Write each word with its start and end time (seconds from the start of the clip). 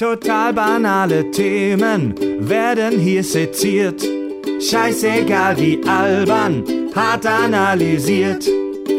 Total 0.00 0.52
banale 0.54 1.30
Themen 1.30 2.14
werden 2.48 2.98
hier 2.98 3.22
seziert. 3.22 4.02
Scheißegal 4.58 5.58
wie 5.58 5.78
albern, 5.86 6.64
hart 6.94 7.26
analysiert. 7.26 8.48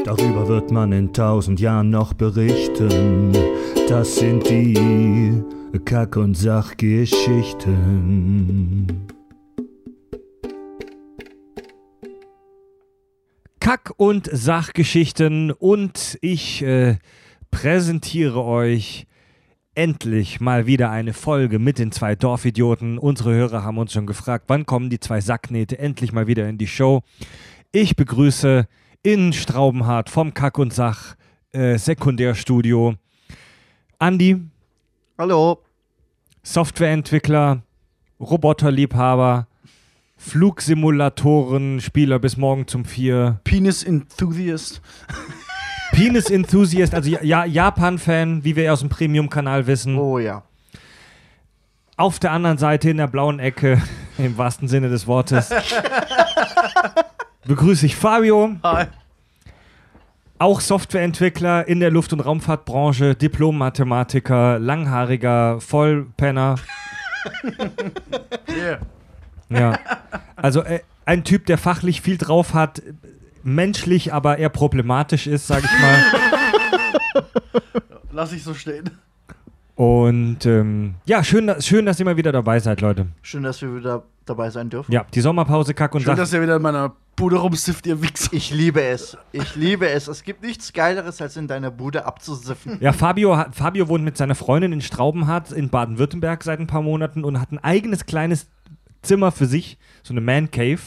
Darüber 0.06 0.48
wird 0.48 0.70
man 0.70 0.92
in 0.92 1.12
tausend 1.12 1.60
Jahren 1.60 1.90
noch 1.90 2.14
berichten. 2.14 3.36
Das 3.90 4.18
sind 4.18 4.48
die 4.48 5.42
Kack- 5.86 6.18
und 6.18 6.36
Sachgeschichten. 6.36 9.08
Kack- 13.60 13.94
und 13.98 14.30
Sachgeschichten 14.32 15.50
und 15.50 16.20
ich 16.22 16.62
äh, 16.62 16.98
präsentiere 17.50 18.46
euch 18.46 19.08
endlich 19.76 20.42
mal 20.42 20.66
wieder 20.66 20.90
eine 20.92 21.14
Folge 21.14 21.60
mit 21.60 21.80
den 21.80 21.92
zwei 21.92 22.16
Dorfidioten. 22.16 22.98
Unsere 22.98 23.34
Hörer 23.34 23.64
haben 23.64 23.78
uns 23.78 23.94
schon 23.94 24.06
gefragt, 24.06 24.46
wann 24.48 24.66
kommen 24.66 24.90
die 24.90 25.00
zwei 25.00 25.22
Sacknähte 25.22 25.80
endlich 25.80 26.12
mal 26.12 26.28
wieder 26.28 26.48
in 26.50 26.58
die 26.58 26.68
Show. 26.68 27.04
Ich 27.72 27.96
begrüße 27.96 28.68
in 29.04 29.34
Straubenhardt 29.34 30.10
vom 30.10 30.34
Kack- 30.34 30.60
und 30.60 30.74
Sach 30.74 31.16
äh, 31.52 31.78
Sekundärstudio 31.78 32.96
Andi, 34.00 34.38
Hallo. 35.18 35.60
Softwareentwickler, 36.42 37.62
Roboterliebhaber, 38.20 39.48
Flugsimulatoren, 40.18 41.80
Spieler 41.80 42.18
bis 42.18 42.38
morgen 42.38 42.68
zum 42.68 42.86
vier. 42.86 43.40
Penis 43.44 43.84
Enthusiast. 43.84 44.82
Penis 46.02 46.32
Enthusiast, 46.32 46.96
also 46.96 47.12
ja, 47.22 47.46
Japan-Fan, 47.46 48.44
wie 48.44 48.56
wir 48.56 48.74
aus 48.74 48.80
dem 48.80 48.90
Premium-Kanal 48.90 49.68
wissen. 49.68 50.00
Oh 50.00 50.18
ja. 50.18 50.42
Auf 51.96 52.18
der 52.18 52.32
anderen 52.32 52.58
Seite 52.58 52.90
in 52.90 52.98
der 52.98 53.06
blauen 53.06 53.38
Ecke, 53.38 53.80
im 54.18 54.36
wahrsten 54.36 54.68
Sinne 54.68 54.90
des 54.90 55.06
Wortes, 55.06 55.54
begrüße 57.46 57.86
ich 57.86 57.96
Fabio, 57.96 58.56
Hi. 58.64 58.88
auch 60.40 60.60
Softwareentwickler 60.60 61.68
in 61.68 61.80
der 61.80 61.92
Luft- 61.92 62.14
und 62.14 62.22
Raumfahrtbranche, 62.22 63.14
Diplom-Mathematiker, 63.14 64.58
langhaariger 64.58 65.62
Vollpenner. 65.62 66.56
Yeah. 68.50 68.80
Ja. 69.50 69.80
Also 70.36 70.64
äh, 70.64 70.80
ein 71.06 71.24
Typ, 71.24 71.46
der 71.46 71.60
fachlich 71.60 72.02
viel 72.02 72.18
drauf 72.18 72.56
hat, 72.56 72.82
menschlich 73.44 74.14
aber 74.14 74.38
eher 74.38 74.50
problematisch 74.50 75.28
ist, 75.28 75.48
sag 75.48 75.64
ich 75.64 75.72
mal. 75.80 76.04
Lass 78.12 78.32
ich 78.34 78.44
so 78.44 78.54
stehen. 78.54 78.90
Und 79.76 80.46
ähm, 80.46 80.96
ja, 81.06 81.24
schön, 81.24 81.48
dass- 81.48 81.66
schön, 81.66 81.86
dass 81.86 82.00
ihr 82.00 82.06
mal 82.06 82.18
wieder 82.18 82.32
dabei 82.32 82.60
seid, 82.60 82.82
Leute. 82.82 83.08
Schön, 83.22 83.44
dass 83.44 83.62
wir 83.62 83.76
wieder 83.76 84.04
dabei 84.26 84.50
sein 84.50 84.70
dürfen. 84.70 84.92
Ja, 84.92 85.06
die 85.14 85.22
Sommerpause 85.22 85.74
Kack 85.74 85.96
und 85.96 86.02
Schön, 86.02 86.08
Sach. 86.12 86.18
dass 86.18 86.34
ihr 86.34 86.42
wieder 86.42 86.58
in 86.58 86.62
meiner 86.62 86.94
Bude 87.16 87.38
rumsifft, 87.38 87.88
ihr 87.88 88.02
Wichser. 88.02 88.32
Ich 88.34 88.52
liebe 88.52 88.82
es. 88.84 89.18
Ich 89.32 89.56
liebe 89.56 89.90
es. 89.90 90.08
Es 90.08 90.24
gibt 90.24 90.44
nichts 90.44 90.74
Geileres, 90.74 91.22
als 91.22 91.36
in 91.38 91.48
deiner 91.48 91.72
Bude 91.72 92.06
abzusiffen. 92.06 92.78
Ja, 92.80 92.94
Fabio, 92.94 93.36
hat, 93.38 93.56
Fabio 93.56 93.88
wohnt 93.88 94.04
mit 94.04 94.18
seiner 94.18 94.36
Freundin 94.36 94.72
in 94.74 94.82
Straubenhardt 94.82 95.52
in 95.52 95.70
Baden-Württemberg 95.70 96.44
seit 96.44 96.60
ein 96.60 96.68
paar 96.68 96.82
Monaten 96.82 97.24
und 97.24 97.40
hat 97.40 97.52
ein 97.52 97.60
eigenes 97.60 98.06
kleines 98.06 98.48
Zimmer 99.02 99.32
für 99.32 99.46
sich, 99.48 99.78
so 100.04 100.14
eine 100.14 100.22
Man 100.22 100.52
Cave. 100.52 100.80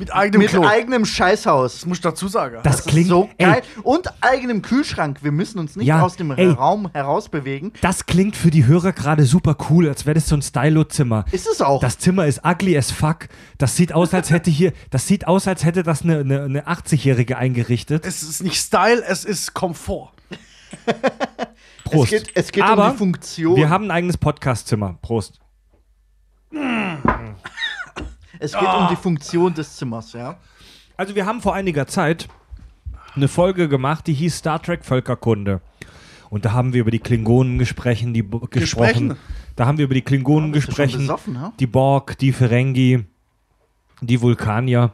Mit 0.00 0.14
eigenem 0.14 0.40
Mit 0.40 0.50
Klo. 0.50 0.64
eigenem 0.66 1.04
Scheißhaus. 1.04 1.74
das 1.74 1.86
muss 1.86 1.98
ich 1.98 2.02
dazu 2.02 2.26
sagen. 2.26 2.56
Das, 2.62 2.78
Das 2.78 2.86
klingt 2.86 3.04
ist 3.06 3.10
so 3.10 3.28
ey, 3.36 3.46
geil. 3.46 3.62
Und 3.82 4.10
eigenem 4.22 4.62
Kühlschrank. 4.62 5.18
Wir 5.22 5.30
müssen 5.30 5.58
uns 5.58 5.76
nicht 5.76 5.86
Ja, 5.86 6.00
aus 6.02 6.16
dem 6.16 6.30
ey. 6.30 6.48
Raum 6.48 6.90
herausbewegen. 6.92 7.72
Das 7.82 8.06
klingt 8.06 8.34
für 8.34 8.50
die 8.50 8.64
Hörer 8.66 8.92
gerade 8.92 9.24
super 9.24 9.56
cool, 9.68 9.88
als 9.88 10.06
wäre 10.06 10.14
das 10.14 10.26
so 10.26 10.36
ein 10.36 10.42
Stylo-Zimmer. 10.42 11.26
Ist 11.32 11.46
es 11.46 11.60
auch. 11.60 11.80
Das 11.82 11.98
Zimmer 11.98 12.26
ist 12.26 12.40
ugly 12.44 12.76
as 12.78 12.90
fuck. 12.90 13.28
Das 13.58 13.76
sieht 13.76 13.92
aus, 13.92 14.14
als 14.14 14.30
hätte 14.30 14.50
hier, 14.50 14.72
das 14.88 15.06
sieht 15.06 15.26
aus, 15.28 15.46
als 15.46 15.64
hätte 15.66 15.82
das 15.82 16.02
eine, 16.02 16.20
eine, 16.20 16.42
eine 16.44 16.66
80-Jährige 16.66 17.36
eingerichtet. 17.36 18.06
es 18.06 18.22
ist 18.22 18.42
nicht 18.42 18.56
Style, 18.56 19.04
es 19.06 19.26
ist 19.26 19.52
Komfort. 19.52 20.12
Prost. 21.84 22.10
Es 22.12 22.22
geht, 22.22 22.30
es 22.36 22.52
geht 22.52 22.62
Aber 22.64 22.86
um 22.86 22.92
die 22.92 22.96
Funktion. 22.98 23.56
Wir 23.56 23.68
haben 23.68 23.84
ein 23.84 23.90
eigenes 23.90 24.16
Podcast-Zimmer. 24.16 24.98
Prost. 25.02 25.38
Es 28.40 28.52
geht 28.52 28.62
um 28.68 28.88
die 28.88 28.96
Funktion 28.96 29.54
des 29.54 29.76
Zimmers, 29.76 30.12
ja. 30.12 30.36
Also 30.96 31.14
wir 31.14 31.26
haben 31.26 31.40
vor 31.40 31.54
einiger 31.54 31.86
Zeit 31.86 32.28
eine 33.14 33.28
Folge 33.28 33.68
gemacht, 33.68 34.06
die 34.06 34.14
hieß 34.14 34.38
Star 34.38 34.60
Trek 34.60 34.84
Völkerkunde. 34.84 35.60
Und 36.30 36.44
da 36.44 36.52
haben 36.52 36.72
wir 36.72 36.80
über 36.80 36.90
die 36.90 37.00
Klingonen 37.00 37.58
gesprochen, 37.58 38.14
die 38.14 38.24
gesprochen. 38.50 39.16
Da 39.56 39.66
haben 39.66 39.78
wir 39.78 39.84
über 39.84 39.94
die 39.94 40.02
Klingonen 40.02 40.54
schon 40.60 40.74
gesprochen, 40.74 41.40
ha? 41.40 41.52
die 41.58 41.66
Borg, 41.66 42.16
die 42.18 42.32
Ferengi, 42.32 43.04
die 44.00 44.20
Vulkanier. 44.20 44.92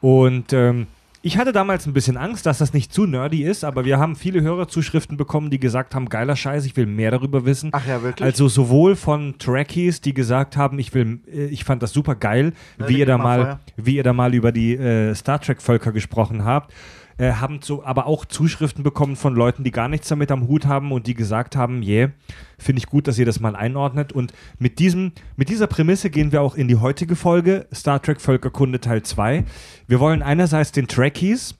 Und 0.00 0.52
ähm, 0.52 0.86
ich 1.26 1.38
hatte 1.38 1.50
damals 1.50 1.86
ein 1.86 1.92
bisschen 1.92 2.16
Angst, 2.16 2.46
dass 2.46 2.58
das 2.58 2.72
nicht 2.72 2.92
zu 2.92 3.04
nerdy 3.04 3.42
ist, 3.42 3.64
aber 3.64 3.84
wir 3.84 3.98
haben 3.98 4.14
viele 4.14 4.42
Hörerzuschriften 4.42 5.16
bekommen, 5.16 5.50
die 5.50 5.58
gesagt 5.58 5.96
haben, 5.96 6.08
geiler 6.08 6.36
Scheiß, 6.36 6.64
ich 6.66 6.76
will 6.76 6.86
mehr 6.86 7.10
darüber 7.10 7.44
wissen. 7.44 7.70
Ach 7.72 7.84
ja, 7.84 8.00
wirklich? 8.00 8.24
Also 8.24 8.46
sowohl 8.46 8.94
von 8.94 9.36
Trekkies, 9.36 10.00
die 10.00 10.14
gesagt 10.14 10.56
haben, 10.56 10.78
ich 10.78 10.94
will, 10.94 11.18
äh, 11.26 11.46
ich 11.46 11.64
fand 11.64 11.82
das 11.82 11.92
super 11.92 12.14
geil, 12.14 12.52
Ja, 12.78 12.88
wie 12.88 12.98
ihr 12.98 13.06
da 13.06 13.18
mal 13.18 13.58
wie 13.76 13.96
ihr 13.96 14.04
da 14.04 14.12
mal 14.12 14.34
über 14.34 14.52
die 14.52 14.76
äh, 14.76 15.16
Star 15.16 15.40
Trek 15.40 15.60
Völker 15.60 15.90
gesprochen 15.90 16.44
habt, 16.44 16.72
äh, 17.18 17.32
haben 17.32 17.60
so, 17.62 17.84
aber 17.84 18.06
auch 18.06 18.24
Zuschriften 18.24 18.82
bekommen 18.82 19.16
von 19.16 19.34
Leuten, 19.34 19.64
die 19.64 19.70
gar 19.70 19.88
nichts 19.88 20.08
damit 20.08 20.30
am 20.30 20.48
Hut 20.48 20.66
haben 20.66 20.92
und 20.92 21.06
die 21.06 21.14
gesagt 21.14 21.56
haben, 21.56 21.82
yeah, 21.82 22.10
finde 22.58 22.80
ich 22.80 22.86
gut, 22.86 23.08
dass 23.08 23.18
ihr 23.18 23.26
das 23.26 23.40
mal 23.40 23.56
einordnet. 23.56 24.12
Und 24.12 24.32
mit 24.58 24.78
diesem, 24.78 25.12
mit 25.36 25.48
dieser 25.48 25.66
Prämisse 25.66 26.10
gehen 26.10 26.32
wir 26.32 26.42
auch 26.42 26.54
in 26.54 26.68
die 26.68 26.76
heutige 26.76 27.16
Folge 27.16 27.66
Star 27.74 28.02
Trek 28.02 28.20
Völkerkunde 28.20 28.80
Teil 28.80 29.02
2. 29.02 29.44
Wir 29.86 30.00
wollen 30.00 30.22
einerseits 30.22 30.72
den 30.72 30.88
Trekkies 30.88 31.54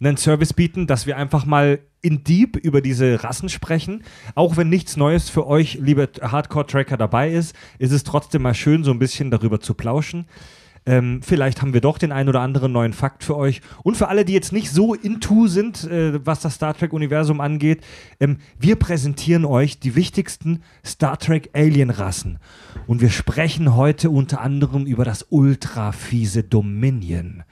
einen 0.00 0.16
Service 0.16 0.52
bieten, 0.52 0.86
dass 0.86 1.06
wir 1.06 1.16
einfach 1.16 1.46
mal 1.46 1.78
in 2.02 2.24
Deep 2.24 2.56
über 2.56 2.80
diese 2.82 3.24
Rassen 3.24 3.48
sprechen. 3.48 4.04
Auch 4.34 4.56
wenn 4.56 4.68
nichts 4.68 4.96
Neues 4.96 5.30
für 5.30 5.46
euch, 5.46 5.78
liebe 5.80 6.10
Hardcore-Tracker, 6.20 6.96
dabei 6.96 7.30
ist, 7.30 7.56
ist 7.78 7.92
es 7.92 8.04
trotzdem 8.04 8.42
mal 8.42 8.54
schön, 8.54 8.84
so 8.84 8.90
ein 8.90 8.98
bisschen 8.98 9.30
darüber 9.30 9.60
zu 9.60 9.74
plauschen. 9.74 10.26
Ähm, 10.86 11.22
vielleicht 11.22 11.62
haben 11.62 11.72
wir 11.72 11.80
doch 11.80 11.96
den 11.96 12.12
ein 12.12 12.28
oder 12.28 12.40
anderen 12.40 12.72
neuen 12.72 12.92
Fakt 12.92 13.24
für 13.24 13.36
euch. 13.36 13.62
Und 13.82 13.96
für 13.96 14.08
alle, 14.08 14.24
die 14.24 14.34
jetzt 14.34 14.52
nicht 14.52 14.70
so 14.70 14.94
into 14.94 15.46
sind, 15.46 15.84
äh, 15.84 16.24
was 16.26 16.40
das 16.40 16.54
Star 16.54 16.76
Trek-Universum 16.76 17.40
angeht, 17.40 17.82
ähm, 18.20 18.38
wir 18.58 18.76
präsentieren 18.76 19.44
euch 19.46 19.78
die 19.78 19.94
wichtigsten 19.94 20.62
Star 20.84 21.18
Trek-Alien-Rassen. 21.18 22.38
Und 22.86 23.00
wir 23.00 23.10
sprechen 23.10 23.74
heute 23.74 24.10
unter 24.10 24.42
anderem 24.42 24.84
über 24.84 25.04
das 25.04 25.26
ultra-fiese 25.30 26.42
Dominion. 26.42 27.44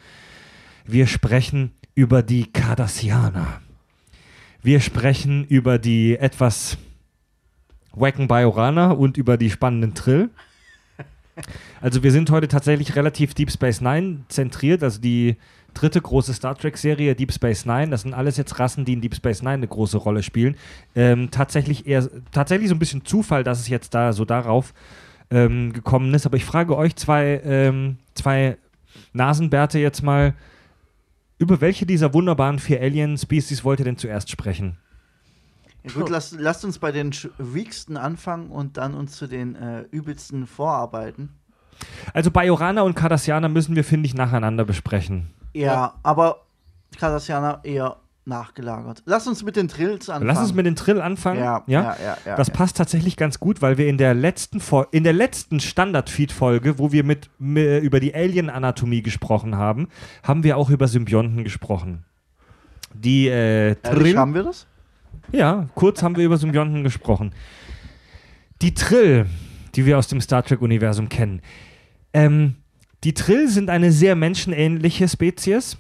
Wir 0.84 1.06
sprechen 1.06 1.72
über 1.94 2.22
die 2.22 2.53
Cardassianer. 2.53 3.62
Wir 4.62 4.81
sprechen 4.81 5.44
über 5.47 5.78
die 5.78 6.16
etwas 6.16 6.76
wacken 7.94 8.28
Bajoraner 8.28 8.99
und 8.99 9.16
über 9.16 9.37
die 9.37 9.50
spannenden 9.50 9.94
Trill. 9.94 10.31
Also 11.81 12.03
wir 12.03 12.12
sind 12.12 12.31
heute 12.31 12.48
tatsächlich 12.48 12.94
relativ 12.97 13.34
Deep 13.34 13.50
Space 13.50 13.81
Nine 13.81 14.20
zentriert, 14.28 14.82
also 14.82 15.00
die 15.00 15.37
dritte 15.75 16.00
große 16.00 16.34
Star 16.34 16.56
Trek 16.56 16.76
Serie 16.76 17.15
Deep 17.15 17.32
Space 17.32 17.65
Nine. 17.65 17.88
Das 17.88 18.03
sind 18.03 18.15
alles 18.15 18.37
jetzt 18.37 18.59
Rassen, 18.59 18.84
die 18.84 18.93
in 18.93 19.00
Deep 19.00 19.15
Space 19.15 19.43
Nine 19.43 19.54
eine 19.54 19.69
große 19.69 19.97
Rolle 19.97 20.22
spielen. 20.22 20.56
Ähm, 20.94 21.31
tatsächlich 21.31 21.87
eher 21.87 22.09
tatsächlich 22.31 22.69
so 22.69 22.75
ein 22.75 22.78
bisschen 22.78 23.04
Zufall, 23.04 23.44
dass 23.44 23.60
es 23.60 23.69
jetzt 23.69 23.94
da 23.94 24.12
so 24.12 24.25
darauf 24.25 24.75
ähm, 25.31 25.72
gekommen 25.72 26.12
ist. 26.15 26.26
Aber 26.26 26.37
ich 26.37 26.44
frage 26.44 26.76
euch 26.76 26.97
zwei, 26.97 27.41
ähm, 27.44 27.97
zwei 28.14 28.59
Nasenbärte 29.12 29.78
jetzt 29.78 30.03
mal, 30.03 30.34
über 31.38 31.60
welche 31.60 31.87
dieser 31.87 32.14
wunderbaren 32.14 32.59
vier 32.59 32.81
Alien-Species 32.81 33.64
wollt 33.64 33.81
ihr 33.81 33.84
denn 33.84 33.97
zuerst 33.97 34.31
sprechen? 34.31 34.78
Ja, 35.84 35.93
gut, 35.94 36.09
lasst, 36.10 36.38
lasst 36.38 36.65
uns 36.65 36.78
bei 36.78 36.93
den 36.93 37.11
weaksten 37.38 37.96
anfangen 37.96 38.50
und 38.50 38.76
dann 38.76 38.94
uns 38.94 39.17
zu 39.17 39.26
den 39.26 39.55
äh, 39.56 39.82
übelsten 39.90 40.46
vorarbeiten. 40.46 41.31
Also 42.14 42.31
Bajoraner 42.31 42.84
und 42.84 42.94
Cardassianer 42.94 43.49
müssen 43.49 43.75
wir, 43.75 43.82
finde 43.84 44.06
ich, 44.06 44.14
nacheinander 44.14 44.64
besprechen. 44.64 45.31
Ja, 45.55 45.94
aber 46.02 46.43
Cardassianer 46.99 47.61
eher 47.64 47.96
nachgelagert. 48.25 49.02
Lass 49.05 49.26
uns 49.26 49.43
mit 49.43 49.56
den 49.56 49.67
Trills 49.67 50.08
anfangen. 50.08 50.29
Lass 50.29 50.38
uns 50.38 50.55
mit 50.55 50.64
den 50.64 50.76
Trill 50.76 51.00
anfangen. 51.00 51.40
ja, 51.40 51.64
ja, 51.67 51.96
ja, 52.00 52.17
ja, 52.25 52.37
Das 52.37 52.46
ja. 52.49 52.55
passt 52.55 52.76
tatsächlich 52.76 53.17
ganz 53.17 53.40
gut, 53.40 53.61
weil 53.62 53.79
wir 53.79 53.88
in 53.88 53.99
der 53.99 54.14
letzten 54.14 54.61
Fol 54.61 54.87
in 54.93 55.02
der 55.02 55.12
letzten 55.12 55.58
Standard-Feed-Folge, 55.58 56.79
wo 56.79 56.93
wir 56.93 57.02
mit, 57.02 57.31
mi- 57.40 57.79
über 57.81 57.99
die 57.99 58.14
Alien-Anatomie 58.14 59.02
gesprochen 59.02 59.56
haben, 59.56 59.88
haben 60.23 60.44
wir 60.44 60.56
auch 60.56 60.70
über 60.70 60.87
Symbionten 60.87 61.43
gesprochen. 61.43 62.05
Die 62.94 63.26
äh, 63.26 63.70
Ehrlich, 63.70 63.81
Trill, 63.82 64.17
haben 64.17 64.34
wir 64.34 64.44
das? 64.44 64.69
Ja, 65.30 65.69
kurz 65.74 66.02
haben 66.02 66.16
wir 66.16 66.24
über 66.24 66.38
Symbionten 66.38 66.82
gesprochen. 66.82 67.32
Die 68.60 68.74
Trill, 68.74 69.26
die 69.74 69.86
wir 69.86 69.96
aus 69.98 70.08
dem 70.08 70.20
Star 70.20 70.42
Trek-Universum 70.44 71.08
kennen. 71.08 71.40
Ähm, 72.12 72.56
die 73.04 73.14
Trill 73.14 73.48
sind 73.48 73.70
eine 73.70 73.92
sehr 73.92 74.16
menschenähnliche 74.16 75.08
Spezies. 75.08 75.78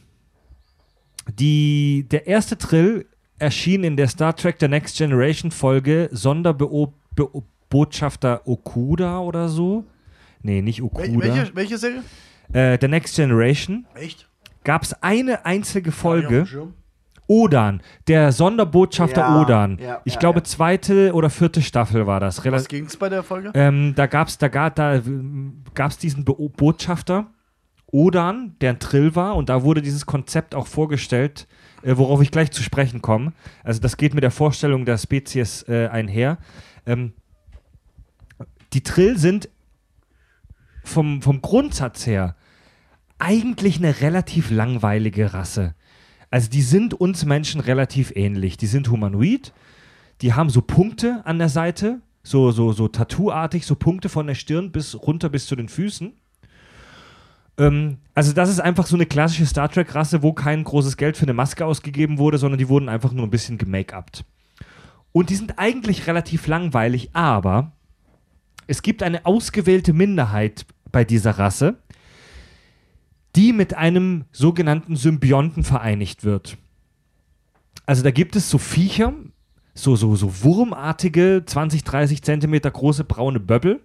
Die, 1.38 2.06
der 2.10 2.26
erste 2.26 2.58
Trill 2.58 3.06
erschien 3.38 3.84
in 3.84 3.96
der 3.96 4.08
Star 4.08 4.34
Trek 4.34 4.56
The 4.60 4.66
Next 4.68 4.96
Generation 4.96 5.50
Folge 5.50 6.08
Sonderbotschafter 6.12 8.46
Okuda 8.46 9.20
oder 9.20 9.48
so. 9.48 9.84
Nee, 10.42 10.62
nicht 10.62 10.82
Okuda. 10.82 11.20
welche, 11.20 11.54
welche 11.54 11.78
Serie? 11.78 12.02
Äh, 12.52 12.76
The 12.80 12.88
Next 12.88 13.14
Generation. 13.16 13.86
Echt? 13.94 14.28
Gab 14.64 14.82
es 14.82 14.92
eine 15.02 15.44
einzige 15.46 15.90
Ja, 15.90 15.96
Folge. 15.96 16.46
Schirm. 16.46 16.74
Odan, 17.32 17.80
der 18.08 18.30
Sonderbotschafter 18.30 19.22
Ja, 19.22 19.40
Odan. 19.40 19.78
ja, 19.80 20.02
ich 20.04 20.14
ja, 20.14 20.20
glaube, 20.20 20.42
zweite 20.42 21.14
oder 21.14 21.30
vierte 21.30 21.62
Staffel 21.62 22.06
war 22.06 22.20
das. 22.20 22.44
Was 22.44 22.68
ging's 22.68 22.96
bei 22.98 23.08
der 23.08 23.22
Folge? 23.22 23.52
ähm, 23.54 23.94
da 23.96 24.06
gab 24.06 24.28
es 24.28 24.36
da, 24.36 24.48
ga- 24.48 24.68
da, 24.68 25.00
gab's 25.72 25.96
diesen 25.96 26.24
Be 26.26 26.34
Botschafter 26.34 27.28
Odan, 27.86 28.54
der 28.60 28.70
ein 28.74 28.78
Trill 28.78 29.14
war, 29.16 29.36
und 29.36 29.48
da 29.48 29.62
wurde 29.62 29.80
dieses 29.80 30.04
Konzept 30.04 30.54
auch 30.54 30.66
vorgestellt, 30.66 31.46
äh, 31.82 31.96
worauf 31.96 32.20
ich 32.22 32.30
gleich 32.30 32.50
zu 32.50 32.62
sprechen 32.62 33.00
komme. 33.00 33.32
Also 33.64 33.80
das 33.80 33.96
geht 33.96 34.12
mit 34.14 34.22
der 34.24 34.30
Vorstellung 34.30 34.84
der 34.84 34.98
Spezies 34.98 35.62
äh, 35.68 35.88
einher. 35.88 36.36
Ähm, 36.86 37.12
die 38.74 38.82
Trill 38.82 39.16
sind 39.18 39.48
vom, 40.84 41.22
vom 41.22 41.40
Grundsatz 41.42 42.06
her 42.06 42.34
eigentlich 43.18 43.78
eine 43.78 44.00
relativ 44.00 44.50
langweilige 44.50 45.32
Rasse. 45.32 45.74
Also 46.32 46.48
die 46.48 46.62
sind 46.62 46.94
uns 46.94 47.26
Menschen 47.26 47.60
relativ 47.60 48.10
ähnlich. 48.16 48.56
Die 48.56 48.66
sind 48.66 48.90
humanoid, 48.90 49.52
die 50.22 50.32
haben 50.32 50.48
so 50.48 50.62
Punkte 50.62 51.20
an 51.26 51.38
der 51.38 51.50
Seite, 51.50 52.00
so, 52.22 52.52
so, 52.52 52.72
so 52.72 52.88
Tattoo-artig, 52.88 53.66
so 53.66 53.76
Punkte 53.76 54.08
von 54.08 54.26
der 54.26 54.34
Stirn 54.34 54.72
bis 54.72 54.94
runter 54.94 55.28
bis 55.28 55.44
zu 55.44 55.56
den 55.56 55.68
Füßen. 55.68 56.14
Ähm, 57.58 57.98
also 58.14 58.32
das 58.32 58.48
ist 58.48 58.60
einfach 58.60 58.86
so 58.86 58.96
eine 58.96 59.04
klassische 59.04 59.44
Star 59.44 59.68
Trek-Rasse, 59.68 60.22
wo 60.22 60.32
kein 60.32 60.64
großes 60.64 60.96
Geld 60.96 61.18
für 61.18 61.26
eine 61.26 61.34
Maske 61.34 61.66
ausgegeben 61.66 62.16
wurde, 62.16 62.38
sondern 62.38 62.58
die 62.58 62.70
wurden 62.70 62.88
einfach 62.88 63.12
nur 63.12 63.26
ein 63.26 63.30
bisschen 63.30 63.58
gemake-upt. 63.58 64.24
Und 65.12 65.28
die 65.28 65.36
sind 65.36 65.58
eigentlich 65.58 66.06
relativ 66.06 66.46
langweilig, 66.46 67.10
aber 67.12 67.72
es 68.66 68.80
gibt 68.80 69.02
eine 69.02 69.26
ausgewählte 69.26 69.92
Minderheit 69.92 70.64
bei 70.92 71.04
dieser 71.04 71.32
Rasse, 71.32 71.76
die 73.36 73.52
mit 73.52 73.74
einem 73.74 74.24
sogenannten 74.32 74.96
Symbionten 74.96 75.64
vereinigt 75.64 76.24
wird. 76.24 76.58
Also 77.86 78.02
da 78.02 78.10
gibt 78.10 78.36
es 78.36 78.50
so 78.50 78.58
Viecher, 78.58 79.12
so, 79.74 79.96
so, 79.96 80.14
so 80.16 80.42
wurmartige, 80.42 81.42
20, 81.44 81.84
30 81.84 82.22
Zentimeter 82.22 82.70
große 82.70 83.04
braune 83.04 83.40
Böbbel 83.40 83.80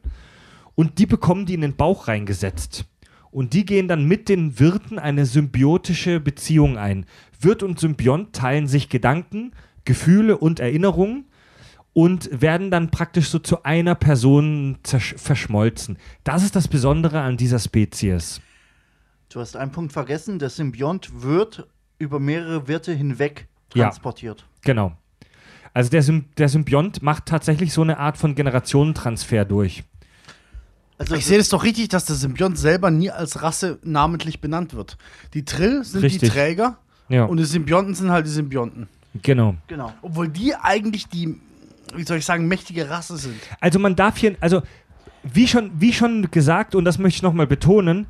und 0.75 0.99
die 0.99 1.05
bekommen 1.05 1.45
die 1.45 1.53
in 1.53 1.61
den 1.61 1.75
Bauch 1.75 2.07
reingesetzt. 2.07 2.85
Und 3.31 3.53
die 3.53 3.65
gehen 3.65 3.87
dann 3.87 4.05
mit 4.05 4.29
den 4.29 4.59
Wirten 4.59 4.99
eine 4.99 5.25
symbiotische 5.25 6.19
Beziehung 6.19 6.77
ein. 6.77 7.05
Wirt 7.39 7.61
und 7.61 7.79
Symbiont 7.79 8.33
teilen 8.33 8.67
sich 8.67 8.89
Gedanken, 8.89 9.51
Gefühle 9.85 10.37
und 10.37 10.59
Erinnerungen 10.59 11.25
und 11.93 12.29
werden 12.31 12.71
dann 12.71 12.89
praktisch 12.89 13.29
so 13.29 13.39
zu 13.39 13.63
einer 13.63 13.95
Person 13.95 14.77
verschmolzen. 14.83 15.97
Das 16.23 16.43
ist 16.43 16.55
das 16.55 16.67
Besondere 16.67 17.21
an 17.21 17.37
dieser 17.37 17.59
Spezies. 17.59 18.41
Du 19.29 19.39
hast 19.39 19.57
einen 19.57 19.71
Punkt 19.71 19.91
vergessen, 19.91 20.39
der 20.39 20.49
Symbiont 20.49 21.21
wird 21.21 21.67
über 21.99 22.19
mehrere 22.19 22.67
Wirte 22.67 22.93
hinweg 22.93 23.47
Ja. 23.73 23.85
transportiert. 23.85 24.45
Genau. 24.61 24.93
Also 25.73 25.89
der, 25.89 26.01
Sym 26.01 26.25
der 26.37 26.49
Symbiont 26.49 27.01
macht 27.03 27.25
tatsächlich 27.25 27.73
so 27.73 27.81
eine 27.81 27.99
Art 27.99 28.17
von 28.17 28.35
Generationentransfer 28.35 29.45
durch. 29.45 29.83
Also 30.97 31.15
Ich 31.15 31.25
sehe 31.25 31.37
das 31.37 31.49
doch 31.49 31.63
richtig, 31.63 31.89
dass 31.89 32.05
der 32.05 32.15
Symbiont 32.15 32.57
selber 32.57 32.89
nie 32.89 33.11
als 33.11 33.43
Rasse 33.43 33.77
namentlich 33.83 34.41
benannt 34.41 34.73
wird. 34.73 34.97
Die 35.33 35.45
Trill 35.45 35.83
sind 35.83 36.01
die 36.01 36.05
Richtig. 36.07 36.31
Träger 36.31 36.77
Ja, 37.09 37.25
und 37.25 37.37
die 37.37 37.43
Symbionten 37.45 37.93
sind 37.93 38.09
halt 38.09 38.25
die 38.25 38.31
Symbionten. 38.31 38.87
genau. 39.21 39.55
genau. 39.67 39.93
Obwohl 40.01 40.29
die 40.29 40.55
eigentlich 40.55 41.07
die, 41.09 41.39
wie 41.95 42.03
soll 42.03 42.17
ich 42.17 42.25
sagen, 42.25 42.47
mächtige 42.47 42.89
Rasse 42.89 43.17
sind. 43.17 43.35
Also 43.59 43.77
man 43.77 43.95
darf 43.95 44.17
hier, 44.17 44.35
also 44.39 44.63
wie 45.23 45.47
schon, 45.47 45.69
wie 45.79 45.93
schon 45.93 46.31
gesagt, 46.31 46.73
und 46.73 46.85
das 46.85 46.97
möchte 46.97 47.17
ich 47.17 47.23
nochmal 47.23 47.45
betonen, 47.47 48.07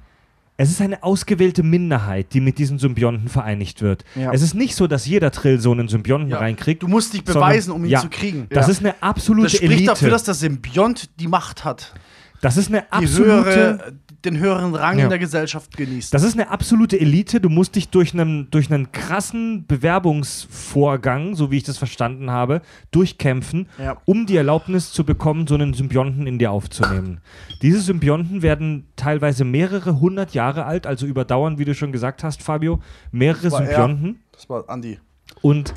es 0.58 0.70
ist 0.72 0.82
eine 0.82 1.04
ausgewählte 1.04 1.62
Minderheit, 1.64 2.34
die 2.34 2.42
mit 2.42 2.58
diesen 2.58 2.80
Symbionten 2.80 3.28
vereinigt 3.30 3.82
wird. 3.82 4.04
Ja. 4.16 4.32
Es 4.34 4.42
ist 4.42 4.56
nicht 4.56 4.76
so, 4.76 4.88
dass 4.88 5.06
jeder 5.06 5.32
Trill 5.32 5.60
so 5.60 5.72
einen 5.72 5.88
Symbionten 5.88 6.30
Ja. 6.32 6.40
reinkriegt. 6.40 6.82
Du 6.84 6.88
musst 6.88 7.14
dich 7.14 7.22
Sondern- 7.26 7.50
beweisen, 7.50 7.72
um 7.72 7.86
ihn 7.86 7.92
ja. 7.92 8.02
zu 8.02 8.10
kriegen. 8.10 8.48
Das 8.50 8.68
ist 8.68 8.80
eine 8.80 8.96
absolute 9.02 9.44
Das 9.46 9.54
spricht 9.54 9.72
Elite. 9.72 9.86
dafür, 9.86 10.10
dass 10.10 10.24
der 10.24 10.34
Symbiont 10.34 11.10
die 11.20 11.28
Macht 11.28 11.64
hat. 11.64 11.94
das 12.42 12.58
ist 12.58 12.70
eine 12.70 12.82
Die 12.82 13.06
absolute. 13.06 13.46
höhere, 13.46 13.94
den 14.30 14.40
höheren 14.40 14.76
Rang 14.76 14.98
Ja. 14.98 15.06
in 15.06 15.10
der 15.10 15.20
Gesellschaft 15.20 15.76
genießt. 15.78 16.14
Das 16.14 16.24
ist 16.24 16.34
eine 16.34 16.50
absolute 16.50 17.00
Elite. 17.00 17.40
Du 17.42 17.50
musst 17.50 17.76
dich 17.76 17.90
durch 17.90 18.14
einen, 18.14 18.50
durch 18.52 18.72
einen 18.72 18.92
krassen 18.92 19.66
Bewerbungsvorgang, 19.68 21.36
so 21.36 21.52
wie 21.52 21.58
ich 21.58 21.64
das 21.64 21.78
verstanden 21.78 22.30
habe, 22.32 22.62
durchkämpfen, 22.92 23.68
Ja. 23.80 23.98
um 24.06 24.26
die 24.26 24.36
Erlaubnis 24.38 24.92
zu 24.92 25.04
bekommen, 25.04 25.48
so 25.48 25.56
einen 25.56 25.74
Symbionten 25.74 26.28
in 26.28 26.40
dir 26.40 26.52
aufzunehmen. 26.52 27.20
Diese 27.62 27.82
Symbionten 27.82 28.42
werden 28.42 28.88
teilweise 28.96 29.44
mehrere 29.46 30.00
hundert 30.00 30.34
Jahre 30.34 30.66
alt, 30.66 30.86
also 30.88 31.06
überdauern, 31.06 31.58
wie 31.58 31.66
du 31.66 31.74
schon 31.74 31.92
gesagt 31.92 32.24
hast, 32.24 32.42
Fabio, 32.44 32.80
mehrere 33.12 33.48
er. 33.48 33.52
Symbionten. 33.52 34.20
Das 34.32 34.50
war 34.50 34.70
Andi. 34.70 35.00
Und 35.42 35.74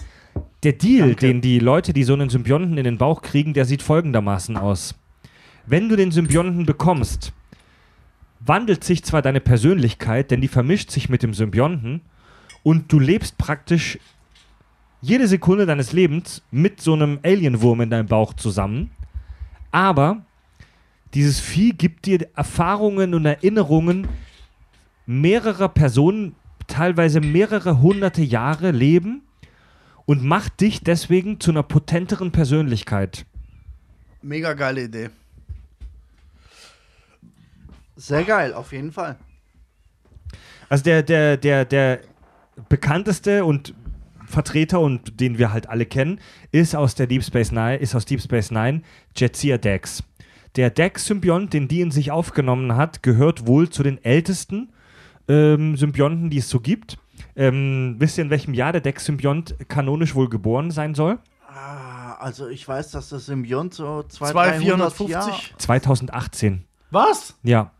der 0.62 0.73
Deal, 0.75 1.08
Danke. 1.08 1.26
den 1.26 1.41
die 1.41 1.58
Leute, 1.58 1.93
die 1.93 2.05
so 2.05 2.12
einen 2.12 2.29
Symbionten 2.29 2.76
in 2.76 2.85
den 2.85 2.99
Bauch 2.99 3.23
kriegen, 3.23 3.55
der 3.55 3.64
sieht 3.64 3.82
folgendermaßen 3.82 4.56
aus. 4.56 4.94
Wenn 5.67 5.88
du 5.88 5.96
den 5.96 6.11
Symbionten 6.11 6.67
bekommst, 6.67 7.32
wandelt 8.41 8.85
sich 8.85 9.05
zwar 9.05 9.23
deine 9.23 9.41
Persönlichkeit, 9.41 10.31
denn 10.31 10.41
die 10.41 10.49
vermischt 10.49 10.91
sich 10.91 11.09
mit 11.09 11.23
dem 11.23 11.35
Symbionten 11.35 12.01
und 12.63 12.91
du 12.93 12.99
lebst 12.99 13.39
praktisch 13.39 13.99
jede 15.03 15.29
Sekunde 15.29 15.67
deines 15.67 15.93
Lebens 15.93 16.43
mit 16.51 16.81
so 16.81 16.95
einem 16.95 17.21
Alienwurm 17.23 17.83
in 17.83 17.91
deinem 17.91 18.07
Bauch 18.07 18.35
zusammen, 18.35 18.91
aber 19.71 20.25
dieses 21.15 21.41
Vieh 21.41 21.73
gibt 21.73 22.07
dir 22.07 22.29
Erfahrungen 22.37 23.15
und 23.15 23.27
Erinnerungen 23.27 24.07
mehrerer 25.07 25.69
Personen, 25.69 26.37
teilweise 26.67 27.21
mehrere 27.21 27.81
hunderte 27.81 28.23
Jahre 28.23 28.71
leben 28.71 29.23
und 30.07 30.23
macht 30.23 30.61
dich 30.61 30.83
deswegen 30.83 31.41
zu 31.41 31.51
einer 31.51 31.65
potenteren 31.65 32.31
Persönlichkeit. 32.31 33.27
Mega 34.23 34.53
geile 34.55 34.85
Idee. 34.85 35.11
Sehr 38.00 38.25
geil, 38.25 38.55
auf 38.55 38.73
jeden 38.73 38.93
Fall. 38.93 39.17
Also 40.70 40.85
der, 40.85 41.02
der, 41.02 41.37
der, 41.37 41.67
der 41.67 42.00
bekannteste 42.69 43.44
und 43.44 43.75
Vertreter 44.25 44.81
und 44.81 45.20
den 45.20 45.38
wir 45.38 45.52
halt 45.52 45.69
alle 45.69 45.85
kennen, 45.85 46.20
ist 46.50 46.75
aus 46.75 46.94
der 46.94 47.06
Deep 47.06 47.25
Space 47.25 47.52
Nine, 47.52 47.76
ist 47.76 47.94
aus 47.94 48.06
Deep 48.06 48.23
Space 48.23 48.50
Nine 48.50 48.82
Jetsia 49.14 49.58
Dex. 49.58 50.03
Der 50.56 50.70
Dex-Symbiont, 50.70 51.53
den 51.53 51.69
die 51.69 51.81
in 51.81 51.91
sich 51.91 52.10
aufgenommen 52.10 52.75
hat, 52.75 53.03
gehört 53.03 53.46
wohl 53.46 53.69
zu 53.69 53.82
den 53.82 54.03
ältesten 54.03 54.72
ähm, 55.29 55.77
Symbionten, 55.77 56.31
die 56.31 56.39
es 56.39 56.48
so 56.48 56.60
gibt. 56.60 56.98
Ähm, 57.36 57.96
wisst 57.98 58.19
ihr, 58.19 58.25
in 58.25 58.31
welchem 58.31 58.55
Jahr 58.55 58.72
der 58.72 58.81
Dex-Symbiont 58.81 59.69
kanonisch 59.69 60.15
wohl 60.15 60.31
geboren 60.31 60.70
sein 60.70 60.94
soll? 60.94 61.19
Ah, 61.46 62.15
also 62.15 62.48
ich 62.48 62.67
weiß, 62.67 62.93
dass 62.93 63.10
das 63.10 63.27
Symbiont 63.27 63.75
so 63.75 64.05
200, 64.05 64.58
2450? 64.60 65.17
450. 65.17 65.55
2018. 65.58 66.65
Was? 66.91 67.34
Ja. 67.43 67.72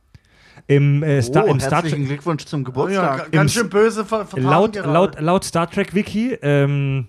Im, 0.71 1.03
äh, 1.03 1.21
Star, 1.21 1.45
oh, 1.47 1.51
im 1.51 1.59
Star 1.59 1.83
herzlichen 1.83 2.07
Trek. 2.07 2.09
Glückwunsch 2.09 2.45
zum 2.45 2.61
Ja, 2.61 2.65
Geburtstag. 2.65 3.17
ga- 3.25 3.29
ganz 3.31 3.53
schön 3.53 3.69
böse 3.69 4.05
ver 4.05 4.27
Laut, 4.37 4.77
laut, 4.77 5.21
laut 5.21 5.45
Star 5.45 5.69
Trek 5.69 5.95
Wiki, 5.95 6.35
ähm, 6.43 7.09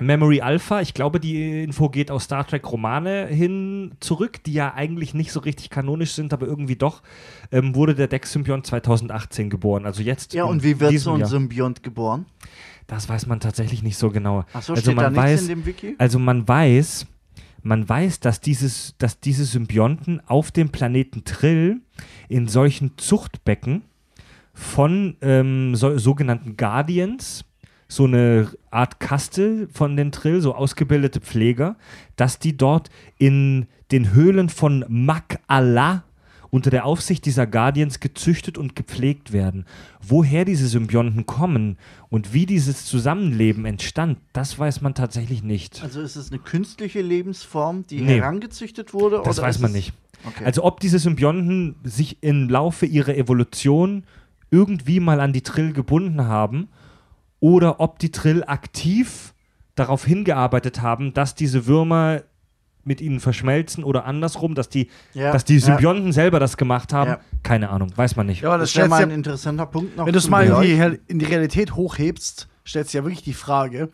Memory 0.00 0.40
Alpha, 0.40 0.80
ich 0.80 0.94
glaube, 0.94 1.18
die 1.20 1.62
Info 1.62 1.88
geht 1.88 2.10
aus 2.10 2.24
Star 2.24 2.46
Trek 2.46 2.70
Romane 2.70 3.26
hin 3.26 3.92
zurück, 4.00 4.42
die 4.44 4.52
ja 4.52 4.74
eigentlich 4.74 5.14
nicht 5.14 5.32
so 5.32 5.40
richtig 5.40 5.70
kanonisch 5.70 6.12
sind, 6.12 6.32
aber 6.32 6.46
irgendwie 6.46 6.76
doch, 6.76 7.02
ähm, 7.52 7.74
wurde 7.74 7.94
der 7.94 8.06
Dex-Symbiont 8.08 8.66
2018 8.66 9.50
geboren. 9.50 9.86
Also 9.86 10.02
jetzt. 10.02 10.34
ja, 10.34 10.44
und 10.44 10.62
wie 10.62 10.78
wird 10.80 10.98
so 10.98 11.12
ein 11.14 11.20
Jahr. 11.20 11.28
Symbiont 11.28 11.82
geboren? 11.82 12.26
Das 12.86 13.08
weiß 13.08 13.26
man 13.26 13.38
tatsächlich 13.40 13.82
nicht 13.82 13.96
so 13.98 14.10
genau. 14.10 14.44
Achso, 14.52 14.72
also 14.72 14.82
steht 14.82 14.96
man 14.96 15.04
da 15.04 15.10
nichts 15.10 15.24
weiß, 15.24 15.42
in 15.42 15.48
dem 15.48 15.66
Wiki? 15.66 15.94
also 15.98 16.18
man 16.18 16.46
weiß, 16.48 17.06
man 17.62 17.88
weiß, 17.88 18.20
dass 18.20 18.40
dieses, 18.40 18.94
dass 18.98 19.20
diese 19.20 19.44
Symbionten 19.44 20.20
auf 20.26 20.50
dem 20.50 20.70
Planeten 20.70 21.24
Trill 21.24 21.80
in 22.28 22.48
solchen 22.48 22.96
Zuchtbecken 22.96 23.82
von 24.52 25.16
ähm, 25.20 25.74
so, 25.74 25.98
sogenannten 25.98 26.56
Guardians, 26.56 27.44
so 27.88 28.04
eine 28.04 28.50
Art 28.70 29.00
Kaste 29.00 29.68
von 29.72 29.96
den 29.96 30.12
Trill, 30.12 30.40
so 30.40 30.54
ausgebildete 30.54 31.20
Pfleger, 31.20 31.76
dass 32.16 32.38
die 32.38 32.56
dort 32.56 32.90
in 33.16 33.66
den 33.90 34.12
Höhlen 34.12 34.48
von 34.48 34.84
Mak 34.88 35.40
unter 36.50 36.70
der 36.70 36.84
Aufsicht 36.84 37.24
dieser 37.26 37.46
Guardians 37.46 38.00
gezüchtet 38.00 38.58
und 38.58 38.74
gepflegt 38.74 39.32
werden. 39.32 39.66
Woher 40.00 40.44
diese 40.44 40.66
Symbionten 40.66 41.26
kommen 41.26 41.76
und 42.08 42.32
wie 42.32 42.46
dieses 42.46 42.84
Zusammenleben 42.86 43.64
entstand, 43.64 44.18
das 44.32 44.58
weiß 44.58 44.80
man 44.80 44.94
tatsächlich 44.94 45.42
nicht. 45.42 45.82
Also 45.82 46.00
ist 46.00 46.16
es 46.16 46.30
eine 46.30 46.40
künstliche 46.40 47.02
Lebensform, 47.02 47.86
die 47.86 48.00
Nee. 48.00 48.16
herangezüchtet 48.16 48.94
wurde? 48.94 49.20
Das 49.24 49.40
weiß 49.40 49.58
man 49.58 49.72
nicht. 49.72 49.92
Okay. 50.26 50.44
Also 50.44 50.64
ob 50.64 50.80
diese 50.80 50.98
Symbionten 50.98 51.76
sich 51.84 52.22
im 52.22 52.48
Laufe 52.48 52.86
ihrer 52.86 53.16
Evolution 53.16 54.04
irgendwie 54.50 55.00
mal 55.00 55.20
an 55.20 55.32
die 55.32 55.42
Trill 55.42 55.72
gebunden 55.72 56.24
haben 56.24 56.68
oder 57.40 57.80
ob 57.80 57.98
die 57.98 58.10
Trill 58.10 58.42
aktiv 58.44 59.34
darauf 59.76 60.04
hingearbeitet 60.04 60.82
haben, 60.82 61.14
dass 61.14 61.34
diese 61.36 61.66
Würmer 61.66 62.22
mit 62.88 63.00
ihnen 63.00 63.20
verschmelzen 63.20 63.84
oder 63.84 64.04
andersrum, 64.06 64.56
dass 64.56 64.68
die, 64.68 64.88
Ja, 65.14 65.30
dass 65.30 65.44
die 65.44 65.58
ja. 65.58 65.60
Symbionten 65.60 66.12
selber 66.12 66.40
das 66.40 66.56
gemacht 66.56 66.92
haben. 66.92 67.10
Ja. 67.10 67.20
Keine 67.44 67.70
Ahnung, 67.70 67.92
weiß 67.94 68.16
man 68.16 68.26
nicht. 68.26 68.40
Ja, 68.40 68.48
aber 68.48 68.58
Das 68.58 68.72
das 68.72 68.78
wäre 68.78 68.88
mal 68.88 69.00
ja 69.00 69.06
ein 69.06 69.12
interessanter 69.12 69.66
Punkt 69.66 69.96
noch. 69.96 70.06
Wenn 70.06 70.12
du 70.12 70.18
es 70.18 70.28
mal 70.28 70.44
in 70.44 70.60
die, 70.62 70.98
in 71.06 71.18
die 71.20 71.26
Realität 71.26 71.76
hochhebst, 71.76 72.48
stellt 72.64 72.86
sich 72.86 72.94
ja 72.94 73.04
wirklich 73.04 73.22
die 73.22 73.34
Frage, 73.34 73.90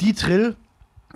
die 0.00 0.12
Trill, 0.12 0.56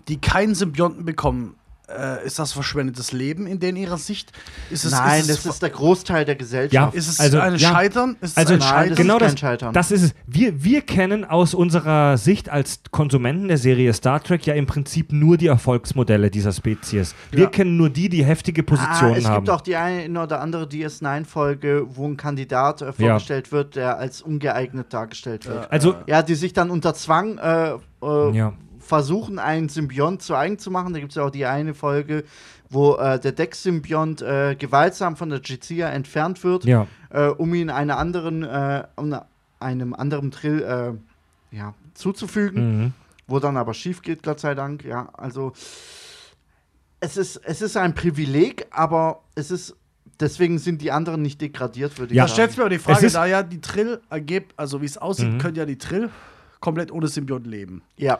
die 0.09 0.19
keinen 0.19 0.55
Symbionten 0.55 1.05
bekommen, 1.05 1.57
äh, 1.89 2.27
ist 2.27 2.39
das 2.39 2.53
verschwendetes 2.53 3.13
Leben 3.13 3.47
in 3.47 3.59
denen 3.61 3.77
ihrer 3.77 3.99
Sicht? 3.99 4.33
Ist 4.71 4.85
es, 4.85 4.93
Nein, 4.93 5.21
ist 5.21 5.31
es, 5.31 5.43
das 5.45 5.55
ist 5.55 5.63
der 5.63 5.71
Großteil 5.71 6.25
der 6.25 6.35
Gesellschaft. 6.37 6.73
Ja, 6.73 6.89
ist 6.93 7.09
es 7.09 7.21
also, 7.21 7.39
ein 7.39 7.57
ja. 7.57 7.71
Scheitern? 7.71 8.17
Ist 8.21 8.31
es 8.33 8.37
Also 8.37 8.55
ein 8.55 8.59
Nein, 8.59 8.69
Scheitern? 8.69 8.89
das 8.91 8.99
genau 8.99 9.15
ist 9.15 9.21
kein 9.21 9.31
das, 9.31 9.41
Scheitern. 9.41 9.73
das 9.75 9.91
ist 9.93 10.03
es. 10.03 10.15
Wir, 10.27 10.65
wir 10.65 10.83
kennen 10.83 11.25
aus 11.25 11.55
unserer 11.55 12.19
Sicht 12.19 12.49
als 12.49 12.81
Konsumenten 12.91 13.49
der 13.49 13.59
Serie 13.59 13.93
Star 13.93 14.23
Trek 14.23 14.47
ja 14.47 14.55
im 14.55 14.67
Prinzip 14.67 15.13
nur 15.13 15.37
die 15.37 15.47
Erfolgsmodelle 15.47 16.31
dieser 16.31 16.53
Spezies. 16.53 17.15
Wir 17.31 17.45
Ja. 17.45 17.47
kennen 17.51 17.77
nur 17.77 17.91
die, 17.91 18.09
die 18.09 18.25
heftige 18.25 18.63
Ah, 18.63 18.65
Positionen 18.65 19.17
es 19.17 19.25
haben. 19.27 19.45
gibt 19.45 19.51
auch 19.51 19.61
die 19.61 19.77
eine 19.77 20.21
oder 20.23 20.41
andere 20.41 20.65
DS9-Folge, 21.17 21.87
wo 21.95 22.07
ein 22.07 22.17
Kandidat 22.17 22.83
äh, 22.83 22.93
vorgestellt 22.93 23.53
wird, 23.53 23.77
der 23.77 23.99
als 23.99 24.23
ungeeignet 24.23 24.93
dargestellt 24.93 25.47
wird. 25.47 25.71
also, 25.71 25.95
Ja, 26.07 26.23
die 26.23 26.35
sich 26.35 26.53
dann 26.53 26.71
unter 26.71 26.95
Zwang 26.95 27.39
äh, 27.39 27.75
äh, 28.03 28.31
ja. 28.37 28.53
Versuchen, 28.87 29.39
einen 29.39 29.69
Symbiont 29.69 30.23
zu 30.23 30.35
eigen 30.35 30.59
zu 30.59 30.71
machen. 30.71 30.93
Da 30.95 31.01
gibt 31.01 31.13
es 31.13 31.17
ja 31.17 31.25
auch 31.25 31.31
die 31.31 31.45
eine 31.47 31.75
Folge, 31.75 32.25
wo 32.71 32.95
äh, 32.97 33.19
der 33.21 33.33
Dex-Symbiont 33.33 34.23
äh, 34.23 34.57
gewaltsam 34.59 35.17
von 35.17 35.29
der 35.29 35.41
Jizia 35.41 35.89
entfernt 35.91 36.43
wird, 36.45 36.65
Ja. 36.65 36.87
äh, 37.11 37.27
um 37.29 37.53
ihn 37.55 37.71
einer 37.71 37.99
anderen, 37.99 38.43
äh, 38.43 38.85
um 38.97 39.15
einem 39.61 39.95
anderen 39.95 40.31
Trill 40.31 40.63
äh, 40.63 41.57
ja, 41.57 41.75
zuzufügen, 41.95 42.79
Mhm. 42.85 42.93
wo 43.27 43.39
dann 43.41 43.57
aber 43.57 43.75
schief 43.75 44.03
geht, 44.03 44.23
Gott 44.23 44.41
sei 44.41 44.55
Dank. 44.55 44.85
Ja, 44.85 45.09
also 45.15 45.53
es 47.01 47.17
ist, 47.17 47.37
es 47.45 47.63
ist 47.63 47.77
ein 47.77 47.95
Privileg, 47.95 48.67
aber 48.71 49.21
es 49.35 49.51
ist 49.51 49.77
deswegen 50.19 50.59
sind 50.59 50.81
die 50.81 50.91
anderen 50.93 51.21
nicht 51.21 51.41
degradiert, 51.43 51.99
würde 51.99 52.15
ich 52.15 52.17
Ja. 52.17 52.23
Sagen. 52.27 52.33
stellt 52.35 52.51
sich 52.53 52.59
mir 52.59 52.65
aber 52.65 52.71
die 52.71 52.79
Frage, 52.79 53.11
da 53.11 53.27
ja 53.27 53.43
die 53.43 53.61
Trill 53.61 54.01
ergibt, 54.09 54.55
also 54.57 54.81
wie 54.81 54.87
es 54.87 54.97
aussieht, 54.97 55.33
Mhm. 55.35 55.39
können 55.39 55.57
ja 55.57 55.67
die 55.67 55.77
Trill 55.77 56.09
komplett 56.61 56.91
ohne 56.91 57.07
Symbiont 57.09 57.47
leben. 57.47 57.83
Ja, 57.99 58.19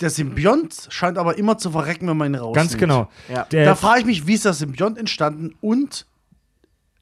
Der 0.00 0.10
Symbiont 0.10 0.88
scheint 0.88 1.18
aber 1.18 1.36
immer 1.36 1.58
zu 1.58 1.70
verrecken, 1.70 2.08
wenn 2.08 2.16
man 2.16 2.32
ihn 2.32 2.34
rausnimmt. 2.36 2.56
Ganz 2.56 2.76
genau. 2.78 3.10
ja. 3.28 3.46
Da 3.50 3.74
frage 3.74 4.00
ich 4.00 4.06
mich, 4.06 4.26
wie 4.26 4.34
ist 4.34 4.44
der 4.44 4.54
Symbiont 4.54 4.98
entstanden 4.98 5.54
und 5.60 6.06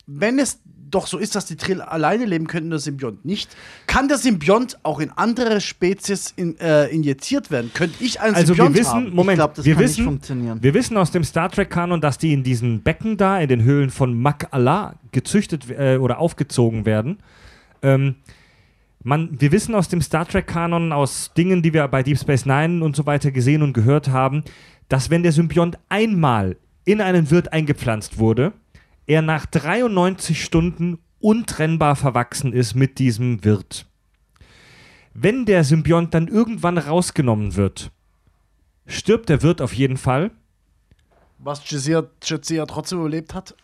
wenn 0.06 0.38
es 0.38 0.58
doch 0.90 1.06
so 1.06 1.18
ist, 1.18 1.34
dass 1.34 1.46
die 1.46 1.56
Trill 1.56 1.80
alleine 1.80 2.24
leben 2.24 2.46
können 2.46 2.66
und 2.66 2.70
der 2.70 2.78
Symbiont 2.78 3.24
nicht, 3.24 3.54
kann 3.86 4.08
der 4.08 4.18
Symbiont 4.18 4.78
auch 4.82 5.00
in 5.00 5.10
andere 5.10 5.60
Spezies 5.60 6.32
in, 6.34 6.58
äh, 6.60 6.86
injiziert 6.86 7.50
werden? 7.50 7.70
Könnte 7.74 8.02
ich 8.02 8.20
einen 8.20 8.34
also 8.34 8.56
wir 8.56 8.64
Symbiont 8.64 8.76
wissen, 8.76 8.92
haben? 8.92 9.14
Moment, 9.14 9.38
das 9.38 9.64
wir 9.64 9.78
wissen. 9.78 10.20
Wir 10.62 10.74
wissen 10.74 10.96
aus 10.96 11.10
dem 11.10 11.24
Star 11.24 11.50
Trek-Kanon, 11.50 12.00
dass 12.00 12.18
die 12.18 12.32
in 12.32 12.42
diesen 12.42 12.82
Becken 12.82 13.16
da, 13.16 13.38
in 13.38 13.48
den 13.48 13.62
Höhlen 13.62 13.90
von 13.90 14.18
Mak 14.18 14.48
Allah, 14.50 14.94
gezüchtet 15.12 15.66
äh, 15.70 15.96
oder 15.96 16.18
aufgezogen 16.18 16.86
werden. 16.86 17.18
Ähm, 17.82 18.16
man, 19.02 19.40
wir 19.40 19.52
wissen 19.52 19.74
aus 19.74 19.88
dem 19.88 20.02
Star 20.02 20.26
Trek-Kanon, 20.26 20.92
aus 20.92 21.32
Dingen, 21.36 21.62
die 21.62 21.72
wir 21.72 21.86
bei 21.88 22.02
Deep 22.02 22.18
Space 22.18 22.46
Nine 22.46 22.84
und 22.84 22.96
so 22.96 23.06
weiter 23.06 23.30
gesehen 23.30 23.62
und 23.62 23.72
gehört 23.72 24.08
haben, 24.08 24.42
dass 24.88 25.10
wenn 25.10 25.22
der 25.22 25.32
Symbiont 25.32 25.78
einmal 25.88 26.56
in 26.84 27.00
einen 27.00 27.30
Wirt 27.30 27.52
eingepflanzt 27.52 28.18
wurde, 28.18 28.52
er 29.06 29.22
nach 29.22 29.46
93 29.46 30.42
Stunden 30.42 30.98
untrennbar 31.20 31.96
verwachsen 31.96 32.52
ist 32.52 32.74
mit 32.74 32.98
diesem 32.98 33.44
Wirt. 33.44 33.86
Wenn 35.14 35.46
der 35.46 35.64
Symbiont 35.64 36.14
dann 36.14 36.28
irgendwann 36.28 36.78
rausgenommen 36.78 37.56
wird, 37.56 37.90
stirbt 38.86 39.28
der 39.28 39.42
Wirt 39.42 39.60
auf 39.60 39.72
jeden 39.72 39.96
Fall. 39.96 40.30
Was 41.40 41.62
Jazia 41.70 42.66
trotzdem 42.66 42.98
überlebt 42.98 43.32
hat? 43.32 43.54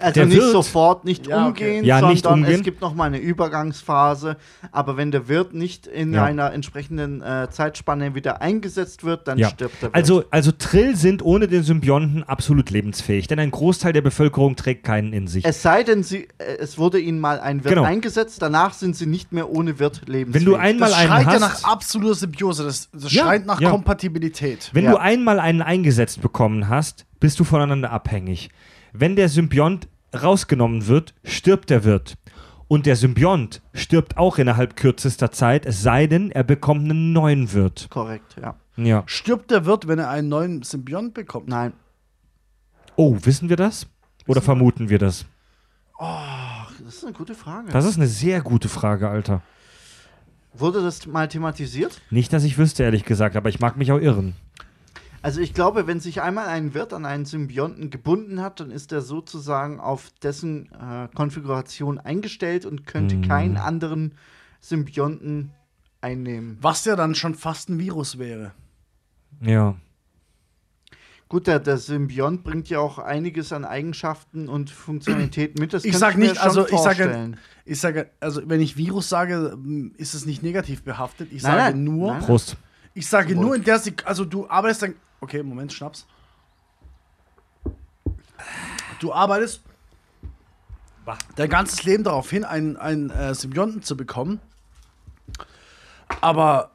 Also 0.00 0.12
Der 0.14 0.26
nicht 0.26 0.38
wird- 0.38 0.50
sofort, 0.52 1.04
nicht 1.04 1.28
Ja, 1.28 1.46
okay. 1.46 1.48
umgehen, 1.48 1.84
Ja, 1.84 1.96
sondern 2.00 2.12
nicht 2.14 2.26
umgehen. 2.26 2.54
es 2.56 2.62
gibt 2.62 2.80
noch 2.80 2.94
mal 2.94 3.04
eine 3.04 3.18
Übergangsphase. 3.18 4.36
Aber 4.72 4.96
wenn 4.96 5.10
der 5.12 5.28
Wirt 5.28 5.54
nicht 5.54 5.86
in 5.86 6.12
Ja. 6.14 6.24
einer 6.24 6.52
entsprechenden 6.52 7.22
äh, 7.22 7.48
Zeitspanne 7.50 8.14
wieder 8.14 8.42
eingesetzt 8.42 9.04
wird, 9.04 9.28
dann 9.28 9.38
Ja. 9.38 9.48
stirbt 9.50 9.76
der 9.76 9.88
Wirt. 9.90 9.94
Also, 9.94 10.24
also 10.30 10.50
Trill 10.52 10.96
sind 10.96 11.22
ohne 11.22 11.46
den 11.48 11.62
Symbionten 11.62 12.24
absolut 12.24 12.70
lebensfähig, 12.70 13.28
denn 13.28 13.38
ein 13.38 13.50
Großteil 13.52 13.92
der 13.92 14.02
Bevölkerung 14.02 14.56
trägt 14.56 14.84
keinen 14.84 15.12
in 15.12 15.28
sich. 15.28 15.44
es 15.44 15.62
sei 15.62 15.84
denn, 15.84 16.02
sie, 16.02 16.28
äh, 16.38 16.56
es 16.58 16.76
wurde 16.78 16.98
ihnen 16.98 17.20
mal 17.20 17.38
ein 17.40 17.62
Wirt 17.64 17.74
Genau. 17.74 17.84
eingesetzt, 17.86 18.42
danach 18.42 18.72
sind 18.74 18.96
sie 18.96 19.06
nicht 19.06 19.32
mehr 19.32 19.48
ohne 19.48 19.78
Wirt 19.78 20.08
lebensfähig. 20.08 20.44
Wenn 20.46 20.52
du 20.52 20.56
einmal 20.58 20.90
Das 20.90 20.98
einen 20.98 21.08
schreit 21.08 21.32
ja 21.34 21.38
nach 21.38 21.64
absoluter 21.64 22.14
Symbiose. 22.16 22.64
Das, 22.64 22.88
das 22.92 23.12
Ja, 23.12 23.22
schreit 23.24 23.46
nach 23.46 23.60
ja. 23.60 23.70
Kompatibilität. 23.70 24.70
wenn 24.72 24.84
Ja. 24.84 24.90
du 24.92 24.96
einmal 25.00 25.38
einen 25.38 25.62
eingesetzt 25.62 26.20
bekommen 26.20 26.68
hast, 26.68 27.06
bist 27.22 27.38
du 27.38 27.44
voneinander 27.44 27.92
abhängig. 27.92 28.50
Wenn 28.92 29.14
der 29.14 29.28
Symbiont 29.28 29.86
rausgenommen 30.12 30.88
wird, 30.88 31.14
stirbt 31.22 31.70
der 31.70 31.84
Wirt. 31.84 32.18
Und 32.66 32.84
der 32.84 32.96
Symbiont 32.96 33.62
stirbt 33.74 34.16
auch 34.16 34.38
innerhalb 34.38 34.74
kürzester 34.74 35.30
Zeit, 35.30 35.64
es 35.64 35.82
sei 35.82 36.08
denn, 36.08 36.32
er 36.32 36.42
bekommt 36.42 36.82
einen 36.90 37.12
neuen 37.12 37.52
Wirt. 37.52 37.86
Korrekt, 37.90 38.34
ja. 38.42 38.56
Ja. 38.76 39.04
Stirbt 39.06 39.52
der 39.52 39.66
Wirt, 39.66 39.86
wenn 39.86 40.00
er 40.00 40.10
einen 40.10 40.30
neuen 40.30 40.62
Symbiont 40.64 41.14
bekommt? 41.14 41.46
Nein. 41.46 41.74
Oh, 42.96 43.16
wissen 43.22 43.48
wir 43.48 43.56
das? 43.56 43.86
Oder 44.26 44.42
vermuten 44.42 44.88
wir 44.88 44.98
das? 44.98 45.24
Ach, 46.00 46.72
das 46.84 46.96
ist 46.96 47.04
eine 47.04 47.12
gute 47.12 47.36
Frage. 47.36 47.70
Das 47.70 47.84
ist 47.84 47.98
eine 47.98 48.08
sehr 48.08 48.40
gute 48.40 48.68
Frage, 48.68 49.08
Alter. 49.08 49.42
wurde 50.54 50.82
das 50.82 51.06
mal 51.06 51.28
thematisiert? 51.28 52.02
Nicht, 52.10 52.32
dass 52.32 52.42
ich 52.42 52.58
wüsste, 52.58 52.82
ehrlich 52.82 53.04
gesagt, 53.04 53.36
aber 53.36 53.48
ich 53.48 53.60
mag 53.60 53.76
mich 53.76 53.92
auch 53.92 54.00
irren. 54.00 54.34
Also 55.22 55.40
ich 55.40 55.54
glaube, 55.54 55.86
wenn 55.86 56.00
sich 56.00 56.20
einmal 56.20 56.48
ein 56.48 56.74
Wirt 56.74 56.92
an 56.92 57.06
einen 57.06 57.24
Symbionten 57.24 57.90
gebunden 57.90 58.40
hat, 58.40 58.58
dann 58.60 58.70
ist 58.72 58.90
er 58.92 59.02
sozusagen 59.02 59.78
auf 59.78 60.10
dessen 60.22 60.68
äh, 60.72 61.08
Konfiguration 61.14 61.98
eingestellt 62.00 62.66
und 62.66 62.86
könnte 62.86 63.14
Mhm. 63.16 63.22
keinen 63.28 63.56
anderen 63.56 64.14
Symbionten 64.60 65.52
einnehmen. 66.00 66.58
Was 66.60 66.84
ja 66.84 66.96
dann 66.96 67.14
schon 67.14 67.34
fast 67.36 67.68
ein 67.68 67.78
Virus 67.78 68.18
wäre. 68.18 68.52
Ja. 69.40 69.76
Gut, 71.28 71.46
der, 71.46 71.60
der 71.60 71.78
Symbiont 71.78 72.44
bringt 72.44 72.68
ja 72.68 72.80
auch 72.80 72.98
einiges 72.98 73.52
an 73.54 73.64
Eigenschaften 73.64 74.48
und 74.48 74.68
Funktionalitäten 74.70 75.58
mit. 75.60 75.72
Das 75.72 75.84
Ich 75.84 75.92
könnte 75.92 75.98
sag 76.00 76.16
mir 76.16 76.24
nicht, 76.24 76.36
schon 76.36 76.44
also 76.44 76.68
ich 76.68 76.78
sage, 76.78 77.32
ich 77.64 77.80
sage, 77.80 78.10
also 78.20 78.42
wenn 78.46 78.60
ich 78.60 78.76
Virus 78.76 79.08
sage, 79.08 79.52
m, 79.54 79.94
ist 79.96 80.12
es 80.14 80.26
nicht 80.26 80.42
negativ 80.42 80.82
behaftet. 80.82 81.32
Ich 81.32 81.42
Nein, 81.42 81.52
sage 81.52 81.74
nein, 81.76 81.84
nur, 81.84 82.12
nein. 82.12 82.22
Prost. 82.22 82.56
ich 82.92 83.06
sage 83.06 83.34
Wohl. 83.36 83.44
nur 83.46 83.54
in 83.56 83.64
der 83.64 83.78
Sek 83.78 84.06
also 84.06 84.26
du 84.26 84.46
arbeitest 84.46 84.82
dann, 84.82 84.94
okay, 85.22 85.42
Moment, 85.42 85.72
Schnaps. 85.72 86.06
Du 89.00 89.12
arbeitest 89.12 89.62
Bah. 91.04 91.18
dein 91.36 91.48
ganzes 91.48 91.82
Leben 91.84 92.04
darauf 92.04 92.30
hin, 92.30 92.44
einen, 92.44 92.76
einen 92.76 93.10
äh, 93.10 93.34
Symbionten 93.34 93.82
zu 93.82 93.96
bekommen. 93.96 94.40
Aber 96.20 96.72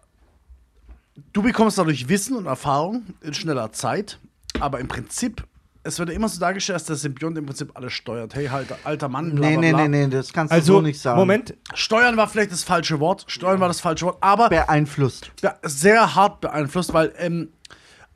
du 1.33 1.41
bekommst 1.41 1.77
dadurch 1.77 2.09
Wissen 2.09 2.35
und 2.35 2.45
Erfahrung 2.47 3.05
in 3.21 3.33
schneller 3.33 3.71
Zeit. 3.71 4.19
Aber 4.59 4.79
im 4.79 4.87
Prinzip, 4.87 5.45
es 5.83 5.99
wird 5.99 6.09
ja 6.09 6.15
immer 6.15 6.27
so 6.27 6.39
dargestellt, 6.39 6.77
dass 6.77 6.85
der 6.87 6.95
Symbiont 6.97 7.37
im 7.37 7.45
Prinzip 7.45 7.71
alles 7.75 7.93
steuert. 7.93 8.33
Hey, 8.35 8.47
halt, 8.47 8.67
alter 8.83 9.07
Mann, 9.07 9.35
bla, 9.35 9.47
Nee, 9.47 9.53
bla, 9.53 9.61
nee, 9.61 9.71
bla. 9.73 9.87
nee, 9.87 10.05
nee, 10.07 10.11
das 10.11 10.33
kannst 10.33 10.51
du 10.51 10.55
Also, 10.55 10.73
so 10.73 10.81
nicht 10.81 10.99
sagen. 10.99 11.17
Moment. 11.19 11.55
Steuern 11.75 12.17
war 12.17 12.27
vielleicht 12.27 12.51
das 12.51 12.63
falsche 12.63 12.99
Wort. 12.99 13.23
Steuern 13.27 13.59
war 13.61 13.67
das 13.69 13.79
falsche 13.79 14.07
Wort. 14.07 14.17
Aber 14.19 14.49
Beeinflusst. 14.49 15.31
be- 15.41 15.55
sehr 15.63 16.15
hart 16.15 16.41
beeinflusst, 16.41 16.93
weil 16.93 17.13
ähm, 17.17 17.53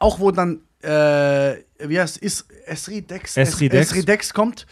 auch 0.02 0.20
wo 0.20 0.32
dann, 0.32 0.62
äh, 0.82 1.58
wie 1.80 2.00
heißt 2.00 2.22
es, 2.24 2.46
Esri 2.66 3.02
Dex, 3.02 3.38
Esri 3.38 3.70
Dex. 3.70 3.90
Esri 3.92 4.04
Dex 4.06 4.34
kommt, 4.34 4.66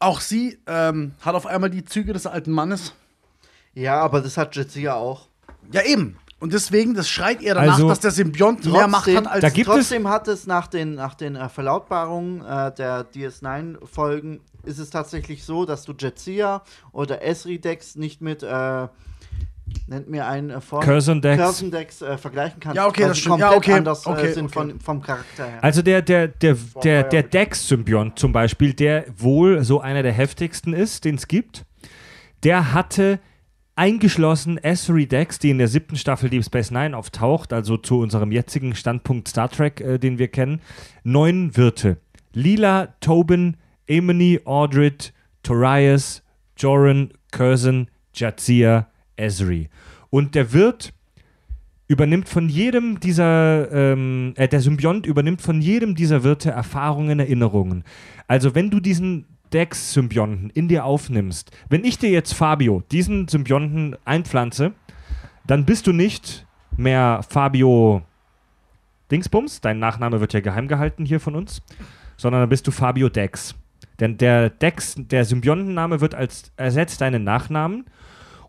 auch 0.00 0.20
sie 0.20 0.58
ähm, 0.66 1.12
hat 1.20 1.34
auf 1.34 1.46
einmal 1.46 1.70
die 1.70 1.84
Züge 1.84 2.12
des 2.12 2.26
alten 2.26 2.52
Mannes. 2.52 2.92
Ja, 3.74 4.00
aber 4.00 4.20
das 4.20 4.36
hat 4.36 4.54
Jetsia 4.56 4.94
auch. 4.94 5.28
Ja, 5.72 5.82
eben. 5.82 6.16
Und 6.40 6.52
deswegen, 6.52 6.94
das 6.94 7.08
schreit 7.08 7.42
eher 7.42 7.54
danach, 7.56 7.74
Also, 7.74 7.88
dass 7.88 7.98
der 7.98 8.12
Symbiont 8.12 8.64
mehr 8.64 8.86
Macht 8.86 9.08
hat 9.12 9.26
als 9.26 9.40
da 9.42 9.48
gibt 9.48 9.68
es- 9.68 9.74
trotzdem 9.74 10.06
hat 10.08 10.28
es 10.28 10.46
nach 10.46 10.68
den, 10.68 10.94
nach 10.94 11.14
den 11.14 11.34
äh, 11.34 11.48
Verlautbarungen 11.48 12.42
äh, 12.42 12.72
der 12.74 13.10
DS9-Folgen 13.12 14.40
ist 14.62 14.78
es 14.78 14.90
tatsächlich 14.90 15.44
so, 15.44 15.64
dass 15.64 15.82
du 15.84 15.94
Jetsia 15.98 16.62
oder 16.92 17.22
Esri-Dex 17.22 17.96
nicht 17.96 18.20
mit, 18.20 18.44
äh, 18.44 18.86
nennt 19.86 20.08
mir 20.08 20.26
einen 20.26 20.50
äh, 20.50 20.60
Form- 20.60 20.84
Curzon-Dex. 20.84 21.42
Curzon-Dex, 21.42 22.02
äh, 22.02 22.18
vergleichen 22.18 22.60
kannst. 22.60 22.76
Ja, 22.76 22.86
okay, 22.86 23.02
das 23.02 23.16
sie 23.16 23.22
stimmt. 23.22 23.38
Ja, 23.38 23.52
okay. 23.54 23.72
anders 23.72 24.06
äh, 24.06 24.10
Okay, 24.10 24.32
sind 24.32 24.44
okay. 24.46 24.52
Von, 24.54 24.80
vom 24.80 25.02
Charakter 25.02 25.46
her. 25.46 25.64
Also 25.64 25.82
der, 25.82 26.02
der, 26.02 26.28
der, 26.28 26.56
der, 26.82 27.02
der 27.04 27.22
Dex-Symbiont 27.22 28.18
zum 28.18 28.32
Beispiel, 28.32 28.72
der 28.72 29.04
wohl 29.16 29.62
so 29.64 29.80
einer 29.80 30.02
der 30.02 30.12
heftigsten 30.12 30.72
ist, 30.72 31.04
den 31.04 31.14
es 31.16 31.28
gibt, 31.28 31.64
der 32.42 32.72
hatte 32.72 33.18
eingeschlossen 33.76 34.58
Esri 34.58 35.06
Dex, 35.06 35.38
die 35.38 35.50
in 35.50 35.58
der 35.58 35.68
siebten 35.68 35.96
Staffel 35.96 36.28
Deep 36.28 36.44
Space 36.44 36.70
Nine 36.70 36.96
auftaucht, 36.96 37.52
also 37.52 37.76
zu 37.76 38.00
unserem 38.00 38.32
jetzigen 38.32 38.74
Standpunkt 38.74 39.28
Star 39.28 39.48
Trek, 39.48 39.80
äh, 39.80 39.98
den 39.98 40.18
wir 40.18 40.28
kennen, 40.28 40.60
neun 41.04 41.56
Wirte. 41.56 41.98
Lila, 42.32 42.88
Tobin, 43.00 43.56
Emony, 43.86 44.40
Aldred, 44.44 45.12
Torias, 45.42 46.22
Joran, 46.56 47.12
Curzon, 47.30 47.88
Jadzia, 48.14 48.88
Esri. 49.18 49.68
Und 50.10 50.34
der 50.34 50.52
Wirt 50.52 50.92
übernimmt 51.88 52.28
von 52.28 52.48
jedem 52.48 53.00
dieser, 53.00 53.72
ähm, 53.72 54.34
äh, 54.36 54.46
der 54.46 54.60
Symbiont 54.60 55.06
übernimmt 55.06 55.40
von 55.40 55.60
jedem 55.60 55.94
dieser 55.94 56.22
Wirte 56.22 56.50
Erfahrungen, 56.50 57.18
Erinnerungen. 57.18 57.84
Also 58.26 58.54
wenn 58.54 58.70
du 58.70 58.78
diesen 58.78 59.24
Dex-Symbionten 59.52 60.50
in 60.50 60.68
dir 60.68 60.84
aufnimmst, 60.84 61.50
wenn 61.70 61.84
ich 61.84 61.98
dir 61.98 62.10
jetzt 62.10 62.34
Fabio 62.34 62.82
diesen 62.92 63.26
Symbionten 63.28 63.96
einpflanze, 64.04 64.72
dann 65.46 65.64
bist 65.64 65.86
du 65.86 65.92
nicht 65.92 66.46
mehr 66.76 67.20
Fabio 67.26 68.02
Dingsbums, 69.10 69.62
dein 69.62 69.78
Nachname 69.78 70.20
wird 70.20 70.34
ja 70.34 70.40
geheim 70.40 70.68
gehalten 70.68 71.06
hier 71.06 71.20
von 71.20 71.34
uns, 71.34 71.62
sondern 72.18 72.42
dann 72.42 72.50
bist 72.50 72.66
du 72.66 72.70
Fabio 72.70 73.08
Dex. 73.08 73.54
Denn 74.00 74.18
der 74.18 74.50
Dex, 74.50 74.94
der 74.96 75.24
Symbiontenname 75.24 76.02
wird 76.02 76.14
als 76.14 76.52
ersetzt 76.56 77.00
deinen 77.00 77.24
Nachnamen 77.24 77.86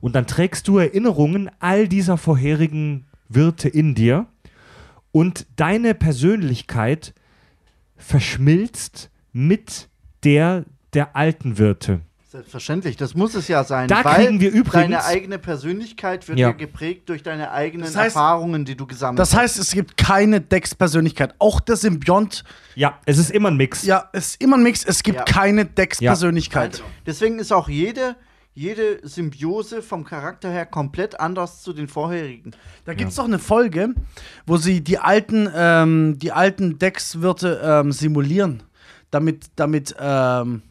und 0.01 0.15
dann 0.15 0.27
trägst 0.27 0.67
du 0.67 0.77
Erinnerungen 0.77 1.49
all 1.59 1.87
dieser 1.87 2.17
vorherigen 2.17 3.05
Wirte 3.27 3.69
in 3.69 3.95
dir 3.95 4.27
und 5.11 5.45
deine 5.55 5.93
Persönlichkeit 5.93 7.13
verschmilzt 7.97 9.09
mit 9.33 9.89
der 10.23 10.65
der 10.93 11.15
alten 11.15 11.57
Wirte. 11.59 12.01
Selbstverständlich, 12.31 12.95
das 12.95 13.15
muss 13.15 13.33
es 13.35 13.47
ja 13.47 13.63
sein. 13.63 13.87
Da 13.87 14.03
weil 14.03 14.25
kriegen 14.25 14.39
wir 14.39 14.51
übrigens- 14.51 14.71
Deine 14.73 15.03
eigene 15.05 15.39
Persönlichkeit 15.39 16.27
wird 16.27 16.37
Ja. 16.39 16.49
ja, 16.49 16.53
geprägt 16.55 17.09
durch 17.09 17.21
deine 17.23 17.51
eigenen 17.51 17.85
Das 17.85 17.95
heißt- 17.95 18.05
Erfahrungen, 18.05 18.65
die 18.65 18.75
du 18.75 18.85
gesammelt 18.85 19.19
Das 19.19 19.35
heißt, 19.35 19.57
es 19.59 19.71
gibt 19.71 19.97
keine 19.97 20.39
Dex-Persönlichkeit. 20.41 21.33
Auch 21.39 21.59
der 21.59 21.75
Symbiont, 21.75 22.43
Ja, 22.75 22.99
es 23.05 23.17
ist 23.17 23.31
immer 23.31 23.49
ein 23.49 23.57
Mix. 23.57 23.83
ja, 23.83 24.09
es 24.13 24.29
ist 24.31 24.41
immer 24.43 24.57
ein 24.57 24.63
Mix. 24.63 24.83
Es 24.85 25.01
gibt 25.03 25.17
Ja. 25.19 25.23
keine 25.25 25.65
Dex-Persönlichkeit. 25.65 26.73
hast. 26.73 26.83
Deswegen 27.05 27.39
ist 27.39 27.51
auch 27.51 27.67
jede, 27.67 28.15
jede 28.59 28.99
Symbiose 29.07 29.81
vom 29.81 30.03
Charakter 30.03 30.51
her 30.51 30.65
komplett 30.65 31.17
anders 31.17 31.61
zu 31.61 31.71
den 31.71 31.87
vorherigen. 31.87 32.51
Da 32.83 32.93
gibt 32.93 33.11
es 33.11 33.15
doch 33.15 33.23
eine 33.23 33.39
Folge, 33.39 33.93
wo 34.45 34.57
sie 34.57 34.81
die 34.81 34.97
alten, 34.99 35.49
ähm, 35.55 36.19
die 36.19 36.33
alten 36.33 36.77
Dex-Wirte 36.77 37.61
ähm, 37.63 37.93
simulieren. 37.93 38.61
Damit, 39.11 39.45
damit, 39.55 39.95
ähm, 39.97 40.61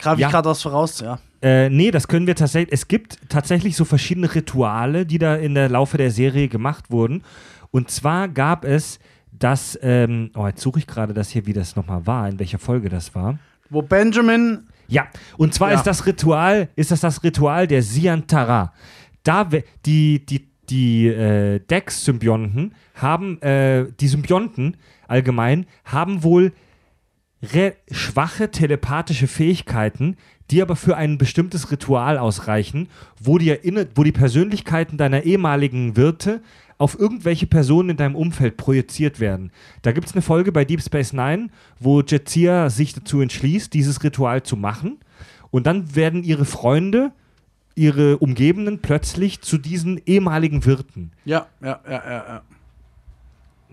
greife 0.00 0.20
Ja. 0.22 0.28
ich 0.28 0.32
gerade 0.32 0.48
was 0.48 0.62
voraus, 0.62 1.00
ja. 1.00 1.18
Äh, 1.42 1.68
nee, 1.68 1.90
das 1.90 2.08
können 2.08 2.26
wir 2.26 2.34
tatsächlich. 2.34 2.72
Es 2.72 2.88
gibt 2.88 3.18
tatsächlich 3.28 3.76
so 3.76 3.84
verschiedene 3.84 4.34
Rituale, 4.34 5.04
die 5.04 5.18
da 5.18 5.36
in 5.36 5.54
der 5.54 5.68
Laufe 5.68 5.98
der 5.98 6.10
Serie 6.10 6.48
gemacht 6.48 6.86
wurden. 6.90 7.22
Und 7.70 7.90
zwar 7.90 8.28
gab 8.28 8.64
es 8.64 8.98
das, 9.30 9.78
ähm, 9.82 10.30
oh, 10.34 10.46
jetzt 10.46 10.62
suche 10.62 10.78
ich 10.78 10.86
gerade 10.86 11.12
das 11.12 11.28
hier, 11.28 11.44
wie 11.44 11.52
das 11.52 11.76
nochmal 11.76 12.06
war, 12.06 12.26
in 12.26 12.38
welcher 12.38 12.58
Folge 12.58 12.88
das 12.88 13.14
war. 13.14 13.38
Wo 13.68 13.82
Benjamin, 13.82 14.66
Ja, 14.88 15.08
und 15.36 15.54
zwar 15.54 15.70
Ja. 15.70 15.76
ist 15.76 15.86
das 15.86 16.06
Ritual, 16.06 16.68
ist 16.76 16.90
das 16.90 17.00
das 17.00 17.22
Ritual 17.22 17.66
der 17.66 17.82
Siantara. 17.82 18.72
Da 19.22 19.48
die, 19.84 20.24
die, 20.24 20.48
die 20.70 21.06
äh, 21.08 21.60
Dex-Symbionten 21.60 22.74
haben, 22.94 23.40
äh, 23.42 23.86
die 24.00 24.08
Symbionten 24.08 24.76
allgemein, 25.06 25.66
haben 25.84 26.22
wohl 26.22 26.52
schwache 27.90 28.50
telepathische 28.50 29.28
Fähigkeiten, 29.28 30.16
die 30.50 30.62
aber 30.62 30.76
für 30.76 30.96
ein 30.96 31.18
bestimmtes 31.18 31.70
Ritual 31.70 32.18
ausreichen, 32.18 32.88
wo 33.20 33.38
die, 33.38 33.50
Erinner 33.50 33.84
wo 33.94 34.02
die 34.02 34.12
Persönlichkeiten 34.12 34.96
deiner 34.96 35.22
ehemaligen 35.22 35.96
Wirte 35.96 36.42
auf 36.78 36.98
irgendwelche 36.98 37.46
Personen 37.46 37.90
in 37.90 37.96
deinem 37.96 38.14
Umfeld 38.14 38.56
projiziert 38.56 39.20
werden. 39.20 39.50
Da 39.82 39.92
gibt 39.92 40.06
es 40.06 40.12
eine 40.14 40.22
Folge 40.22 40.52
bei 40.52 40.64
Deep 40.64 40.80
Space 40.80 41.12
Nine, 41.12 41.50
wo 41.80 42.00
Jetsia 42.00 42.70
sich 42.70 42.94
dazu 42.94 43.20
entschließt, 43.20 43.74
dieses 43.74 44.02
Ritual 44.02 44.44
zu 44.44 44.56
machen. 44.56 44.98
Und 45.50 45.66
dann 45.66 45.94
werden 45.96 46.22
ihre 46.22 46.44
Freunde, 46.44 47.12
ihre 47.74 48.18
Umgebenden 48.18 48.80
plötzlich 48.80 49.40
zu 49.40 49.58
diesen 49.58 50.00
ehemaligen 50.06 50.64
Wirten. 50.64 51.12
ja, 51.24 51.46
ja, 51.60 51.80
ja, 51.86 52.02
ja, 52.04 52.24
ja. 52.28 52.42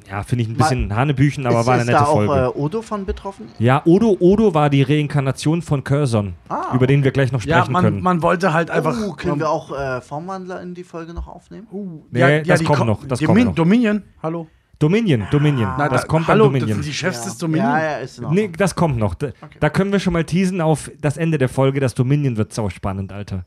Ja, 0.09 0.21
finde 0.23 0.43
ich 0.43 0.49
ein 0.49 0.55
bisschen 0.55 0.95
Hanebüchen, 0.95 1.47
aber 1.47 1.61
ist 1.61 1.65
war 1.65 1.73
eine 1.73 1.81
ist 1.83 1.87
nette 1.87 1.99
da 1.99 2.05
auch 2.05 2.13
Folge. 2.13 2.33
äh, 2.45 2.59
Odo 2.59 2.81
von 2.83 3.05
betroffen? 3.05 3.47
Ja, 3.57 3.81
Odo 3.85 4.15
Odo 4.19 4.53
war 4.53 4.69
die 4.69 4.83
Reinkarnation 4.83 5.61
von 5.63 5.83
Curzon, 5.83 6.33
Ah, 6.47 6.73
über 6.75 6.85
den 6.85 7.03
wir 7.03 7.11
gleich 7.11 7.31
noch 7.31 7.43
Ja, 7.43 7.57
sprechen 7.57 7.71
man, 7.73 7.83
können. 7.83 8.01
man 8.03 8.21
wollte 8.21 8.53
halt 8.53 8.69
einfach. 8.69 8.95
oh, 9.03 9.13
können 9.13 9.39
wir 9.39 9.49
auch 9.49 9.71
äh, 9.77 10.01
Formwandler 10.01 10.61
in 10.61 10.75
die 10.75 10.83
Folge 10.83 11.13
noch 11.13 11.27
aufnehmen? 11.27 11.67
Nee, 12.11 12.43
das 12.43 12.59
die 12.59 12.65
kommt 12.65 12.79
ko- 12.79 12.85
noch, 12.85 13.03
das 13.07 13.19
Domin- 13.19 13.25
kommt 13.27 13.45
noch. 13.45 13.55
Dominion, 13.55 14.03
hallo. 14.21 14.47
Dominion, 14.77 15.25
Dominion. 15.31 15.69
Nein, 15.77 15.89
das 15.89 16.01
da- 16.01 16.07
kommt 16.07 16.27
hallo, 16.27 16.45
beim 16.45 16.53
Dominion. 16.59 16.77
das 16.77 16.85
sind 16.85 16.91
die 16.93 16.97
Chefs 16.97 17.19
ja. 17.19 17.23
des 17.25 17.37
Dominion. 17.37 17.69
Ja, 17.71 17.81
ja, 17.83 17.97
ist 17.97 18.19
Ordnung. 18.19 18.33
Nee, 18.35 18.51
das 18.55 18.75
kommt 18.75 18.97
noch. 18.97 19.15
Da, 19.15 19.29
da 19.59 19.69
können 19.69 19.91
wir 19.91 19.99
schon 19.99 20.13
mal 20.13 20.23
teasen 20.25 20.61
auf 20.61 20.91
das 21.01 21.17
Ende 21.17 21.37
der 21.37 21.49
Folge. 21.49 21.79
Das 21.79 21.95
Dominion 21.95 22.35
wird 22.37 22.53
sau 22.53 22.69
spannend, 22.69 23.11
Alter. 23.13 23.45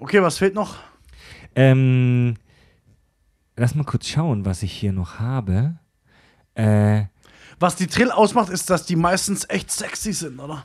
Okay, 0.00 0.22
was 0.22 0.38
fehlt 0.38 0.54
noch? 0.54 0.76
Ähm, 1.54 2.34
lass 3.58 3.74
mal 3.74 3.84
kurz 3.84 4.06
schauen, 4.08 4.44
was 4.44 4.62
ich 4.62 4.72
hier 4.72 4.92
noch 4.92 5.18
habe. 5.18 5.74
Äh, 6.54 7.04
Was 7.60 7.76
die 7.76 7.86
Trill 7.88 8.10
ausmacht, 8.10 8.48
ist, 8.50 8.70
dass 8.70 8.84
die 8.86 8.96
meistens 8.96 9.44
echt 9.48 9.70
sexy 9.70 10.12
sind, 10.12 10.38
oder? 10.40 10.64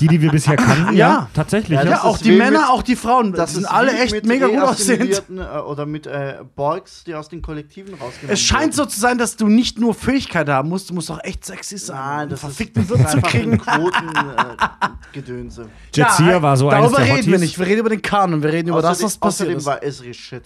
die, 0.00 0.08
die 0.08 0.20
wir 0.20 0.32
bisher 0.32 0.56
kannten, 0.66 0.96
ja, 0.96 1.08
Ja. 1.08 1.30
tatsächlich. 1.34 1.78
Ja, 1.78 1.84
Ja, 1.84 1.90
Ja, 1.90 2.02
auch 2.02 2.18
die 2.18 2.32
Männer, 2.32 2.62
mit- 2.62 2.68
auch 2.70 2.82
die 2.82 2.96
Frauen. 2.96 3.32
Das 3.32 3.54
sind 3.54 3.64
alle 3.64 3.96
echt 3.96 4.10
mit 4.12 4.26
mega 4.26 4.48
gut 4.48 4.58
aussehend. 4.58 5.22
äh, 5.30 5.58
Oder 5.60 5.86
mit 5.86 6.08
äh, 6.08 6.38
Borgs, 6.56 7.04
die 7.04 7.14
aus 7.14 7.28
den 7.28 7.42
Kollektiven 7.42 7.94
rausgenommen 7.94 8.32
Es 8.34 8.40
scheint 8.40 8.62
wurden. 8.64 8.72
so 8.72 8.86
zu 8.86 8.98
sein, 8.98 9.18
dass 9.18 9.36
du 9.36 9.46
nicht 9.46 9.78
nur 9.78 9.94
Fähigkeit 9.94 10.48
haben 10.48 10.68
musst, 10.68 10.90
du 10.90 10.94
musst 10.94 11.12
auch 11.12 11.20
echt 11.22 11.44
sexy 11.44 11.78
sein. 11.78 11.96
Nein, 11.96 12.28
das 12.30 12.40
verfickten 12.40 12.82
ist, 12.82 12.88
Wirt 12.90 13.08
zu 13.08 13.20
kriegen. 13.20 13.52
ein 13.52 13.58
Quotengedönse. 13.58 15.68
Jetsia 15.94 16.42
war 16.42 16.56
so 16.56 16.68
eines 16.70 16.90
Darüber 16.92 17.14
reden 17.14 17.30
wir 17.30 17.38
nicht. 17.38 17.56
Wir 17.58 17.66
reden 17.66 17.78
über 17.80 17.90
den 17.90 18.02
Kanon. 18.02 18.42
Wir 18.42 18.52
reden 18.52 18.70
über 18.70 18.82
das, 18.82 19.00
was 19.02 19.20
Außerdem, 19.20 19.20
passiert 19.20 19.48
außerdem 19.48 19.58
ist. 19.58 19.66
war 19.66 19.82
Esri 19.82 20.14
shit. 20.14 20.42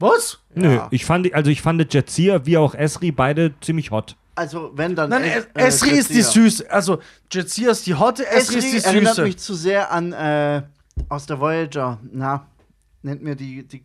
Was? 0.00 0.38
Nö, 0.54 0.74
Ja. 0.74 0.88
ich 0.90 1.04
fand, 1.04 1.32
also 1.34 1.50
ich 1.50 1.62
fand 1.62 1.92
Jetsia 1.94 2.44
wie 2.46 2.56
auch 2.56 2.74
Esri 2.74 3.12
beide 3.12 3.52
ziemlich 3.60 3.90
hot. 3.92 4.16
Also, 4.34 4.72
wenn 4.74 4.96
dann. 4.96 5.10
Nein, 5.10 5.24
Es- 5.24 5.46
Es- 5.54 5.82
Esri 5.82 5.90
ist 5.98 6.10
die 6.10 6.22
süße. 6.22 6.70
Also, 6.70 6.98
Jetsia 7.30 7.70
ist 7.70 7.86
die 7.86 7.94
Hotte, 7.94 8.26
Esri 8.26 8.56
ist 8.58 8.64
Esri 8.64 8.78
die 8.80 8.84
erinnert 8.86 9.14
süße. 9.16 9.26
mich 9.26 9.38
zu 9.38 9.54
sehr 9.54 9.92
an 9.92 10.12
äh, 10.12 10.62
aus 11.10 11.26
der 11.26 11.38
Voyager. 11.38 11.98
Na, 12.10 12.46
nennt 13.02 13.22
mir 13.22 13.36
die. 13.36 13.66
die 13.68 13.84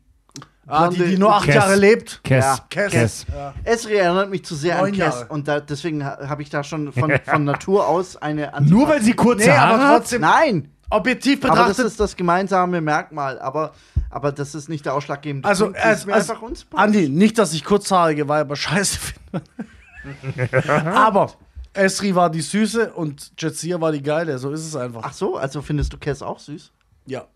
Ah, 0.68 0.88
die, 0.90 0.98
die 1.04 1.18
nur 1.20 1.32
acht 1.36 1.46
Cass. 1.46 1.54
Jahre 1.56 1.76
lebt. 1.76 2.22
Cass. 2.24 2.44
Ja, 2.58 2.66
Cass. 2.72 2.92
Cass. 2.92 3.26
Ja. 3.32 3.54
Esri 3.66 3.96
erinnert 3.98 4.32
mich 4.32 4.44
zu 4.46 4.56
sehr 4.56 4.78
Neun 4.78 4.94
an 4.94 4.98
Cass. 5.00 5.16
Jahre. 5.20 5.28
Und 5.28 5.48
da, 5.48 5.60
deswegen 5.60 6.04
ha- 6.04 6.18
habe 6.28 6.42
ich 6.42 6.50
da 6.50 6.64
schon 6.64 6.92
von, 6.92 7.12
von 7.26 7.44
Natur 7.44 7.88
aus 7.88 8.16
eine 8.18 8.52
Antipathie. 8.54 8.74
Nur 8.80 8.90
weil 8.90 9.02
sie 9.04 9.14
kurze 9.14 9.46
Nee, 9.50 9.52
Haare 9.56 9.74
aber 9.76 9.88
hat? 9.90 9.98
trotzdem, 10.00 10.22
Nein! 10.22 10.72
objektiv 10.90 11.40
Aber 11.44 11.50
das 11.50 11.58
betrachtet. 11.68 11.86
ist 11.86 12.00
das 12.00 12.16
gemeinsame 12.16 12.82
Merkmal. 12.82 13.38
Aber, 13.40 13.74
aber 14.16 14.32
das 14.32 14.56
ist 14.56 14.70
nicht 14.70 14.86
der 14.86 14.94
ausschlaggebende 14.94 15.46
Also, 15.46 15.66
Punkt. 15.66 15.78
Mir 15.78 15.86
also 15.86 16.12
einfach 16.14 16.42
unsympathisch. 16.42 16.84
Andi, 16.86 17.10
nicht, 17.10 17.38
dass 17.38 17.54
ich 17.54 17.66
kurzhaarige 17.66 18.30
Weiber 18.30 18.56
scheiße 18.66 18.98
finde. 18.98 20.64
aber 20.96 21.34
Esri 21.74 22.16
war 22.16 22.30
die 22.30 22.40
Süße 22.40 22.94
und 22.94 23.34
Jetsia 23.38 23.82
war 23.82 23.92
die 23.92 24.02
Geile. 24.02 24.38
So 24.40 24.52
ist 24.52 24.66
es 24.66 24.74
einfach. 24.74 25.02
Ach 25.04 25.12
so, 25.12 25.36
also 25.36 25.62
findest 25.62 25.92
du 25.92 25.98
Cass 25.98 26.22
auch 26.22 26.40
süß? 26.40 26.72
ja. 27.08 27.28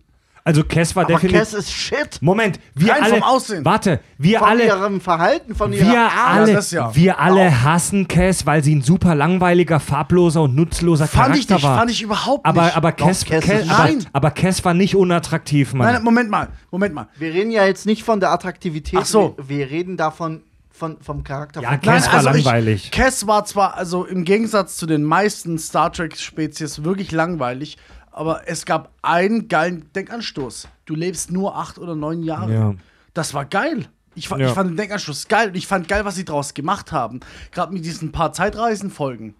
Also 0.50 0.64
Cass 0.64 0.96
war 0.96 1.04
Aber 1.06 1.14
definitiv. 1.14 1.40
Cass 1.40 1.54
ist 1.54 1.72
shit. 1.72 2.22
Moment, 2.22 2.60
wir 2.76 2.92
Rein 2.94 3.04
alle. 3.04 3.14
vom 3.14 3.24
Aussehen. 3.24 3.64
Warte, 3.66 4.00
wir 4.18 4.40
Von 4.40 4.48
alle. 4.50 4.66
ihrem 4.66 5.00
Verhalten, 5.02 5.54
von 5.56 5.72
ihrer 5.72 5.92
Wir 5.92 6.00
Art. 6.02 6.12
alle, 6.40 6.54
das 6.54 6.72
ja. 6.72 6.96
wir 6.96 7.20
alle 7.20 7.64
hassen 7.64 8.08
Cass, 8.08 8.46
weil 8.46 8.64
sie 8.64 8.76
ein 8.76 8.82
super 8.82 9.14
langweiliger, 9.16 9.80
farbloser 9.80 10.42
und 10.44 10.56
nutzloser 10.56 11.08
Fand 11.08 11.36
ich 11.38 11.48
Charakter 11.48 11.54
nicht, 11.56 11.64
war. 11.64 11.78
fand 11.78 11.92
ich 11.92 12.02
überhaupt 12.02 12.46
aber, 12.46 12.64
nicht. 12.66 12.76
aber, 12.78 12.92
Cass, 12.92 13.26
Cass 13.26 13.46
Cass, 13.46 13.62
ist- 13.62 13.70
aber, 13.72 13.84
Nein. 13.84 14.06
aber 14.12 14.32
Cass 14.32 14.66
war 14.66 14.74
nicht 14.74 14.96
unattraktiv, 14.96 15.74
Mann. 15.74 15.94
Nein, 15.94 16.04
Moment 16.04 16.30
mal, 16.30 16.48
Moment 16.72 16.94
mal. 16.96 17.08
Wir 17.18 17.34
reden 17.34 17.52
ja 17.52 17.66
jetzt 17.66 17.86
nicht 17.86 18.04
von 18.04 18.20
der 18.20 18.32
Attraktivität. 18.32 19.00
Ach 19.02 19.06
so. 19.06 19.36
Wir, 19.38 19.60
wir 19.60 19.70
reden 19.70 19.98
davon 19.98 20.42
von, 20.72 20.98
vom 21.02 21.24
Charakter. 21.26 21.62
Ja, 21.62 21.72
von 21.72 21.82
Cass 21.82 22.08
war 22.08 22.14
also 22.16 22.30
langweilig. 22.30 22.86
Ich, 22.86 22.92
Cass 22.92 23.28
war 23.28 23.44
zwar, 23.46 23.76
also 23.78 24.06
im 24.06 24.24
Gegensatz 24.24 24.78
zu 24.78 24.86
den 24.86 25.04
meisten 25.04 25.60
Star 25.60 25.92
Trek-Spezies, 25.92 26.84
wirklich 26.84 27.12
langweilig, 27.12 27.78
aber 28.12 28.48
es 28.48 28.66
gab 28.66 28.92
einen 29.02 29.48
geilen 29.48 29.92
Denkanstoß. 29.94 30.68
Du 30.86 30.96
lebst 30.96 31.32
nur 31.32 31.56
acht 31.56 31.78
oder 31.78 31.96
neun 31.96 32.24
Jahre. 32.24 32.54
Ja. 32.54 32.74
Das 33.14 33.34
war 33.34 33.46
geil. 33.46 33.88
Ich, 34.16 34.30
Ja. 34.30 34.38
ich 34.38 34.50
fand 34.52 34.72
den 34.72 34.78
Denkanstoß 34.78 35.28
geil 35.28 35.50
und 35.50 35.56
ich 35.56 35.68
fand 35.68 35.88
geil, 35.88 36.04
was 36.06 36.16
sie 36.16 36.26
draus 36.26 36.54
gemacht 36.54 36.92
haben. 36.92 37.20
Gerade 37.52 37.74
mit 37.74 37.86
diesen 37.86 38.12
paar 38.12 38.34
Zeitreisenfolgen. 38.34 39.36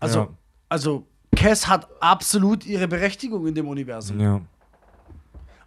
Also, 0.00 0.18
Ja. 0.20 0.28
also 0.68 1.06
Cass 1.34 1.68
hat 1.68 1.86
absolut 2.00 2.64
ihre 2.64 2.88
Berechtigung 2.88 3.46
in 3.46 3.54
dem 3.54 3.68
Universum. 3.68 4.18
Ja. 4.20 4.40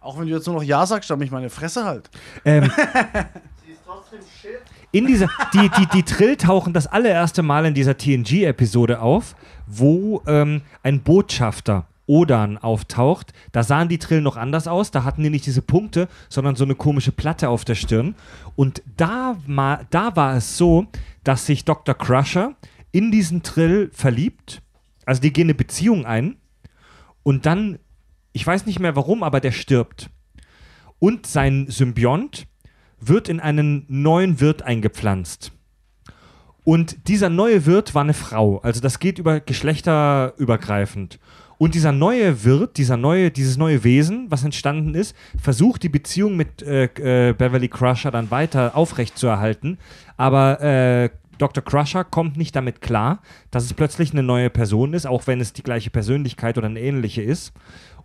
Auch 0.00 0.18
wenn 0.18 0.26
du 0.26 0.32
jetzt 0.34 0.46
nur 0.46 0.56
noch 0.56 0.62
Ja 0.62 0.86
sagst, 0.86 1.10
dann 1.10 1.18
mich 1.18 1.30
meine 1.30 1.50
Fresse 1.50 1.84
halt. 1.84 2.10
Ähm, 2.44 2.64
Sie 3.64 3.72
ist 3.72 3.82
trotzdem 3.86 4.20
shit. 4.40 4.58
in 4.92 5.06
dieser, 5.06 5.28
die, 5.52 5.68
die, 5.78 5.86
die 5.86 6.02
Trill 6.02 6.36
tauchen 6.36 6.72
das 6.72 6.86
allererste 6.86 7.42
Mal 7.42 7.66
in 7.66 7.74
dieser 7.74 7.96
TNG-Episode 7.98 9.00
auf, 9.00 9.36
wo 9.66 10.22
ähm, 10.26 10.62
ein 10.82 11.02
Botschafter 11.02 11.86
Odan 12.10 12.58
auftaucht. 12.58 13.32
Da 13.52 13.62
sahen 13.62 13.88
die 13.88 13.98
Trill 13.98 14.20
noch 14.20 14.36
anders 14.36 14.66
aus. 14.66 14.90
Da 14.90 15.04
hatten 15.04 15.22
die 15.22 15.30
nicht 15.30 15.46
diese 15.46 15.62
Punkte, 15.62 16.08
sondern 16.28 16.56
so 16.56 16.64
eine 16.64 16.74
komische 16.74 17.12
Platte 17.12 17.48
auf 17.48 17.64
der 17.64 17.76
Stirn. 17.76 18.16
Und 18.56 18.82
da, 18.96 19.36
da 19.90 20.16
war 20.16 20.36
es 20.36 20.58
so, 20.58 20.88
dass 21.22 21.46
sich 21.46 21.64
Dr. 21.64 21.94
Crusher 21.94 22.56
in 22.90 23.12
diesen 23.12 23.44
Trill 23.44 23.90
verliebt. 23.92 24.60
Also 25.06 25.22
die 25.22 25.32
gehen 25.32 25.46
eine 25.46 25.54
Beziehung 25.54 26.04
ein. 26.04 26.36
Und 27.22 27.46
dann, 27.46 27.78
ich 28.32 28.44
weiß 28.44 28.66
nicht 28.66 28.80
mehr 28.80 28.96
warum, 28.96 29.22
aber 29.22 29.38
der 29.38 29.52
stirbt. 29.52 30.10
Und 30.98 31.26
sein 31.26 31.68
Symbiont 31.68 32.48
wird 32.98 33.28
in 33.28 33.38
einen 33.38 33.84
neuen 33.86 34.40
Wirt 34.40 34.62
eingepflanzt. 34.62 35.52
Und 36.64 37.08
dieser 37.08 37.30
neue 37.30 37.66
Wirt 37.66 37.94
war 37.94 38.02
eine 38.02 38.14
Frau. 38.14 38.58
Also 38.58 38.80
das 38.80 38.98
geht 38.98 39.18
über 39.18 39.38
geschlechterübergreifend. 39.40 41.20
Und 41.60 41.74
dieser 41.74 41.92
neue 41.92 42.42
Wirt, 42.42 42.78
dieser 42.78 42.96
neue, 42.96 43.30
dieses 43.30 43.58
neue 43.58 43.84
Wesen, 43.84 44.30
was 44.30 44.44
entstanden 44.44 44.94
ist, 44.94 45.14
versucht 45.38 45.82
die 45.82 45.90
Beziehung 45.90 46.34
mit 46.34 46.62
äh, 46.62 46.84
äh, 46.84 47.34
Beverly 47.34 47.68
Crusher 47.68 48.10
dann 48.10 48.30
weiter 48.30 48.74
aufrechtzuerhalten. 48.74 49.76
Aber 50.16 50.62
äh, 50.62 51.10
Dr. 51.40 51.64
Crusher 51.64 52.04
kommt 52.04 52.36
nicht 52.36 52.54
damit 52.54 52.80
klar, 52.80 53.20
dass 53.50 53.64
es 53.64 53.74
plötzlich 53.74 54.12
eine 54.12 54.22
neue 54.22 54.50
Person 54.50 54.92
ist, 54.94 55.06
auch 55.06 55.26
wenn 55.26 55.40
es 55.40 55.52
die 55.52 55.62
gleiche 55.62 55.90
Persönlichkeit 55.90 56.58
oder 56.58 56.66
eine 56.66 56.80
ähnliche 56.80 57.22
ist. 57.22 57.52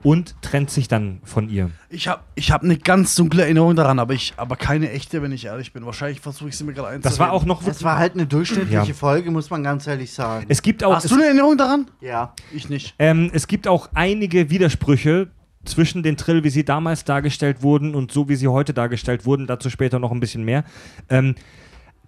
Und 0.04 0.36
trennt 0.42 0.70
sich 0.70 0.88
dann 0.88 1.20
von 1.24 1.50
ihr. 1.50 1.72
Ich 1.90 2.08
habe 2.08 2.22
ich 2.36 2.52
hab 2.52 2.62
eine 2.62 2.78
ganz 2.78 3.16
dunkle 3.16 3.42
Erinnerung 3.42 3.76
daran, 3.76 3.98
aber, 3.98 4.14
ich, 4.14 4.34
aber 4.38 4.56
keine 4.56 4.92
echte, 4.92 5.24
wenn 5.24 5.32
ich 5.32 5.46
ehrlich 5.46 5.74
bin. 5.74 5.84
Wahrscheinlich 5.86 6.20
versuche 6.20 6.50
ich 6.50 6.58
sie 6.58 6.64
mir 6.64 6.74
gerade 6.74 6.90
einzureden. 6.90 7.10
Das 7.10 7.18
war 7.18 7.32
auch 7.32 7.44
noch. 7.46 7.64
Das 7.64 7.84
war 7.84 7.98
halt 7.98 8.14
eine 8.14 8.28
durchschnittliche 8.28 8.88
Ja. 8.88 8.94
Folge, 8.94 9.32
muss 9.32 9.50
man 9.50 9.64
ganz 9.64 9.88
ehrlich 9.88 10.12
sagen. 10.14 10.46
Es 10.48 10.62
gibt 10.62 10.84
auch. 10.84 10.94
Hast 10.96 11.06
es, 11.06 11.10
du 11.10 11.16
eine 11.16 11.26
Erinnerung 11.26 11.58
daran? 11.58 11.90
ja. 12.02 12.34
Ich 12.54 12.70
nicht. 12.70 12.94
Ähm, 13.00 13.32
es 13.34 13.48
gibt 13.48 13.68
auch 13.68 13.90
einige 13.96 14.52
Widersprüche 14.52 15.30
zwischen 15.64 16.04
den 16.04 16.18
Trill, 16.18 16.44
wie 16.44 16.50
sie 16.52 16.64
damals 16.66 17.04
dargestellt 17.06 17.64
wurden 17.64 17.96
und 17.96 18.12
so, 18.12 18.30
wie 18.30 18.36
sie 18.36 18.48
heute 18.48 18.74
dargestellt 18.76 19.26
wurden. 19.26 19.48
Dazu 19.48 19.72
später 19.72 19.98
noch 19.98 20.12
ein 20.12 20.20
bisschen 20.20 20.44
mehr. 20.44 20.66
Ähm, 21.10 21.34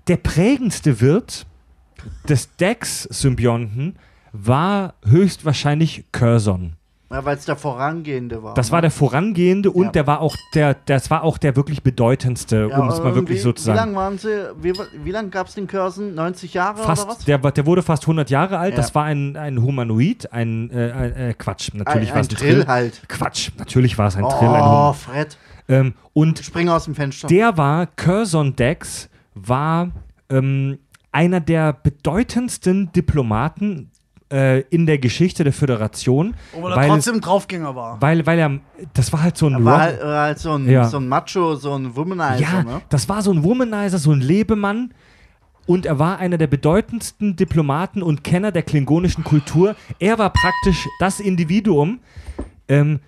der 0.07 0.17
prägendste 0.17 1.01
Wirt 1.01 1.45
des 2.29 2.55
Dex-Symbionten 2.57 3.95
war 4.31 4.93
höchstwahrscheinlich 5.05 6.05
Curzon. 6.11 6.73
ja 7.11 7.23
Weil 7.25 7.37
es 7.37 7.45
der 7.45 7.55
Vorangehende 7.55 8.43
war. 8.43 8.53
Das 8.53 8.67
ne? 8.67 8.71
war 8.73 8.81
der 8.81 8.91
vorangehende 8.91 9.71
und 9.71 9.85
Ja. 9.85 9.91
der 9.91 10.07
war 10.07 10.21
auch 10.21 10.35
der, 10.53 10.75
das 10.85 11.09
war 11.09 11.23
auch 11.23 11.37
der 11.37 11.55
wirklich 11.55 11.81
bedeutendste, 11.81 12.67
Ja, 12.69 12.77
um 12.77 12.89
es 12.89 12.99
mal 13.01 13.15
wirklich 13.15 13.41
so 13.41 13.51
zu 13.53 13.63
Wie 13.63 13.65
sagen. 13.67 13.77
lange 13.77 13.95
waren 13.95 14.17
sie? 14.17 14.51
Wie, 14.61 14.73
wie 15.03 15.11
lange 15.11 15.29
gab 15.29 15.47
es 15.47 15.55
den 15.55 15.65
Cursen? 15.67 16.13
90 16.15 16.53
Jahre 16.53 16.79
oder 16.79 16.87
was? 16.89 17.03
Fast, 17.05 17.27
der, 17.27 17.37
der 17.39 17.65
wurde 17.65 17.81
fast 17.81 18.03
100 18.03 18.29
Jahre 18.29 18.57
alt. 18.59 18.77
Das 18.77 18.93
war 18.93 19.05
ein, 19.05 19.35
ein 19.37 19.61
Humanoid, 19.61 20.31
ein 20.31 20.69
äh, 20.69 20.91
ein- 20.91 21.13
äh, 21.13 21.33
Quatsch. 21.37 21.71
Natürlich 21.73 22.09
ein, 22.09 22.15
war 22.15 22.21
ein 22.21 22.25
es 22.25 22.29
ein 22.29 22.35
Trill 22.37 22.53
Trill. 22.55 22.67
halt. 22.67 23.01
Quatsch, 23.07 23.49
natürlich 23.57 23.97
war 23.97 24.07
es 24.07 24.15
ein 24.17 24.23
Trill. 24.29 24.49
Ein 24.49 24.61
Oh, 24.63 24.93
Fred. 24.93 25.37
ähm, 25.69 25.93
und 26.13 26.39
Spring 26.39 26.69
aus 26.69 26.85
dem 26.85 26.93
Fenster. 26.95 27.27
der 27.27 27.57
war, 27.57 27.87
Curzon 27.87 28.55
Dex, 28.55 29.09
war 29.45 29.91
ähm, 30.29 30.79
einer 31.11 31.39
der 31.39 31.73
bedeutendsten 31.73 32.91
Diplomaten 32.91 33.91
äh, 34.31 34.61
in 34.69 34.85
der 34.85 34.97
Geschichte 34.97 35.43
der 35.43 35.53
Föderation. 35.53 36.35
Obwohl 36.53 36.73
er 36.73 36.87
trotzdem 36.87 37.15
ein 37.15 37.21
Draufgänger 37.21 37.75
war. 37.75 38.01
weil, 38.01 38.25
weil 38.25 38.39
er, 38.39 38.59
das 38.93 39.13
war 39.13 39.23
halt 39.23 39.37
so 39.37 39.47
ein 39.47 39.53
Er 39.53 39.65
war 39.65 39.79
halt, 39.79 40.03
halt 40.03 40.39
so, 40.39 40.53
ein, 40.53 40.69
Ja. 40.69 40.85
so 40.85 40.97
ein 40.97 41.07
Macho, 41.07 41.55
so 41.55 41.73
ein 41.73 41.95
Womanizer, 41.95 42.39
Ja, 42.41 42.63
ne? 42.63 42.81
das 42.89 43.07
war 43.07 43.21
so 43.21 43.31
ein 43.31 43.43
Womanizer, 43.43 43.97
so 43.97 44.11
ein 44.11 44.21
Lebemann. 44.21 44.93
Und 45.65 45.85
er 45.85 45.99
war 45.99 46.19
einer 46.19 46.37
der 46.37 46.47
bedeutendsten 46.47 47.35
Diplomaten 47.35 48.01
und 48.01 48.23
Kenner 48.23 48.51
der 48.53 48.63
klingonischen 48.63 49.25
Kultur. 49.25 49.75
Er 49.99 50.17
war 50.17 50.29
praktisch 50.31 50.87
das 50.99 51.19
Individuum, 51.19 51.99
ähm, 52.69 52.99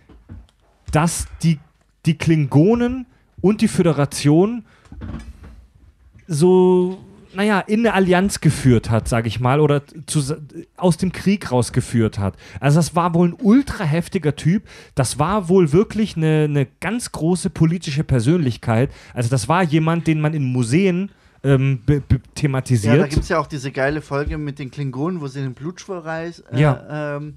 das 0.91 1.27
die, 1.41 1.59
die 2.05 2.17
Klingonen 2.17 3.05
und 3.41 3.61
die 3.61 3.69
Föderation 3.69 4.65
so, 6.31 6.97
naja, 7.33 7.59
in 7.59 7.79
eine 7.81 7.93
Allianz 7.93 8.39
geführt 8.39 8.89
hat, 8.89 9.07
sage 9.07 9.27
ich 9.27 9.39
mal, 9.39 9.59
oder 9.59 9.81
zu, 10.05 10.21
aus 10.77 10.97
dem 10.97 11.11
Krieg 11.11 11.51
rausgeführt 11.51 12.19
hat. 12.19 12.35
Also 12.59 12.77
das 12.79 12.95
war 12.95 13.13
wohl 13.15 13.29
ein 13.29 13.35
ultra 13.41 13.83
heftiger 13.83 14.35
Typ. 14.35 14.63
Das 14.95 15.17
war 15.19 15.49
wohl 15.49 15.73
wirklich 15.73 16.15
eine, 16.15 16.45
eine 16.49 16.67
ganz 16.79 17.11
große 17.11 17.49
politische 17.49 18.03
Persönlichkeit. 18.03 18.91
Also 19.13 19.29
das 19.29 19.49
war 19.49 19.63
jemand, 19.63 20.07
den 20.07 20.21
man 20.21 20.33
in 20.33 20.43
Museen 20.45 21.11
ähm, 21.43 21.81
be, 21.85 21.95
Ja, 21.95 22.01
da 22.09 22.17
thematisiert. 22.35 23.09
gibt 23.09 23.23
es 23.23 23.29
ja 23.29 23.39
auch 23.39 23.47
diese 23.47 23.71
geile 23.71 24.01
Folge 24.01 24.37
mit 24.37 24.59
den 24.59 24.71
Klingonen, 24.71 25.19
wo 25.21 25.27
sie 25.27 25.41
den 25.41 25.53
Blutschwurreis 25.53 26.39
äh, 26.51 26.59
Ja. 26.61 27.15
ähm, 27.17 27.35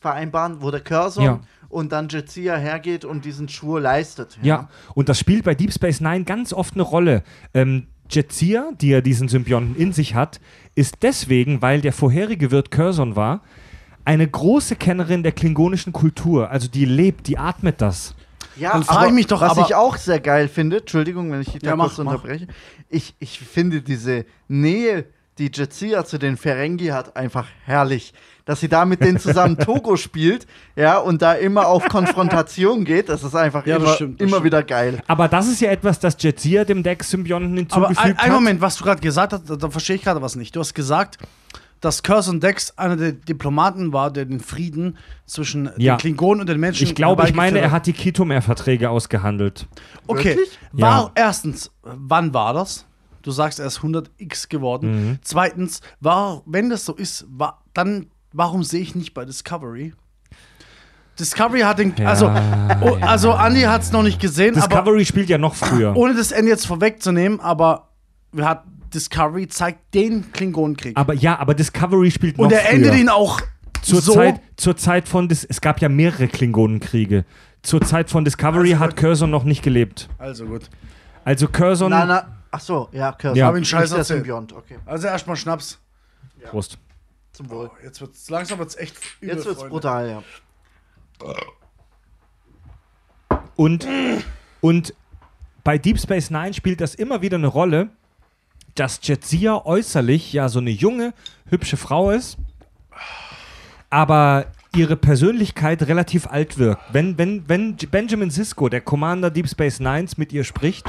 vereinbaren, 0.00 0.56
wo 0.62 0.70
der 0.70 0.80
Cursor 0.80 1.22
Ja. 1.24 1.40
und 1.68 1.92
dann 1.92 2.08
Jetsia 2.08 2.56
hergeht 2.56 3.04
und 3.04 3.24
diesen 3.24 3.48
Schwur 3.48 3.80
leistet. 3.80 4.36
Ja, 4.42 4.68
und 4.94 5.08
das 5.08 5.18
spielt 5.18 5.44
bei 5.44 5.54
Deep 5.54 5.72
Space 5.72 6.00
Nine 6.00 6.24
ganz 6.24 6.52
oft 6.52 6.74
eine 6.74 6.82
Rolle. 6.82 7.22
Ähm, 7.54 7.86
Jetsia, 8.12 8.70
die 8.80 8.88
ja 8.88 9.00
diesen 9.00 9.28
Symbionten 9.28 9.76
in 9.76 9.92
sich 9.92 10.14
hat, 10.14 10.40
ist 10.74 10.96
deswegen, 11.02 11.62
weil 11.62 11.80
der 11.80 11.92
vorherige 11.92 12.50
Wirt 12.50 12.70
Curzon 12.70 13.16
war, 13.16 13.40
eine 14.04 14.26
große 14.28 14.76
Kennerin 14.76 15.22
der 15.22 15.32
klingonischen 15.32 15.92
Kultur. 15.92 16.50
Also 16.50 16.68
die 16.68 16.84
lebt, 16.84 17.26
die 17.28 17.38
atmet 17.38 17.80
das. 17.80 18.14
Ja, 18.56 18.72
Dann 18.72 18.84
frag 18.84 18.96
aber 18.98 19.06
ich 19.06 19.12
mich 19.12 19.26
doch, 19.28 19.40
was 19.40 19.52
aber- 19.52 19.66
ich 19.66 19.74
auch 19.74 19.96
sehr 19.96 20.20
geil 20.20 20.48
finde, 20.48 20.78
Entschuldigung, 20.78 21.30
wenn 21.32 21.40
ich 21.40 21.52
dich 21.52 21.62
da 21.62 21.70
Ja, 21.70 21.76
kurz 21.76 21.96
mach, 21.98 22.04
mach. 22.04 22.12
unterbreche, 22.14 22.48
ich, 22.90 23.14
ich 23.18 23.38
finde 23.38 23.80
diese 23.80 24.26
Nähe, 24.48 25.06
die 25.38 25.50
Jetsia 25.52 26.04
zu 26.04 26.18
den 26.18 26.36
Ferengi 26.36 26.88
hat, 26.88 27.16
einfach 27.16 27.46
herrlich. 27.64 28.12
Dass 28.44 28.60
sie 28.60 28.68
da 28.68 28.84
mit 28.84 29.00
denen 29.00 29.18
zusammen 29.20 29.56
Togo 29.58 29.96
spielt, 29.96 30.46
ja, 30.74 30.98
und 30.98 31.22
da 31.22 31.34
immer 31.34 31.68
auf 31.68 31.84
Konfrontation 31.88 32.84
geht, 32.84 33.08
das 33.08 33.22
ist 33.22 33.34
einfach 33.36 33.64
Ja, 33.66 33.76
das 33.76 33.84
immer, 33.84 33.94
stimmt, 33.94 34.20
das 34.20 34.28
immer 34.28 34.42
wieder 34.44 34.62
geil. 34.62 35.00
Aber 35.06 35.28
das 35.28 35.46
ist 35.48 35.60
ja 35.60 35.70
etwas, 35.70 36.00
das 36.00 36.16
Jetsia 36.18 36.64
dem 36.64 36.82
Dex-Symbionten 36.82 37.50
Aber 37.52 37.58
hinzugefügt 37.88 37.98
ein, 38.00 38.18
ein 38.18 38.26
hat. 38.26 38.32
Moment, 38.32 38.60
was 38.60 38.76
du 38.76 38.84
gerade 38.84 39.00
gesagt 39.00 39.32
hast, 39.32 39.48
da, 39.48 39.70
verstehe 39.70 39.96
ich 39.96 40.02
gerade 40.02 40.20
was 40.22 40.34
nicht. 40.36 40.56
Du 40.56 40.60
hast 40.60 40.74
gesagt, 40.74 41.18
dass 41.80 42.02
Curzon 42.04 42.38
Dex 42.40 42.76
einer 42.78 42.96
der 42.96 43.12
Diplomaten 43.12 43.92
war, 43.92 44.12
der 44.12 44.24
den 44.24 44.38
Frieden 44.40 44.96
zwischen 45.26 45.70
Ja. 45.78 45.94
den 45.94 45.98
Klingonen 45.98 46.40
und 46.40 46.48
den 46.48 46.60
Menschen 46.60 46.84
Ich 46.84 46.94
glaube, 46.94 47.24
ich 47.28 47.34
meine, 47.34 47.58
er 47.60 47.70
hat 47.72 47.86
die 47.86 47.92
Kitomer-Verträge 47.92 48.88
ausgehandelt. 48.90 49.66
Okay, 50.06 50.36
Wirklich? 50.36 50.58
war, 50.72 51.02
Ja. 51.02 51.10
erstens, 51.14 51.70
wann 51.82 52.32
war 52.34 52.54
das? 52.54 52.86
Du 53.22 53.30
sagst, 53.30 53.60
er 53.60 53.66
ist 53.66 53.78
100x 53.82 54.48
geworden. 54.48 54.90
Mhm. 55.10 55.18
Zweitens, 55.22 55.80
war, 56.00 56.42
wenn 56.46 56.70
das 56.70 56.84
so 56.84 56.94
ist, 56.94 57.24
war, 57.28 57.62
dann 57.72 58.06
warum 58.32 58.64
sehe 58.64 58.80
ich 58.80 58.94
nicht 58.94 59.14
bei 59.14 59.24
Discovery? 59.24 59.94
Discovery 61.18 61.60
hat 61.60 61.78
den, 61.78 61.94
Ja, 61.98 62.08
also, 62.08 62.26
oh, 62.80 62.96
also 63.00 63.32
Andy 63.32 63.62
hat 63.62 63.82
es 63.82 63.92
noch 63.92 64.02
nicht 64.02 64.20
gesehen, 64.20 64.56
aber 64.56 64.66
Discovery 64.68 65.04
spielt 65.04 65.28
ja 65.28 65.38
noch 65.38 65.54
früher. 65.54 65.94
ohne 65.94 66.14
das 66.14 66.32
Ende 66.32 66.50
jetzt 66.50 66.66
vorwegzunehmen, 66.66 67.38
aber 67.40 67.88
wir 68.32 68.48
hat 68.48 68.64
Discovery 68.94 69.46
zeigt 69.48 69.94
den 69.94 70.32
Klingonenkrieg. 70.32 70.96
Aber 70.96 71.14
ja, 71.14 71.38
aber 71.38 71.54
Discovery 71.54 72.10
spielt 72.10 72.38
noch 72.38 72.46
und 72.46 72.52
er 72.52 72.70
endet 72.70 72.94
ihn 72.94 73.08
auch 73.08 73.40
zur, 73.82 74.00
so. 74.00 74.14
Zeit, 74.14 74.40
zur 74.56 74.76
Zeit 74.76 75.08
von 75.08 75.28
Dis 75.28 75.44
es 75.44 75.60
gab 75.60 75.80
ja 75.80 75.88
mehrere 75.88 76.28
Klingonenkriege. 76.28 77.24
Zur 77.62 77.80
Zeit 77.82 78.10
von 78.10 78.24
Discovery 78.24 78.72
Also 78.72 78.84
hat. 78.84 78.96
Curzon 78.96 79.30
noch 79.30 79.44
nicht 79.44 79.62
gelebt. 79.62 80.08
Also 80.18 80.46
gut. 80.46 80.68
Also 81.24 81.46
Curzon. 81.48 81.90
Na, 81.90 82.04
na, 82.04 82.26
ach 82.50 82.60
so, 82.60 82.88
ja, 82.92 83.12
Cursor. 83.12 83.36
Ja. 83.36 83.46
Hab 83.46 83.56
ihn 83.56 83.64
scheiße 83.64 83.94
der. 83.94 84.04
Symbiont, 84.04 84.52
okay. 84.52 84.78
Also 84.86 85.06
erstmal 85.06 85.36
Schnaps. 85.36 85.78
Prost. 86.50 86.78
Zum 87.32 87.50
Wohl. 87.50 87.70
Jetzt 87.82 88.00
wird's 88.00 88.28
langsam 88.28 88.58
wird's 88.58 88.76
echt 88.76 88.96
übel, 89.20 89.36
Jetzt 89.36 89.46
wird's 89.46 89.60
Freunde. 89.60 89.70
brutal, 89.72 90.08
ja. 90.08 90.22
Und, 93.56 93.86
und 94.60 94.94
bei 95.64 95.78
Deep 95.78 95.98
Space 95.98 96.30
Nine 96.30 96.52
spielt 96.52 96.80
das 96.80 96.94
immer 96.94 97.22
wieder 97.22 97.36
eine 97.36 97.46
Rolle, 97.46 97.90
dass 98.74 99.00
Jetsia 99.02 99.64
äußerlich 99.64 100.32
ja 100.32 100.48
so 100.48 100.58
eine 100.58 100.70
junge, 100.70 101.14
hübsche 101.48 101.76
Frau 101.76 102.10
ist, 102.10 102.38
aber 103.90 104.46
ihre 104.74 104.96
Persönlichkeit 104.96 105.82
relativ 105.82 106.26
alt 106.26 106.58
wirkt. 106.58 106.82
Wenn, 106.92 107.18
wenn, 107.18 107.48
wenn 107.48 107.76
Benjamin 107.76 108.30
Sisko, 108.30 108.68
der 108.68 108.80
Commander 108.80 109.30
Deep 109.30 109.48
Space 109.48 109.80
Nines, 109.80 110.16
mit 110.16 110.32
ihr 110.32 110.44
spricht, 110.44 110.86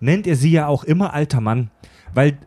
nennt 0.00 0.26
er 0.26 0.36
sie 0.36 0.52
ja 0.52 0.66
auch 0.66 0.84
immer 0.84 1.14
alter 1.14 1.40
Mann, 1.40 1.70
weil 2.12 2.38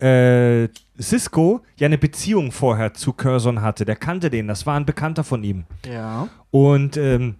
äh, 0.00 0.68
Sisko 0.98 1.62
ja 1.76 1.86
eine 1.86 1.96
Beziehung 1.98 2.50
vorher 2.52 2.92
zu 2.92 3.12
Curzon 3.12 3.62
hatte. 3.62 3.84
Der 3.84 3.96
kannte 3.96 4.30
den, 4.30 4.48
das 4.48 4.66
war 4.66 4.74
ein 4.76 4.84
Bekannter 4.86 5.24
von 5.24 5.42
ihm. 5.44 5.64
Ja. 5.86 6.28
Und 6.50 6.96
ähm, 6.96 7.36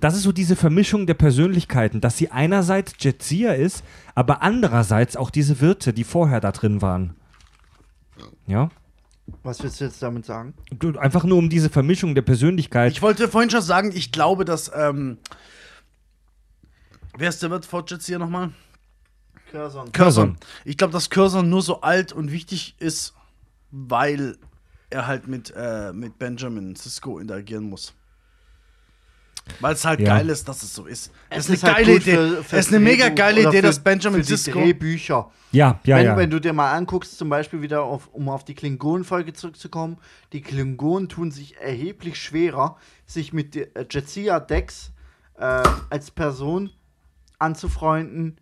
das 0.00 0.14
ist 0.16 0.22
so 0.22 0.32
diese 0.32 0.56
Vermischung 0.56 1.06
der 1.06 1.14
Persönlichkeiten, 1.14 2.00
dass 2.00 2.16
sie 2.16 2.30
einerseits 2.30 2.94
Jetsia 2.98 3.52
ist, 3.52 3.84
aber 4.14 4.42
andererseits 4.42 5.16
auch 5.16 5.30
diese 5.30 5.60
Wirte, 5.60 5.92
die 5.92 6.04
vorher 6.04 6.40
da 6.40 6.50
drin 6.52 6.82
waren. 6.82 7.14
Ja? 8.46 8.70
Was 9.42 9.62
willst 9.62 9.80
du 9.80 9.84
jetzt 9.84 10.02
damit 10.02 10.24
sagen? 10.24 10.54
Du- 10.70 10.98
Einfach 10.98 11.24
nur 11.24 11.36
um 11.38 11.50
diese 11.50 11.68
Vermischung 11.68 12.14
der 12.14 12.22
Persönlichkeit. 12.22 12.92
Ich 12.92 13.02
wollte 13.02 13.28
vorhin 13.28 13.50
schon 13.50 13.60
sagen, 13.62 13.92
ich 13.94 14.10
glaube, 14.12 14.44
dass 14.46 14.70
ähm, 14.74 15.18
wer 17.16 17.28
ist 17.28 17.42
der 17.42 17.50
Wirt 17.50 17.66
vor 17.66 17.84
Jets 17.86 18.06
hier 18.06 18.18
nochmal? 18.18 18.50
Cursor. 19.50 19.84
Curzon. 19.92 20.36
Ich 20.64 20.76
glaube, 20.76 20.92
dass 20.92 21.10
Curzon 21.10 21.48
nur 21.48 21.62
so 21.62 21.80
alt 21.80 22.12
und 22.12 22.30
wichtig 22.32 22.74
ist, 22.78 23.14
weil 23.70 24.36
er 24.90 25.06
halt 25.06 25.26
mit, 25.28 25.52
äh, 25.56 25.92
mit 25.92 26.18
Benjamin 26.18 26.74
Sisko 26.76 27.18
interagieren 27.18 27.68
muss. 27.68 27.94
Weil 29.60 29.72
es 29.74 29.84
halt 29.86 30.00
Ja. 30.00 30.18
geil 30.18 30.28
ist, 30.28 30.46
dass 30.46 30.62
es 30.62 30.74
so 30.74 30.84
ist. 30.84 31.10
Es 31.30 31.48
Es 31.48 31.54
ist 31.54 31.64
eine 31.64 31.74
halt 31.74 31.86
geile 31.86 31.96
Idee. 31.98 32.10
für- 32.14 32.38
Es 32.40 32.46
fürs 32.46 32.66
ist 32.66 32.74
eine 32.74 32.80
mega 32.84 33.04
Drehbuch 33.04 33.16
geile 33.16 33.40
Idee, 33.48 33.56
für- 33.56 33.62
dass 33.62 33.80
Benjamin 33.80 34.22
für 34.22 34.26
die 34.26 34.36
Sisko. 34.36 34.58
Drehbücher. 34.60 35.30
Ja, 35.52 35.80
ja, 35.84 35.96
wenn, 35.96 36.04
ja. 36.04 36.16
wenn 36.18 36.30
du 36.30 36.38
dir 36.38 36.52
mal 36.52 36.72
anguckst, 36.74 37.16
zum 37.16 37.30
Beispiel 37.30 37.62
wieder 37.62 37.82
auf, 37.82 38.08
um 38.12 38.28
auf 38.28 38.44
die 38.44 38.54
Klingonen-Folge 38.54 39.32
zurückzukommen, 39.32 39.96
die 40.34 40.42
Klingonen 40.42 41.08
tun 41.08 41.30
sich 41.30 41.56
erheblich 41.56 42.20
schwerer, 42.20 42.76
sich 43.06 43.32
mit 43.32 43.56
äh, 43.56 43.68
Jetsia 43.90 44.38
Dex 44.40 44.92
äh, 45.38 45.62
als 45.88 46.10
Person 46.10 46.70
anzufreunden, 47.38 48.38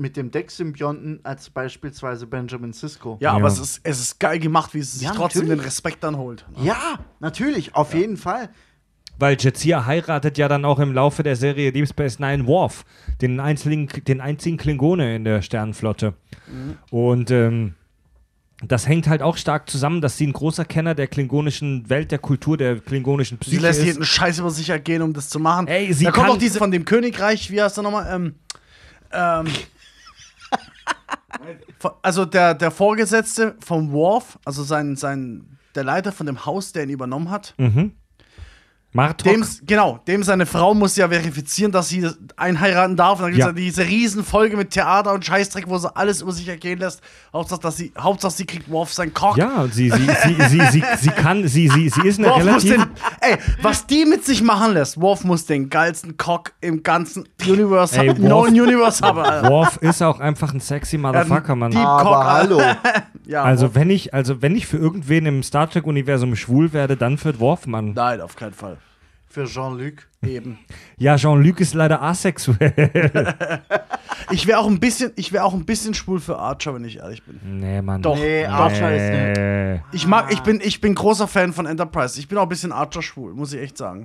mit 0.00 0.16
dem 0.16 0.30
Deck-Symbionten 0.30 1.20
als 1.24 1.50
beispielsweise 1.50 2.26
Benjamin 2.26 2.72
Sisko. 2.72 3.18
Ja, 3.20 3.30
Ja. 3.30 3.36
aber 3.36 3.48
es 3.48 3.58
ist, 3.58 3.80
es 3.84 4.00
ist 4.00 4.18
geil 4.18 4.38
gemacht, 4.38 4.74
wie 4.74 4.78
es 4.78 4.94
sich 4.94 5.02
Ja, 5.02 5.12
trotzdem 5.14 5.42
natürlich. 5.42 5.60
den 5.60 5.64
Respekt 5.64 6.02
dann 6.02 6.16
holt. 6.16 6.44
Ja, 6.62 6.98
natürlich, 7.20 7.74
auf 7.74 7.94
jeden 7.94 8.16
Fall. 8.16 8.48
Weil 9.18 9.36
Jetsia 9.38 9.84
heiratet 9.84 10.38
ja 10.38 10.48
dann 10.48 10.64
auch 10.64 10.78
im 10.78 10.94
Laufe 10.94 11.22
der 11.22 11.36
Serie 11.36 11.72
Deep 11.72 11.86
Space 11.88 12.18
Nine 12.18 12.46
Worf, 12.46 12.86
den 13.20 13.38
einzigen, 13.38 13.86
den 14.08 14.22
einzigen 14.22 14.56
Klingone 14.56 15.14
in 15.14 15.24
der 15.24 15.42
Sternenflotte. 15.42 16.14
Und 16.90 17.30
ähm, 17.30 17.74
das 18.66 18.88
hängt 18.88 19.06
halt 19.08 19.20
auch 19.20 19.36
stark 19.36 19.68
zusammen, 19.68 20.00
dass 20.00 20.16
sie 20.16 20.26
ein 20.26 20.32
großer 20.32 20.64
Kenner 20.64 20.94
der 20.94 21.06
klingonischen 21.06 21.88
Welt, 21.90 22.10
der 22.10 22.18
Kultur, 22.18 22.56
der 22.56 22.78
klingonischen 22.80 23.36
Sie 23.42 23.50
Psyche 23.50 23.62
lässt 23.62 23.80
ist. 23.80 23.86
jeden 23.86 24.04
Scheiß 24.04 24.38
über 24.38 24.50
sich 24.50 24.70
ergehen, 24.70 25.02
um 25.02 25.12
das 25.12 25.28
zu 25.28 25.38
machen. 25.38 25.66
Ey, 25.66 25.92
sie 25.92 26.04
da 26.06 26.10
kommt 26.12 26.30
auch 26.30 26.38
diese 26.38 26.58
von 26.58 26.70
dem 26.70 26.86
Königreich, 26.86 27.50
wie 27.50 27.60
heißt 27.60 27.78
er 27.78 27.82
nochmal? 27.82 28.06
Ähm, 28.14 28.34
ähm, 29.12 29.46
also 32.02 32.24
der, 32.24 32.54
der 32.54 32.70
Vorgesetzte 32.70 33.56
vom 33.64 33.92
Worf, 33.92 34.38
also 34.44 34.62
sein, 34.62 34.96
sein, 34.96 35.58
der 35.74 35.84
Leiter 35.84 36.12
von 36.12 36.26
dem 36.26 36.44
Haus, 36.46 36.72
der 36.72 36.84
ihn 36.84 36.90
übernommen 36.90 37.30
hat, 37.30 37.54
Mhm. 37.58 37.92
Martok. 38.92 39.32
dem, 39.32 39.44
genau, 39.66 40.00
dem 40.08 40.24
seine 40.24 40.46
Frau 40.46 40.74
muss 40.74 40.96
ja 40.96 41.08
verifizieren, 41.08 41.70
dass 41.70 41.88
sie 41.90 42.08
einheiraten 42.36 42.96
darf. 42.96 43.20
Und 43.20 43.26
dann 43.26 43.30
gibt 43.32 43.42
es 43.42 43.46
Ja. 43.46 43.52
diese 43.52 43.86
Riesenfolge 43.86 44.56
mit 44.56 44.70
Theater 44.70 45.12
und 45.12 45.24
Scheißdreck, 45.24 45.68
wo 45.68 45.78
sie 45.78 45.94
alles 45.94 46.22
über 46.22 46.32
sich 46.32 46.48
ergehen 46.48 46.80
lässt. 46.80 47.00
Hauptsache, 47.32 47.60
dass 47.60 47.76
sie, 47.76 47.92
Hauptsache 47.96 48.32
sie 48.32 48.46
kriegt 48.46 48.68
Worf 48.68 48.92
sein 48.92 49.14
Cock. 49.14 49.36
ja, 49.36 49.66
sie, 49.70 49.90
sie, 49.90 50.06
sie, 50.24 50.34
sie, 50.48 50.60
sie, 50.72 50.82
sie 51.00 51.10
kann, 51.10 51.46
sie, 51.46 51.68
sie, 51.68 51.88
sie 51.88 52.00
ist 52.08 52.18
eine 52.18 52.30
Worf 52.30 52.38
relativ. 52.38 52.72
den, 52.72 52.86
ey, 53.20 53.36
was 53.62 53.86
die 53.86 54.04
mit 54.06 54.24
sich 54.24 54.42
machen 54.42 54.72
lässt, 54.74 55.00
Worf 55.00 55.22
muss 55.22 55.46
den 55.46 55.70
geilsten 55.70 56.16
Cock 56.16 56.52
im 56.60 56.82
ganzen 56.82 57.28
Universe 57.46 57.96
Ey, 58.00 58.08
haben, 58.08 58.18
Worf- 58.22 58.28
neuen 58.50 58.60
Universe 58.60 59.06
haben. 59.06 59.20
Alter. 59.20 59.48
Worf 59.50 59.76
ist 59.82 60.02
auch 60.02 60.18
einfach 60.18 60.52
ein 60.52 60.58
sexy 60.60 60.98
Motherfucker, 60.98 61.54
Mann. 61.54 61.70
die- 61.70 61.76
Aber 61.76 62.02
Cock, 62.02 62.24
hallo. 62.24 62.60
Ja, 63.26 63.44
Also 63.44 63.66
Worf- 63.66 63.74
wenn 63.76 63.90
ich, 63.90 64.12
also 64.12 64.42
wenn 64.42 64.56
ich 64.56 64.66
für 64.66 64.78
irgendwen 64.78 65.26
im 65.26 65.42
Star 65.44 65.70
Trek 65.70 65.86
Universum 65.86 66.34
schwul 66.34 66.72
werde, 66.72 66.96
dann 66.96 67.16
für 67.18 67.38
Worf, 67.38 67.68
Mann. 67.68 67.92
Nein, 67.94 68.20
auf 68.20 68.34
keinen 68.34 68.54
Fall. 68.54 68.78
Für 69.30 69.44
Jean-Luc. 69.46 70.08
Eben. 70.22 70.58
Ja, 70.98 71.16
Jean-Luc 71.16 71.60
ist 71.60 71.74
leider 71.74 72.02
asexuell. 72.02 73.34
Ich 74.32 74.46
wäre 74.46 74.58
auch 74.58 74.66
ein 74.66 74.78
bisschen, 74.78 75.12
ich 75.16 75.32
wäre 75.32 75.44
auch 75.44 75.54
ein 75.54 75.64
bisschen 75.64 75.94
schwul 75.94 76.20
für 76.20 76.38
Archer, 76.38 76.74
wenn 76.74 76.84
ich 76.84 76.98
ehrlich 76.98 77.22
bin. 77.24 77.40
nee, 77.58 77.80
Mann. 77.82 78.02
Doch. 78.02 78.14
Nee, 78.16 78.44
Archer 78.44 78.94
ist 78.94 79.10
nicht. 79.10 79.82
Ich 79.92 80.06
mag, 80.06 80.30
ich 80.30 80.40
bin, 80.40 80.60
ich 80.62 80.80
bin 80.80 80.94
großer 80.94 81.26
Fan 81.26 81.52
von 81.52 81.66
Enterprise. 81.66 82.20
Ich 82.20 82.28
bin 82.28 82.38
auch 82.38 82.42
ein 82.44 82.48
bisschen 82.48 82.70
Archer 82.70 83.02
schwul, 83.02 83.34
muss 83.34 83.52
ich 83.52 83.60
echt 83.60 83.76
sagen. 83.78 84.04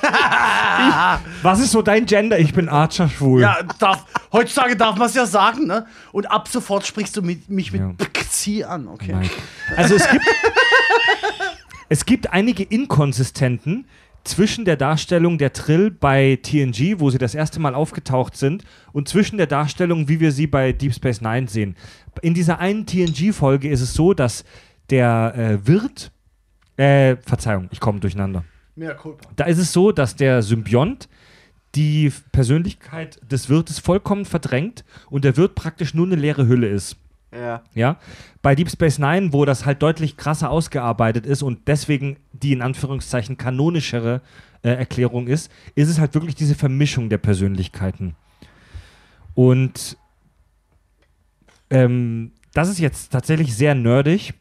Was 1.42 1.58
ist 1.60 1.72
so 1.72 1.82
dein 1.82 2.06
Gender? 2.06 2.38
Ich 2.38 2.52
bin 2.52 2.68
Archer 2.68 3.08
schwul. 3.08 3.40
Ja, 3.40 3.56
darf, 3.80 4.04
heutzutage 4.32 4.76
darf 4.76 4.96
man 4.96 5.08
es 5.08 5.14
ja 5.14 5.26
sagen, 5.26 5.66
ne? 5.66 5.86
Und 6.12 6.30
ab 6.30 6.46
sofort 6.46 6.86
sprichst 6.86 7.16
du 7.16 7.22
mit, 7.22 7.48
mich 7.48 7.72
mit 7.72 7.80
Ja. 7.80 7.92
Pxi 7.96 8.62
an, 8.64 8.86
okay? 8.86 9.12
Nein. 9.12 9.30
Also 9.76 9.96
es 9.96 10.08
gibt, 10.08 10.24
es 11.88 12.04
gibt 12.04 12.32
einige 12.32 12.62
Inkonsistenten 12.62 13.86
zwischen 14.24 14.64
der 14.64 14.76
Darstellung 14.76 15.38
der 15.38 15.52
Trill 15.52 15.90
bei 15.90 16.38
TNG, 16.42 16.98
wo 16.98 17.10
sie 17.10 17.18
das 17.18 17.34
erste 17.34 17.60
Mal 17.60 17.74
aufgetaucht 17.74 18.36
sind, 18.36 18.64
und 18.92 19.08
zwischen 19.08 19.38
der 19.38 19.46
Darstellung, 19.46 20.08
wie 20.08 20.20
wir 20.20 20.32
sie 20.32 20.46
bei 20.46 20.72
Deep 20.72 20.94
Space 20.94 21.20
Nine 21.20 21.48
sehen. 21.48 21.76
In 22.22 22.34
dieser 22.34 22.58
einen 22.58 22.86
TNG-Folge 22.86 23.68
ist 23.68 23.80
es 23.80 23.94
so, 23.94 24.14
dass 24.14 24.44
der 24.90 25.34
äh, 25.36 25.66
Wirt, 25.66 26.12
äh, 26.76 27.16
Verzeihung, 27.16 27.68
ich 27.72 27.80
komme 27.80 28.00
durcheinander. 28.00 28.44
Mehr 28.76 28.94
culpa. 28.94 29.28
Da 29.36 29.44
ist 29.44 29.58
es 29.58 29.72
so, 29.72 29.92
dass 29.92 30.14
der 30.14 30.42
Symbiont 30.42 31.08
die 31.74 32.12
Persönlichkeit 32.32 33.20
des 33.30 33.48
Wirtes 33.48 33.78
vollkommen 33.78 34.24
verdrängt 34.24 34.84
und 35.10 35.24
der 35.24 35.36
Wirt 35.36 35.54
praktisch 35.54 35.94
nur 35.94 36.06
eine 36.06 36.16
leere 36.16 36.46
Hülle 36.46 36.68
ist. 36.68 36.96
Ja. 37.32 37.62
Ja, 37.74 37.98
bei 38.40 38.54
Deep 38.54 38.70
Space 38.70 38.98
Nine, 38.98 39.32
wo 39.32 39.44
das 39.44 39.66
halt 39.66 39.82
deutlich 39.82 40.16
krasser 40.16 40.50
ausgearbeitet 40.50 41.26
ist 41.26 41.42
und 41.42 41.68
deswegen 41.68 42.16
die 42.32 42.52
in 42.52 42.62
Anführungszeichen 42.62 43.36
kanonischere 43.36 44.22
äh, 44.62 44.70
Erklärung 44.70 45.26
ist, 45.26 45.52
ist 45.74 45.88
es 45.88 45.98
halt 45.98 46.14
wirklich 46.14 46.34
diese 46.34 46.54
Vermischung 46.54 47.10
der 47.10 47.18
Persönlichkeiten. 47.18 48.16
Und 49.34 49.98
ähm, 51.70 52.32
das 52.54 52.68
ist 52.68 52.78
jetzt 52.78 53.12
tatsächlich 53.12 53.54
sehr 53.54 53.74
nerdig. 53.74 54.34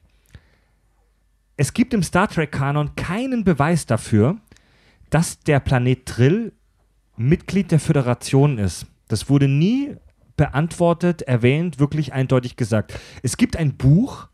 Es 1.58 1.74
gibt 1.74 1.94
im 1.94 2.04
Star 2.04 2.30
Trek-Kanon 2.30 2.96
keinen 2.96 3.44
Beweis 3.44 3.86
dafür, 3.86 4.38
dass 5.10 5.40
der 5.40 5.60
Planet 5.60 6.06
Trill 6.06 6.54
Mitglied 7.18 7.72
der 7.72 7.80
Föderation 7.80 8.60
ist. 8.60 8.86
Das 9.08 9.30
wurde 9.30 9.48
nie 9.48 9.96
beantwortet, 10.38 11.24
erwähnt, 11.24 11.80
wirklich 11.80 12.14
eindeutig 12.14 12.56
gesagt. 12.56 12.98
Es 13.24 13.36
gibt 13.38 13.58
ein 13.58 13.76
Buch, 13.76 14.28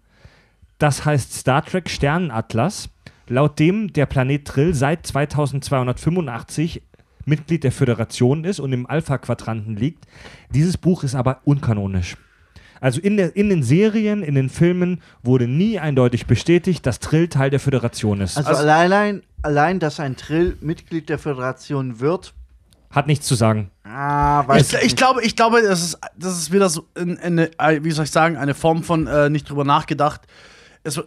das 0.77 1.05
heißt 1.05 1.33
Star 1.33 1.65
Trek 1.65 1.89
Sternenatlas, 1.89 2.89
laut 3.27 3.57
dem 3.57 3.91
der 3.93 4.05
Planet 4.05 4.45
Trill 4.45 4.73
seit 4.75 5.07
2285 5.07 6.83
Mitglied 7.25 7.63
der 7.63 7.71
Föderation 7.71 8.43
ist 8.43 8.59
und 8.59 8.73
im 8.73 8.85
Alpha-Quadranten 8.85 9.77
liegt. 9.77 10.05
Dieses 10.53 10.77
Buch 10.77 11.03
ist 11.03 11.15
aber 11.15 11.39
unkanonisch. 11.45 12.17
Also 12.81 12.99
in, 12.99 13.15
der, 13.15 13.33
in 13.37 13.47
den 13.47 13.63
Serien, 13.63 14.23
in 14.23 14.35
den 14.35 14.49
Filmen 14.49 14.99
wurde 15.23 15.47
nie 15.47 15.79
eindeutig 15.79 16.25
bestätigt, 16.25 16.85
dass 16.85 16.99
Trill 16.99 17.29
Teil 17.29 17.49
der 17.49 17.61
Föderation 17.61 18.19
ist. 18.19 18.35
Also, 18.35 18.49
Also- 18.49 18.67
allein, 18.67 19.23
allein, 19.41 19.79
dass 19.79 20.01
ein 20.01 20.17
Trill 20.17 20.57
Mitglied 20.59 21.07
der 21.07 21.17
Föderation 21.17 22.01
wird, 22.01 22.33
Hat 22.93 23.07
nichts 23.07 23.25
zu 23.27 23.35
sagen. 23.35 23.71
ah, 23.83 24.47
weiß 24.47 24.73
Ich, 24.73 24.77
ich, 24.79 24.85
ich 24.87 24.95
glaube, 24.95 25.23
ich 25.23 25.35
glaube, 25.35 25.61
das 25.61 25.81
ist, 25.83 25.97
das 26.17 26.37
ist 26.37 26.51
wieder 26.51 26.69
so 26.69 26.85
in- 26.95 27.17
eine, 27.19 27.49
äh, 27.59 27.83
wie 27.83 27.91
soll 27.91 28.05
ich 28.05 28.11
sagen, 28.11 28.37
eine 28.37 28.53
Form 28.53 28.83
von 28.83 29.07
äh, 29.07 29.29
nicht 29.29 29.49
drüber 29.49 29.65
nachgedacht. 29.65 30.21
Es, 30.83 31.01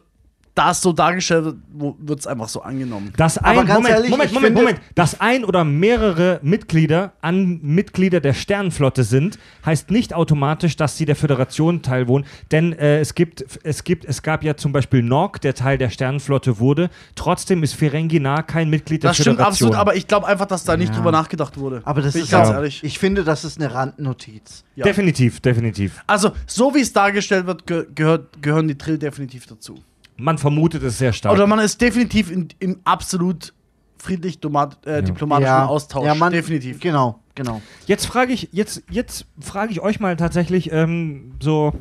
da 0.56 0.70
es 0.70 0.80
so 0.80 0.92
dargestellt 0.92 1.44
wird, 1.44 1.56
wird 2.00 2.18
es 2.20 2.26
einfach 2.26 2.48
so 2.48 2.62
angenommen. 2.62 3.12
Dass 3.16 3.36
Aber 3.38 3.60
ein, 3.60 3.66
ganz 3.66 3.74
Moment, 3.78 3.94
ehrlich, 3.94 4.10
Moment, 4.10 4.32
Moment, 4.32 4.54
Moment, 4.56 4.80
dass 4.94 5.20
ein 5.20 5.44
oder 5.44 5.64
mehrere 5.64 6.40
Mitglieder 6.42 7.12
an 7.20 7.60
Mitglieder 7.62 8.20
der 8.20 8.32
Sternenflotte 8.32 9.04
sind, 9.04 9.38
heißt 9.64 9.90
nicht 9.90 10.14
automatisch, 10.14 10.76
dass 10.76 10.96
sie 10.96 11.04
der 11.04 11.14
Föderation 11.14 11.82
teilwohnen, 11.82 12.26
denn 12.52 12.72
äh, 12.72 13.00
es 13.00 13.14
gibt, 13.14 13.44
es 13.64 13.84
gibt, 13.84 14.06
es 14.06 14.22
gab 14.22 14.42
ja 14.42 14.56
zum 14.56 14.72
Beispiel 14.72 15.02
Nog, 15.02 15.38
der 15.38 15.54
Teil 15.54 15.76
der 15.76 15.90
Sternenflotte 15.90 16.58
wurde, 16.58 16.88
trotzdem 17.14 17.62
ist 17.62 17.74
Ferenginar 17.74 18.42
kein 18.42 18.70
Mitglied 18.70 19.02
der 19.02 19.10
Das 19.10 19.16
stimmt 19.18 19.36
Föderation. 19.36 19.68
absolut, 19.68 19.74
aber 19.76 19.94
ich 19.94 20.08
glaube 20.08 20.26
einfach, 20.26 20.46
dass 20.46 20.64
da 20.64 20.76
nicht 20.76 20.88
Ja. 20.90 20.96
drüber 20.96 21.12
nachgedacht 21.12 21.58
wurde. 21.58 21.82
Aber 21.84 22.00
das 22.00 22.14
Bin 22.14 22.22
ist 22.22 22.28
ich 22.28 22.32
ganz 22.32 22.48
auch, 22.48 22.54
ehrlich. 22.54 22.82
ich 22.82 22.98
finde, 22.98 23.24
das 23.24 23.44
ist 23.44 23.60
eine 23.60 23.74
Randnotiz. 23.74 24.64
Ja. 24.74 24.84
Definitiv, 24.84 25.40
definitiv. 25.40 26.02
Also, 26.06 26.30
so 26.46 26.74
wie 26.74 26.80
es 26.80 26.92
dargestellt 26.94 27.46
wird, 27.46 27.66
ge 27.66 27.86
gehört, 27.94 28.42
gehören 28.42 28.68
die 28.68 28.78
Trill 28.78 28.96
definitiv 28.98 29.46
dazu. 29.46 29.76
Man 30.16 30.38
vermutet 30.38 30.82
es 30.82 30.98
sehr 30.98 31.12
stark. 31.12 31.34
Oder 31.34 31.46
man 31.46 31.58
ist 31.58 31.80
definitiv 31.80 32.30
in, 32.30 32.48
im 32.58 32.80
absolut 32.84 33.52
friedlich 33.98 34.36
äh, 34.36 35.02
diplomatischen 35.02 35.52
Austausch. 35.52 36.06
ja 36.06 36.14
man, 36.14 36.32
definitiv. 36.32 36.80
Genau, 36.80 37.20
genau. 37.34 37.60
Jetzt 37.86 38.06
frage 38.06 38.32
ich, 38.32 38.48
jetzt, 38.52 38.82
jetzt 38.90 39.26
frage 39.40 39.72
ich 39.72 39.80
euch 39.80 40.00
mal 40.00 40.16
tatsächlich 40.16 40.70
ähm, 40.72 41.32
so 41.40 41.72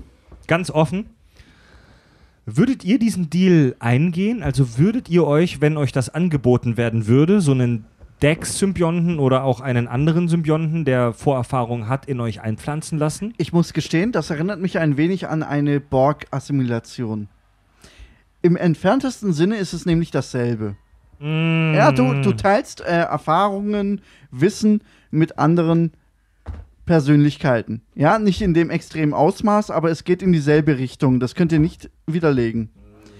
ganz 0.47 0.71
offen. 0.71 1.09
Würdet 2.45 2.83
ihr 2.83 2.99
diesen 2.99 3.29
Deal 3.29 3.75
eingehen? 3.79 4.43
Also 4.43 4.77
würdet 4.77 5.09
ihr 5.09 5.25
euch, 5.25 5.61
wenn 5.61 5.77
euch 5.77 5.91
das 5.91 6.09
angeboten 6.09 6.77
werden 6.77 7.07
würde, 7.07 7.41
so 7.41 7.51
einen 7.51 7.85
Dex-Symbionten 8.21 9.19
oder 9.19 9.43
auch 9.43 9.61
einen 9.61 9.87
anderen 9.87 10.27
Symbionten, 10.27 10.85
der 10.85 11.13
Vorerfahrung 11.13 11.89
hat, 11.89 12.05
in 12.05 12.19
euch 12.19 12.41
einpflanzen 12.41 12.97
lassen? 12.97 13.33
Ich 13.37 13.51
muss 13.51 13.73
gestehen, 13.73 14.11
das 14.11 14.29
erinnert 14.29 14.59
mich 14.59 14.77
ein 14.77 14.95
wenig 14.95 15.27
an 15.27 15.43
eine 15.43 15.79
Borg-Assimilation. 15.79 17.27
Im 18.45 18.55
entferntesten 18.55 19.33
Sinne 19.33 19.57
ist 19.57 19.73
es 19.73 19.87
nämlich 19.87 20.11
dasselbe. 20.11 20.75
Ja, 21.19 21.91
du, 21.91 22.21
du 22.21 22.31
teilst 22.33 22.79
äh, 22.81 22.91
Erfahrungen, 22.91 24.01
Wissen 24.29 24.83
mit 25.09 25.39
anderen 25.39 25.93
Persönlichkeiten. 26.85 27.81
Ja, 27.95 28.19
nicht 28.19 28.43
in 28.43 28.53
dem 28.53 28.69
extremen 28.69 29.15
Ausmaß, 29.15 29.71
aber 29.71 29.89
es 29.89 30.03
geht 30.03 30.21
in 30.21 30.31
dieselbe 30.31 30.77
Richtung. 30.77 31.19
Das 31.19 31.33
könnt 31.33 31.53
ihr 31.53 31.59
nicht 31.59 31.89
widerlegen. 32.05 32.69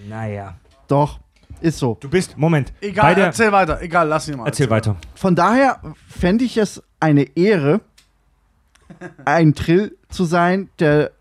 Naja. 0.08 0.60
Doch, 0.88 1.20
ist 1.60 1.80
so. 1.80 1.98
Du 2.00 2.08
bist, 2.08 2.38
Moment. 2.38 2.72
Egal, 2.82 3.16
der, 3.16 3.26
erzähl 3.26 3.52
weiter. 3.52 3.82
Egal, 3.82 4.08
lass 4.08 4.28
ihn 4.28 4.38
mal. 4.38 4.46
erzähl 4.46 4.70
weiter. 4.70 4.96
Von 5.16 5.36
daher 5.36 5.82
fände 6.08 6.46
ich 6.46 6.58
es 6.58 6.84
eine 7.00 7.36
Ehre, 7.36 7.82
ein 9.26 9.56
Trill 9.56 9.98
zu 10.08 10.26
sein, 10.26 10.70
der 10.78 11.15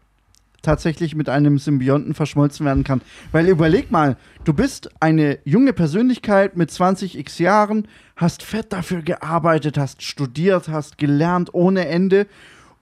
tatsächlich 0.64 1.14
mit 1.14 1.28
einem 1.28 1.58
Symbionten 1.58 2.14
verschmolzen 2.14 2.66
werden 2.66 2.82
kann. 2.82 3.00
Weil 3.30 3.48
überleg 3.48 3.92
mal, 3.92 4.16
du 4.42 4.52
bist 4.52 4.90
eine 4.98 5.38
junge 5.44 5.72
Persönlichkeit 5.72 6.56
mit 6.56 6.70
20 6.70 7.16
x 7.16 7.38
Jahren, 7.38 7.86
hast 8.16 8.42
fett 8.42 8.72
dafür 8.72 9.02
gearbeitet, 9.02 9.78
hast 9.78 10.02
studiert, 10.02 10.68
hast 10.68 10.98
gelernt 10.98 11.54
ohne 11.54 11.86
Ende 11.86 12.26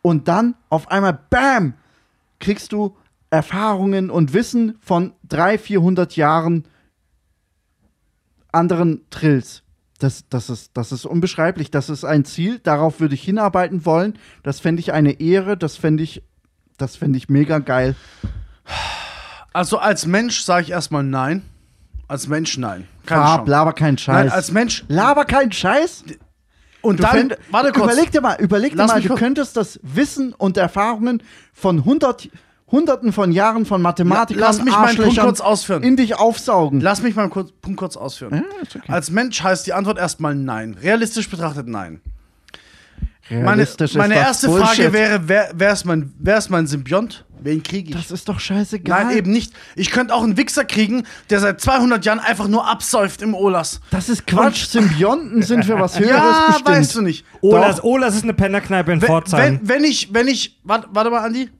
und 0.00 0.28
dann 0.28 0.54
auf 0.68 0.90
einmal, 0.90 1.18
bam, 1.30 1.74
kriegst 2.40 2.72
du 2.72 2.96
Erfahrungen 3.30 4.10
und 4.10 4.34
Wissen 4.34 4.76
von 4.80 5.12
300, 5.28 5.60
400 5.60 6.16
Jahren 6.16 6.64
anderen 8.50 9.02
Trills. 9.10 9.62
Das, 9.98 10.28
das, 10.28 10.50
ist, 10.50 10.72
das 10.74 10.92
ist 10.92 11.06
unbeschreiblich. 11.06 11.70
Das 11.70 11.88
ist 11.88 12.04
ein 12.04 12.24
Ziel, 12.24 12.58
darauf 12.58 13.00
würde 13.00 13.14
ich 13.14 13.22
hinarbeiten 13.22 13.86
wollen. 13.86 14.18
Das 14.42 14.60
fände 14.60 14.80
ich 14.80 14.92
eine 14.92 15.20
Ehre, 15.20 15.56
das 15.56 15.76
fände 15.76 16.02
ich 16.02 16.22
Das 16.78 16.96
finde 16.96 17.18
ich 17.18 17.28
mega 17.28 17.58
geil. 17.58 17.94
Also 19.52 19.78
als 19.78 20.06
Mensch 20.06 20.42
sage 20.42 20.62
ich 20.64 20.70
erstmal 20.70 21.02
nein. 21.02 21.42
Als 22.08 22.26
Mensch 22.28 22.56
nein. 22.58 22.86
Keine 23.06 23.22
Farb, 23.22 23.36
Chance. 23.40 23.50
laber 23.50 23.72
keinen 23.72 23.98
Scheiß. 23.98 24.14
Nein, 24.14 24.30
als 24.30 24.52
Mensch. 24.52 24.84
laber 24.88 25.24
keinen 25.24 25.52
Scheiß. 25.52 26.04
Und 26.80 26.98
Du 26.98 27.02
dann, 27.04 27.34
warte 27.50 27.72
kurz. 27.72 27.92
Überleg 27.92 28.10
dir 28.10 28.20
mal, 28.20 28.36
überleg 28.40 28.72
dir 28.76 28.86
mal, 28.86 29.00
du 29.00 29.14
könntest 29.14 29.56
das 29.56 29.78
Wissen 29.82 30.32
und 30.34 30.56
Erfahrungen 30.56 31.22
von 31.52 31.84
hundert, 31.84 32.28
hunderten 32.70 33.12
von 33.12 33.30
Jahren 33.30 33.66
von 33.66 33.80
Mathematikern, 33.82 34.40
La- 34.40 34.46
lass 34.48 34.62
mich 34.64 34.74
meinen 34.74 34.96
Punkt 34.96 35.18
kurz 35.20 35.40
ausführen. 35.40 35.82
in 35.84 35.96
dich 35.96 36.16
aufsaugen. 36.18 36.80
Lass 36.80 37.02
mich 37.02 37.14
mal 37.14 37.22
einen 37.22 37.30
kurz, 37.30 37.52
Punkt 37.52 37.78
kurz 37.78 37.96
ausführen. 37.96 38.34
Ja, 38.34 38.42
okay. 38.80 38.92
Als 38.92 39.10
Mensch 39.10 39.42
heißt 39.42 39.66
die 39.66 39.74
Antwort 39.74 39.98
erstmal 39.98 40.34
nein. 40.34 40.74
Realistisch 40.82 41.30
betrachtet 41.30 41.68
nein. 41.68 42.00
Meine, 43.30 43.62
ist 43.62 43.94
meine 43.96 44.14
erste 44.14 44.48
Bullshit. 44.48 44.66
Frage 44.66 44.92
wäre, 44.92 45.20
wer, 45.28 45.50
wer, 45.54 45.72
ist 45.72 45.84
mein, 45.84 46.12
wer 46.18 46.38
ist 46.38 46.50
mein 46.50 46.66
Symbiont? 46.66 47.24
Wen 47.40 47.62
kriege 47.62 47.90
ich? 47.90 47.96
Das 47.96 48.10
ist 48.10 48.28
doch 48.28 48.38
scheißegal. 48.38 49.06
Nein, 49.06 49.16
eben 49.16 49.32
nicht. 49.32 49.52
Ich 49.74 49.90
könnte 49.90 50.14
auch 50.14 50.22
einen 50.22 50.36
Wichser 50.36 50.64
kriegen, 50.64 51.04
der 51.30 51.40
seit 51.40 51.60
200 51.60 52.04
Jahren 52.04 52.20
einfach 52.20 52.46
nur 52.46 52.68
absäuft 52.68 53.20
im 53.22 53.34
Olas. 53.34 53.80
Das 53.90 54.08
ist 54.08 54.26
Quatsch. 54.26 54.66
Symbionten 54.66 55.42
sind 55.42 55.64
für 55.64 55.78
was 55.80 55.98
Höheres 55.98 56.16
Ja, 56.16 56.44
bestimmt. 56.48 56.68
weißt 56.68 56.94
du 56.96 57.00
nicht. 57.02 57.24
Olas, 57.40 57.82
Olas 57.82 58.14
ist 58.14 58.22
eine 58.24 58.34
Pennerkneipe 58.34 58.92
in 58.92 59.00
Wenn, 59.02 59.06
Pforzheim. 59.08 59.60
wenn, 59.62 59.68
wenn 59.68 59.84
ich, 59.84 60.12
wenn 60.14 60.28
ich, 60.28 60.60
warte, 60.62 60.88
warte 60.92 61.10
mal, 61.10 61.24
Andi. 61.24 61.50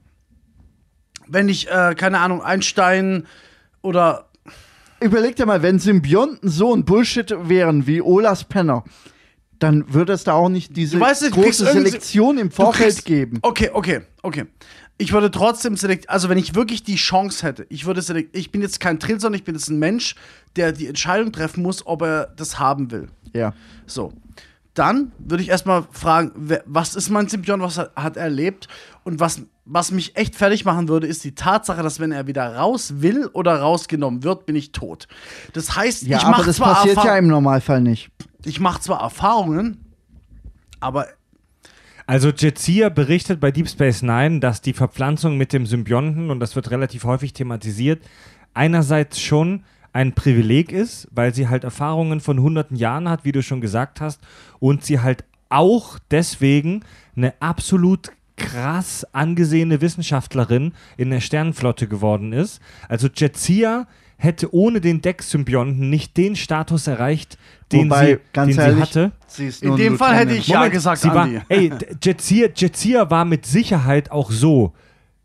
Wenn 1.27 1.49
ich, 1.49 1.69
äh, 1.69 1.95
keine 1.95 2.19
Ahnung, 2.19 2.41
Einstein 2.41 3.25
oder 3.81 4.29
Überleg 5.03 5.35
dir 5.35 5.45
mal, 5.45 5.61
wenn 5.61 5.79
Symbionten 5.79 6.47
so 6.49 6.73
ein 6.73 6.85
Bullshit 6.85 7.35
wären 7.49 7.87
wie 7.87 8.01
Olas 8.01 8.45
Penner, 8.45 8.85
dann 9.63 9.93
würde 9.93 10.13
es 10.13 10.23
da 10.23 10.33
auch 10.33 10.49
nicht 10.49 10.75
diese 10.75 10.99
weißt 10.99 11.31
große 11.31 11.65
Selektion 11.71 12.37
im 12.37 12.51
Vorfeld 12.51 12.89
kriegst- 12.95 13.05
geben. 13.05 13.39
Okay, 13.41 13.69
okay, 13.73 14.01
okay. 14.21 14.45
Ich 14.99 15.11
würde 15.11 15.31
trotzdem 15.31 15.75
selekt, 15.75 16.09
also 16.09 16.29
wenn 16.29 16.37
ich 16.37 16.53
wirklich 16.53 16.83
die 16.83 16.95
Chance 16.95 17.45
hätte, 17.45 17.65
ich 17.69 17.85
würde 17.85 18.01
selekt, 18.01 18.37
ich 18.37 18.51
bin 18.51 18.61
jetzt 18.61 18.79
kein 18.79 18.99
Trill, 18.99 19.19
sondern 19.19 19.39
ich 19.39 19.43
bin 19.43 19.55
jetzt 19.55 19.69
ein 19.69 19.79
Mensch, 19.79 20.15
der 20.55 20.71
die 20.71 20.87
Entscheidung 20.87 21.31
treffen 21.31 21.63
muss, 21.63 21.85
ob 21.87 22.03
er 22.03 22.27
das 22.37 22.59
haben 22.59 22.91
will. 22.91 23.07
Ja. 23.33 23.53
So. 23.87 24.13
Dann 24.75 25.11
würde 25.19 25.43
ich 25.43 25.49
erstmal 25.49 25.83
fragen, 25.91 26.31
wer, 26.35 26.63
was 26.65 26.95
ist 26.95 27.09
mein 27.09 27.27
Symbiont, 27.27 27.61
was 27.61 27.77
hat, 27.77 27.95
hat 27.95 28.17
er 28.17 28.23
erlebt? 28.23 28.67
Und 29.03 29.19
was, 29.19 29.41
was 29.65 29.91
mich 29.91 30.15
echt 30.15 30.35
fertig 30.35 30.65
machen 30.65 30.87
würde, 30.89 31.05
ist 31.05 31.23
die 31.23 31.35
Tatsache, 31.35 31.83
dass 31.83 31.99
wenn 31.99 32.11
er 32.11 32.25
wieder 32.25 32.55
raus 32.55 32.93
will 32.97 33.27
oder 33.33 33.55
rausgenommen 33.59 34.23
wird, 34.23 34.45
bin 34.47 34.55
ich 34.55 34.71
tot. 34.71 35.07
Das 35.53 35.75
heißt, 35.75 36.03
Ja, 36.03 36.17
ich 36.17 36.23
aber 36.23 36.37
mache 36.37 36.45
das 36.47 36.55
zwar, 36.55 36.73
passiert 36.75 36.95
ja 36.97 37.01
Erfahr- 37.03 37.17
im 37.19 37.27
Normalfall 37.27 37.81
nicht. 37.81 38.09
Ich 38.45 38.59
mach 38.59 38.79
zwar 38.79 39.01
Erfahrungen, 39.01 39.93
aber 40.79 41.07
Also 42.05 42.29
Jetsia 42.29 42.89
berichtet 42.89 43.39
bei 43.39 43.51
Deep 43.51 43.69
Space 43.69 44.01
Nine, 44.01 44.39
dass 44.39 44.61
die 44.61 44.73
Verpflanzung 44.73 45.37
mit 45.37 45.53
dem 45.53 45.65
Symbionten, 45.65 46.29
und 46.29 46.39
das 46.39 46.55
wird 46.55 46.71
relativ 46.71 47.05
häufig 47.05 47.33
thematisiert, 47.33 48.03
einerseits 48.53 49.21
schon 49.21 49.63
ein 49.93 50.13
Privileg 50.13 50.71
ist, 50.71 51.07
weil 51.11 51.33
sie 51.33 51.47
halt 51.47 51.63
Erfahrungen 51.63 52.19
von 52.19 52.41
hunderten 52.41 52.75
Jahren 52.75 53.07
hat, 53.07 53.23
wie 53.23 53.31
du 53.31 53.41
schon 53.41 53.61
gesagt 53.61 54.01
hast, 54.01 54.19
und 54.59 54.83
sie 54.83 54.99
halt 54.99 55.23
auch 55.49 55.99
deswegen 56.11 56.81
eine 57.15 57.33
absolut 57.39 58.11
krass 58.35 59.05
angesehene 59.13 59.79
Wissenschaftlerin 59.79 60.73
in 60.97 61.11
der 61.11 61.21
Sternenflotte 61.21 61.87
geworden 61.87 62.33
ist. 62.33 62.59
Also 62.89 63.07
Jetsia 63.15 63.87
hätte 64.17 64.53
ohne 64.53 64.81
den 64.81 65.01
Deck-Symbionten 65.01 65.89
nicht 65.89 66.17
den 66.17 66.35
Status 66.35 66.87
erreicht, 66.87 67.37
den, 67.73 67.89
Wobei, 67.89 68.05
sie, 68.07 68.19
ganz 68.31 68.55
den 68.55 68.59
ehrlich, 68.59 68.75
sie 68.77 68.81
hatte. 68.81 69.11
Sie 69.27 69.47
ist 69.47 69.63
in 69.63 69.75
dem 69.75 69.97
Fall 69.97 70.15
hätte 70.15 70.33
ich 70.35 70.47
ja 70.47 70.67
gesagt, 70.67 71.01
sie 71.01 71.09
war, 71.09 71.23
Andi. 71.23 71.41
ey, 71.49 71.69
D- 71.69 71.87
Jetsia, 72.01 72.47
Jetsia 72.55 73.09
war 73.09 73.25
mit 73.25 73.45
Sicherheit 73.45 74.11
auch 74.11 74.31
so 74.31 74.73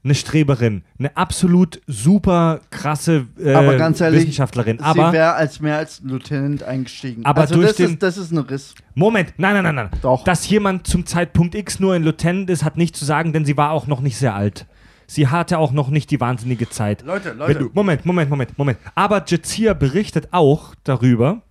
eine 0.04 0.14
Streberin, 0.14 0.82
eine 0.98 1.14
absolut 1.16 1.80
super 1.87 2.61
krasse 2.70 3.26
äh, 3.38 3.52
aber 3.52 3.76
ganz 3.76 4.00
ehrlich, 4.00 4.20
Wissenschaftlerin. 4.22 4.78
sie 4.78 4.84
Aber 4.84 5.12
wäre 5.12 5.34
als 5.34 5.61
mehr 5.61 5.76
als 5.76 6.00
Lieutenant 6.02 6.62
eingestiegen. 6.62 7.24
Aber 7.26 7.42
also 7.42 7.56
durch 7.56 7.68
das, 7.68 7.76
den- 7.76 7.90
ist, 7.94 8.02
das 8.02 8.16
ist 8.16 8.30
ein 8.32 8.38
Riss. 8.38 8.74
Moment, 8.94 9.34
nein, 9.37 9.54
nein, 9.54 9.64
nein, 9.64 9.74
nein. 9.74 9.90
Doch. 10.00 10.24
Dass 10.24 10.48
jemand 10.48 10.87
zum 10.87 11.04
Zeitpunkt 11.04 11.54
X 11.54 11.80
nur 11.80 11.94
ein 11.94 12.04
Lieutenant 12.04 12.48
ist, 12.48 12.64
hat 12.64 12.76
nicht 12.78 12.96
zu 12.96 13.04
sagen, 13.04 13.32
denn 13.32 13.44
sie 13.44 13.56
war 13.56 13.72
auch 13.72 13.87
noch 13.87 14.00
nicht 14.00 14.16
sehr 14.16 14.34
alt. 14.34 14.66
Sie 15.11 15.26
hatte 15.26 15.58
auch 15.58 15.72
noch 15.72 15.88
nicht 15.90 16.11
die 16.11 16.20
wahnsinnige 16.20 16.68
Zeit. 16.70 17.02
Leute, 17.02 17.32
Leute. 17.32 17.58
du, 17.58 17.70
Moment, 17.72 18.06
Moment, 18.06 18.30
Moment, 18.30 18.56
Moment. 18.58 18.78
Aber 18.94 19.24
Jetsia 19.26 19.72
berichtet 19.74 20.28
auch 20.32 20.74
darüber, 20.84 21.42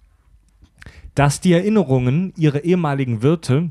dass 1.18 1.40
die 1.42 1.54
Erinnerungen 1.54 2.34
ihrer 2.38 2.64
ehemaligen 2.64 3.22
Wirte 3.24 3.70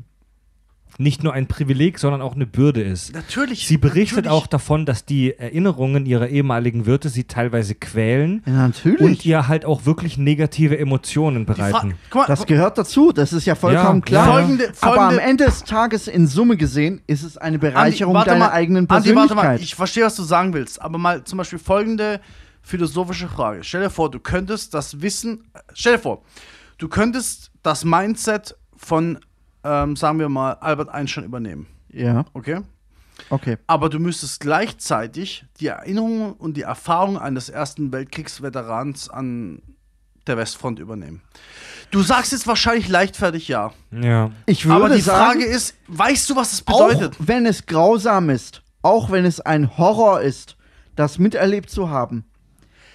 nicht 0.99 1.23
nur 1.23 1.31
ein 1.33 1.45
Privileg, 1.45 1.99
sondern 1.99 2.21
auch 2.23 2.33
eine 2.33 2.47
Bürde 2.47 2.81
ist. 2.81 3.13
natürlich. 3.13 3.67
Sie 3.67 3.77
berichtet 3.77 4.25
natürlich. 4.25 4.31
auch 4.31 4.47
davon, 4.47 4.85
dass 4.87 5.05
die 5.05 5.37
Erinnerungen 5.37 6.07
ihrer 6.07 6.27
ehemaligen 6.27 6.87
Wirte 6.87 7.09
sie 7.09 7.25
teilweise 7.25 7.75
quälen 7.75 8.41
Ja, 8.47 8.53
natürlich. 8.67 8.99
und 9.01 9.23
ihr 9.23 9.47
halt 9.47 9.63
auch 9.63 9.85
wirklich 9.85 10.17
negative 10.17 10.77
Emotionen 10.79 11.45
bereiten. 11.45 11.93
Mal, 12.11 12.25
das 12.25 12.47
gehört 12.47 12.79
dazu, 12.79 13.11
das 13.11 13.31
ist 13.31 13.45
ja 13.45 13.53
vollkommen 13.53 13.99
Ja, 13.99 14.05
klar. 14.05 14.25
ja. 14.27 14.33
Folgende- 14.33 14.71
Aber 14.81 14.91
am 14.93 14.97
folgende- 15.11 15.21
Ende 15.21 15.45
des 15.45 15.63
Tages 15.65 16.07
in 16.07 16.25
Summe 16.25 16.57
gesehen 16.57 17.01
ist 17.05 17.21
es 17.23 17.37
eine 17.37 17.59
Bereicherung 17.59 18.15
warte 18.15 18.31
deiner 18.31 18.45
mal, 18.47 18.51
eigenen 18.53 18.89
Andi, 18.89 19.09
Persönlichkeit. 19.11 19.37
warte 19.37 19.47
mal, 19.49 19.61
ich 19.61 19.75
verstehe, 19.75 20.03
was 20.05 20.15
du 20.15 20.23
sagen 20.23 20.53
willst, 20.53 20.81
aber 20.81 20.97
mal 20.97 21.23
zum 21.23 21.37
Beispiel 21.37 21.59
folgende 21.59 22.19
philosophische 22.63 23.27
Frage. 23.27 23.63
Stell 23.63 23.83
dir 23.83 23.89
vor, 23.91 24.09
du 24.09 24.19
könntest 24.19 24.73
das 24.73 24.99
Wissen, 25.01 25.43
äh, 25.53 25.59
stell 25.73 25.93
dir 25.93 25.99
vor, 25.99 26.23
du 26.77 26.87
könntest 26.87 27.51
das 27.63 27.83
Mindset 27.83 28.55
von, 28.75 29.19
ähm, 29.63 29.95
sagen 29.95 30.19
wir 30.19 30.29
mal, 30.29 30.53
Albert 30.53 30.89
Einstein 30.89 31.23
übernehmen, 31.23 31.67
ja, 31.89 32.25
okay? 32.33 32.61
okay. 33.29 33.57
Aber 33.67 33.89
du 33.89 33.99
müsstest 33.99 34.39
gleichzeitig 34.39 35.45
die 35.59 35.67
Erinnerungen 35.67 36.33
und 36.33 36.55
die 36.57 36.61
Erfahrung 36.63 37.17
eines 37.17 37.49
Ersten 37.49 37.91
Weltkriegsveterans 37.91 39.09
an 39.09 39.61
der 40.27 40.37
Westfront 40.37 40.79
übernehmen. 40.79 41.21
Du 41.89 42.01
sagst 42.01 42.33
jetzt 42.33 42.47
wahrscheinlich 42.47 42.89
leichtfertig 42.89 43.47
ja. 43.47 43.71
Ja. 43.91 44.31
Ich 44.45 44.65
würde 44.65 44.85
Aber 44.85 44.95
die 44.95 45.01
sagen, 45.01 45.39
Frage 45.39 45.45
ist, 45.45 45.75
weißt 45.87 46.29
du, 46.29 46.35
was 46.35 46.53
es 46.53 46.63
auch 46.67 46.89
bedeutet? 46.89 47.15
wenn 47.19 47.45
es 47.45 47.65
grausam 47.65 48.29
ist, 48.29 48.61
auch 48.81 49.09
wenn 49.09 49.25
es 49.25 49.39
ein 49.39 49.77
Horror 49.77 50.21
ist, 50.21 50.57
das 50.97 51.17
miterlebt 51.17 51.69
zu 51.69 51.89
haben, 51.89 52.25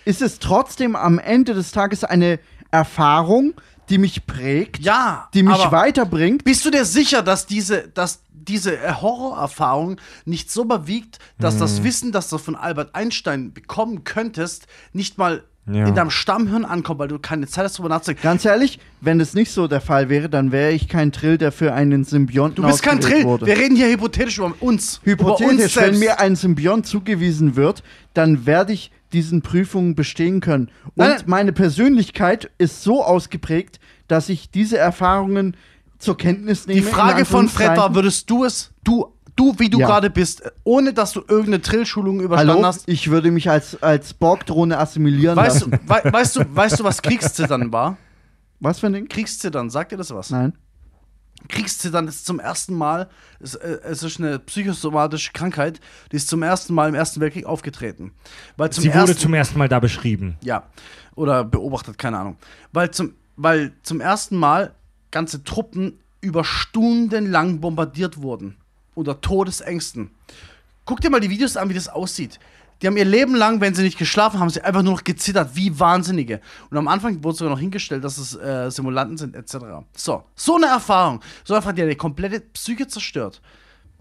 ist 0.04 0.20
es 0.20 0.40
trotzdem 0.40 0.94
am 0.94 1.18
Ende 1.18 1.54
des 1.54 1.72
Tages 1.72 2.04
eine 2.04 2.38
Erfahrung, 2.70 3.54
die 3.92 3.98
mich 3.98 4.26
prägt, 4.26 4.78
Ja, 4.84 5.28
die 5.34 5.42
mich 5.42 5.70
weiterbringt. 5.70 6.44
Bist 6.44 6.64
du 6.64 6.70
dir 6.70 6.84
sicher, 6.86 7.22
dass 7.22 7.46
diese, 7.46 7.88
dass 7.88 8.22
diese 8.32 8.76
äh, 8.76 8.92
Horrorerfahrung 9.00 9.98
nicht 10.24 10.50
so 10.50 10.62
überwiegt, 10.64 11.18
dass 11.38 11.56
Mhm. 11.56 11.58
das 11.60 11.84
Wissen, 11.84 12.10
das 12.12 12.28
du 12.30 12.38
von 12.38 12.56
Albert 12.56 12.94
Einstein 12.94 13.52
bekommen 13.52 14.02
könntest, 14.04 14.66
nicht 14.94 15.18
mal 15.18 15.44
Ja. 15.70 15.86
in 15.86 15.94
deinem 15.94 16.10
Stammhirn 16.10 16.64
ankommt, 16.64 16.98
weil 16.98 17.06
du 17.08 17.18
keine 17.20 17.46
Zeit 17.46 17.64
hast, 17.66 17.78
darüber 17.78 17.90
nachzudenken? 17.90 18.22
Ganz 18.24 18.44
ehrlich, 18.44 18.80
wenn 19.00 19.20
es 19.20 19.34
nicht 19.34 19.52
so 19.52 19.68
der 19.68 19.80
Fall 19.80 20.08
wäre, 20.08 20.28
dann 20.28 20.50
wäre 20.50 20.72
ich 20.72 20.88
kein 20.88 21.12
Trill, 21.12 21.38
der 21.38 21.52
für 21.52 21.72
einen 21.72 22.02
Symbionten 22.04 22.62
Du 22.64 22.68
bist 22.68 22.82
kein 22.82 22.98
Drill. 22.98 23.22
wurde. 23.24 23.46
Wir 23.46 23.56
reden 23.58 23.76
hier 23.76 23.88
hypothetisch 23.88 24.38
über 24.38 24.52
uns. 24.58 25.00
über 25.04 25.32
uns 25.32 25.40
Hypothetisch, 25.40 25.76
wenn 25.76 25.98
mir 26.00 26.18
ein 26.18 26.34
Symbiont 26.34 26.86
zugewiesen 26.86 27.54
wird, 27.54 27.84
dann 28.14 28.44
werde 28.46 28.72
ich 28.72 28.90
diesen 29.12 29.42
Prüfungen 29.42 29.94
bestehen 29.94 30.40
können. 30.40 30.70
Und 30.84 30.96
Nein, 30.96 31.20
meine 31.26 31.52
Persönlichkeit 31.52 32.50
ist 32.58 32.82
so 32.82 33.04
ausgeprägt, 33.04 33.80
dass 34.08 34.28
ich 34.28 34.50
diese 34.50 34.78
Erfahrungen 34.78 35.56
zur 35.98 36.16
Kenntnis 36.16 36.66
nehme. 36.66 36.80
Die 36.80 36.86
Frage 36.86 37.24
von 37.24 37.48
Fred 37.48 37.76
war, 37.76 37.94
würdest 37.94 38.28
du 38.28 38.44
es, 38.44 38.72
du, 38.84 39.06
du 39.36 39.54
wie 39.58 39.70
du 39.70 39.78
Ja. 39.78 39.86
gerade 39.86 40.10
bist, 40.10 40.42
ohne 40.64 40.92
dass 40.92 41.12
du 41.12 41.20
irgendeine 41.20 41.62
Trillschulung 41.62 42.20
überstanden 42.20 42.54
Hallo, 42.56 42.66
hast, 42.66 42.88
ich 42.88 43.10
würde 43.10 43.30
mich 43.30 43.48
als, 43.48 43.80
als 43.82 44.12
Borg-Drohne 44.14 44.78
assimilieren 44.78 45.36
weißt 45.36 45.62
du, 45.66 45.70
lassen. 45.70 45.84
wei 45.86 46.02
weißt, 46.12 46.36
du, 46.36 46.40
weißt 46.48 46.80
du, 46.80 46.84
was 46.84 47.00
Kriegszittern 47.02 47.72
war? 47.72 47.96
Was 48.60 48.78
für 48.80 48.86
ein 48.86 48.92
Ding? 48.92 49.08
Kriegszittern, 49.08 49.70
sagt 49.70 49.92
dir 49.92 49.96
das 49.96 50.12
was? 50.14 50.30
Nein. 50.30 50.52
Kriegszittern 51.48 52.08
ist 52.08 52.26
zum 52.26 52.40
ersten 52.40 52.74
Mal, 52.74 53.08
es, 53.40 53.54
äh, 53.54 53.78
es 53.84 54.02
ist 54.02 54.18
eine 54.18 54.38
psychosomatische 54.38 55.32
Krankheit, 55.32 55.80
die 56.10 56.16
ist 56.16 56.28
zum 56.28 56.42
ersten 56.42 56.74
Mal 56.74 56.88
im 56.88 56.94
Ersten 56.94 57.20
Weltkrieg 57.20 57.46
aufgetreten. 57.46 58.12
Weil 58.56 58.70
zum 58.70 58.82
Sie 58.82 58.88
wurde 58.88 59.12
ersten, 59.12 59.18
zum 59.18 59.34
ersten 59.34 59.58
Mal 59.58 59.68
da 59.68 59.80
beschrieben. 59.80 60.36
ja, 60.42 60.64
oder 61.14 61.44
beobachtet, 61.44 61.98
keine 61.98 62.18
Ahnung. 62.18 62.36
Weil 62.72 62.90
zum, 62.90 63.14
weil 63.36 63.72
zum 63.82 64.00
ersten 64.00 64.36
Mal 64.36 64.74
ganze 65.10 65.44
Truppen 65.44 65.98
über 66.20 66.44
Stunden 66.44 67.30
lang 67.30 67.60
bombardiert 67.60 68.22
wurden. 68.22 68.56
Unter 68.94 69.20
Todesängsten. 69.20 70.10
Guck 70.84 71.00
dir 71.00 71.10
mal 71.10 71.20
die 71.20 71.30
Videos 71.30 71.56
an, 71.56 71.68
wie 71.68 71.74
das 71.74 71.88
aussieht. 71.88 72.38
Die 72.82 72.86
haben 72.88 72.96
ihr 72.96 73.04
Leben 73.04 73.34
lang, 73.36 73.60
wenn 73.60 73.74
sie 73.74 73.82
nicht 73.82 73.96
geschlafen 73.98 74.40
haben, 74.40 74.50
sie 74.50 74.60
einfach 74.62 74.82
nur 74.82 74.94
noch 74.94 75.04
gezittert, 75.04 75.50
wie 75.54 75.78
Wahnsinnige. 75.78 76.40
Und 76.70 76.76
am 76.78 76.88
Anfang 76.88 77.22
wurde 77.22 77.36
sogar 77.38 77.52
noch 77.52 77.60
hingestellt, 77.60 78.02
dass 78.02 78.18
es 78.18 78.34
äh, 78.34 78.70
Simulanten 78.70 79.16
sind, 79.16 79.36
etc. 79.36 79.56
So, 79.96 80.24
so 80.34 80.56
eine 80.56 80.66
Erfahrung. 80.66 81.20
So 81.44 81.54
einfach, 81.54 81.72
die 81.72 81.86
die 81.86 81.94
komplette 81.94 82.40
Psyche 82.40 82.88
zerstört. 82.88 83.40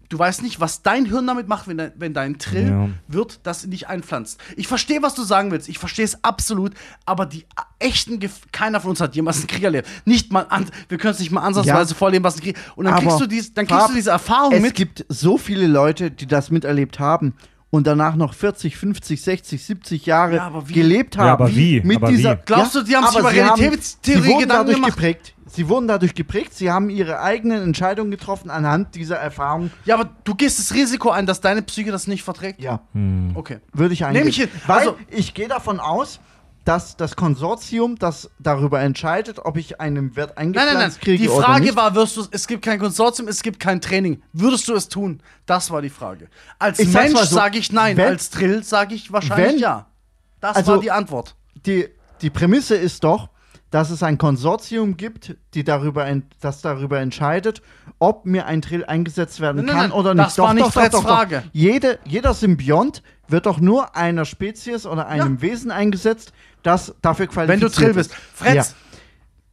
Du 0.09 0.19
weißt 0.19 0.41
nicht, 0.41 0.59
was 0.59 0.81
dein 0.81 1.05
Hirn 1.05 1.25
damit 1.25 1.47
macht, 1.47 1.69
wenn 1.69 1.77
dein, 1.77 1.93
wenn 1.95 2.13
dein 2.13 2.37
Trill 2.37 2.67
Ja. 2.69 2.89
wird, 3.07 3.39
das 3.43 3.63
in 3.63 3.71
dich 3.71 3.87
einpflanzt. 3.87 4.41
Ich 4.57 4.67
verstehe, 4.67 5.01
was 5.01 5.13
du 5.15 5.23
sagen 5.23 5.51
willst. 5.51 5.69
Ich 5.69 5.79
verstehe 5.79 6.03
es 6.03 6.21
absolut. 6.23 6.73
Aber 7.05 7.25
die 7.25 7.45
echten, 7.79 8.19
Gef 8.19 8.41
keiner 8.51 8.81
von 8.81 8.89
uns 8.89 8.99
hat 8.99 9.15
jemals 9.15 9.37
einen 9.37 9.47
Krieg 9.47 9.63
erlebt. 9.63 9.87
Nicht 10.03 10.33
mal, 10.33 10.47
an, 10.49 10.65
wir 10.89 10.97
können 10.97 11.13
es 11.13 11.19
nicht 11.21 11.31
mal 11.31 11.41
ansatzweise 11.43 11.91
Ja. 11.93 11.97
vorleben, 11.97 12.25
was 12.25 12.35
ein 12.35 12.41
Krieg. 12.41 12.57
Und 12.75 12.85
dann 12.85 12.95
Aber 12.95 13.03
kriegst 13.03 13.21
du, 13.21 13.27
dies, 13.27 13.53
dann 13.53 13.65
kriegst 13.67 13.87
du 13.89 13.93
diese 13.93 14.09
Erfahrung 14.09 14.51
Es 14.53 14.61
mit. 14.61 14.75
gibt 14.75 15.05
so 15.07 15.37
viele 15.37 15.65
Leute, 15.67 16.11
die 16.11 16.25
das 16.27 16.51
miterlebt 16.51 16.99
haben. 16.99 17.33
Und 17.71 17.87
danach 17.87 18.15
noch 18.15 18.33
40, 18.35 18.77
50, 18.77 19.19
60, 19.21 19.63
70 19.65 20.05
Jahre 20.05 20.35
Ja, 20.35 20.47
aber 20.47 20.69
wie? 20.69 20.73
gelebt 20.73 21.17
haben. 21.17 21.25
Ja, 21.27 21.33
aber 21.33 21.55
wie? 21.55 21.81
Mit 21.81 21.97
Aber 21.97 22.09
dieser, 22.09 22.37
wie? 22.37 22.41
Glaubst 22.45 22.75
du, 22.75 22.83
die 22.83 22.95
haben 22.95 23.07
sich 23.07 23.17
über 23.19 23.31
sie 23.31 23.43
haben- 23.43 23.59
Realitätstheorie 23.59 24.21
sie 24.21 24.27
wurden 24.29 24.39
Gedanken 24.41 24.49
dadurch 24.59 24.75
gemacht? 24.75 24.95
geprägt. 24.95 25.33
Sie 25.53 25.67
wurden 25.67 25.87
dadurch 25.87 26.13
geprägt, 26.15 26.53
sie 26.53 26.71
haben 26.71 26.89
ihre 26.89 27.19
eigenen 27.21 27.61
Entscheidungen 27.63 28.09
getroffen 28.11 28.49
anhand 28.49 28.95
dieser 28.95 29.17
Erfahrung. 29.17 29.69
Ja, 29.83 29.95
aber 29.95 30.09
du 30.23 30.33
gehst 30.35 30.59
das 30.59 30.73
Risiko 30.73 31.09
ein, 31.09 31.25
dass 31.25 31.41
deine 31.41 31.61
Psyche 31.61 31.91
das 31.91 32.07
nicht 32.07 32.23
verträgt? 32.23 32.61
Ja, 32.61 32.81
Okay. 33.33 33.57
würde 33.73 33.93
ich 33.93 34.05
eingehen. 34.05 34.21
Nehm 34.23 34.29
ich 34.29 34.37
hin. 34.37 34.47
Weil 34.67 34.77
Also- 34.79 34.97
ich 35.09 35.33
gehe 35.33 35.49
davon 35.49 35.79
aus, 35.81 36.19
dass 36.63 36.95
das 36.95 37.15
Konsortium, 37.15 37.97
das 37.97 38.29
darüber 38.39 38.81
entscheidet, 38.81 39.39
ob 39.43 39.57
ich 39.57 39.81
einen 39.81 40.15
Wert 40.15 40.33
Nein, 40.35 40.53
eingepflanzt 40.55 40.73
nein, 40.77 40.89
nein. 40.89 40.99
kriege 41.01 41.23
Die 41.23 41.27
Frage 41.29 41.61
nicht. 41.65 41.75
war, 41.75 41.95
wirst 41.95 42.17
du, 42.17 42.25
es 42.29 42.47
gibt 42.47 42.63
kein 42.63 42.79
Konsortium, 42.79 43.27
es 43.27 43.41
gibt 43.41 43.59
kein 43.59 43.81
Training. 43.81 44.21
Würdest 44.33 44.67
du 44.67 44.75
es 44.75 44.87
tun? 44.87 45.21
Das 45.47 45.71
war 45.71 45.81
die 45.81 45.89
Frage. 45.89 46.27
Als 46.59 46.77
Ich 46.79 46.87
Mensch 46.89 47.13
mal 47.13 47.25
so, 47.25 47.35
sage 47.35 47.57
ich 47.57 47.71
nein, 47.71 47.97
wenn- 47.97 48.07
als 48.09 48.29
Drill 48.29 48.63
sage 48.63 48.93
ich 48.93 49.11
wahrscheinlich 49.11 49.53
wenn- 49.53 49.59
ja. 49.59 49.87
Das 50.39 50.57
Also- 50.57 50.73
war 50.73 50.79
die 50.79 50.91
Antwort. 50.91 51.35
die, 51.65 51.87
die 52.21 52.29
Prämisse 52.29 52.75
ist 52.75 53.03
doch, 53.03 53.29
dass 53.71 53.89
es 53.89 54.03
ein 54.03 54.17
Konsortium 54.17 54.97
gibt, 54.97 55.37
die 55.53 55.63
darüber 55.63 56.05
das 56.41 56.61
darüber 56.61 56.99
entscheidet, 56.99 57.61
ob 57.99 58.25
mir 58.25 58.45
ein 58.45 58.59
Drill 58.61 58.83
eingesetzt 58.83 59.39
werden 59.39 59.57
Nein, 59.57 59.65
nein, 59.67 59.75
kann 59.75 59.89
nein, 59.91 59.99
oder 59.99 60.13
nicht. 60.13 60.25
das 60.27 60.37
war 60.37 60.53
nicht 60.53 60.73
Freds 60.73 60.99
Frage. 60.99 61.43
Jede, 61.53 61.97
jeder 62.03 62.33
Symbiont 62.33 63.01
wird 63.29 63.45
doch 63.45 63.61
nur 63.61 63.95
einer 63.95 64.25
Spezies 64.25 64.85
oder 64.85 65.07
einem 65.07 65.41
Wesen 65.41 65.71
eingesetzt, 65.71 66.33
das 66.63 66.93
dafür 67.01 67.25
Wenn 67.27 67.33
qualifiziert 67.33 67.77
du 67.77 67.81
Drill 67.81 67.93
bist. 67.93 68.11
ist. 68.11 68.17
Fretz, 68.33 68.55
Ja. 68.55 68.63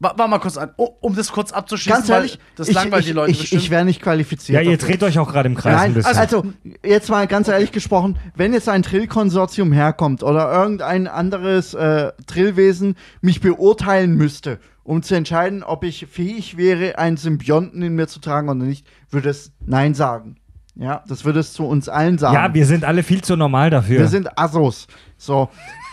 wa- 0.01 0.15
warte 0.17 0.31
mal 0.31 0.39
kurz 0.39 0.57
an, 0.57 0.71
oh, 0.77 0.91
um 1.01 1.15
das 1.17 1.33
kurz 1.33 1.53
abzuschließen, 1.53 1.99
Ganz 2.01 2.09
ehrlich, 2.09 2.33
weil 2.33 2.41
das 2.57 2.69
ich, 2.69 2.75
langweilt 2.75 3.01
ich, 3.03 3.07
die 3.09 3.13
Leute 3.13 3.31
ich, 3.33 3.41
bestimmt. 3.41 3.63
ich 3.63 3.71
wäre 3.71 3.85
nicht 3.85 4.01
qualifiziert. 4.03 4.63
Ja, 4.63 4.71
ihr 4.71 4.77
dreht 4.79 5.03
euch 5.03 5.19
auch 5.19 5.29
gerade 5.31 5.49
im 5.49 5.55
Kreis 5.55 5.75
ein 5.75 5.81
Nein, 5.81 5.95
bisschen. 5.95 6.17
also 6.17 6.45
jetzt 6.85 7.09
mal 7.11 7.27
ganz 7.27 7.49
ehrlich 7.49 7.73
gesprochen, 7.73 8.19
wenn 8.35 8.53
jetzt 8.53 8.69
ein 8.69 8.83
Drill-Konsortium 8.83 9.73
herkommt 9.73 10.23
oder 10.23 10.53
irgendein 10.53 11.07
anderes 11.09 11.75
äh, 11.75 12.13
Drillwesen 12.27 12.97
mich 13.21 13.41
beurteilen 13.41 14.15
müsste, 14.15 14.59
um 14.85 15.03
zu 15.03 15.15
entscheiden, 15.15 15.63
ob 15.63 15.85
ich 15.85 16.07
fähig 16.11 16.57
wäre, 16.57 16.99
einen 16.99 17.17
Symbionten 17.19 17.83
in 17.83 17.95
mir 17.95 18.07
zu 18.09 18.21
tragen 18.21 18.49
oder 18.49 18.59
nicht, 18.65 18.87
würde 19.11 19.29
es 19.31 19.53
Nein 19.67 19.95
sagen. 19.95 20.37
Ja, 20.81 21.03
das 21.09 21.25
würde 21.25 21.41
es 21.41 21.53
zu 21.55 21.65
uns 21.67 21.89
allen 21.89 22.19
sagen. 22.19 22.35
ja, 22.37 22.55
wir 22.55 22.65
sind 22.65 22.85
alle 22.85 23.03
viel 23.03 23.21
zu 23.21 23.35
normal 23.37 23.69
dafür. 23.69 23.99
Wir 23.99 24.07
sind 24.07 24.39
Assos. 24.39 24.87
So. 25.17 25.49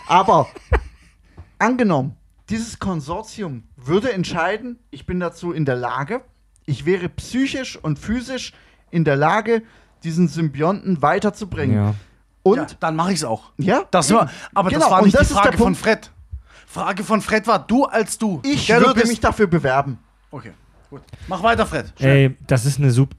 Aber 0.06 0.46
angenommen, 1.58 2.16
dieses 2.48 2.78
Konsortium 2.78 3.64
würde 3.76 4.12
entscheiden, 4.12 4.78
ich 4.90 5.06
bin 5.06 5.20
dazu 5.20 5.52
in 5.52 5.64
der 5.64 5.76
Lage, 5.76 6.22
ich 6.64 6.86
wäre 6.86 7.08
psychisch 7.08 7.76
und 7.76 7.98
physisch 7.98 8.52
in 8.90 9.04
der 9.04 9.16
Lage, 9.16 9.62
diesen 10.04 10.28
Symbionten 10.28 11.02
weiterzubringen. 11.02 11.76
ja. 11.76 11.94
Und 12.42 12.58
ja, 12.58 12.66
dann 12.78 12.94
mache 12.94 13.10
ich 13.10 13.18
es 13.18 13.24
auch. 13.24 13.50
ja, 13.58 13.82
Das 13.90 14.12
war, 14.12 14.30
aber 14.54 14.68
Genau, 14.70 14.82
das 14.82 14.90
war 14.92 15.02
nicht 15.02 15.18
das 15.18 15.26
die 15.26 15.34
Frage 15.34 15.56
von 15.58 15.64
Punkt. 15.74 15.78
Fred. 15.80 16.12
Frage 16.68 17.02
von 17.02 17.20
Fred 17.20 17.44
war, 17.48 17.58
du 17.58 17.86
als 17.86 18.18
du. 18.18 18.40
Ich 18.44 18.68
du 18.68 18.80
würde 18.80 19.04
mich 19.08 19.18
dafür 19.18 19.48
bewerben. 19.48 19.98
Okay, 20.30 20.52
gut. 20.88 21.02
Mach 21.26 21.42
weiter, 21.42 21.66
Fred. 21.66 21.92
Schnell. 21.98 22.16
Ey, 22.16 22.36
das 22.46 22.64
ist 22.64 22.78
eine 22.78 22.92
super. 22.92 23.16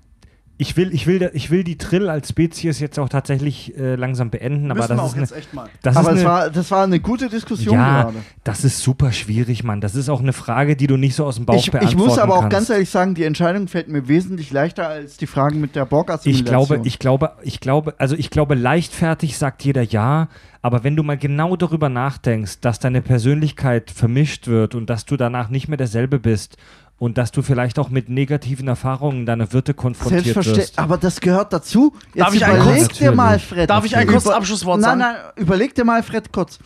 Ich 0.60 0.76
will, 0.76 0.92
ich, 0.92 1.06
will, 1.06 1.30
ich 1.34 1.52
will 1.52 1.64
die 1.64 1.78
Trill 1.78 2.10
als 2.10 2.30
Spezies 2.30 2.80
jetzt 2.80 2.98
auch 2.98 3.10
tatsächlich 3.10 3.78
äh, 3.78 3.94
langsam 3.94 4.32
beenden, 4.32 4.72
aber 4.72 4.80
Müssen 4.82 4.98
das 4.98 5.00
auch 5.00 5.08
ist 5.10 5.14
eine, 5.14 5.22
jetzt 5.22 5.36
echt 5.36 5.54
mal. 5.54 5.70
das 5.84 5.96
Aber 5.96 6.10
ist 6.10 6.16
es 6.16 6.22
eine, 6.22 6.30
war, 6.30 6.50
das 6.50 6.72
war 6.72 6.84
eine 6.84 7.00
gute 7.00 7.30
Diskussion 7.30 7.76
ja, 7.76 8.04
gerade. 8.04 8.18
das 8.44 8.64
ist 8.64 8.80
super 8.80 9.12
schwierig, 9.12 9.64
Mann. 9.64 9.82
Das 9.82 9.94
ist 9.94 10.10
auch 10.10 10.20
eine 10.20 10.34
Frage, 10.34 10.76
die 10.76 10.88
du 10.88 10.98
nicht 10.98 11.14
so 11.14 11.26
aus 11.26 11.36
dem 11.36 11.46
Bauch 11.46 11.56
Ich, 11.58 11.70
beantworten 11.70 11.96
ich 12.00 12.04
muss 12.04 12.18
aber 12.18 12.36
auch 12.38 12.42
kannst. 12.42 12.54
ganz 12.54 12.70
ehrlich 12.72 12.90
sagen, 12.90 13.14
die 13.14 13.24
Entscheidung 13.24 13.68
fällt 13.68 13.88
mir 13.88 14.08
wesentlich 14.08 14.50
leichter 14.52 14.88
als 14.88 15.18
die 15.18 15.28
Fragen 15.28 15.62
mit 15.62 15.76
der 15.76 15.86
Borg-Assimilation. 15.86 16.46
Ich 16.46 16.50
glaube, 16.50 16.82
ich 16.88 17.00
glaube, 17.00 17.32
ich 17.44 17.60
glaube, 17.60 17.94
also 18.00 18.16
ich 18.16 18.32
glaube, 18.32 18.56
leichtfertig 18.56 19.38
sagt 19.38 19.64
jeder 19.64 19.84
ja, 19.84 20.28
aber 20.64 20.84
wenn 20.84 20.96
du 20.96 21.04
mal 21.04 21.18
genau 21.18 21.56
darüber 21.56 21.88
nachdenkst, 21.88 22.62
dass 22.62 22.80
deine 22.80 23.02
Persönlichkeit 23.04 23.92
vermischt 23.92 24.48
wird 24.48 24.74
und 24.74 24.90
dass 24.90 25.06
du 25.06 25.18
danach 25.18 25.50
nicht 25.50 25.68
mehr 25.68 25.78
derselbe 25.78 26.18
bist 26.20 26.58
und 27.00 27.18
dass 27.18 27.32
du 27.32 27.42
vielleicht 27.42 27.78
auch 27.80 27.90
mit 27.90 28.10
negativen 28.10 28.68
Erfahrungen 28.68 29.26
deiner 29.26 29.54
Wirte 29.54 29.74
konfrontiert 29.74 30.24
Selbstverständlich, 30.24 30.68
wirst. 30.70 30.80
aber 30.80 30.98
das 30.98 31.20
gehört 31.22 31.54
dazu. 31.54 31.94
Jetzt 32.14 32.20
Darf 32.26 32.34
ich 32.36 32.46
ein 32.46 32.56
überleg 32.56 32.80
kurzes- 32.84 32.98
dir 32.98 33.12
mal. 33.12 33.40
Fred. 33.40 33.70
Darf 33.70 33.86
ich 33.86 33.96
ein 33.96 34.08
kurzes 34.08 34.32
Abschlusswort 34.32 34.80
nein, 34.82 35.00
sagen? 35.00 35.14
Nein, 35.16 35.32
überleg 35.36 35.76
dir 35.76 35.84
mal, 35.86 36.02
Fred, 36.04 36.32
kurz. 36.32 36.60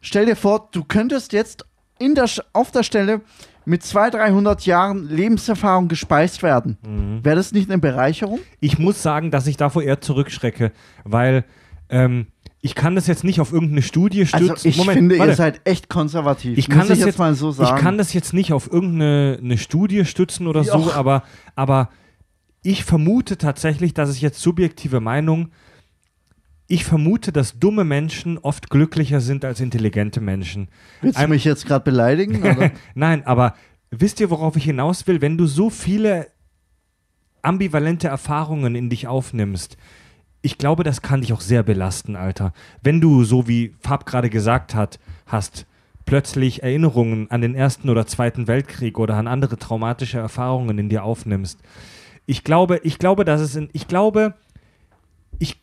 Stell 0.00 0.26
dir 0.26 0.36
vor, 0.36 0.68
du 0.72 0.84
könntest 0.84 1.32
jetzt 1.32 1.64
in 1.98 2.14
der, 2.14 2.28
auf 2.52 2.70
der 2.70 2.82
Stelle 2.82 3.20
mit 3.64 3.82
200, 3.82 4.14
300 4.14 4.66
Jahren 4.66 5.08
Lebenserfahrung 5.08 5.88
gespeist 5.88 6.42
werden. 6.42 6.78
Mhm. 6.86 7.24
Wäre 7.24 7.36
das 7.36 7.52
nicht 7.52 7.68
eine 7.70 7.78
Bereicherung? 7.78 8.40
Ich 8.60 8.78
muss 8.78 9.02
sagen, 9.02 9.30
dass 9.30 9.46
ich 9.46 9.56
davor 9.56 9.82
eher 9.82 10.00
zurückschrecke, 10.00 10.72
weil 11.04 11.44
ähm, 11.90 12.28
ich 12.60 12.74
kann 12.74 12.96
das 12.96 13.06
jetzt 13.06 13.22
nicht 13.22 13.40
auf 13.40 13.52
irgendeine 13.52 13.82
Studie 13.82 14.26
stützen. 14.26 14.50
Also 14.50 14.68
ich 14.68 14.76
Moment, 14.76 14.98
finde, 14.98 15.18
warte. 15.18 15.32
ihr 15.32 15.36
seid 15.36 15.60
echt 15.64 15.88
konservativ. 15.88 16.58
ich 16.58 16.68
kann 16.68 16.78
muss 16.78 16.88
das 16.88 16.98
ich 16.98 17.04
jetzt 17.04 17.18
mal 17.18 17.34
so 17.34 17.52
sagen. 17.52 17.76
Ich 17.76 17.82
kann 17.82 17.98
das 17.98 18.12
jetzt 18.12 18.34
nicht 18.34 18.52
auf 18.52 18.70
irgendeine 18.72 19.38
eine 19.40 19.58
Studie 19.58 20.04
stützen 20.04 20.46
oder 20.46 20.64
so, 20.64 20.78
Joch. 20.78 20.96
aber, 20.96 21.22
aber 21.54 21.90
ich 22.62 22.84
vermute 22.84 23.38
tatsächlich, 23.38 23.94
dass 23.94 24.08
es 24.08 24.20
jetzt 24.20 24.40
subjektive 24.40 25.00
Meinung, 25.00 25.50
ich 26.66 26.84
vermute, 26.84 27.32
dass 27.32 27.58
dumme 27.58 27.84
Menschen 27.84 28.38
oft 28.38 28.68
glücklicher 28.70 29.20
sind 29.20 29.44
als 29.44 29.60
intelligente 29.60 30.20
Menschen. 30.20 30.68
Willst 31.00 31.18
du 31.18 31.28
mich 31.28 31.44
jetzt 31.44 31.64
gerade 31.64 31.84
beleidigen? 31.84 32.72
Nein, 32.94 33.24
aber 33.24 33.54
wisst 33.90 34.20
ihr, 34.20 34.30
worauf 34.30 34.56
ich 34.56 34.64
hinaus 34.64 35.06
will? 35.06 35.22
Wenn 35.22 35.38
du 35.38 35.46
so 35.46 35.70
viele 35.70 36.26
ambivalente 37.40 38.08
Erfahrungen 38.08 38.74
in 38.74 38.90
dich 38.90 39.06
aufnimmst, 39.06 39.78
ich 40.42 40.58
glaube, 40.58 40.84
das 40.84 41.02
kann 41.02 41.20
dich 41.20 41.32
auch 41.32 41.40
sehr 41.40 41.62
belasten, 41.62 42.16
Alter. 42.16 42.52
Wenn 42.82 43.00
du, 43.00 43.24
so 43.24 43.48
wie 43.48 43.74
Fab 43.80 44.06
gerade 44.06 44.30
gesagt 44.30 44.74
hat, 44.74 44.98
hast, 45.26 45.66
plötzlich 46.04 46.62
Erinnerungen 46.62 47.30
an 47.30 47.42
den 47.42 47.54
Ersten 47.54 47.90
oder 47.90 48.06
Zweiten 48.06 48.46
Weltkrieg 48.46 48.98
oder 48.98 49.16
an 49.16 49.26
andere 49.26 49.58
traumatische 49.58 50.18
Erfahrungen 50.18 50.78
in 50.78 50.88
dir 50.88 51.04
aufnimmst. 51.04 51.60
Ich 52.24 52.44
glaube, 52.44 52.80
ich 52.82 52.98
glaube, 52.98 53.24
dass 53.24 53.40
es 53.40 53.56
in, 53.56 53.68
ich 53.72 53.88
glaube, 53.88 54.34
ich, 55.38 55.60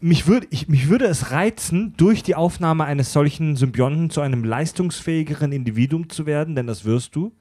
mich, 0.00 0.26
würd, 0.26 0.46
ich, 0.50 0.68
mich 0.68 0.88
würde 0.88 1.06
es 1.06 1.30
reizen, 1.30 1.94
durch 1.96 2.22
die 2.22 2.34
Aufnahme 2.34 2.84
eines 2.84 3.12
solchen 3.12 3.56
Symbionten 3.56 4.10
zu 4.10 4.20
einem 4.20 4.44
leistungsfähigeren 4.44 5.52
Individuum 5.52 6.10
zu 6.10 6.26
werden, 6.26 6.54
denn 6.54 6.66
das 6.66 6.84
wirst 6.84 7.14
du. 7.14 7.32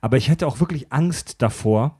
Aber 0.00 0.16
ich 0.16 0.28
hätte 0.28 0.46
auch 0.46 0.60
wirklich 0.60 0.92
Angst 0.92 1.40
davor, 1.40 1.97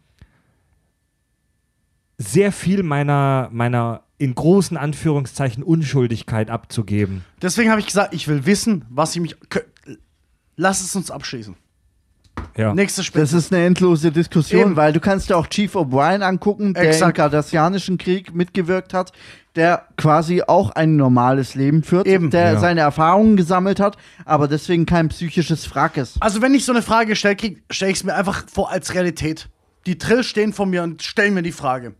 sehr 2.19 2.53
viel 2.53 2.83
meiner, 2.83 3.49
meiner 3.53 4.03
in 4.19 4.35
großen 4.35 4.77
Anführungszeichen 4.77 5.63
Unschuldigkeit 5.63 6.51
abzugeben. 6.51 7.25
Deswegen 7.41 7.71
habe 7.71 7.81
ich 7.81 7.87
gesagt, 7.87 8.13
ich 8.13 8.27
will 8.27 8.45
wissen, 8.47 8.85
was 8.91 9.15
ich 9.15 9.23
mich. 9.23 9.37
Lass 10.57 10.81
es 10.83 10.97
uns 10.97 11.11
abschließen. 11.11 11.55
Ja. 12.57 12.75
Nächste 12.75 13.05
Spiel. 13.05 13.21
Das 13.21 13.33
ist 13.33 13.53
eine 13.53 13.65
endlose 13.65 14.11
Diskussion, 14.11 14.61
Eben. 14.63 14.77
weil 14.77 14.93
du 14.93 15.01
kannst 15.01 15.31
dir 15.31 15.37
auch 15.37 15.47
Chief 15.47 15.75
O'Brien 15.77 16.23
angucken, 16.23 16.75
der 16.75 16.89
Exakt. 16.89 17.11
im 17.17 17.23
Cardassianischen 17.23 17.99
Krieg 17.99 18.35
mitgewirkt 18.35 18.95
hat, 18.95 19.13
der 19.55 19.87
quasi 19.97 20.43
auch 20.43 20.71
ein 20.71 20.97
normales 20.97 21.55
Leben 21.55 21.83
führt, 21.83 22.07
Eben. 22.07 22.31
der 22.31 22.55
Ja. 22.55 22.59
seine 22.61 22.81
Erfahrungen 22.81 23.37
gesammelt 23.37 23.81
hat, 23.81 23.97
aber 24.25 24.47
deswegen 24.49 24.87
kein 24.87 25.09
psychisches 25.09 25.73
Wrack 25.75 25.97
ist. 25.97 26.17
Also, 26.21 26.43
wenn 26.43 26.55
ich 26.55 26.65
so 26.65 26.73
eine 26.73 26.83
Frage 26.83 27.15
kriege, 27.15 27.61
stelle 27.71 27.91
ich 27.93 27.99
es 27.99 28.05
mir 28.05 28.15
einfach 28.15 28.45
vor 28.49 28.71
als 28.71 28.95
Realität. 28.95 29.49
Die 29.87 29.99
Trill 29.99 30.25
stehen 30.25 30.53
vor 30.53 30.67
mir 30.67 30.83
und 30.83 31.03
stellen 31.03 31.35
mir 31.35 31.43
die 31.43 31.53
Frage. 31.53 31.95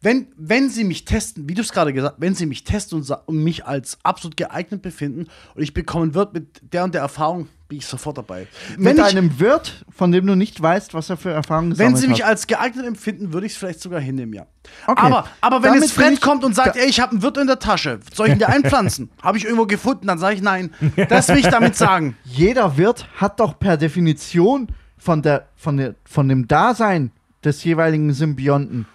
Wenn, 0.00 0.28
wenn 0.36 0.70
sie 0.70 0.84
mich 0.84 1.04
testen, 1.04 1.48
wie 1.48 1.54
du 1.54 1.62
es 1.62 1.72
gerade 1.72 1.92
gesagt 1.92 2.14
hast, 2.14 2.22
wenn 2.22 2.34
sie 2.34 2.46
mich 2.46 2.62
testen 2.62 2.98
und, 2.98 3.10
und 3.26 3.42
mich 3.42 3.66
als 3.66 3.98
absolut 4.04 4.36
geeignet 4.36 4.80
befinden 4.80 5.26
und 5.54 5.62
ich 5.62 5.74
bekommen 5.74 6.14
wird 6.14 6.34
mit 6.34 6.60
der 6.72 6.84
und 6.84 6.94
der 6.94 7.02
Erfahrung, 7.02 7.48
bin 7.66 7.78
ich 7.78 7.86
sofort 7.86 8.16
dabei. 8.16 8.46
Wenn, 8.76 8.96
Mit 8.96 8.98
ich, 8.98 9.04
einem 9.04 9.40
Wirt, 9.40 9.84
von 9.90 10.12
dem 10.12 10.26
du 10.26 10.36
nicht 10.36 10.60
weißt, 10.60 10.94
was 10.94 11.10
er 11.10 11.16
für 11.16 11.30
Erfahrungen 11.30 11.72
wenn 11.72 11.94
gesammelt 11.94 12.00
sie 12.00 12.08
mich 12.08 12.22
hat. 12.22 12.30
als 12.30 12.46
geeignet 12.46 12.86
empfinden, 12.86 13.32
würde 13.32 13.46
ich 13.46 13.52
es 13.52 13.58
vielleicht 13.58 13.80
sogar 13.80 14.00
hinnehmen, 14.00 14.32
ja. 14.32 14.46
Okay. 14.86 15.02
Aber, 15.04 15.28
aber 15.40 15.56
wenn 15.62 15.70
Damit 15.70 15.82
jetzt 15.82 15.92
Fred 15.92 16.20
kommt 16.20 16.44
und 16.44 16.54
sagt, 16.54 16.76
ey, 16.76 16.88
ich 16.88 17.00
habe 17.00 17.12
einen 17.12 17.22
Wirt 17.22 17.36
in 17.36 17.46
der 17.46 17.58
Tasche, 17.58 18.00
soll 18.14 18.28
ich 18.28 18.34
ihn 18.34 18.38
dir 18.38 18.48
einpflanzen? 18.48 19.10
habe 19.20 19.36
ich 19.36 19.44
irgendwo 19.44 19.66
gefunden, 19.66 20.06
dann 20.06 20.18
sage 20.18 20.36
ich 20.36 20.42
nein. 20.42 20.70
Das 21.08 21.28
will 21.28 21.38
ich 21.38 21.48
damit 21.48 21.76
sagen. 21.76 22.16
Jeder 22.24 22.76
Wirt 22.76 23.06
hat 23.16 23.40
doch 23.40 23.58
per 23.58 23.76
Definition 23.76 24.68
von, 24.96 25.22
der, 25.22 25.48
von, 25.56 25.76
der, 25.76 25.94
von 26.04 26.28
dem 26.28 26.48
Dasein 26.48 27.10
des 27.48 27.64
jeweiligen 27.64 28.12
Symbionten, 28.12 28.86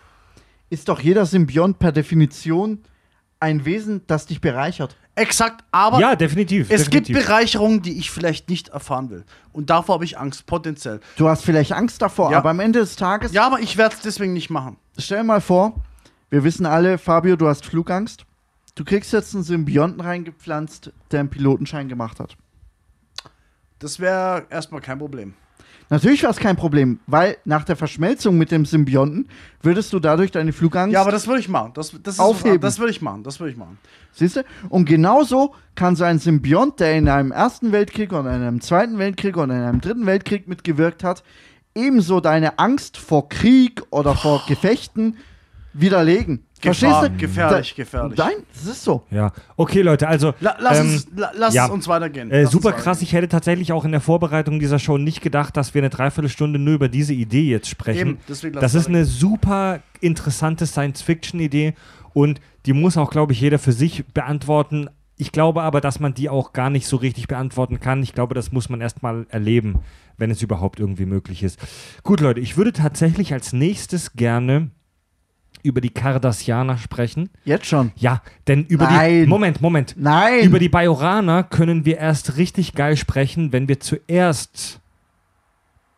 ist 0.69 0.89
doch 0.89 0.99
jeder 0.99 1.25
Symbiont 1.25 1.79
per 1.79 1.91
Definition 1.91 2.79
ein 3.39 3.65
Wesen, 3.65 4.01
das 4.07 4.25
dich 4.25 4.39
bereichert. 4.41 4.95
Exakt, 5.15 5.63
aber 5.71 5.99
ja, 5.99 6.15
definitiv. 6.15 6.71
Es 6.71 6.89
gibt 6.89 7.07
definitiv. 7.09 7.27
Bereicherungen, 7.27 7.81
die 7.81 7.97
ich 7.99 8.09
vielleicht 8.09 8.49
nicht 8.49 8.69
erfahren 8.69 9.09
will. 9.09 9.25
Und 9.51 9.69
davor 9.69 9.95
habe 9.95 10.05
ich 10.05 10.17
Angst, 10.17 10.45
potenziell. 10.47 11.01
Du 11.17 11.27
hast 11.27 11.43
vielleicht 11.43 11.71
Angst 11.73 12.01
davor, 12.01 12.31
Ja. 12.31 12.37
aber 12.39 12.49
am 12.51 12.59
Ende 12.59 12.79
des 12.79 12.95
Tages, 12.95 13.31
Ja, 13.33 13.45
aber 13.45 13.59
ich 13.59 13.77
werde 13.77 13.95
es 13.95 14.01
deswegen 14.01 14.33
nicht 14.33 14.49
machen. 14.49 14.77
stell 14.97 15.19
dir 15.19 15.23
mal 15.25 15.41
vor, 15.41 15.83
wir 16.29 16.43
wissen 16.43 16.65
alle, 16.65 16.97
Fabio, 16.97 17.35
du 17.35 17.47
hast 17.47 17.65
Flugangst. 17.65 18.25
Du 18.75 18.83
kriegst 18.83 19.13
jetzt 19.13 19.35
einen 19.35 19.43
Symbionten 19.43 20.01
reingepflanzt, 20.01 20.91
der 21.11 21.19
einen 21.19 21.29
Pilotenschein 21.29 21.89
gemacht 21.89 22.19
hat. 22.19 22.35
Das 23.77 23.99
wäre 23.99 24.47
erstmal 24.49 24.81
kein 24.81 24.97
Problem. 24.97 25.33
Natürlich 25.89 26.23
war 26.23 26.29
es 26.29 26.37
kein 26.37 26.55
Problem, 26.55 26.99
weil 27.07 27.37
nach 27.45 27.63
der 27.63 27.75
Verschmelzung 27.75 28.37
mit 28.37 28.51
dem 28.51 28.65
Symbionten 28.65 29.27
würdest 29.61 29.93
du 29.93 29.99
dadurch 29.99 30.31
deine 30.31 30.53
Flugangst. 30.53 30.93
Ja, 30.93 31.01
aber 31.01 31.11
das 31.11 31.27
würde 31.27 31.39
ich 31.39 31.49
machen. 31.49 31.71
Das, 31.75 31.91
das, 32.01 32.17
das 32.17 32.79
würde 32.79 32.91
ich 32.91 33.01
machen. 33.01 33.23
Das 33.23 33.39
würde 33.39 33.51
ich 33.51 33.57
machen. 33.57 33.77
Siehst 34.11 34.37
du? 34.37 34.43
Und 34.69 34.85
genauso 34.85 35.55
kann 35.75 35.95
so 35.95 36.03
ein 36.03 36.19
Symbiont, 36.19 36.79
der 36.79 36.95
in 36.95 37.09
einem 37.09 37.31
Ersten 37.31 37.71
Weltkrieg 37.71 38.11
oder 38.13 38.35
in 38.35 38.41
einem 38.41 38.61
Zweiten 38.61 38.97
Weltkrieg 38.97 39.37
oder 39.37 39.55
in 39.55 39.61
einem 39.61 39.81
Dritten 39.81 40.05
Weltkrieg 40.05 40.47
mitgewirkt 40.47 41.03
hat, 41.03 41.23
ebenso 41.75 42.19
deine 42.19 42.59
Angst 42.59 42.97
vor 42.97 43.29
Krieg 43.29 43.81
oder 43.89 44.15
vor 44.15 44.43
Gefechten 44.47 45.17
widerlegen. 45.73 46.45
Gefahr, 46.61 46.73
Verstehst 46.75 47.13
du? 47.13 47.17
gefährlich, 47.17 47.69
Da- 47.75 47.83
gefährlich. 47.83 48.17
Nein, 48.17 48.35
das 48.53 48.65
ist 48.65 48.83
so. 48.83 49.03
Ja. 49.11 49.33
Okay, 49.57 49.81
Leute, 49.81 50.07
also. 50.07 50.33
La, 50.39 50.55
lass 50.59 50.79
ähm, 50.79 50.91
uns, 50.91 51.07
la, 51.15 51.31
lass 51.35 51.53
ja. 51.53 51.65
uns 51.65 51.87
weitergehen. 51.89 52.31
Äh, 52.31 52.43
Lass 52.43 52.51
super 52.51 52.69
uns 52.69 52.75
krass. 52.77 52.85
weitergehen. 52.85 53.03
Ich 53.07 53.13
hätte 53.13 53.27
tatsächlich 53.27 53.73
auch 53.73 53.83
in 53.83 53.91
der 53.91 53.99
Vorbereitung 53.99 54.59
dieser 54.59 54.79
Show 54.79 54.97
nicht 54.97 55.21
gedacht, 55.21 55.57
dass 55.57 55.73
wir 55.73 55.81
eine 55.81 55.89
Dreiviertelstunde 55.89 56.59
nur 56.59 56.75
über 56.75 56.87
diese 56.87 57.13
Idee 57.13 57.49
jetzt 57.49 57.67
sprechen. 57.67 57.99
Eben, 57.99 58.17
deswegen 58.29 58.53
das 58.59 58.75
ist 58.75 58.83
weitergehen. 58.83 58.95
eine 58.95 59.05
super 59.05 59.79
interessante 59.99 60.65
Science-Fiction-Idee 60.65 61.73
und 62.13 62.39
die 62.65 62.73
muss 62.73 62.95
auch, 62.95 63.11
glaube 63.11 63.33
ich, 63.33 63.41
jeder 63.41 63.59
für 63.59 63.73
sich 63.73 64.05
beantworten. 64.13 64.89
Ich 65.17 65.31
glaube 65.33 65.63
aber, 65.63 65.81
dass 65.81 65.99
man 65.99 66.13
die 66.13 66.29
auch 66.29 66.53
gar 66.53 66.69
nicht 66.69 66.87
so 66.87 66.95
richtig 66.95 67.27
beantworten 67.27 67.79
kann. 67.79 68.01
Ich 68.03 68.13
glaube, 68.13 68.35
das 68.35 68.51
muss 68.51 68.69
man 68.69 68.79
erstmal 68.79 69.25
erleben, 69.29 69.79
wenn 70.17 70.31
es 70.31 70.41
überhaupt 70.41 70.79
irgendwie 70.79 71.05
möglich 71.05 71.43
ist. 71.43 71.59
Gut, 72.03 72.21
Leute, 72.21 72.39
ich 72.39 72.55
würde 72.55 72.71
tatsächlich 72.71 73.33
als 73.33 73.51
nächstes 73.53 74.13
gerne 74.13 74.71
über 75.63 75.81
die 75.81 75.89
Cardassianer 75.89 76.77
sprechen. 76.77 77.29
Jetzt 77.45 77.65
schon. 77.65 77.91
Ja, 77.95 78.21
denn 78.47 78.65
über 78.65 78.85
die. 78.85 78.93
Nein. 78.93 79.29
Moment, 79.29 79.61
Moment. 79.61 79.95
Nein. 79.97 80.43
Über 80.43 80.59
die 80.59 80.69
Bajoraner 80.69 81.43
können 81.43 81.85
wir 81.85 81.97
erst 81.97 82.37
richtig 82.37 82.73
geil 82.75 82.97
sprechen, 82.97 83.51
wenn 83.53 83.67
wir 83.67 83.79
zuerst 83.79 84.79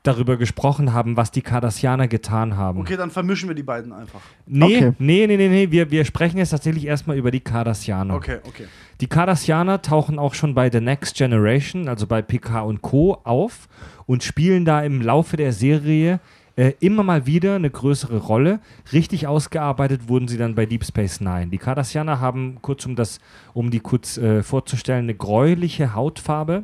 darüber 0.04 0.38
gesprochen 0.38 0.94
haben, 0.94 1.18
was 1.18 1.32
die 1.32 1.42
Cardassianer 1.42 2.08
getan 2.08 2.56
haben. 2.58 2.80
Okay, 2.82 2.96
dann 2.96 3.10
vermischen 3.10 3.50
wir 3.50 3.56
die 3.56 3.64
beiden 3.64 3.92
einfach. 3.92 4.20
Nee, 4.46 4.78
Okay. 4.78 4.92
nee, 5.00 5.26
nee, 5.26 5.36
nee, 5.36 5.48
nee. 5.48 5.72
Wir, 5.72 5.90
wir 5.90 6.06
sprechen 6.06 6.38
jetzt 6.38 6.52
tatsächlich 6.52 6.86
erstmal 6.86 7.18
über 7.18 7.32
die 7.32 7.40
Cardassianer. 7.40 8.14
Okay, 8.14 8.38
okay. 8.44 8.66
Die 9.02 9.08
Cardassianer 9.08 9.82
tauchen 9.82 10.20
auch 10.20 10.36
schon 10.36 10.54
bei 10.54 10.70
The 10.72 10.80
Next 10.80 11.16
Generation, 11.16 11.88
also 11.88 12.06
bei 12.06 12.22
PK 12.22 12.62
und 12.62 12.84
Co. 12.84 13.16
auf 13.24 13.68
und 14.06 14.24
spielen 14.24 14.64
da 14.64 14.84
im 14.84 15.02
Laufe 15.02 15.38
der 15.38 15.52
Serie 15.54 16.20
äh, 16.56 16.74
immer 16.80 17.04
mal 17.04 17.26
wieder 17.26 17.56
eine 17.56 17.70
größere 17.70 18.18
Rolle. 18.18 18.60
Richtig 18.94 19.28
ausgearbeitet 19.28 20.08
wurden 20.08 20.28
sie 20.28 20.38
dann 20.38 20.56
bei 20.56 20.66
Deep 20.66 20.86
Space 20.86 21.20
Nine. 21.20 21.48
Die 21.48 21.58
Cardassianer 21.58 22.20
haben, 22.20 22.60
kurz 22.62 22.86
um 22.86 22.96
das, 22.96 23.20
um 23.54 23.72
die 23.72 23.80
kurz 23.80 24.18
äh, 24.18 24.42
vorzustellen, 24.44 25.06
eine 25.06 25.16
gräuliche 25.16 25.94
Hautfarbe. 25.94 26.64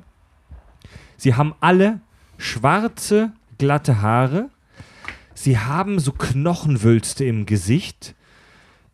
Sie 1.18 1.36
haben 1.36 1.54
alle 1.60 2.00
schwarze, 2.38 3.32
glatte 3.58 4.02
Haare. 4.02 4.50
Sie 5.34 5.58
haben 5.58 6.00
so 6.00 6.12
Knochenwülste 6.12 7.26
im 7.26 7.46
Gesicht 7.46 8.16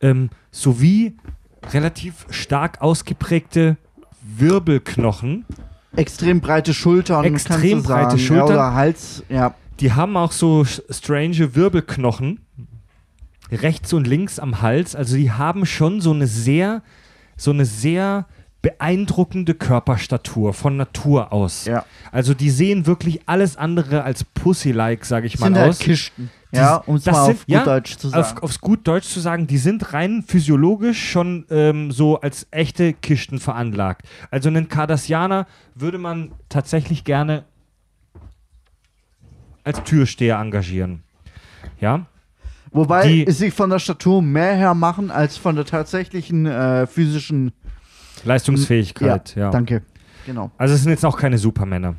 ähm, 0.02 0.30
sowie 0.52 1.16
relativ 1.72 2.26
stark 2.30 2.82
ausgeprägte 2.82 3.78
Wirbelknochen. 4.22 5.45
Extrem 5.95 6.41
breite 6.41 6.74
Schultern. 6.74 7.24
Extrem 7.24 7.84
breite 7.84 8.12
sagen. 8.12 8.20
Schultern. 8.20 8.48
Ja, 8.48 8.54
oder 8.54 8.74
Hals, 8.74 9.24
ja. 9.30 9.56
Die 9.80 9.93
haben 9.93 10.17
auch 10.17 10.32
so 10.32 10.65
strange 10.65 11.55
Wirbelknochen 11.55 12.39
rechts 13.51 13.93
und 13.93 14.07
links 14.07 14.39
am 14.39 14.61
Hals. 14.61 14.95
Also 14.95 15.15
die 15.15 15.32
haben 15.32 15.65
schon 15.65 16.01
so 16.01 16.11
eine 16.11 16.28
sehr, 16.28 16.82
so 17.38 17.51
eine 17.51 17.65
sehr 17.65 18.25
beeindruckende 18.61 19.53
Körperstatur 19.53 20.53
von 20.53 20.78
Natur 20.78 21.32
aus. 21.32 21.65
Ja. 21.65 21.86
Also 22.11 22.34
die 22.34 22.49
sehen 22.49 22.86
wirklich 22.86 23.21
alles 23.28 23.55
andere 23.55 24.03
als 24.03 24.23
Pussy-like, 24.23 25.05
sage 25.05 25.28
ich 25.28 25.39
mal, 25.39 25.45
Sind 25.47 25.57
aus. 25.57 25.63
halt 25.63 25.80
Kisten. 25.80 26.32
Ja, 26.51 26.78
um 26.78 26.95
es 26.95 27.05
mal 27.05 27.25
sind- 27.25 27.36
auf 27.36 27.45
gut 27.45 27.53
ja, 27.53 27.63
Deutsch 27.63 27.97
zu 27.97 28.09
sagen. 28.09 28.38
Auf, 28.38 28.43
aufs 28.43 28.59
gut 28.59 28.88
Deutsch 28.88 29.07
zu 29.07 29.19
sagen, 29.19 29.47
die 29.47 29.57
sind 29.57 29.93
rein 29.93 30.23
physiologisch 30.25 31.09
schon 31.11 31.45
ähm, 31.49 31.91
so 31.91 32.19
als 32.19 32.47
echte 32.51 32.93
Kisten 32.93 33.39
veranlagt. 33.39 34.07
Also 34.32 34.49
einen 34.49 34.67
Cardassianer 34.67 35.45
würde 35.75 35.97
man 35.99 36.32
tatsächlich 36.49 37.03
gerne 37.03 37.43
als 39.68 39.84
Türsteher 39.84 40.39
engagieren. 40.39 41.03
Ja, 41.80 42.05
Wobei 42.72 43.07
die- 43.26 43.32
sie 43.32 43.51
von 43.51 43.70
der 43.70 43.80
Statur 43.80 44.22
mehr 44.22 44.55
her 44.55 44.74
machen 44.74 45.11
als 45.11 45.38
von 45.38 45.55
der 45.55 45.65
tatsächlichen 45.65 46.45
äh, 46.45 46.88
physischen. 46.88 47.51
Leistungsfähigkeit. 48.24 49.36
Ja, 49.36 49.51
Danke. 49.51 49.84
Genau. 50.26 50.51
Also 50.57 50.74
es 50.74 50.82
sind 50.84 50.91
jetzt 50.91 51.05
auch 51.05 51.18
keine 51.18 51.38
Supermänner. 51.38 51.95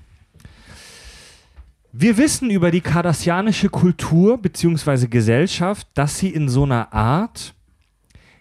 Wir 1.93 2.17
wissen 2.19 2.51
über 2.51 2.71
die 2.71 2.81
kardassianische 2.81 3.69
Kultur 3.71 4.37
bzw. 4.39 5.07
Gesellschaft, 5.07 5.87
dass 5.95 6.19
sie 6.19 6.29
in 6.29 6.49
so 6.49 6.65
einer 6.65 6.93
Art 6.93 7.55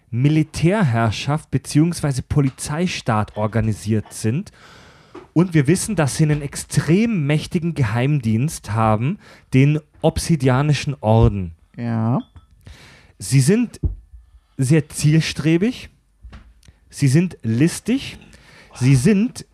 Militärherrschaft 0.10 1.50
bzw. 1.52 2.22
Polizeistaat 2.28 3.38
organisiert 3.38 4.12
sind. 4.14 4.52
Und 5.38 5.54
wir 5.54 5.68
wissen, 5.68 5.96
dass 5.96 6.18
sie 6.18 6.24
einen 6.24 6.42
extrem 6.42 7.28
mächtigen 7.28 7.76
Geheimdienst 7.76 8.72
haben, 8.72 9.20
den 9.54 9.80
Obsidianischen 10.02 10.96
Orden. 11.00 11.52
Ja. 11.76 12.24
Sie 13.20 13.42
sind 13.42 13.80
sehr 14.58 14.90
zielstrebig, 14.90 15.92
sie 16.90 17.08
sind 17.08 17.38
listig, 17.44 18.18
sie 18.74 18.96
sind 18.96 19.46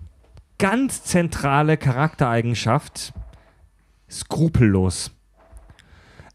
ganz 0.58 1.04
zentrale 1.04 1.76
Charaktereigenschaft 1.76 3.12
skrupellos. 4.10 5.12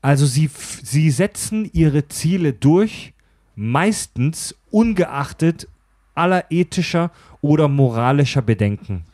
Also 0.03 0.27
sie, 0.27 0.51
sie 0.83 1.11
setzen 1.11 1.71
ihre 1.73 2.07
Ziele 2.09 2.53
durch, 2.53 3.15
meistens 3.55 4.55
ungeachtet 4.71 5.69
aller 6.15 6.45
ethischer 6.51 7.13
oder 7.41 7.69
moralischer 7.69 8.43
Bedenken. 8.43 9.08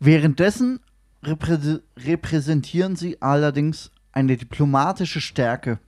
Währenddessen 0.00 0.80
reprä 1.24 1.80
repräsentieren 1.98 2.96
sie 2.96 3.20
allerdings 3.20 3.90
eine 4.12 4.36
diplomatische 4.36 5.20
Stärke. 5.20 5.78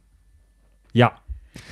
Ja. 0.93 1.13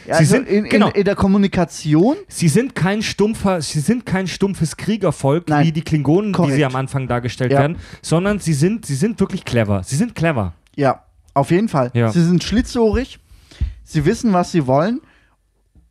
Ja, 0.06 0.16
also 0.16 0.36
sind- 0.36 0.48
in, 0.48 0.64
in, 0.64 0.70
genau. 0.70 0.90
in 0.90 1.04
der 1.04 1.14
Kommunikation. 1.14 2.16
Sie 2.26 2.48
sind 2.48 2.74
kein 2.74 3.00
stumpfer, 3.02 3.60
sie 3.62 3.78
sind 3.80 4.04
kein 4.06 4.26
stumpfes 4.26 4.76
Kriegervolk 4.76 5.48
Nein. 5.48 5.66
wie 5.66 5.72
die 5.72 5.82
Klingonen, 5.82 6.32
die 6.32 6.36
Korrekt. 6.36 6.56
sie 6.56 6.64
am 6.64 6.74
Anfang 6.74 7.06
dargestellt 7.06 7.52
Ja. 7.52 7.60
werden, 7.60 7.76
sondern 8.02 8.40
sie 8.40 8.54
sind, 8.54 8.86
sie 8.86 8.96
sind 8.96 9.20
wirklich 9.20 9.44
clever. 9.44 9.82
Sie 9.84 9.94
sind 9.96 10.14
clever. 10.16 10.54
Ja, 10.74 11.04
auf 11.34 11.50
jeden 11.52 11.68
Fall. 11.68 11.90
Ja. 11.94 12.10
Sie 12.10 12.24
sind 12.24 12.42
schlitzohrig. 12.42 13.20
Sie 13.84 14.04
wissen, 14.04 14.32
was 14.32 14.50
sie 14.52 14.66
wollen. 14.66 15.00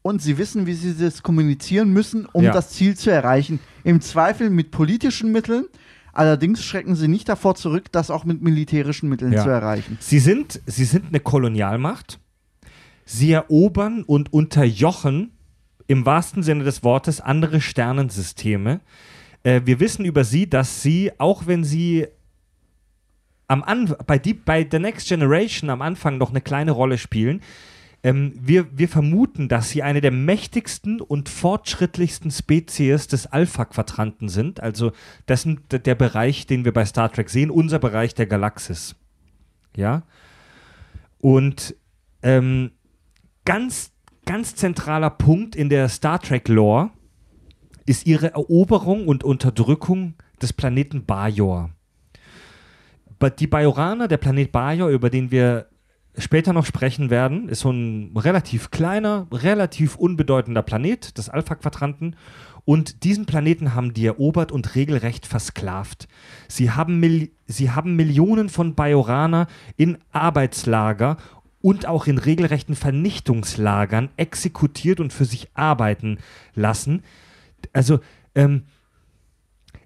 Und 0.02 0.22
sie 0.22 0.38
wissen, 0.38 0.66
wie 0.68 0.74
sie 0.74 0.94
das 0.98 1.22
kommunizieren 1.24 1.90
müssen, 1.92 2.26
um 2.28 2.44
Ja. 2.44 2.52
das 2.54 2.70
Ziel 2.72 2.96
zu 2.98 3.10
erreichen. 3.10 3.60
Im 3.84 4.00
Zweifel 4.02 4.50
mit 4.50 4.72
politischen 4.72 5.32
Mitteln. 5.32 5.66
Allerdings 6.18 6.64
schrecken 6.64 6.96
sie 6.96 7.08
nicht 7.08 7.30
davor 7.30 7.54
zurück, 7.54 7.92
das 7.92 8.10
auch 8.10 8.26
mit 8.26 8.42
militärischen 8.42 9.08
Mitteln 9.08 9.34
Ja. 9.34 9.44
zu 9.44 9.50
erreichen. 9.50 9.98
Sie 10.02 10.18
sind, 10.18 10.60
sie 10.66 10.86
sind 10.86 11.06
eine 11.10 11.20
Kolonialmacht. 11.20 12.20
Sie 13.06 13.32
erobern 13.32 14.02
und 14.04 14.34
unterjochen 14.34 15.32
im 15.86 16.08
wahrsten 16.08 16.42
Sinne 16.42 16.64
des 16.64 16.84
Wortes 16.84 17.22
andere 17.22 17.62
Sternensysteme. 17.62 18.82
Äh, 19.44 19.62
wir 19.66 19.80
wissen 19.80 20.06
über 20.06 20.24
sie, 20.24 20.50
dass 20.50 20.82
sie, 20.82 21.12
auch 21.20 21.46
wenn 21.46 21.64
sie 21.64 22.08
am 23.48 23.62
An 23.64 23.94
bei, 24.08 24.18
die, 24.18 24.34
bei 24.34 24.68
The 24.70 24.80
Next 24.80 25.08
Generation 25.08 25.70
am 25.70 25.84
Anfang 25.84 26.18
noch 26.18 26.32
eine 26.32 26.42
kleine 26.42 26.72
Rolle 26.72 26.98
spielen, 26.98 27.42
ähm, 28.04 28.34
wir, 28.40 28.78
wir 28.78 28.88
vermuten, 28.88 29.48
dass 29.50 29.70
sie 29.70 29.84
eine 29.84 30.02
der 30.02 30.12
mächtigsten 30.12 31.02
und 31.02 31.30
fortschrittlichsten 31.30 32.32
Spezies 32.32 33.08
des 33.08 33.28
Alpha-Quadranten 33.28 34.30
sind. 34.30 34.60
Also 34.60 34.92
das 35.26 35.46
ist 35.46 35.58
der 35.72 35.96
Bereich, 35.96 36.46
den 36.48 36.64
wir 36.66 36.74
bei 36.74 36.86
Star 36.86 37.12
Trek 37.12 37.30
sehen, 37.30 37.50
unser 37.52 37.80
Bereich 37.80 38.14
der 38.14 38.28
Galaxis. 38.28 38.96
Ja. 39.76 40.04
Und 41.20 41.76
ähm, 42.22 42.72
ganz, 43.46 43.92
ganz 44.26 44.56
zentraler 44.56 45.10
Punkt 45.10 45.56
in 45.56 45.70
der 45.70 45.90
Star 45.90 46.20
Trek-Lore 46.20 46.92
ist 47.86 48.06
ihre 48.06 48.34
Eroberung 48.34 49.08
und 49.08 49.24
Unterdrückung 49.24 50.16
des 50.42 50.54
Planeten 50.54 51.06
Bajor. 51.06 51.72
Ba- 53.18 53.30
Die 53.32 53.48
Bajoraner, 53.48 54.08
der 54.08 54.18
Planet 54.18 54.52
Bajor, 54.52 54.90
über 54.90 55.10
den 55.10 55.32
wir 55.32 55.68
später 56.18 56.54
noch 56.54 56.66
sprechen 56.66 57.10
werden, 57.10 57.50
ist 57.50 57.62
so 57.62 57.72
ein 57.72 58.12
relativ 58.16 58.72
kleiner, 58.72 59.28
relativ 59.32 59.96
unbedeutender 59.96 60.62
Planet 60.62 61.18
des 61.18 61.30
Alpha-Quadranten. 61.30 62.16
Und 62.66 63.04
diesen 63.04 63.26
Planeten 63.26 63.76
haben 63.76 63.94
die 63.94 64.06
erobert 64.06 64.52
und 64.52 64.76
regelrecht 64.76 65.26
versklavt. 65.26 66.08
Sie 66.48 66.72
haben, 66.72 67.00
Mil 67.00 67.32
sie 67.46 67.72
haben 67.72 67.96
Millionen 67.96 68.50
von 68.50 68.76
Bajoraner 68.76 69.48
in 69.78 69.98
Arbeitslager 70.12 71.16
und 71.62 71.86
auch 71.86 72.08
in 72.08 72.18
regelrechten 72.18 72.76
Vernichtungslagern 72.76 74.10
exekutiert 74.18 75.00
und 75.00 75.14
für 75.14 75.26
sich 75.26 75.48
arbeiten 75.54 76.18
lassen. 76.56 77.04
Also, 77.72 78.00
ähm, 78.36 78.64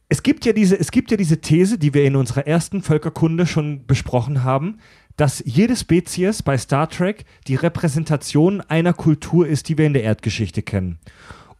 es 0.09 0.23
gibt 0.23 0.45
ja 0.45 0.51
diese, 0.51 0.77
es 0.77 0.91
gibt 0.91 1.09
ja 1.09 1.17
diese 1.17 1.39
These, 1.39 1.77
die 1.77 1.93
wir 1.93 2.03
in 2.03 2.17
unserer 2.17 2.45
ersten 2.45 2.81
Völkerkunde 2.81 3.45
schon 3.45 3.85
besprochen 3.85 4.43
haben, 4.43 4.79
dass 5.21 5.43
jede 5.45 5.75
Spezies 5.75 6.41
bei 6.41 6.57
Star 6.57 6.89
Trek 6.89 7.25
die 7.45 7.53
Repräsentation 7.53 8.59
einer 8.61 8.91
Kultur 8.91 9.47
ist, 9.47 9.69
die 9.69 9.77
wir 9.77 9.85
in 9.85 9.93
der 9.93 10.01
Erdgeschichte 10.01 10.63
kennen. 10.63 10.97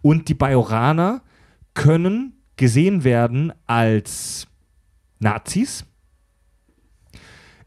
Und 0.02 0.30
die 0.30 0.34
Bajoraner 0.34 1.22
können 1.76 2.34
gesehen 2.58 3.04
werden 3.04 3.54
als 3.68 4.48
Nazis. 5.20 5.86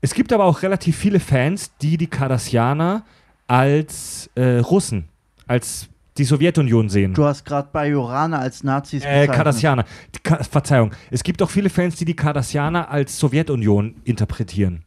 Es 0.00 0.14
gibt 0.14 0.32
aber 0.32 0.46
auch 0.46 0.62
relativ 0.62 0.96
viele 0.96 1.20
Fans, 1.20 1.70
die 1.80 1.96
die 1.96 2.08
Cardassianer 2.08 3.04
als 3.46 4.28
äh, 4.34 4.58
Russen, 4.58 5.08
als 5.46 5.88
die 6.18 6.24
Sowjetunion 6.24 6.88
sehen. 6.88 7.14
Du 7.14 7.24
hast 7.24 7.44
gerade 7.44 7.68
Bajoraner 7.70 8.40
als 8.40 8.64
Nazis 8.64 9.04
Äh, 9.04 9.06
bezeichnet. 9.06 9.36
Cardassianer. 9.36 9.84
Ka 10.24 10.42
Verzeihung. 10.42 10.90
Es 11.12 11.22
gibt 11.22 11.40
auch 11.40 11.50
viele 11.50 11.70
Fans, 11.70 11.94
die 11.94 12.04
die 12.04 12.16
Cardassianer 12.16 12.90
als 12.90 13.16
Sowjetunion 13.16 13.94
interpretieren. 14.02 14.84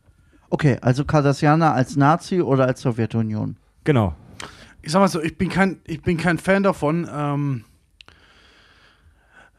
Okay, 0.49 0.77
also 0.81 1.03
Cardassianer 1.05 1.73
als 1.73 1.95
Nazi 1.95 2.41
oder 2.41 2.65
als 2.67 2.81
Sowjetunion? 2.81 3.57
Genau. 3.83 4.15
ich 4.81 4.91
sag 4.91 4.99
mal 4.99 5.07
so, 5.07 5.21
ich 5.21 5.37
bin 5.37 5.49
kein, 5.49 5.81
ich 5.85 6.01
bin 6.01 6.17
kein 6.17 6.37
Fan 6.37 6.63
davon, 6.63 7.07
ähm, 7.13 7.63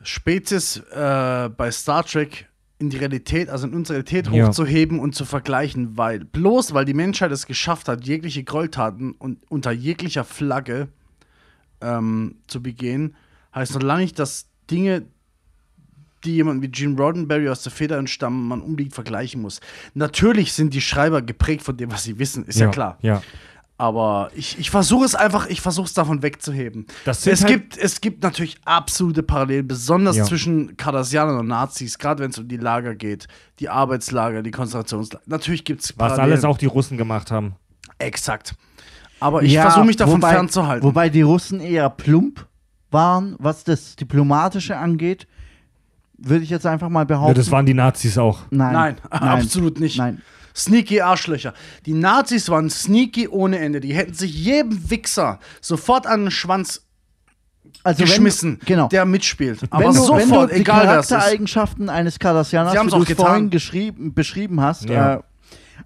Spezies 0.02 0.78
äh, 0.92 1.50
bei 1.54 1.70
Star 1.70 2.04
Trek 2.04 2.48
in 2.78 2.90
die 2.90 2.96
Realität, 2.96 3.50
also 3.50 3.66
in 3.66 3.74
unsere 3.74 3.98
Realität 3.98 4.28
Ja. 4.28 4.46
hochzuheben 4.46 5.00
und 5.00 5.14
zu 5.14 5.24
vergleichen, 5.24 5.96
weil 5.98 6.20
bloß 6.24 6.72
weil 6.74 6.84
die 6.84 6.94
Menschheit 6.94 7.32
es 7.32 7.46
geschafft 7.46 7.88
hat, 7.88 8.06
jegliche 8.06 8.44
Gräueltaten 8.44 9.12
und 9.12 9.40
unter 9.50 9.72
jeglicher 9.72 10.24
Flagge 10.24 10.88
ähm, 11.80 12.36
zu 12.46 12.62
begehen, 12.62 13.16
heißt 13.54 13.74
noch 13.74 13.82
lange 13.82 14.02
nicht, 14.02 14.18
dass 14.18 14.46
Dinge, 14.70 15.06
die 16.24 16.34
jemand 16.34 16.62
wie 16.62 16.68
Gene 16.68 16.96
Roddenberry 16.96 17.48
aus 17.48 17.62
der 17.62 17.72
Feder 17.72 17.98
entstammen, 17.98 18.48
man 18.48 18.60
unbedingt 18.60 18.94
vergleichen 18.94 19.40
muss. 19.40 19.60
Natürlich 19.94 20.52
sind 20.52 20.74
die 20.74 20.80
Schreiber 20.80 21.22
geprägt 21.22 21.62
von 21.62 21.76
dem, 21.76 21.90
was 21.92 22.04
sie 22.04 22.18
wissen, 22.18 22.44
ist 22.44 22.58
ja, 22.58 22.68
klar. 22.68 22.98
Ja. 23.02 23.22
Aber 23.80 24.32
ich, 24.34 24.58
ich 24.58 24.70
versuche 24.70 25.04
es 25.04 25.14
einfach, 25.14 25.46
ich 25.46 25.60
versuche 25.60 25.86
es 25.86 25.94
davon 25.94 26.20
wegzuheben. 26.22 26.86
Es, 27.06 27.24
halt- 27.24 27.46
gibt, 27.46 27.76
es 27.78 28.00
gibt 28.00 28.24
natürlich 28.24 28.56
absolute 28.64 29.22
Parallelen, 29.22 29.68
besonders 29.68 30.16
Ja. 30.16 30.24
zwischen 30.24 30.76
Cardassianern 30.76 31.38
und 31.38 31.46
Nazis, 31.46 31.96
gerade 31.98 32.24
wenn 32.24 32.30
es 32.30 32.38
um 32.38 32.48
die 32.48 32.56
Lager 32.56 32.96
geht, 32.96 33.28
die 33.60 33.68
Arbeitslager, 33.68 34.42
die 34.42 34.50
Konzentrationslager. 34.50 35.22
Natürlich 35.26 35.64
gibt 35.64 35.82
es 35.84 35.94
Was 35.96 36.18
alles 36.18 36.44
auch 36.44 36.58
die 36.58 36.66
Russen 36.66 36.98
gemacht 36.98 37.30
haben. 37.30 37.54
Exakt. 37.98 38.54
Aber 39.20 39.44
ich 39.44 39.52
Ja, 39.52 39.62
versuche 39.62 39.84
mich 39.84 39.96
davon 39.96 40.14
wobei, 40.22 40.32
fernzuhalten. 40.32 40.84
Wobei 40.84 41.08
die 41.08 41.22
Russen 41.22 41.60
eher 41.60 41.88
plump 41.90 42.46
waren, 42.90 43.36
was 43.38 43.62
das 43.62 43.94
Diplomatische 43.94 44.76
angeht, 44.76 45.28
würde 46.18 46.44
ich 46.44 46.50
jetzt 46.50 46.66
einfach 46.66 46.88
mal 46.88 47.06
behaupten. 47.06 47.28
Ja, 47.30 47.34
das 47.34 47.50
waren 47.50 47.64
die 47.66 47.74
Nazis 47.74 48.18
auch. 48.18 48.40
nein, 48.50 48.72
Nein, 49.10 49.22
absolut 49.22 49.80
nicht. 49.80 49.98
Nein. 49.98 50.20
Sneaky 50.54 51.00
Arschlöcher. 51.00 51.54
Die 51.86 51.94
Nazis 51.94 52.48
waren 52.48 52.68
sneaky 52.68 53.28
ohne 53.28 53.58
Ende. 53.60 53.78
Die 53.80 53.94
hätten 53.94 54.14
sich 54.14 54.34
jedem 54.34 54.90
Wichser 54.90 55.38
sofort 55.60 56.06
an 56.08 56.22
den 56.24 56.30
Schwanz 56.32 56.84
Also 57.84 58.02
geschmissen, 58.02 58.58
Wenn, 58.60 58.66
genau. 58.66 58.88
der 58.88 59.04
mitspielt. 59.04 59.62
wenn 59.62 59.68
Aber 59.70 59.84
du, 59.84 59.92
sofort, 59.92 60.20
wenn 60.20 60.30
du 60.30 60.46
die 60.54 60.60
egal. 60.62 60.84
Charaktereigenschaften 60.86 61.88
eines 61.88 62.18
wie 62.18 62.94
auch 62.94 63.04
du 63.04 63.14
vorhin 63.14 63.50
geschrieben, 63.50 64.14
beschrieben 64.14 64.60
hast, 64.60 64.88
Ja. 64.88 65.14
äh, 65.14 65.20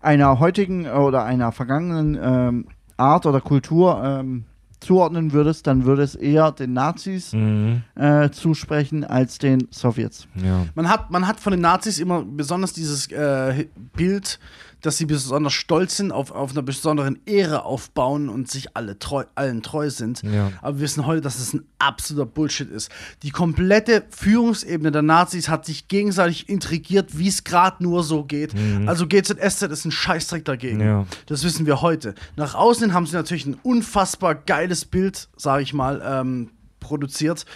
einer 0.00 0.38
heutigen 0.40 0.86
oder 0.86 1.24
einer 1.24 1.52
vergangenen 1.52 2.18
ähm, 2.22 2.66
Art 2.96 3.26
oder 3.26 3.42
Kultur 3.42 4.02
ähm, 4.02 4.44
zuordnen 4.82 5.32
würdest, 5.32 5.66
dann 5.66 5.84
würde 5.84 6.02
es 6.02 6.14
eher 6.14 6.52
den 6.52 6.72
Nazis 6.74 7.32
Mhm. 7.32 7.82
äh, 7.94 8.30
zusprechen 8.30 9.04
als 9.04 9.38
den 9.38 9.68
Sowjets. 9.70 10.26
Ja. 10.34 10.66
Man 10.74 10.88
hat, 10.88 11.10
man 11.10 11.26
hat 11.26 11.40
von 11.40 11.52
den 11.52 11.60
Nazis 11.60 11.98
immer 11.98 12.22
besonders 12.24 12.72
dieses 12.72 13.10
äh, 13.10 13.66
Bild, 13.96 14.38
dass 14.82 14.98
sie 14.98 15.06
besonders 15.06 15.52
stolz 15.52 15.96
sind, 15.96 16.12
auf, 16.12 16.32
auf 16.32 16.50
einer 16.50 16.62
besonderen 16.62 17.20
Ehre 17.24 17.64
aufbauen 17.64 18.28
und 18.28 18.50
sich 18.50 18.76
alle 18.76 18.98
treu, 18.98 19.24
allen 19.34 19.62
treu 19.62 19.88
sind. 19.90 20.22
Ja. 20.22 20.52
Aber 20.60 20.76
wir 20.76 20.82
wissen 20.82 21.06
heute, 21.06 21.20
dass 21.20 21.38
es 21.38 21.54
ein 21.54 21.64
absoluter 21.78 22.26
Bullshit 22.26 22.70
ist. 22.70 22.90
Die 23.22 23.30
komplette 23.30 24.04
Führungsebene 24.10 24.90
der 24.90 25.02
Nazis 25.02 25.48
hat 25.48 25.64
sich 25.64 25.88
gegenseitig 25.88 26.48
intrigiert, 26.48 27.16
wie 27.16 27.28
es 27.28 27.44
gerade 27.44 27.82
nur 27.82 28.02
so 28.02 28.24
geht. 28.24 28.54
Also 28.86 29.06
GZSZ 29.06 29.62
ist 29.62 29.84
ein 29.84 29.92
Scheißdreck 29.92 30.44
dagegen. 30.44 30.80
Ja. 30.80 31.06
Das 31.26 31.44
wissen 31.44 31.64
wir 31.64 31.80
heute. 31.80 32.14
Nach 32.36 32.54
außen 32.54 32.92
haben 32.92 33.06
sie 33.06 33.14
natürlich 33.14 33.46
ein 33.46 33.56
unfassbar 33.62 34.34
geiles 34.34 34.84
Bild, 34.84 35.28
sage 35.36 35.62
ich 35.62 35.72
mal, 35.72 36.02
ähm, 36.04 36.50
produziert. 36.80 37.46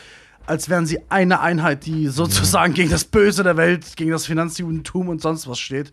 Als 0.47 0.69
wären 0.69 0.87
sie 0.87 1.01
eine 1.09 1.41
Einheit, 1.41 1.87
die 1.87 2.07
sozusagen 2.07 2.73
gegen 2.75 2.91
das 2.91 3.05
Böse 3.05 3.43
der 3.43 3.57
Welt, 3.57 3.97
gegen 3.97 4.13
das 4.13 4.27
Finanzjudentum 4.27 5.09
und 5.09 5.21
sonst 5.21 5.49
was 5.49 5.59
steht. 5.59 5.91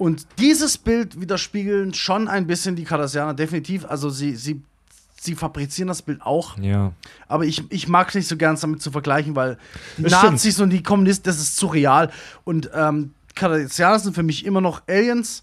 Und 0.00 0.26
dieses 0.38 0.78
Bild 0.78 1.20
widerspiegeln 1.20 1.92
schon 1.92 2.26
ein 2.26 2.46
bisschen 2.46 2.74
die 2.74 2.84
Cardassianer, 2.84 3.34
definitiv. 3.34 3.84
Also 3.84 4.08
sie, 4.08 4.34
sie, 4.34 4.62
sie 5.20 5.34
fabrizieren 5.34 5.88
das 5.88 6.00
Bild 6.00 6.22
auch. 6.22 6.56
Ja. 6.56 6.92
Aber 7.28 7.44
ich, 7.44 7.70
ich 7.70 7.86
mag 7.86 8.08
es 8.08 8.14
nicht 8.14 8.26
so 8.26 8.38
gern 8.38 8.56
damit 8.58 8.80
zu 8.80 8.90
vergleichen, 8.90 9.36
weil 9.36 9.58
die 9.98 10.04
Das 10.04 10.14
stimmt. 10.14 10.32
Nazis 10.32 10.58
und 10.58 10.70
die 10.70 10.82
Kommunisten, 10.82 11.24
das 11.24 11.38
ist 11.38 11.58
zu 11.58 11.66
real. 11.66 12.10
Und 12.44 12.70
ähm, 12.74 13.12
Cardassianer 13.34 13.98
sind 13.98 14.14
für 14.14 14.22
mich 14.22 14.46
immer 14.46 14.62
noch 14.62 14.80
Aliens, 14.88 15.42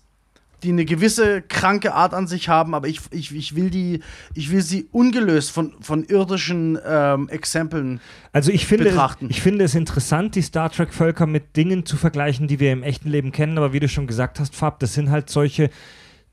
die 0.63 0.69
eine 0.69 0.85
gewisse 0.85 1.41
kranke 1.41 1.93
Art 1.93 2.13
an 2.13 2.27
sich 2.27 2.49
haben, 2.49 2.73
aber 2.73 2.87
ich, 2.87 3.01
ich, 3.11 3.33
ich, 3.35 3.55
will, 3.55 3.69
die, 3.69 4.01
ich 4.33 4.51
will 4.51 4.61
sie 4.61 4.87
ungelöst 4.91 5.51
von, 5.51 5.73
von 5.81 6.03
irdischen 6.03 6.79
ähm, 6.85 7.29
Exempeln. 7.29 7.99
Also 8.31 8.51
ich 8.51 8.65
finde, 8.65 8.85
betrachten. 8.85 9.27
ich 9.29 9.41
finde 9.41 9.65
es 9.65 9.75
interessant, 9.75 10.35
die 10.35 10.41
Star 10.41 10.71
Trek-Völker 10.71 11.27
mit 11.27 11.55
Dingen 11.55 11.85
zu 11.85 11.95
vergleichen, 11.95 12.47
die 12.47 12.59
wir 12.59 12.71
im 12.71 12.81
echten 12.81 13.09
Leben 13.09 13.31
kennen, 13.31 13.57
aber 13.57 13.71
wie 13.73 13.79
du 13.79 13.87
schon 13.87 14.07
gesagt 14.07 14.39
hast, 14.39 14.55
Fab, 14.55 14.79
das 14.79 14.93
sind 14.93 15.11
halt 15.11 15.29
solche 15.29 15.69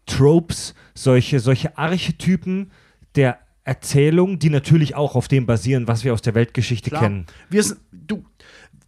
Tropes, 0.06 0.74
solche, 0.94 1.40
solche 1.40 1.76
Archetypen 1.76 2.70
der 3.16 3.38
Erzählung, 3.64 4.38
die 4.38 4.50
natürlich 4.50 4.94
auch 4.94 5.14
auf 5.16 5.28
dem 5.28 5.46
basieren, 5.46 5.88
was 5.88 6.04
wir 6.04 6.12
aus 6.12 6.20
der 6.20 6.34
Weltgeschichte 6.34 6.90
Klar. 6.90 7.02
kennen. 7.02 7.26
Wir 7.48 7.62
sind, 7.62 7.80
du, 7.92 8.24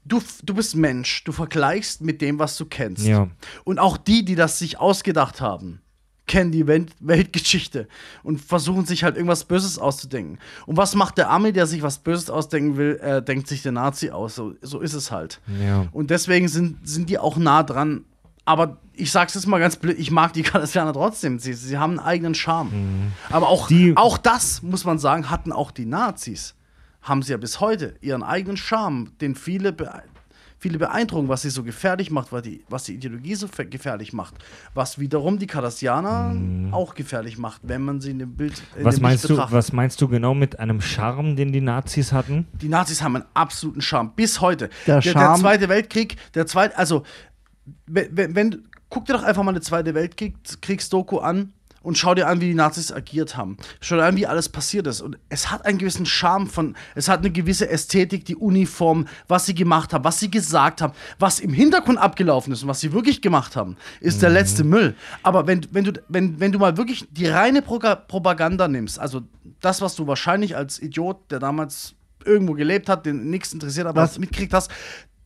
du, 0.07 0.23
du 0.43 0.55
bist 0.55 0.77
Mensch, 0.77 1.25
du 1.25 1.33
vergleichst 1.33 2.01
mit 2.01 2.21
dem, 2.21 2.39
was 2.39 2.57
du 2.57 2.65
kennst. 2.67 3.05
Ja. 3.05 3.29
Und 3.65 3.79
auch 3.79 3.97
die, 3.97 4.25
die 4.25 4.35
das 4.35 4.59
sich 4.59 4.79
ausgedacht 4.79 5.41
haben, 5.41 5.81
kennen 6.27 6.51
die 6.51 6.67
Welt 6.67 6.93
Weltgeschichte 6.99 7.87
und 8.25 8.41
versuchen 8.41 8.85
sich 8.85 9.05
halt 9.05 9.15
irgendwas 9.17 9.45
Böses 9.45 9.79
auszudenken. 9.79 10.39
Und 10.67 10.77
was 10.77 10.95
macht 10.97 11.19
der 11.19 11.31
Ami, 11.31 11.53
der 11.53 11.67
sich 11.67 11.83
was 11.83 11.99
Böses 11.99 12.31
ausdenken 12.31 12.77
will, 12.77 12.97
äh, 13.03 13.23
denkt 13.23 13.47
sich 13.47 13.63
der 13.63 13.73
Nazi 13.73 14.11
aus. 14.11 14.35
So, 14.35 14.55
so 14.61 14.81
ist 14.81 14.95
es 14.95 15.11
halt. 15.13 15.41
Ja. 15.63 15.87
Und 15.93 16.11
deswegen 16.11 16.49
sind, 16.49 16.87
sind 16.89 17.09
die 17.11 17.19
auch 17.19 17.37
nah 17.37 17.63
dran. 17.63 18.05
Aber 18.45 18.79
ich 18.93 19.11
sag's 19.13 19.35
jetzt 19.35 19.47
mal 19.47 19.59
ganz 19.59 19.77
blöd, 19.77 19.99
ich 19.99 20.11
mag 20.11 20.33
die 20.33 20.43
Cardassianer 20.45 20.93
trotzdem. 20.93 21.39
Sie, 21.39 21.53
sie 21.53 21.79
haben 21.79 21.99
einen 21.99 22.01
eigenen 22.09 22.35
Charme. 22.35 23.13
Aber 23.31 23.49
auch, 23.49 23.69
Die- 23.69 23.97
auch 23.97 24.19
das, 24.19 24.63
muss 24.63 24.85
man 24.85 24.99
sagen, 24.99 25.31
hatten 25.31 25.53
auch 25.53 25.71
die 25.71 25.87
Nazis. 25.87 26.55
Haben 27.07 27.23
sie 27.23 27.31
ja 27.33 27.39
bis 27.39 27.61
heute 27.61 27.95
ihren 28.01 28.23
eigenen 28.23 28.57
Charme, 28.57 29.13
den 29.21 29.35
viele, 29.35 29.73
bee 29.73 29.87
viele 30.59 30.79
beeindrucken, 30.79 31.29
was 31.29 31.43
sie 31.43 31.51
so 31.51 31.63
gefährlich 31.63 32.11
macht, 32.11 32.33
was 32.33 32.43
die, 32.43 32.65
was 32.71 32.85
die 32.85 32.95
Ideologie 32.95 33.35
so 33.35 33.47
gefährlich 33.71 34.15
macht. 34.15 34.35
Was 34.73 34.99
wiederum 34.99 35.39
die 35.39 35.47
Cardassianer 35.47 36.35
auch 36.73 36.95
gefährlich 36.95 37.37
macht, 37.37 37.61
wenn 37.65 37.83
man 37.83 38.01
sie 38.01 38.11
in 38.13 38.19
dem 38.19 38.35
Bild 38.35 38.61
in 38.75 38.81
Mhm. 38.81 38.85
Was 38.87 38.95
dem 38.97 39.03
meinst, 39.03 39.29
Licht 39.29 39.39
du, 39.39 39.53
was 39.53 39.73
meinst 39.73 40.01
du 40.01 40.09
genau 40.09 40.35
mit 40.35 40.59
einem 40.59 40.81
Charme, 40.81 41.37
den 41.37 41.53
die 41.53 41.61
Nazis 41.61 42.11
hatten? 42.13 42.47
Die 42.55 42.69
Nazis 42.71 43.03
haben 43.03 43.17
einen 43.17 43.27
absoluten 43.35 43.83
Charme 43.83 44.13
bis 44.17 44.41
heute. 44.41 44.71
Der 44.87 45.01
der, 45.01 45.13
Charme- 45.13 45.41
Zweite 45.41 45.69
Weltkrieg, 45.69 46.17
der 46.35 46.47
zweite, 46.47 46.77
also 46.79 47.05
wenn, 47.87 48.35
wenn 48.35 48.65
guck 48.89 49.05
dir 49.05 49.13
doch 49.13 49.25
einfach 49.25 49.43
mal 49.43 49.51
eine 49.51 49.61
Zweite 49.61 49.95
Weltkriegsdoku 49.95 51.19
an 51.19 51.53
und 51.87 51.97
schau 51.97 52.15
dir 52.15 52.27
an, 52.27 52.41
wie 52.41 52.49
die 52.49 52.55
Nazis 52.55 52.91
agiert 52.93 53.37
haben. 53.37 53.57
Schau 53.81 53.97
dir 53.97 54.05
an, 54.05 54.17
wie 54.17 54.27
alles 54.27 54.49
passiert 54.49 54.87
ist. 54.89 55.01
Und 55.01 55.17
es 55.29 55.51
hat 55.51 55.65
einen 55.65 55.79
gewissen 55.79 56.05
Charme 56.05 56.49
von, 56.49 56.77
es 56.95 57.09
hat 57.09 57.21
eine 57.21 57.31
gewisse 57.31 57.69
Ästhetik, 57.71 58.25
die 58.25 58.37
Uniform, 58.37 59.07
was 59.29 59.47
sie 59.47 59.55
gemacht 59.55 59.93
haben, 59.93 60.05
was 60.05 60.19
sie 60.19 60.31
gesagt 60.31 60.83
haben, 60.83 60.93
was 61.19 61.41
im 61.41 61.53
Hintergrund 61.53 61.99
abgelaufen 61.99 62.53
ist 62.53 62.63
und 62.63 62.69
was 62.69 62.81
sie 62.81 62.93
wirklich 62.93 63.23
gemacht 63.23 63.57
haben, 63.57 63.77
ist 64.01 64.21
der 64.21 64.31
letzte 64.31 64.65
Müll. 64.65 64.95
Aber 65.23 65.47
wenn, 65.47 65.67
wenn, 65.71 65.85
du, 65.85 65.93
wenn, 66.09 66.41
wenn 66.41 66.53
du 66.53 66.59
mal 66.59 66.77
wirklich 66.77 67.07
die 67.11 67.27
reine 67.27 67.63
Proga 67.63 67.95
Propaganda 67.95 68.67
nimmst, 68.69 68.99
also 68.99 69.23
das, 69.61 69.81
was 69.81 69.95
du 69.95 70.07
wahrscheinlich 70.07 70.57
als 70.57 70.83
Idiot, 70.83 71.31
der 71.31 71.39
damals 71.39 71.95
irgendwo 72.25 72.55
gelebt 72.55 72.89
hat, 72.89 73.07
den 73.07 73.31
nichts 73.31 73.53
interessiert, 73.53 73.87
aber 73.87 74.03
Was- 74.03 74.11
was 74.11 74.19
mitgekriegt 74.19 74.53
hast, 74.53 74.71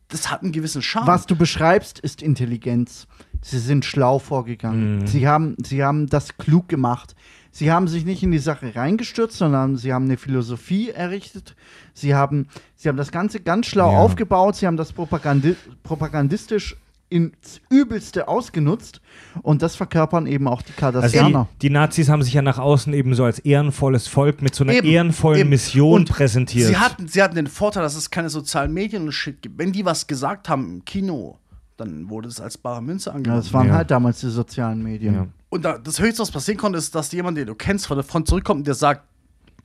das 0.09 0.31
hat 0.31 0.43
einen 0.43 0.53
gewissen 0.53 0.83
Charme. 0.83 1.07
Was 1.07 1.25
du 1.25 1.37
beschreibst, 1.37 2.01
ist 2.01 2.21
Intelligenz. 2.21 3.07
Sie 3.43 3.59
sind 3.59 3.85
schlau 3.85 4.19
vorgegangen. 4.19 5.07
Sie, 5.07 5.27
haben, 5.27 5.57
sie 5.65 5.83
haben 5.83 6.07
das 6.07 6.37
klug 6.37 6.69
gemacht. 6.69 7.15
Sie 7.53 7.73
haben 7.73 7.89
sich 7.89 8.05
nicht 8.05 8.23
in 8.23 8.31
die 8.31 8.39
Sache 8.39 8.75
reingestürzt, 8.77 9.37
sondern 9.39 9.77
sie 9.77 9.93
haben 9.93 10.05
eine 10.05 10.17
Philosophie 10.17 10.91
errichtet. 10.91 11.57
Sie 11.95 12.15
haben, 12.15 12.47
sie 12.77 12.89
haben 12.89 12.97
das 12.97 13.11
Ganze 13.11 13.41
ganz 13.41 13.67
schlau 13.67 13.91
Ja. 13.93 13.99
aufgebaut. 13.99 14.57
Sie 14.57 14.67
haben 14.67 14.77
das 14.77 14.93
propagandi 14.93 15.57
propagandistisch 15.83 16.77
ins 17.09 17.61
Übelste 17.71 18.29
ausgenutzt. 18.29 19.01
Und 19.43 19.63
das 19.63 19.75
verkörpern 19.75 20.27
eben 20.29 20.47
auch 20.47 20.63
die 20.63 20.69
Also 20.71 20.79
Cardassianer. 20.81 21.49
die, 21.55 21.67
die 21.69 21.71
Nazis 21.75 22.09
haben 22.09 22.23
sich 22.23 22.35
ja 22.35 22.43
nach 22.43 22.59
außen 22.59 22.93
eben 22.95 23.15
so 23.15 23.25
als 23.25 23.41
ehrenvolles 23.41 24.07
Volk 24.07 24.43
mit 24.43 24.55
so 24.55 24.63
einer 24.63 24.75
Eben, 24.75 24.87
ehrenvollen 24.87 25.41
eben. 25.41 25.51
Mission 25.51 25.93
Und 26.03 26.09
präsentiert. 26.09 26.69
Sie 26.69 26.77
hatten, 26.77 27.09
sie 27.09 27.21
hatten 27.21 27.35
den 27.35 27.49
Vorteil, 27.49 27.83
dass 27.83 27.97
es 27.97 28.11
keine 28.11 28.31
sozialen 28.31 28.73
Medien 28.73 29.03
und 29.03 29.13
Shit 29.13 29.43
gibt. 29.43 29.59
Wenn 29.59 29.73
die 29.73 29.85
was 29.85 30.07
gesagt 30.07 30.49
haben 30.49 30.71
im 30.73 30.85
Kino, 30.85 31.39
dann 31.81 32.09
wurde 32.11 32.29
es 32.29 32.41
als 32.41 32.57
bare 32.59 32.83
Münze 32.83 33.11
ja, 33.11 33.17
angenommen. 33.17 33.43
das 33.43 33.53
waren 33.53 33.69
Ja. 33.69 33.75
halt 33.75 33.91
damals 33.91 34.21
die 34.21 34.29
sozialen 34.31 34.83
Medien. 34.83 35.15
Ja. 35.15 35.27
und 35.49 35.65
da, 35.65 35.79
das 35.79 35.99
Höchste, 36.01 36.23
was 36.23 36.31
passieren 36.31 36.59
konnte, 36.59 36.79
ist, 36.79 36.95
dass 36.95 37.11
jemand, 37.13 37.37
den 37.39 37.47
du 37.47 37.55
kennst, 37.55 37.87
von 37.87 37.97
der 37.97 38.05
Front 38.05 38.29
zurückkommt 38.29 38.59
und 38.61 38.67
der 38.67 38.75
sagt, 38.75 39.03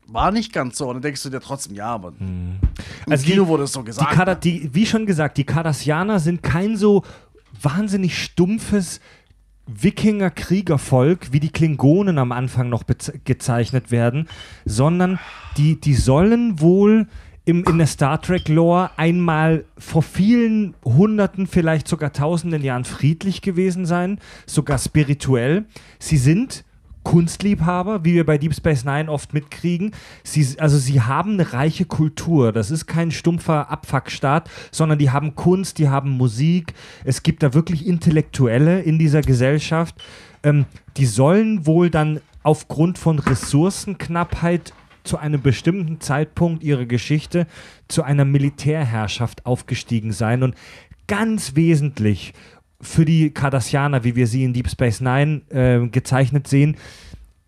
war 0.08 0.32
nicht 0.32 0.54
ganz 0.54 0.78
so. 0.78 0.88
Und 0.88 0.96
dann 0.96 1.02
denkst 1.02 1.24
du 1.24 1.30
dir 1.30 1.40
trotzdem, 1.42 1.74
ja, 1.76 1.88
aber 1.88 2.14
im 2.20 2.60
Also 3.10 3.26
Kino 3.26 3.44
die- 3.44 3.50
wurde 3.50 3.64
es 3.64 3.74
so 3.74 3.80
Die 3.82 3.86
gesagt. 3.88 4.12
Kada, 4.12 4.36
die, 4.36 4.70
wie 4.74 4.86
schon 4.86 5.06
gesagt, 5.08 5.38
die 5.38 5.44
Cardassianer 5.46 6.20
sind 6.20 6.44
kein 6.44 6.78
so 6.78 7.04
wahnsinnig 7.62 8.22
stumpfes 8.24 9.00
Wikinger-Kriegervolk, 9.68 11.32
wie 11.34 11.40
die 11.40 11.50
Klingonen 11.50 12.18
am 12.20 12.32
Anfang 12.32 12.70
noch 12.70 12.84
gezeichnet 13.24 13.90
werden, 13.92 14.28
sondern 14.66 15.20
die, 15.58 15.80
die 15.80 15.96
sollen 15.96 16.60
wohl 16.60 17.08
im, 17.46 17.64
in 17.64 17.78
der 17.78 17.88
Star 17.88 18.22
Trek-Lore 18.22 18.90
einmal 18.98 19.66
vor 19.78 20.02
vielen 20.02 20.74
Hunderten, 20.84 21.48
vielleicht 21.48 21.88
sogar 21.88 22.12
Tausenden 22.12 22.64
Jahren 22.64 22.86
friedlich 22.86 23.42
gewesen 23.42 23.86
sein, 23.86 24.20
sogar 24.48 24.80
spirituell. 24.80 25.66
Sie 26.00 26.18
sind 26.18 26.66
Kunstliebhaber, 27.04 28.04
wie 28.04 28.16
wir 28.16 28.26
bei 28.26 28.40
Deep 28.40 28.56
Space 28.56 28.84
Nine 28.84 29.12
oft 29.12 29.34
mitkriegen. 29.36 29.92
Sie, 30.24 30.60
also 30.60 30.80
sie 30.80 31.02
haben 31.02 31.34
eine 31.34 31.54
reiche 31.54 31.86
Kultur. 31.86 32.52
Das 32.52 32.72
ist 32.72 32.88
kein 32.88 33.12
stumpfer 33.12 33.70
Abfuckstaat, 33.70 34.50
sondern 34.72 34.98
die 34.98 35.12
haben 35.12 35.36
Kunst, 35.36 35.78
die 35.78 35.88
haben 35.88 36.10
Musik. 36.18 36.74
Es 37.04 37.22
gibt 37.22 37.44
da 37.44 37.54
wirklich 37.54 37.86
Intellektuelle 37.86 38.82
in 38.82 38.98
dieser 38.98 39.22
Gesellschaft. 39.22 39.96
Ähm, 40.42 40.66
die 40.98 41.06
sollen 41.06 41.68
wohl 41.68 41.92
dann 41.92 42.22
aufgrund 42.42 42.98
von 42.98 43.20
Ressourcenknappheit 43.20 44.74
zu 45.06 45.18
einem 45.18 45.42
bestimmten 45.42 46.02
Zeitpunkt 46.02 46.64
ihrer 46.64 46.86
Geschichte 46.86 47.48
zu 47.88 48.04
einer 48.04 48.26
Militärherrschaft 48.26 49.46
aufgestiegen 49.46 50.12
sein. 50.12 50.44
Und 50.44 50.56
ganz 51.08 51.56
wesentlich 51.56 52.34
für 52.82 53.06
die 53.06 53.32
Cardassianer, 53.32 54.04
wie 54.04 54.16
wir 54.16 54.28
sie 54.28 54.44
in 54.44 54.54
Deep 54.54 54.70
Space 54.70 55.02
Nine 55.02 55.42
äh, 55.50 55.88
gezeichnet 55.88 56.48
sehen, 56.48 56.78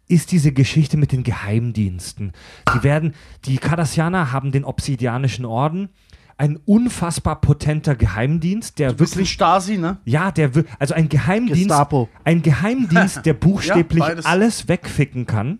ist 0.07 0.31
diese 0.31 0.53
Geschichte 0.53 0.95
mit 0.95 1.11
den 1.11 1.23
Geheimdiensten. 1.23 2.31
Die 2.73 2.83
werden, 2.83 3.13
die 3.45 3.57
Cardassianer 3.57 4.31
haben 4.31 4.51
den 4.51 4.63
Obsidianischen 4.63 5.45
Orden, 5.45 5.89
ein 6.37 6.57
unfassbar 6.65 7.41
potenter 7.41 7.95
Geheimdienst, 7.95 8.79
der 8.79 8.93
Bisschen 8.93 9.17
wirklich 9.17 9.31
Stasi, 9.31 9.77
ne? 9.77 9.97
ja, 10.05 10.31
der 10.31 10.51
also 10.79 10.93
ein 10.93 11.09
Geheimdienst, 11.09 11.63
Gestapo. 11.69 12.09
ein 12.23 12.41
Geheimdienst, 12.41 13.25
der 13.25 13.33
buchstäblich 13.33 14.03
beides. 14.03 14.25
alles 14.25 14.67
wegficken 14.67 15.25
kann. 15.25 15.59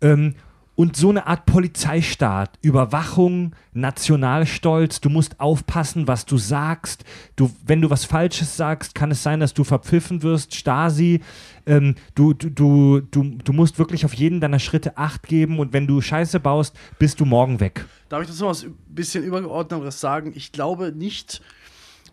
Ähm, 0.00 0.34
und 0.74 0.96
so 0.96 1.10
eine 1.10 1.26
Art 1.26 1.44
Polizeistaat, 1.44 2.58
Überwachung, 2.62 3.54
Nationalstolz, 3.74 5.00
du 5.00 5.10
musst 5.10 5.38
aufpassen, 5.38 6.08
was 6.08 6.24
du 6.24 6.38
sagst. 6.38 7.04
Du, 7.36 7.50
wenn 7.64 7.82
du 7.82 7.90
was 7.90 8.04
Falsches 8.04 8.56
sagst, 8.56 8.94
kann 8.94 9.10
es 9.10 9.22
sein, 9.22 9.40
dass 9.40 9.52
du 9.52 9.64
verpfiffen 9.64 10.22
wirst, 10.22 10.54
Stasi. 10.54 11.20
Ähm, 11.66 11.94
du, 12.14 12.32
du, 12.32 12.48
du, 12.48 13.00
du, 13.00 13.22
du 13.22 13.52
musst 13.52 13.78
wirklich 13.78 14.04
auf 14.04 14.14
jeden 14.14 14.40
deiner 14.40 14.58
Schritte 14.58 14.96
Acht 14.96 15.24
geben 15.24 15.58
und 15.58 15.72
wenn 15.72 15.86
du 15.86 16.00
Scheiße 16.00 16.40
baust, 16.40 16.74
bist 16.98 17.20
du 17.20 17.26
morgen 17.26 17.60
weg. 17.60 17.84
Darf 18.08 18.22
ich 18.22 18.28
das 18.28 18.40
noch 18.40 18.48
was 18.48 18.64
ein 18.64 18.74
bisschen 18.88 19.24
übergeordneteres 19.24 20.00
sagen? 20.00 20.32
Ich 20.34 20.52
glaube 20.52 20.92
nicht, 20.92 21.42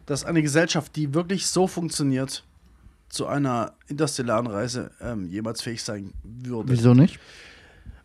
dass 0.05 0.25
eine 0.25 0.41
Gesellschaft, 0.41 0.95
die 0.95 1.13
wirklich 1.13 1.47
so 1.47 1.67
funktioniert, 1.67 2.43
zu 3.07 3.25
einer 3.25 3.73
interstellaren 3.87 4.47
Reise 4.47 4.91
ähm, 5.01 5.27
jemals 5.29 5.61
fähig 5.61 5.81
sein 5.81 6.13
würde. 6.23 6.71
Wieso 6.71 6.93
nicht? 6.93 7.19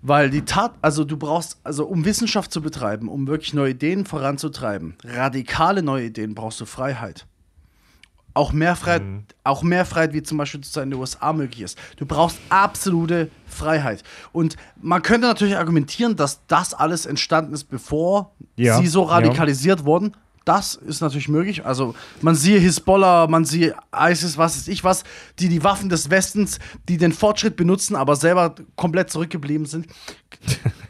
Weil 0.06 0.28
die 0.28 0.42
Tat, 0.42 0.74
also 0.82 1.02
du 1.02 1.16
brauchst, 1.16 1.58
also 1.64 1.86
um 1.86 2.04
Wissenschaft 2.04 2.52
zu 2.52 2.60
betreiben, 2.60 3.08
um 3.08 3.26
wirklich 3.26 3.54
neue 3.54 3.70
Ideen 3.70 4.04
voranzutreiben, 4.04 4.96
radikale 5.02 5.82
neue 5.82 6.04
Ideen, 6.04 6.34
brauchst 6.34 6.60
du 6.60 6.66
Freiheit. 6.66 7.26
Auch 8.34 8.52
mehr 8.52 8.76
Freiheit, 8.76 9.02
auch 9.44 9.62
mehr 9.62 9.86
Freiheit, 9.86 10.12
wie 10.12 10.22
zum 10.22 10.36
Beispiel 10.36 10.60
in 10.60 10.90
den 10.90 11.00
USA 11.00 11.32
möglich 11.32 11.62
ist. 11.62 11.78
Du 11.96 12.04
brauchst 12.04 12.38
absolute 12.50 13.30
Freiheit. 13.46 14.02
Und 14.32 14.56
man 14.76 15.00
könnte 15.00 15.26
natürlich 15.26 15.56
argumentieren, 15.56 16.16
dass 16.16 16.44
das 16.48 16.74
alles 16.74 17.06
entstanden 17.06 17.54
ist, 17.54 17.64
bevor 17.64 18.34
Ja, 18.56 18.78
sie 18.78 18.88
so 18.88 19.04
ja. 19.04 19.12
radikalisiert 19.12 19.86
wurden. 19.86 20.14
Das 20.44 20.74
ist 20.74 21.00
natürlich 21.00 21.28
möglich. 21.28 21.64
Also 21.64 21.94
man 22.20 22.34
siehe 22.34 22.58
Hisbollah, 22.58 23.26
man 23.28 23.46
siehe 23.46 23.74
ISIS, 23.94 24.36
was 24.36 24.58
weiß 24.58 24.68
ich 24.68 24.84
was, 24.84 25.04
die 25.38 25.48
die 25.48 25.64
Waffen 25.64 25.88
des 25.88 26.10
Westens, 26.10 26.58
die 26.88 26.98
den 26.98 27.12
Fortschritt 27.12 27.56
benutzen, 27.56 27.96
aber 27.96 28.14
selber 28.14 28.54
komplett 28.76 29.10
zurückgeblieben 29.10 29.66
sind. 29.66 29.86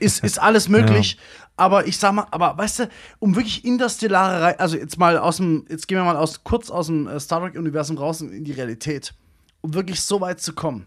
Ist, 0.00 0.24
ist 0.24 0.40
alles 0.40 0.68
möglich. 0.68 1.18
Aber 1.56 1.86
ich 1.86 1.98
sag 1.98 2.12
mal, 2.12 2.26
aber 2.32 2.58
weißt 2.58 2.80
du, 2.80 2.88
um 3.20 3.36
wirklich 3.36 3.64
interstellare 3.64 4.42
Rei 4.42 4.58
also 4.58 4.76
jetzt 4.76 4.98
mal 4.98 5.18
aus 5.18 5.36
dem, 5.36 5.66
jetzt 5.68 5.86
gehen 5.86 5.98
wir 5.98 6.04
mal 6.04 6.16
aus, 6.16 6.42
kurz 6.42 6.68
aus 6.68 6.88
dem 6.88 7.06
äh, 7.06 7.20
Star 7.20 7.40
Trek-Universum 7.40 7.96
raus 7.96 8.20
in 8.22 8.42
die 8.42 8.52
Realität. 8.52 9.14
Um 9.60 9.72
wirklich 9.72 10.00
so 10.00 10.20
weit 10.20 10.40
zu 10.40 10.52
kommen, 10.52 10.86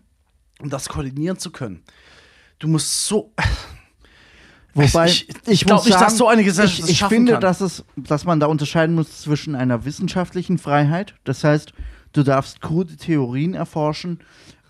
um 0.59 0.69
das 0.69 0.89
koordinieren 0.89 1.37
zu 1.37 1.51
können. 1.51 1.83
Du 2.59 2.67
musst 2.67 3.05
so. 3.05 3.33
Wobei, 4.77 5.07
ich, 5.07 5.27
ich 5.47 5.65
glaube 5.65 5.85
nicht, 5.85 5.99
dass 5.99 6.17
so 6.17 6.27
eine 6.27 6.43
Gesellschaft 6.43 6.89
ich, 6.89 7.01
ich 7.01 7.07
finde, 7.07 7.33
kann. 7.33 7.41
dass, 7.41 7.61
es, 7.61 7.83
dass 7.95 8.25
man 8.25 8.39
da 8.39 8.47
unterscheiden 8.47 8.95
muss 8.95 9.21
zwischen 9.21 9.55
einer 9.55 9.85
wissenschaftlichen 9.85 10.57
Freiheit, 10.57 11.15
das 11.23 11.43
heißt, 11.43 11.73
du 12.13 12.23
darfst 12.23 12.61
krude 12.61 12.95
Theorien 12.95 13.53
erforschen 13.53 14.19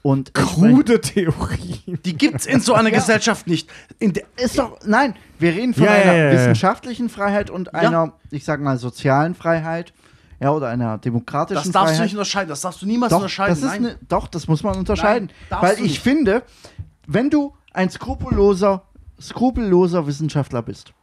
und 0.02 0.34
Krude 0.34 1.02
Theorie. 1.02 1.82
Die 2.06 2.18
gibt's 2.18 2.46
in 2.46 2.62
so 2.62 2.74
einer 2.74 2.90
Ja. 2.94 2.96
Gesellschaft 3.00 3.48
nicht. 3.48 3.70
Der, 4.00 4.24
Ist 4.38 4.58
doch, 4.58 4.80
nein, 4.86 5.16
wir 5.40 5.52
reden 5.54 5.74
von 5.74 5.84
Ja, 5.84 5.92
einer 5.92 6.16
ja, 6.16 6.32
wissenschaftlichen 6.32 7.10
Freiheit 7.10 7.50
und 7.50 7.74
einer, 7.76 8.14
ich 8.32 8.46
sag 8.46 8.62
mal, 8.62 8.78
sozialen 8.78 9.36
Freiheit, 9.36 9.92
ja, 10.40 10.52
oder 10.52 10.68
einer 10.70 10.98
demokratischen 11.00 11.56
das 11.64 11.72
darfst 11.72 11.76
du 11.76 11.96
Freiheit. 11.96 12.04
nicht 12.06 12.14
unterscheiden. 12.14 12.50
Das 12.50 12.62
darfst 12.62 12.82
du 12.82 12.86
niemals 12.86 13.10
doch, 13.10 13.18
unterscheiden. 13.18 13.62
das 13.62 13.80
ne, 13.80 13.98
doch, 14.08 14.28
das 14.28 14.48
muss 14.48 14.64
man 14.64 14.78
unterscheiden. 14.78 15.30
Nein, 15.50 15.62
weil 15.62 15.76
du 15.76 15.84
ich 15.84 16.00
finde, 16.00 16.44
wenn 17.08 17.30
du 17.30 17.54
ein 17.74 17.90
skrupelloser, 17.90 18.84
skrupelloser 19.20 20.08
Wissenschaftler 20.08 20.62
bist, 20.62 20.94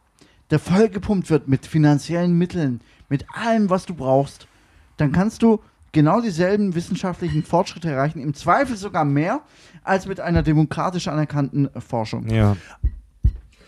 der 0.51 0.59
vollgepumpt 0.59 1.29
wird 1.29 1.47
mit 1.47 1.65
finanziellen 1.65 2.37
Mitteln, 2.37 2.81
mit 3.09 3.25
allem, 3.33 3.69
was 3.69 3.85
du 3.85 3.93
brauchst, 3.93 4.47
dann 4.97 5.11
kannst 5.11 5.41
du 5.41 5.59
genau 5.91 6.21
dieselben 6.21 6.75
wissenschaftlichen 6.75 7.43
Fortschritte 7.43 7.89
erreichen, 7.89 8.19
im 8.19 8.33
Zweifel 8.33 8.75
sogar 8.75 9.05
mehr 9.05 9.41
als 9.83 10.07
mit 10.07 10.19
einer 10.19 10.43
demokratisch 10.43 11.07
anerkannten 11.07 11.73
äh, 11.73 11.81
Forschung. 11.81 12.27
Ja. 12.27 12.57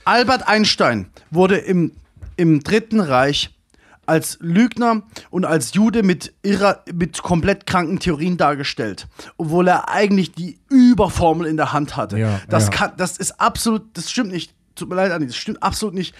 Albert 0.04 0.48
Einstein 0.48 1.08
wurde 1.32 1.58
im, 1.58 1.94
im 2.36 2.62
Dritten 2.62 3.00
Reich 3.00 3.57
als 4.08 4.38
Lügner 4.42 5.04
und 5.30 5.46
als 5.46 5.74
Jude 5.74 6.02
mit, 6.02 6.34
irrer, 6.42 6.84
mit 6.94 7.22
komplett 7.22 7.66
kranken 7.68 8.00
Theorien 8.00 8.38
dargestellt, 8.38 9.08
obwohl 9.38 9.68
er 9.68 9.90
eigentlich 9.90 10.32
die 10.34 10.60
Überformel 10.70 11.46
in 11.48 11.58
der 11.58 11.74
Hand 11.74 11.96
hatte. 11.98 12.18
Ja, 12.18 12.40
das, 12.50 12.66
ja. 12.66 12.70
Kann, 12.72 12.92
das 12.98 13.18
ist 13.18 13.40
absolut, 13.40 13.96
das 13.98 14.10
stimmt 14.10 14.32
nicht. 14.32 14.54
Tut 14.76 14.90
mir 14.90 14.96
leid, 14.96 15.12
Andi, 15.12 15.28
das 15.28 15.36
stimmt 15.36 15.62
absolut 15.62 15.94
nicht. 15.96 16.16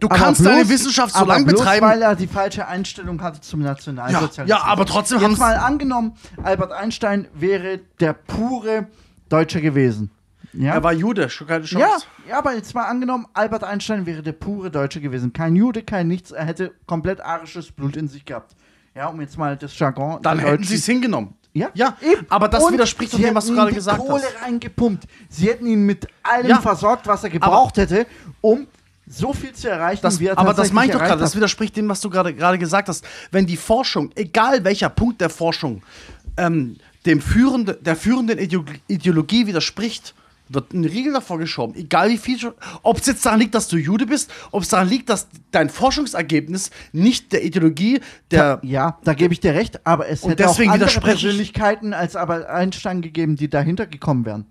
Du 0.00 0.06
Aber 0.08 0.16
kannst 0.16 0.42
bloß- 0.42 0.44
deine 0.44 0.68
Wissenschaft 0.68 1.14
so 1.14 1.24
lange 1.24 1.46
betreiben. 1.46 1.86
weil 1.86 2.02
er 2.02 2.14
die 2.14 2.26
falsche 2.26 2.66
Einstellung 2.68 3.22
hatte 3.22 3.40
zum 3.40 3.60
Nationalsozialismus. 3.60 4.36
Ja, 4.48 4.58
ja, 4.58 4.62
aber 4.64 4.84
trotzdem 4.84 5.16
Jetzt 5.18 5.24
haben's- 5.24 5.38
mal 5.38 5.56
angenommen, 5.56 6.12
Albert 6.42 6.72
Einstein 6.72 7.26
wäre 7.34 7.80
der 7.98 8.12
pure 8.12 8.86
Deutsche 9.30 9.62
gewesen. 9.62 10.10
Ja, 10.54 10.74
er 10.74 10.82
war 10.82 10.92
Jude, 10.92 11.30
schon 11.30 11.46
keine 11.46 11.64
Chance. 11.64 11.80
ja, 12.26 12.30
ja, 12.30 12.38
aber 12.38 12.54
jetzt 12.54 12.74
mal 12.74 12.84
angenommen, 12.84 13.26
Albert 13.32 13.64
Einstein 13.64 14.04
wäre 14.06 14.22
der 14.22 14.32
pure 14.32 14.70
Deutsche 14.70 15.00
gewesen. 15.00 15.32
Kein 15.32 15.56
Jude, 15.56 15.82
kein 15.82 16.08
nichts. 16.08 16.30
Er 16.30 16.44
hätte 16.44 16.72
komplett 16.86 17.20
arisches 17.22 17.72
Blut 17.72 17.96
in 17.96 18.08
sich 18.08 18.24
gehabt. 18.24 18.54
Ja, 18.94 19.06
um 19.06 19.20
jetzt 19.22 19.38
mal 19.38 19.56
das 19.56 19.78
Jargon 19.78 20.20
Dann 20.22 20.38
hätten 20.38 20.64
sie 20.64 20.74
es 20.74 20.84
hingenommen. 20.84 21.34
Ja, 21.54 21.68
Ja, 21.74 21.96
eben. 22.02 22.26
aber 22.28 22.48
das 22.48 22.62
Und 22.64 22.74
widerspricht 22.74 23.12
doch 23.12 23.18
sie 23.18 23.24
dem, 23.24 23.34
was 23.34 23.44
hätten 23.44 23.54
du 23.56 23.60
gerade 23.62 23.74
gesagt 23.74 23.98
Kohle 24.00 24.22
hast. 24.22 24.42
reingepumpt. 24.42 25.04
Sie 25.30 25.48
hätten 25.48 25.66
ihn 25.66 25.84
mit 25.86 26.06
allem 26.22 26.46
Ja. 26.48 26.60
versorgt, 26.60 27.06
was 27.06 27.24
er 27.24 27.30
gebraucht 27.30 27.76
hätte, 27.78 28.06
um 28.42 28.66
so 29.06 29.32
viel 29.34 29.52
zu 29.52 29.68
erreichen, 29.70 30.00
Das, 30.02 30.18
wie 30.20 30.26
er 30.26 30.38
aber 30.38 30.54
das 30.54 30.72
meine 30.72 30.92
ich 30.92 30.98
doch 30.98 31.04
gerade, 31.04 31.20
das 31.20 31.34
widerspricht 31.36 31.76
dem, 31.76 31.88
was 31.88 32.00
du 32.00 32.08
gerade 32.10 32.34
gesagt 32.58 32.88
hast. 32.88 33.04
Wenn 33.30 33.46
die 33.46 33.56
Forschung, 33.58 34.10
egal 34.14 34.64
welcher 34.64 34.88
Punkt 34.88 35.20
der 35.20 35.28
Forschung, 35.30 35.82
ähm, 36.38 36.76
dem 37.04 37.20
führende, 37.20 37.74
der 37.74 37.96
führenden 37.96 38.38
Ideo- 38.38 38.64
Ideologie 38.88 39.46
widerspricht, 39.46 40.14
wird 40.54 40.72
ein 40.72 40.84
Riegel 40.84 41.12
davor 41.12 41.38
geschoben. 41.38 41.74
Egal 41.74 42.10
wie 42.10 42.18
viel. 42.18 42.38
Ob 42.82 42.98
es 42.98 43.06
jetzt 43.06 43.24
daran 43.24 43.40
liegt, 43.40 43.54
dass 43.54 43.68
du 43.68 43.76
Jude 43.76 44.06
bist, 44.06 44.30
ob 44.50 44.62
es 44.62 44.68
daran 44.68 44.88
liegt, 44.88 45.08
dass 45.08 45.28
dein 45.50 45.70
Forschungsergebnis 45.70 46.70
nicht 46.92 47.32
der 47.32 47.44
Ideologie 47.44 48.00
der. 48.30 48.60
Ja, 48.62 48.98
da 49.04 49.14
gebe 49.14 49.32
ich 49.34 49.40
dir 49.40 49.54
recht, 49.54 49.86
aber 49.86 50.08
es 50.08 50.22
hätte 50.24 50.36
deswegen 50.36 50.70
auch 50.70 50.74
andere 50.74 51.00
Persönlichkeiten 51.00 51.94
als 51.94 52.16
Albert 52.16 52.48
Einstein 52.48 53.02
gegeben, 53.02 53.36
die 53.36 53.48
dahinter 53.48 53.86
gekommen 53.86 54.24
wären. 54.24 54.46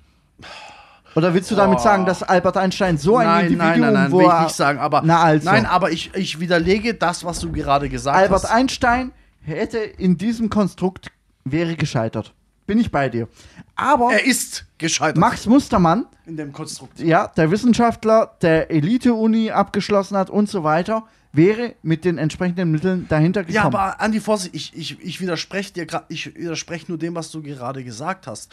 Oder 1.16 1.34
willst 1.34 1.52
du 1.52 1.56
damit 1.56 1.82
sagen, 1.82 2.06
dass 2.06 2.24
Albert 2.24 2.58
Einstein 2.58 2.98
so 2.98 3.18
ein 3.18 3.28
nein, 3.28 3.46
Individuum 3.48 3.72
nein, 3.72 3.82
nein, 3.82 3.94
nein, 3.94 4.12
wo 4.12 4.20
will 4.20 4.28
ich 4.28 4.44
nicht 4.44 4.56
sagen. 4.56 4.80
Aber, 4.80 5.02
Na 5.04 5.22
also. 5.22 5.50
nein, 5.50 5.66
aber 5.66 5.92
ich, 5.92 6.12
ich 6.16 6.40
widerlege 6.40 6.94
das, 6.94 7.26
was 7.26 7.40
du 7.40 7.52
gerade 7.52 7.90
gesagt 7.90 8.18
Albert 8.18 8.44
hast. 8.44 8.52
Einstein 8.52 9.12
hätte 9.42 9.78
in 9.78 10.18
diesem 10.18 10.50
Konstrukt 10.50 11.12
wäre 11.44 11.76
gescheitert. 11.76 12.34
Bin 12.72 12.80
ich 12.80 12.90
bei 12.90 13.10
dir. 13.10 13.28
Aber 13.76 14.14
Er 14.14 14.26
ist 14.26 14.66
gescheitert 14.78 15.18
Max 15.18 15.46
Mustermann, 15.46 16.06
in 16.26 16.38
dem 16.38 16.54
Konstrukt. 16.54 17.00
ja, 17.02 17.28
der 17.28 17.52
Wissenschaftler, 17.52 18.34
der 18.42 18.72
Elite-Uni 18.72 19.52
abgeschlossen 19.52 20.16
hat 20.16 20.30
und 20.30 20.50
so 20.50 20.64
weiter, 20.64 21.04
wäre 21.34 21.76
mit 21.84 22.06
den 22.06 22.18
entsprechenden 22.18 22.72
Mitteln 22.72 23.08
dahinter 23.10 23.42
gekommen. 23.44 23.56
Ja, 23.56 23.64
aber 23.66 24.00
Andi, 24.00 24.22
Vorsicht, 24.22 24.56
ich, 24.56 24.74
ich, 24.74 25.02
ich 25.02 25.20
widerspreche 25.20 25.74
dir 25.74 25.86
gra- 25.86 26.04
ich 26.08 26.34
widerspreche 26.34 26.86
nur 26.88 26.98
dem, 26.98 27.14
was 27.14 27.30
du 27.32 27.42
gerade 27.42 27.84
gesagt 27.84 28.26
hast. 28.28 28.50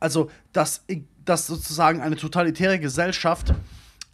Also, 0.00 0.30
dass, 0.52 0.82
dass 1.24 1.46
sozusagen 1.46 2.00
eine 2.00 2.16
totalitäre 2.16 2.80
Gesellschaft 2.80 3.54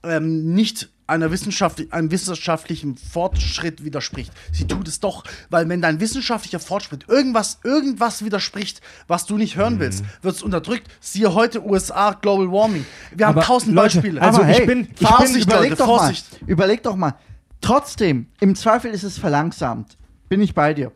ähm, 0.02 0.52
nicht 0.54 0.90
einer 1.07 1.30
wissenschaftlich, 1.30 1.92
einem 1.92 2.11
wissenschaftlichen 2.11 2.96
Fortschritt 2.96 3.84
widerspricht. 3.84 4.32
Sie 4.52 4.66
tut 4.66 4.88
es 4.88 5.00
doch, 5.00 5.24
weil 5.50 5.68
wenn 5.68 5.80
dein 5.80 6.00
wissenschaftlicher 6.00 6.59
Fortschritt 6.61 7.09
irgendwas, 7.09 7.61
irgendwas 7.64 8.24
widerspricht, 8.24 8.80
was 9.07 9.26
du 9.26 9.36
nicht 9.36 9.57
hören 9.57 9.78
willst, 9.78 10.04
wird 10.22 10.34
es 10.36 10.42
unterdrückt. 10.42 10.88
Siehe 11.00 11.32
heute 11.34 11.64
USA 11.64 12.12
Global 12.12 12.50
Warming. 12.50 12.84
Wir 13.14 13.26
haben 13.26 13.36
Aber 13.36 13.46
tausend 13.46 13.74
Leute, 13.74 13.96
Beispiele. 14.00 14.20
also 14.22 14.40
Aber 14.42 14.50
ich 14.50 14.59
hey, 14.59 14.66
bin- 14.66 14.80
ich 14.82 14.94
bin- 14.98 15.07
Vorsicht, 15.09 15.46
überleg 15.46 15.70
Leute, 15.70 15.76
doch 15.76 15.86
Vorsicht. 15.86 16.42
mal. 16.42 16.50
Überleg 16.50 16.82
doch 16.82 16.96
mal. 16.96 17.14
Trotzdem, 17.61 18.26
im 18.40 18.54
Zweifel 18.54 18.90
ist 18.90 19.02
es 19.02 19.18
verlangsamt. 19.18 19.96
Bin 20.28 20.40
ich 20.40 20.54
bei 20.54 20.74
dir. 20.74 20.92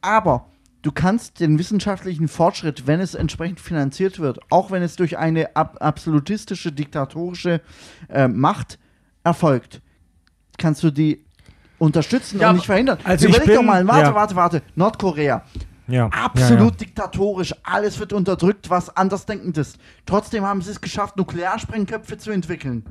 Aber 0.00 0.46
du 0.82 0.90
kannst 0.92 1.40
den 1.40 1.58
wissenschaftlichen 1.58 2.28
Fortschritt, 2.28 2.86
wenn 2.86 3.00
es 3.00 3.14
entsprechend 3.14 3.60
finanziert 3.60 4.18
wird, 4.18 4.38
auch 4.50 4.70
wenn 4.70 4.82
es 4.82 4.96
durch 4.96 5.18
eine 5.18 5.54
ab 5.54 5.76
absolutistische, 5.80 6.72
diktatorische 6.72 7.60
äh, 8.08 8.26
Macht 8.28 8.78
erfolgt, 9.24 9.80
kannst 10.58 10.82
du 10.82 10.90
die 10.90 11.24
unterstützen 11.78 12.40
Ja, 12.40 12.50
und 12.50 12.56
nicht 12.56 12.66
verhindern. 12.66 12.98
also 13.04 13.26
ich 13.26 13.30
Überleg 13.34 13.48
bin- 13.48 13.56
doch 13.56 13.62
mal, 13.62 13.86
warte, 13.86 14.02
ja. 14.10 14.14
warte, 14.14 14.36
warte. 14.36 14.62
Nordkorea. 14.74 15.42
Ja. 15.88 16.06
Absolut 16.06 16.72
Ja, 16.72 16.76
diktatorisch, 16.76 17.52
alles 17.64 17.98
wird 17.98 18.12
unterdrückt, 18.12 18.70
was 18.70 18.96
andersdenkend 18.96 19.58
ist. 19.58 19.76
Trotzdem 20.06 20.44
haben 20.44 20.62
sie 20.62 20.70
es 20.70 20.80
geschafft, 20.80 21.16
Nuklearsprengköpfe 21.16 22.16
zu 22.18 22.30
entwickeln. 22.30 22.84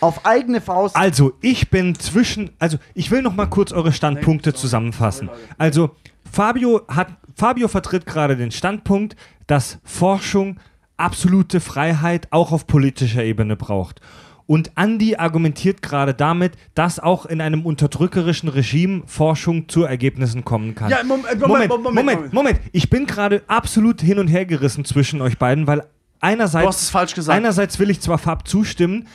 Auf 0.00 0.24
eigene 0.26 0.60
Faust. 0.60 0.96
Also, 0.96 1.34
ich 1.42 1.70
bin 1.70 1.94
zwischen. 1.96 2.50
Also, 2.58 2.78
ich 2.94 3.10
will 3.10 3.22
noch 3.22 3.34
mal 3.36 3.46
kurz 3.46 3.70
eure 3.72 3.92
Standpunkte 3.92 4.52
zusammenfassen. 4.54 5.28
Also, 5.58 5.94
Fabio 6.30 6.82
hat. 6.88 7.08
Fabio 7.36 7.68
vertritt 7.68 8.04
gerade 8.06 8.36
den 8.36 8.50
Standpunkt, 8.50 9.14
dass 9.46 9.78
Forschung 9.84 10.58
absolute 10.96 11.60
Freiheit 11.60 12.26
auch 12.30 12.52
auf 12.52 12.66
politischer 12.66 13.22
Ebene 13.22 13.54
braucht. 13.56 14.00
Und 14.46 14.72
Andy 14.76 15.16
argumentiert 15.16 15.82
gerade 15.82 16.14
damit, 16.14 16.52
dass 16.74 16.98
auch 16.98 17.26
in 17.26 17.40
einem 17.40 17.64
unterdrückerischen 17.64 18.48
Regime 18.48 19.02
Forschung 19.06 19.68
zu 19.68 19.84
Ergebnissen 19.84 20.44
kommen 20.44 20.74
kann. 20.74 20.90
Ja, 20.90 21.00
äh, 21.00 21.04
Moment, 21.04 21.40
Moment, 21.40 21.68
Moment, 21.68 21.70
Moment, 21.70 21.94
Moment. 21.94 22.32
Moment. 22.32 22.60
Ich 22.72 22.90
bin 22.90 23.06
gerade 23.06 23.42
absolut 23.46 24.00
hin 24.00 24.18
und 24.18 24.28
her 24.28 24.44
gerissen 24.44 24.84
zwischen 24.84 25.20
euch 25.22 25.38
beiden, 25.38 25.66
weil 25.66 25.84
einerseits, 26.20 26.62
Du 26.64 26.68
hast 26.68 26.82
es 26.82 26.90
falsch 26.90 27.14
gesagt. 27.14 27.36
einerseits 27.36 27.78
will 27.78 27.90
ich 27.90 28.00
zwar 28.00 28.18
Fab 28.18 28.46
zustimmen, 28.48 29.06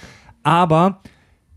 aber 0.44 1.02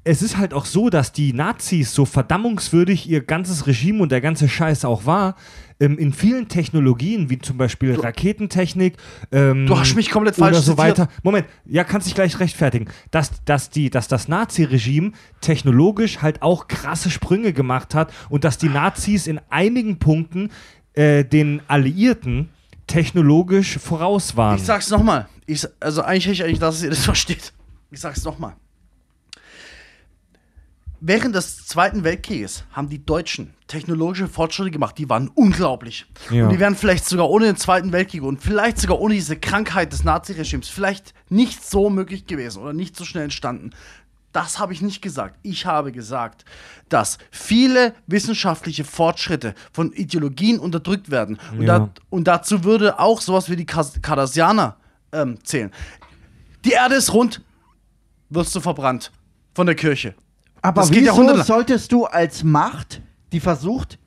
es 0.03 0.23
ist 0.23 0.37
halt 0.39 0.55
auch 0.55 0.65
so, 0.65 0.89
dass 0.89 1.13
die 1.13 1.33
Nazis, 1.33 1.95
so 1.95 2.05
verdammungswürdig 2.05 3.09
ihr 3.09 3.23
ganzes 3.23 3.67
Regime 3.67 4.03
und 4.03 4.11
der 4.11 4.21
ganze 4.21 4.49
Scheiß 4.49 4.85
auch 4.85 5.05
war, 5.07 5.37
ähm, 5.81 5.99
in 5.99 6.13
vielen 6.13 6.49
Technologien, 6.49 7.31
wie 7.31 7.39
zum 7.39 7.57
Beispiel 7.57 7.95
Raketentechnik, 7.99 8.97
ähm, 9.33 9.67
Du 9.67 9.79
hast 9.79 9.95
mich 9.97 10.11
komplett 10.11 10.37
falsch 10.37 10.53
oder 10.53 10.63
so 10.63 10.73
zitiert. 10.75 10.99
weiter. 10.99 11.09
Moment, 11.23 11.47
ja, 11.65 11.85
kannst 11.85 12.07
dich 12.07 12.15
gleich 12.15 12.39
rechtfertigen, 12.39 12.89
dass, 13.11 13.43
dass, 13.45 13.71
die, 13.71 13.91
dass 13.91 14.07
das 14.07 14.29
Nazi-Regime 14.29 15.13
technologisch 15.41 16.23
halt 16.23 16.43
auch 16.43 16.69
krasse 16.69 17.11
Sprünge 17.11 17.53
gemacht 17.53 17.95
hat 17.95 18.13
und 18.29 18.45
dass 18.45 18.59
die 18.59 18.69
Nazis 18.69 19.27
in 19.27 19.41
einigen 19.49 19.99
Punkten 19.99 20.51
äh, 20.93 21.25
den 21.25 21.63
Alliierten 21.67 22.51
technologisch 22.87 23.79
voraus 23.79 24.37
waren. 24.37 24.57
Ich 24.57 24.65
sag's 24.65 24.91
nochmal. 24.91 25.29
Also 25.81 26.03
eigentlich 26.03 26.27
hätte 26.27 26.35
ich 26.35 26.45
eigentlich, 26.45 26.59
dass 26.59 26.83
ihr 26.83 26.91
das 26.91 27.05
versteht. 27.05 27.53
Ich 27.91 28.01
sag's 28.01 28.25
nochmal. 28.25 28.55
Während 31.01 31.35
des 31.35 31.67
Zweiten 31.67 32.05
Weltkrieges 32.05 32.65
haben 32.73 32.91
die 32.91 33.05
Deutschen 33.05 33.55
technologische 33.71 34.29
Fortschritte 34.29 34.71
gemacht, 34.71 34.99
die 34.99 35.09
waren 35.09 35.29
unglaublich. 35.29 36.07
Ja. 36.31 36.45
Und 36.45 36.53
die 36.53 36.59
wären 36.59 36.75
vielleicht 36.77 37.07
sogar 37.07 37.31
ohne 37.31 37.47
den 37.47 37.57
Zweiten 37.57 37.93
Weltkrieg 37.93 38.23
und 38.23 38.43
vielleicht 38.43 38.79
sogar 38.79 39.01
ohne 39.01 39.15
diese 39.15 39.37
Krankheit 39.37 39.93
des 39.93 40.05
Naziregimes 40.05 40.69
vielleicht 40.69 41.15
nicht 41.29 41.65
so 41.65 41.89
möglich 41.89 42.27
gewesen 42.27 42.63
oder 42.63 42.73
nicht 42.73 42.97
so 42.97 43.05
schnell 43.05 43.25
entstanden. 43.25 43.71
Das 44.33 44.59
habe 44.59 44.73
ich 44.73 44.83
nicht 44.83 45.03
gesagt. 45.03 45.39
Ich 45.43 45.67
habe 45.67 45.91
gesagt, 45.93 46.45
dass 46.89 47.19
viele 47.31 47.95
wissenschaftliche 48.07 48.85
Fortschritte 48.85 49.55
von 49.73 49.93
Ideologien 49.93 50.59
unterdrückt 50.59 51.11
werden. 51.11 51.39
Und, 51.53 51.63
Ja. 51.63 51.79
da, 51.81 51.91
und 52.11 52.25
dazu 52.29 52.65
würde 52.65 52.99
auch 52.99 53.21
sowas 53.21 53.49
wie 53.51 53.57
die 53.57 53.67
Cardassianer 53.67 54.77
ähm, 55.13 55.39
zählen. 55.45 55.71
Die 56.65 56.73
Erde 56.73 56.97
ist 56.97 57.13
rund, 57.13 57.43
wirst 58.29 58.55
du 58.55 58.61
verbrannt 58.61 59.11
von 59.55 59.67
der 59.67 59.75
Kirche. 59.75 60.15
Aber 60.63 60.83
das 60.83 60.91
geht 60.91 61.05
wieso 61.05 61.43
solltest 61.43 61.91
du 61.91 62.05
als 62.05 62.45
Macht, 62.45 63.01
die 63.33 63.41
versucht, 63.41 63.99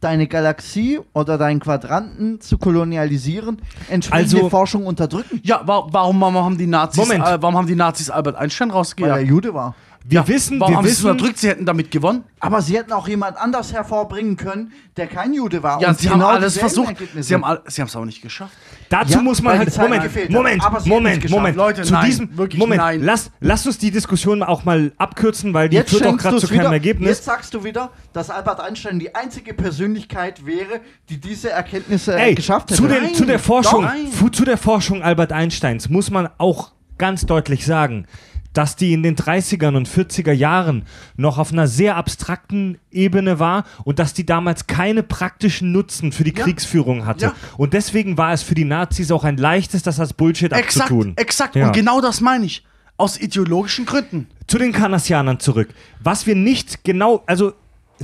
deine 0.00 0.26
Galaxie 0.26 0.98
oder 1.12 1.38
deinen 1.38 1.60
Quadranten 1.60 2.40
zu 2.40 2.58
kolonialisieren, 2.58 3.62
entsprechende 3.88 4.36
Also- 4.36 4.48
Forschung 4.50 4.86
unterdrücken? 4.86 5.40
Ja, 5.44 5.62
wa 5.66 5.86
warum, 5.90 6.20
warum 6.20 6.34
haben 6.36 6.58
die 6.58 6.66
Nazis, 6.66 6.98
Moment. 7.06 7.24
äh, 7.24 7.40
warum 7.40 7.56
haben 7.56 7.66
die 7.68 7.76
Nazis 7.76 8.10
Albert 8.10 8.36
Einstein 8.36 8.72
Weil 8.72 9.22
er? 9.22 9.24
Jude 9.24 9.54
war. 9.54 9.74
Wir 10.04 10.26
wissen, 10.28 10.58
Warum 10.60 10.72
wir 10.72 10.78
haben 10.78 10.84
wissen, 10.84 11.10
unterdrückt? 11.10 11.38
Sie 11.38 11.48
hätten 11.48 11.64
damit 11.64 11.90
gewonnen. 11.90 12.24
Aber 12.40 12.60
sie 12.60 12.76
hätten 12.76 12.92
auch 12.92 13.06
jemand 13.06 13.36
anders 13.36 13.72
hervorbringen 13.72 14.36
können, 14.36 14.72
der 14.96 15.06
kein 15.06 15.32
Jude 15.32 15.62
war. 15.62 15.80
Ja, 15.80 15.90
und 15.90 15.98
sie 15.98 16.08
genau 16.08 16.26
haben 16.26 16.36
alles 16.36 16.58
versucht. 16.58 16.88
Ergebnisse. 16.88 17.28
Sie 17.28 17.34
haben 17.34 17.44
all- 17.44 17.62
sie 17.66 17.80
haben 17.80 17.88
es 17.88 17.94
aber 17.96 18.06
nicht 18.06 18.20
geschafft. 18.20 18.52
Dazu 18.88 19.12
Ja, 19.14 19.22
muss 19.22 19.40
man 19.40 19.58
halt. 19.58 19.76
Moment. 19.78 20.30
Moment, 20.30 20.62
es 20.78 20.86
Moment, 20.86 21.22
geschafft. 21.22 21.38
Moment. 21.38 21.56
Leute, 21.56 21.82
zu 21.82 21.92
nein, 21.92 22.06
diesem 22.06 22.36
wirklich 22.36 22.58
Moment, 22.58 22.80
nein. 22.82 23.02
Lass, 23.02 23.30
lasst 23.40 23.66
uns 23.66 23.78
die 23.78 23.90
Diskussion 23.90 24.42
auch 24.42 24.64
mal 24.64 24.92
abkürzen, 24.98 25.54
weil 25.54 25.68
die 25.68 25.76
Jetzt 25.76 25.90
führt 25.90 26.06
auch 26.06 26.16
gerade 26.16 26.38
zu 26.38 26.48
keinem 26.48 26.60
wieder, 26.60 26.72
Ergebnis. 26.72 27.08
Jetzt 27.08 27.24
sagst 27.24 27.54
du 27.54 27.62
wieder, 27.64 27.90
dass 28.12 28.28
Albert 28.28 28.60
Einstein 28.60 28.98
die 28.98 29.14
einzige 29.14 29.54
Persönlichkeit 29.54 30.44
wäre, 30.44 30.80
die 31.08 31.18
diese 31.20 31.50
Erkenntnisse 31.50 32.14
Ey, 32.16 32.34
geschafft 32.34 32.70
hätte. 32.70 32.82
zu, 32.82 32.88
den, 32.88 33.02
Nein, 33.04 33.14
zu, 33.14 33.24
der 33.24 33.38
Forschung, 33.38 33.88
doch, 34.20 34.30
zu 34.30 34.44
der 34.44 34.58
Forschung 34.58 35.02
Albert 35.02 35.32
Einsteins 35.32 35.88
muss 35.88 36.10
man 36.10 36.28
auch 36.38 36.72
ganz 36.98 37.24
deutlich 37.26 37.64
sagen, 37.64 38.06
dass 38.52 38.76
die 38.76 38.92
in 38.92 39.02
den 39.02 39.16
30ern 39.16 39.76
und 39.76 39.88
40er 39.88 40.32
Jahren 40.32 40.84
noch 41.16 41.38
auf 41.38 41.52
einer 41.52 41.66
sehr 41.66 41.96
abstrakten 41.96 42.78
Ebene 42.90 43.38
war 43.38 43.64
und 43.84 43.98
dass 43.98 44.12
die 44.14 44.26
damals 44.26 44.66
keine 44.66 45.02
praktischen 45.02 45.72
Nutzen 45.72 46.12
für 46.12 46.24
die 46.24 46.34
Ja. 46.36 46.44
Kriegsführung 46.44 47.06
hatte. 47.06 47.26
Ja. 47.26 47.34
Und 47.56 47.72
deswegen 47.72 48.18
war 48.18 48.32
es 48.32 48.42
für 48.42 48.54
die 48.54 48.64
Nazis 48.64 49.10
auch 49.10 49.24
ein 49.24 49.36
leichtes, 49.36 49.82
das 49.82 49.98
als 49.98 50.12
Bullshit 50.12 50.52
Exakt, 50.52 50.90
abzutun. 50.90 51.12
exakt. 51.16 51.56
Ja. 51.56 51.66
Und 51.68 51.72
genau 51.72 52.00
das 52.00 52.20
meine 52.20 52.44
ich. 52.44 52.64
Aus 52.98 53.18
ideologischen 53.18 53.86
Gründen. 53.86 54.26
Zu 54.46 54.58
den 54.58 54.72
Karnassianern 54.72 55.40
zurück. 55.40 55.70
Was 56.00 56.26
wir 56.26 56.34
nicht 56.36 56.84
genau, 56.84 57.22
also 57.26 57.54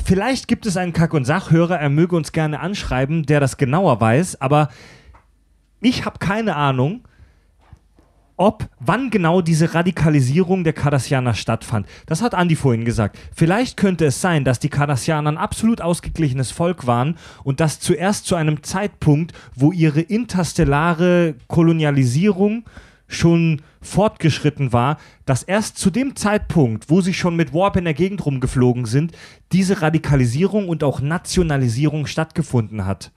vielleicht 0.03 0.49
gibt 0.49 0.65
es 0.67 0.77
einen 0.79 0.93
Kack- 0.95 1.13
und 1.15 1.25
Sachhörer, 1.27 1.79
er 1.79 1.91
möge 1.91 2.17
uns 2.17 2.33
gerne 2.33 2.61
anschreiben, 2.61 3.25
der 3.27 3.39
das 3.39 3.59
genauer 3.59 4.01
weiß, 4.01 4.41
aber 4.41 4.71
ich 5.81 6.05
habe 6.05 6.19
keine 6.19 6.57
Ahnung, 6.57 7.03
ob, 8.39 8.69
wann 8.81 9.11
genau 9.11 9.43
diese 9.43 9.75
Radikalisierung 9.75 10.65
der 10.65 10.73
Kardassianer 10.73 11.35
stattfand. 11.35 11.87
Das 12.07 12.23
hat 12.23 12.35
Andi 12.35 12.57
vorhin 12.57 12.85
gesagt. 12.85 13.19
Vielleicht 13.35 13.77
könnte 13.77 14.07
es 14.07 14.21
sein, 14.21 14.45
dass 14.45 14.59
die 14.59 14.69
Kardassianer 14.71 15.31
ein 15.31 15.39
absolut 15.39 15.81
ausgeglichenes 15.81 16.51
Volk 16.51 16.87
waren 16.87 17.17
und 17.45 17.61
das 17.61 17.81
zuerst 17.81 18.27
zu 18.27 18.37
einem 18.37 18.63
Zeitpunkt, 18.63 19.33
wo 19.55 19.73
ihre 19.73 20.01
interstellare 20.01 21.35
Kolonialisierung 21.49 22.65
schon 23.09 23.63
fortgeschritten 23.81 24.73
war, 24.73 24.99
dass 25.25 25.43
erst 25.43 25.79
zu 25.79 25.91
dem 25.91 26.15
Zeitpunkt, 26.15 26.91
wo 26.91 27.01
sie 27.01 27.15
schon 27.15 27.37
mit 27.37 27.55
Warp 27.55 27.77
in 27.77 27.85
der 27.85 27.95
Gegend 27.95 28.25
rumgeflogen 28.25 28.85
sind, 28.85 29.13
diese 29.53 29.81
Radikalisierung 29.83 30.69
und 30.69 30.85
auch 30.85 31.01
Nationalisierung 31.01 32.07
stattgefunden 32.07 32.85
hat. 32.85 33.13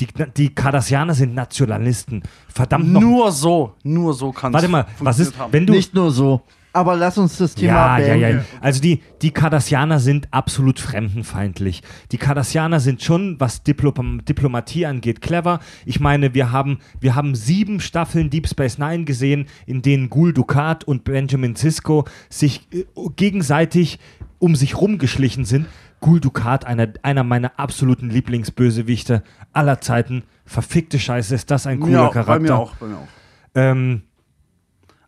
Die, 0.00 0.08
die 0.36 0.54
Kardassianer 0.54 1.14
sind 1.14 1.34
Nationalisten. 1.34 2.22
Verdammt 2.52 2.92
noch. 2.92 3.00
Nur 3.00 3.32
so, 3.32 3.74
nur 3.84 4.12
so 4.14 4.32
kann 4.32 4.52
Warte 4.52 4.68
mal, 4.68 4.86
was 4.98 5.20
ist, 5.20 5.34
wenn 5.50 5.66
du. 5.66 5.72
Nicht 5.72 5.94
nur 5.94 6.10
so. 6.10 6.42
Aber 6.76 6.94
lass 6.94 7.16
uns 7.16 7.38
das 7.38 7.54
Thema 7.54 7.98
ja, 7.98 8.14
ja, 8.14 8.28
ja. 8.28 8.44
Also 8.60 8.82
die, 8.82 9.00
die 9.22 9.30
Kardassianer 9.30 9.98
sind 9.98 10.28
absolut 10.30 10.78
fremdenfeindlich. 10.78 11.82
Die 12.12 12.18
Kardassianer 12.18 12.80
sind 12.80 13.02
schon, 13.02 13.40
was 13.40 13.62
Diplom 13.62 14.22
Diplomatie 14.26 14.84
angeht, 14.84 15.22
clever. 15.22 15.60
Ich 15.86 16.00
meine, 16.00 16.34
wir 16.34 16.52
haben, 16.52 16.80
wir 17.00 17.14
haben 17.14 17.34
sieben 17.34 17.80
Staffeln 17.80 18.28
Deep 18.28 18.46
Space 18.46 18.76
Nine 18.76 19.04
gesehen, 19.04 19.46
in 19.64 19.80
denen 19.80 20.10
Gul 20.10 20.34
Dukat 20.34 20.84
und 20.84 21.04
Benjamin 21.04 21.56
Sisko 21.56 22.04
sich 22.28 22.68
äh, 22.74 22.84
gegenseitig 23.16 23.98
um 24.38 24.54
sich 24.54 24.76
rumgeschlichen 24.76 25.46
sind. 25.46 25.68
Gul 26.00 26.20
Dukat, 26.20 26.66
einer, 26.66 26.88
einer 27.00 27.24
meiner 27.24 27.58
absoluten 27.58 28.10
Lieblingsbösewichte 28.10 29.22
aller 29.54 29.80
Zeiten. 29.80 30.24
Verfickte 30.44 30.98
Scheiße, 30.98 31.34
ist 31.34 31.50
das 31.50 31.66
ein 31.66 31.80
cooler 31.80 32.02
ja, 32.02 32.08
Charakter. 32.10 32.34
bei 32.34 32.38
mir 32.38 32.54
auch, 32.54 32.74
bei 32.76 32.86
mir 32.86 32.96
auch. 32.98 33.08
Ähm, 33.54 34.02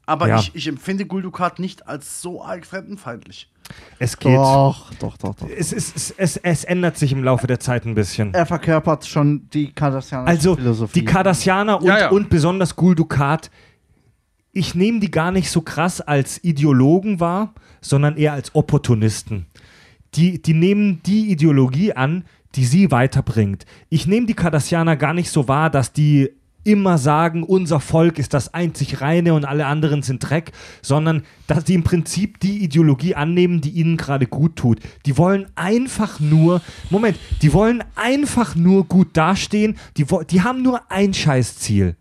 Aber 0.09 0.27
Ja. 0.29 0.39
ich, 0.41 0.55
ich 0.55 0.67
empfinde 0.67 1.05
Gul 1.05 1.21
Dukat 1.23 1.59
nicht 1.59 1.87
als 1.87 2.23
so 2.23 2.43
arg 2.43 2.65
fremdenfeindlich. 2.65 3.51
Es 3.99 4.19
geht. 4.19 4.35
Doch, 4.35 4.91
doch, 4.95 5.19
doch, 5.19 5.35
doch. 5.35 5.49
Es, 5.49 5.73
es, 5.75 6.15
es, 6.17 6.39
es 6.39 6.65
ändert 6.65 6.97
sich 6.97 7.13
im 7.13 7.23
Laufe 7.23 7.47
der 7.47 7.61
Zeit 7.61 7.85
ein 7.85 7.95
bisschen. 7.95 8.33
Er 8.33 8.47
verkörpert 8.47 9.07
schon 9.07 9.49
die 9.53 9.71
kardassianische 9.73 10.31
Also 10.31 10.57
Philosophie. 10.57 10.99
die 11.01 11.05
Kardassianer 11.05 11.81
und, 11.81 11.87
Ja, 11.87 11.99
ja. 11.99 12.09
und 12.09 12.31
besonders 12.31 12.75
Gul 12.77 12.95
Dukat, 12.95 13.51
ich 14.53 14.75
nehme 14.75 15.01
die 15.01 15.11
gar 15.11 15.31
nicht 15.31 15.51
so 15.51 15.61
krass 15.61 16.01
als 16.01 16.43
Ideologen 16.43 17.21
wahr, 17.21 17.53
sondern 17.83 18.17
eher 18.17 18.33
als 18.33 18.55
Opportunisten. 18.55 19.45
Die, 20.15 20.41
die 20.41 20.55
nehmen 20.55 21.03
die 21.05 21.31
Ideologie 21.31 21.93
an, 21.93 22.25
die 22.55 22.65
sie 22.65 22.91
weiterbringt. 22.91 23.67
Ich 23.91 24.07
nehme 24.07 24.27
die 24.27 24.33
Kardassianer 24.35 24.97
gar 24.97 25.13
nicht 25.13 25.31
so 25.31 25.47
wahr, 25.49 25.69
dass 25.69 25.93
die 25.93 26.31
immer 26.65 26.99
sagen, 26.99 27.43
unser 27.45 27.81
Volk 27.81 28.19
ist 28.19 28.35
das 28.35 28.53
einzig 28.53 29.01
reine 29.01 29.33
und 29.35 29.45
alle 29.45 29.67
anderen 29.67 30.03
sind 30.03 30.29
Dreck, 30.29 30.53
sondern 30.83 31.23
dass 31.47 31.65
die 31.65 31.75
im 31.75 31.85
Prinzip 31.85 32.41
die 32.41 32.63
Ideologie 32.63 33.15
annehmen, 33.15 33.61
die 33.61 33.71
ihnen 33.71 33.97
gerade 33.97 34.27
gut 34.27 34.57
tut. 34.57 34.81
Die 35.07 35.17
wollen 35.17 35.47
einfach 35.55 36.21
nur, 36.21 36.61
Moment, 36.91 37.19
die 37.43 37.53
wollen 37.53 37.83
einfach 37.95 38.55
nur 38.55 38.85
gut 38.85 39.17
dastehen, 39.17 39.79
die, 39.97 40.07
die 40.31 40.43
haben 40.43 40.63
nur 40.63 40.91
ein 40.91 41.15
Scheißziel. 41.15 41.97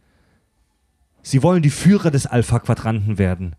Sie 1.21 1.43
wollen 1.43 1.61
die 1.61 1.69
Führer 1.69 2.11
des 2.11 2.25
Alpha-Quadranten 2.25 3.17
werden. 3.17 3.55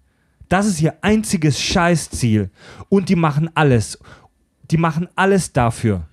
Das 0.49 0.66
ist 0.66 0.80
ihr 0.80 0.94
einziges 1.03 1.61
Scheißziel. 1.61 2.51
Und 2.88 3.11
die 3.11 3.16
machen 3.16 3.51
alles. 3.55 3.99
Die 4.70 4.78
machen 4.78 5.09
alles 5.16 5.53
dafür. 5.53 6.07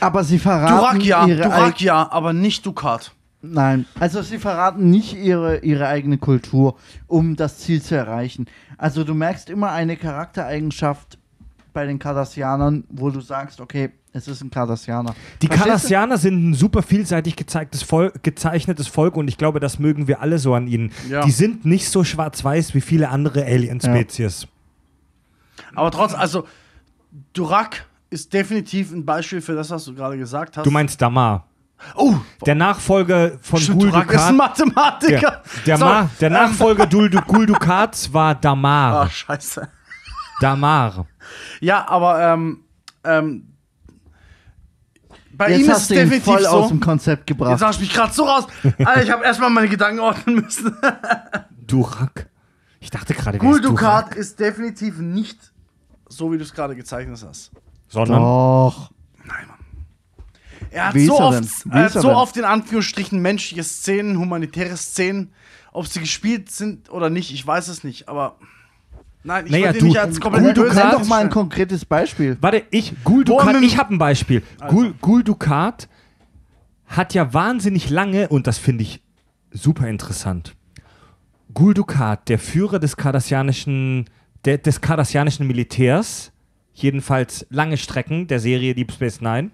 Aber 0.00 0.24
sie 0.24 0.38
verraten 0.38 0.76
Durak 0.76 1.02
ja, 1.04 1.26
ihre 1.26 1.42
Durak 1.42 1.76
eig- 1.76 1.82
ja, 1.84 2.10
aber 2.10 2.32
nicht 2.32 2.66
Dukat. 2.66 3.14
Nein, 3.42 3.86
also 3.98 4.20
sie 4.20 4.38
verraten 4.38 4.90
nicht 4.90 5.16
ihre, 5.16 5.60
ihre 5.60 5.86
eigene 5.86 6.18
Kultur, 6.18 6.76
um 7.06 7.36
das 7.36 7.58
Ziel 7.58 7.80
zu 7.80 7.96
erreichen. 7.96 8.46
Also 8.76 9.02
du 9.02 9.14
merkst 9.14 9.48
immer 9.48 9.70
eine 9.72 9.96
Charaktereigenschaft 9.96 11.18
bei 11.72 11.86
den 11.86 11.98
Kardassianern, 11.98 12.84
wo 12.90 13.10
du 13.10 13.20
sagst, 13.20 13.60
okay, 13.60 13.90
es 14.12 14.28
ist 14.28 14.42
ein 14.42 14.50
Kardassianer. 14.50 15.14
Die? 15.40 15.48
Kardassianer 15.48 16.18
sind 16.18 16.50
ein 16.50 16.54
super 16.54 16.82
vielseitig 16.82 17.36
Volk, 17.86 18.22
gezeichnetes 18.22 18.88
Volk 18.88 19.16
und 19.16 19.28
ich 19.28 19.38
glaube, 19.38 19.60
das 19.60 19.78
mögen 19.78 20.08
wir 20.08 20.20
alle 20.20 20.38
so 20.38 20.54
an 20.54 20.66
ihnen. 20.66 20.92
Ja. 21.08 21.24
Die 21.24 21.30
sind 21.30 21.64
nicht 21.64 21.88
so 21.88 22.04
schwarz-weiß 22.04 22.74
wie 22.74 22.80
viele 22.80 23.08
andere 23.08 23.44
Alien-Spezies. 23.44 24.48
Aber 25.74 25.90
trotzdem, 25.90 26.20
also 26.20 26.46
Durak 27.32 27.86
ist 28.10 28.32
definitiv 28.32 28.92
ein 28.92 29.04
Beispiel 29.04 29.40
für 29.40 29.54
das, 29.54 29.70
was 29.70 29.84
du 29.84 29.94
gerade 29.94 30.18
gesagt 30.18 30.56
hast. 30.56 30.66
Du 30.66 30.70
meinst 30.70 31.00
Damar. 31.00 31.46
Oh, 31.94 32.14
Der 32.46 32.54
Nachfolger 32.54 33.32
von 33.40 33.60
stimmt, 33.60 33.80
Gul 33.80 33.90
Durak 33.90 34.12
ist 34.12 34.20
ein. 34.22 34.36
Mathematiker. 34.36 35.42
Der, 35.66 35.76
der, 35.76 35.78
Ma, 35.78 36.10
der 36.20 36.30
Nachfolger 36.30 36.86
Dul- 36.86 37.10
Du- 37.10 37.20
Gul 37.22 37.46
Dukats 37.46 38.12
war 38.12 38.30
Ah, 38.30 38.34
Damar. 38.34 39.08
scheiße. 39.10 39.68
Damar. 40.40 41.06
Ja, 41.60 41.86
aber 41.88 42.20
ähm, 42.20 42.64
ähm, 43.04 43.46
bei 45.32 45.50
Jetzt 45.50 45.60
ihm 45.60 45.64
ist 45.66 45.68
es 45.68 45.74
hast 45.74 45.90
du 45.90 45.94
ihn 45.94 46.00
definitiv 46.00 46.24
voll 46.24 46.46
aus 46.46 46.64
so. 46.64 46.68
dem 46.68 46.80
Konzept 46.80 47.20
Jetzt 47.30 47.38
gebracht. 47.38 47.62
hast 47.62 47.76
du 47.78 47.82
mich 47.82 47.92
gerade 47.92 48.12
so 48.12 48.24
raus. 48.24 48.46
Alter, 48.78 49.02
ich 49.02 49.10
habe 49.10 49.24
erstmal 49.24 49.50
meine 49.50 49.68
Gedanken 49.68 50.00
ordnen 50.00 50.36
müssen. 50.36 50.76
Durak. 51.66 52.28
Ich 52.80 52.90
dachte 52.90 53.14
gerade, 53.14 53.40
wer 53.40 53.48
Gul 53.48 53.56
ist 53.60 53.64
Durak? 53.64 54.06
Dukat 54.06 54.14
ist 54.16 54.38
definitiv 54.40 54.98
nicht 54.98 55.38
so, 56.08 56.32
wie 56.32 56.38
du 56.38 56.42
es 56.44 56.52
gerade 56.52 56.74
gezeichnet 56.74 57.22
hast. 57.26 57.52
Sondern 57.88 58.20
Doch. 58.20 58.90
Er 60.70 60.86
hat 60.88 60.94
so 60.98 61.18
er 61.18 61.24
oft, 61.26 61.44
er 61.70 61.80
er 61.82 61.88
so 61.90 62.10
oft 62.12 62.36
in 62.36 62.44
Anführungsstrichen 62.44 63.20
menschliche 63.20 63.64
Szenen, 63.64 64.18
humanitäre 64.18 64.76
Szenen, 64.76 65.32
ob 65.72 65.86
sie 65.86 66.00
gespielt 66.00 66.50
sind 66.50 66.90
oder 66.90 67.10
nicht, 67.10 67.32
ich 67.32 67.46
weiß 67.46 67.68
es 67.68 67.82
nicht, 67.84 68.08
aber 68.08 68.36
nein, 69.24 69.46
ich 69.46 69.52
Naja, 69.52 69.72
du- 69.72 69.84
nicht 69.84 69.98
als 69.98 70.20
komplett 70.20 70.54
Gul 70.54 70.68
Nenn 70.68 70.76
doch 70.76 70.92
Dukat- 71.00 71.08
mal 71.08 71.20
ein 71.22 71.30
konkretes 71.30 71.84
Beispiel. 71.84 72.36
Warte, 72.40 72.62
ich, 72.70 72.92
Gul 73.04 73.24
Dukat, 73.24 73.60
ich 73.62 73.76
habe 73.78 73.94
ein 73.94 73.98
Beispiel. 73.98 74.42
Also. 74.60 74.74
Gul, 74.76 74.94
Gul 75.00 75.24
Dukat 75.24 75.88
hat 76.86 77.14
ja 77.14 77.32
wahnsinnig 77.34 77.90
lange, 77.90 78.28
und 78.28 78.46
das 78.46 78.58
finde 78.58 78.82
ich 78.82 79.00
super 79.52 79.88
interessant, 79.88 80.54
Gul 81.52 81.74
Dukat, 81.74 82.28
der 82.28 82.38
Führer 82.38 82.78
des 82.78 82.96
kardassianischen, 82.96 84.08
der, 84.44 84.58
des 84.58 84.80
kardassianischen 84.80 85.46
Militärs, 85.48 86.30
jedenfalls 86.74 87.44
lange 87.50 87.76
Strecken 87.76 88.28
der 88.28 88.38
Serie 88.38 88.74
Deep 88.74 88.92
Space 88.92 89.20
Nine. 89.20 89.50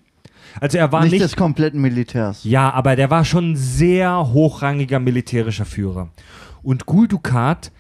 Also 0.61 0.79
er 0.79 0.93
war 0.93 1.03
Nicht, 1.03 1.13
nicht, 1.13 1.25
des 1.25 1.37
kompletten 1.37 1.81
Militärs. 1.81 2.45
ja, 2.45 2.71
aber 2.73 2.97
der 2.97 3.11
war 3.11 3.25
schon 3.25 3.53
ein 3.53 3.57
sehr 3.57 4.33
hochrangiger 4.33 4.99
militärischer 5.01 5.65
Führer. 5.65 6.11
Und 6.63 6.87
Gul 6.87 7.09
Dukat 7.09 7.73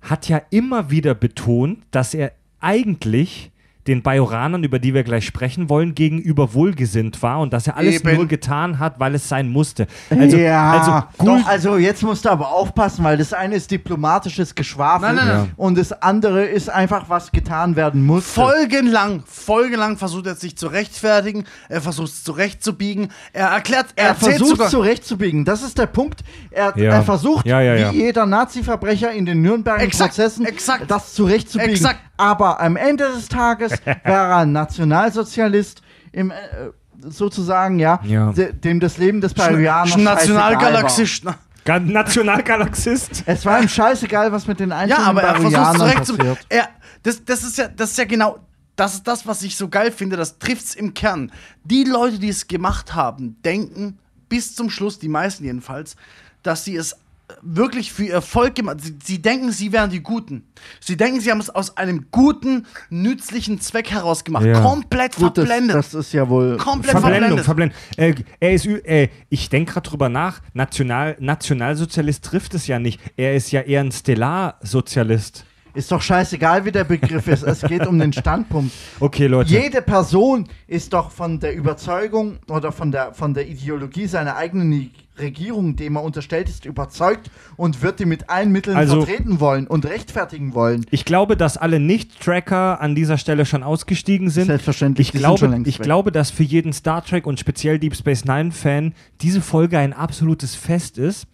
hat 0.00 0.28
ja 0.28 0.40
immer 0.50 0.90
wieder 0.90 1.14
betont, 1.14 1.78
dass 1.90 2.14
er 2.14 2.32
eigentlich 2.60 3.50
den 3.88 4.02
Bajoranern, 4.02 4.62
über 4.62 4.78
die 4.78 4.94
wir 4.94 5.02
gleich 5.02 5.24
sprechen 5.26 5.68
wollen, 5.68 5.94
gegenüber 5.94 6.54
wohlgesinnt 6.54 7.22
war 7.22 7.40
und 7.40 7.52
dass 7.52 7.66
er 7.66 7.76
alles 7.76 7.96
Eben. 7.96 8.14
nur 8.16 8.26
getan 8.26 8.78
hat, 8.78 9.00
weil 9.00 9.14
es 9.14 9.28
sein 9.28 9.48
musste. 9.50 9.86
Also, 10.10 10.36
ja, 10.36 10.70
also 11.18 11.24
doch, 11.24 11.46
also 11.46 11.76
jetzt 11.76 12.02
musst 12.02 12.24
du 12.24 12.28
aber 12.30 12.50
aufpassen, 12.52 13.02
weil 13.04 13.16
das 13.16 13.32
eine 13.32 13.56
ist 13.56 13.70
diplomatisches 13.70 14.54
Geschwafel 14.54 15.08
Nein, 15.14 15.16
nein, 15.16 15.26
nein. 15.28 15.50
und 15.56 15.78
das 15.78 15.92
andere 16.02 16.44
ist 16.44 16.68
einfach, 16.68 17.08
was 17.08 17.32
getan 17.32 17.74
werden 17.76 18.04
muss. 18.06 18.24
Folgenlang, 18.30 19.22
folgenlang 19.26 19.96
versucht 19.96 20.26
er 20.26 20.34
sich 20.34 20.56
zu 20.56 20.66
rechtfertigen, 20.68 21.44
er 21.68 21.80
versucht 21.80 22.08
es 22.08 22.24
zurechtzubiegen, 22.24 23.08
er 23.32 23.48
erklärt, 23.48 23.86
er, 23.96 24.04
Er 24.04 24.08
erzählt 24.10 24.36
versucht 24.36 24.50
sogar, 24.50 24.68
zurechtzubiegen, 24.70 25.44
das 25.44 25.62
ist 25.62 25.78
der 25.78 25.86
Punkt. 25.86 26.20
Er, 26.50 26.74
Ja. 26.76 26.92
er 26.92 27.02
versucht, 27.02 27.46
Ja, 27.46 27.60
ja, 27.60 27.74
ja. 27.74 27.92
wie 27.92 27.96
jeder 27.96 28.26
Nazi-Verbrecher 28.26 29.12
in 29.12 29.24
den 29.26 29.42
Nürnberger 29.42 29.82
Exakt, 29.82 30.10
Prozessen, 30.16 30.44
exakt. 30.44 30.90
das 30.90 31.14
zurechtzubiegen. 31.14 31.72
Exakt. 31.74 32.00
Aber 32.18 32.60
am 32.60 32.76
Ende 32.76 33.10
des 33.12 33.28
Tages 33.28 33.72
wäre 33.84 33.98
er 34.04 34.36
ein 34.36 34.52
Nationalsozialist, 34.52 35.80
im, 36.12 36.30
äh, 36.30 36.34
sozusagen, 37.08 37.78
ja, 37.78 38.00
Ja. 38.04 38.32
de, 38.32 38.52
dem 38.52 38.80
das 38.80 38.98
Leben 38.98 39.20
des 39.22 39.36
war. 39.38 39.50
Nationalgalaxist. 39.52 41.24
Ga- 41.64 41.78
Nationalgalaxist. 41.80 43.22
Es 43.26 43.44
war 43.46 43.60
ihm 43.62 43.68
scheißegal, 43.68 44.32
was 44.32 44.46
mit 44.46 44.60
den 44.60 44.70
Ja, 44.70 44.76
einzelnen 44.78 45.06
aber 45.06 45.22
er 45.22 45.34
versucht 45.36 45.54
es 45.72 45.78
zurecht 45.78 46.06
zu. 46.06 46.16
Er, 46.48 46.68
das, 47.02 47.24
das, 47.24 47.42
ist 47.44 47.58
ja, 47.58 47.68
das 47.68 47.90
ist 47.92 47.98
ja 47.98 48.04
genau. 48.04 48.38
Das 48.76 48.94
ist 48.94 49.08
das, 49.08 49.26
was 49.26 49.42
ich 49.42 49.56
so 49.56 49.68
geil 49.68 49.90
finde. 49.90 50.16
Das 50.16 50.38
trifft's 50.38 50.74
im 50.74 50.94
Kern. 50.94 51.32
Die 51.64 51.84
Leute, 51.84 52.18
die 52.18 52.28
es 52.28 52.46
gemacht 52.46 52.94
haben, 52.94 53.36
denken 53.44 53.98
bis 54.28 54.54
zum 54.54 54.70
Schluss, 54.70 54.98
die 54.98 55.08
meisten 55.08 55.44
jedenfalls, 55.44 55.96
dass 56.42 56.64
sie 56.64 56.76
es 56.76 56.96
wirklich 57.42 57.92
für 57.92 58.04
ihr 58.04 58.22
Volk 58.22 58.54
gemacht 58.54 58.80
sie, 58.80 58.96
sie 59.02 59.20
denken, 59.20 59.52
sie 59.52 59.72
wären 59.72 59.90
die 59.90 60.00
Guten. 60.00 60.44
Sie 60.80 60.96
denken, 60.96 61.20
sie 61.20 61.30
haben 61.30 61.40
es 61.40 61.50
aus 61.50 61.76
einem 61.76 62.06
guten, 62.10 62.66
nützlichen 62.90 63.60
Zweck 63.60 63.90
heraus 63.90 64.24
gemacht. 64.24 64.44
Ja. 64.44 64.60
Komplett 64.60 65.16
Gut, 65.16 65.36
das, 65.36 65.46
verblendet. 65.46 65.76
das 65.76 65.94
ist 65.94 66.12
ja 66.12 66.28
wohl. 66.28 66.56
Komplett 66.56 66.98
Verblendung, 66.98 67.38
verblendet. 67.42 67.76
Verblendung. 67.96 68.26
Äh, 68.40 68.46
er 68.46 68.52
ist, 68.52 68.66
äh, 68.66 69.08
ich 69.28 69.48
denke 69.48 69.72
gerade 69.72 69.88
drüber 69.88 70.08
nach, 70.08 70.40
National, 70.54 71.16
Nationalsozialist 71.20 72.24
trifft 72.24 72.54
es 72.54 72.66
ja 72.66 72.78
nicht. 72.78 73.00
Er 73.16 73.34
ist 73.34 73.50
ja 73.52 73.60
eher 73.60 73.80
ein 73.80 73.92
Stellarsozialist. 73.92 75.44
Ist 75.78 75.92
doch 75.92 76.02
scheißegal, 76.02 76.64
wie 76.64 76.72
der 76.72 76.82
Begriff 76.82 77.28
ist. 77.28 77.44
Es 77.44 77.60
geht 77.62 77.86
um 77.86 78.00
den 78.00 78.12
Standpunkt. 78.12 78.72
Okay, 78.98 79.28
Leute. 79.28 79.50
Jede 79.50 79.80
Person 79.80 80.48
ist 80.66 80.92
doch 80.92 81.12
von 81.12 81.38
der 81.38 81.54
Überzeugung 81.54 82.38
oder 82.48 82.72
von 82.72 82.90
der, 82.90 83.14
von 83.14 83.32
der 83.32 83.46
Ideologie 83.48 84.08
seiner 84.08 84.34
eigenen 84.34 84.90
Regierung, 85.20 85.76
dem 85.76 85.94
er 85.94 86.02
unterstellt 86.02 86.48
ist, 86.48 86.64
überzeugt 86.64 87.30
und 87.56 87.80
wird 87.80 88.00
die 88.00 88.06
mit 88.06 88.28
allen 88.28 88.50
Mitteln 88.50 88.76
Also- 88.76 89.02
vertreten 89.02 89.38
wollen 89.38 89.68
und 89.68 89.86
rechtfertigen 89.86 90.52
wollen. 90.52 90.84
Ich 90.90 91.04
glaube, 91.04 91.36
dass 91.36 91.56
alle 91.56 91.78
Nicht-Tracker 91.78 92.80
an 92.80 92.96
dieser 92.96 93.16
Stelle 93.16 93.46
schon 93.46 93.62
ausgestiegen 93.62 94.30
sind. 94.30 94.46
Selbstverständlich, 94.46 95.14
Ich 95.14 95.20
glaube, 95.20 95.62
ich 95.64 95.78
weg. 95.78 95.84
glaube, 95.84 96.10
dass 96.10 96.32
für 96.32 96.42
jeden 96.42 96.72
Star 96.72 97.04
Trek 97.04 97.24
und 97.24 97.38
speziell 97.38 97.78
Deep 97.78 97.94
Space 97.94 98.24
Nine-Fan 98.24 98.94
diese 99.20 99.40
Folge 99.40 99.78
ein 99.78 99.92
absolutes 99.92 100.56
Fest 100.56 100.98
ist. 100.98 101.28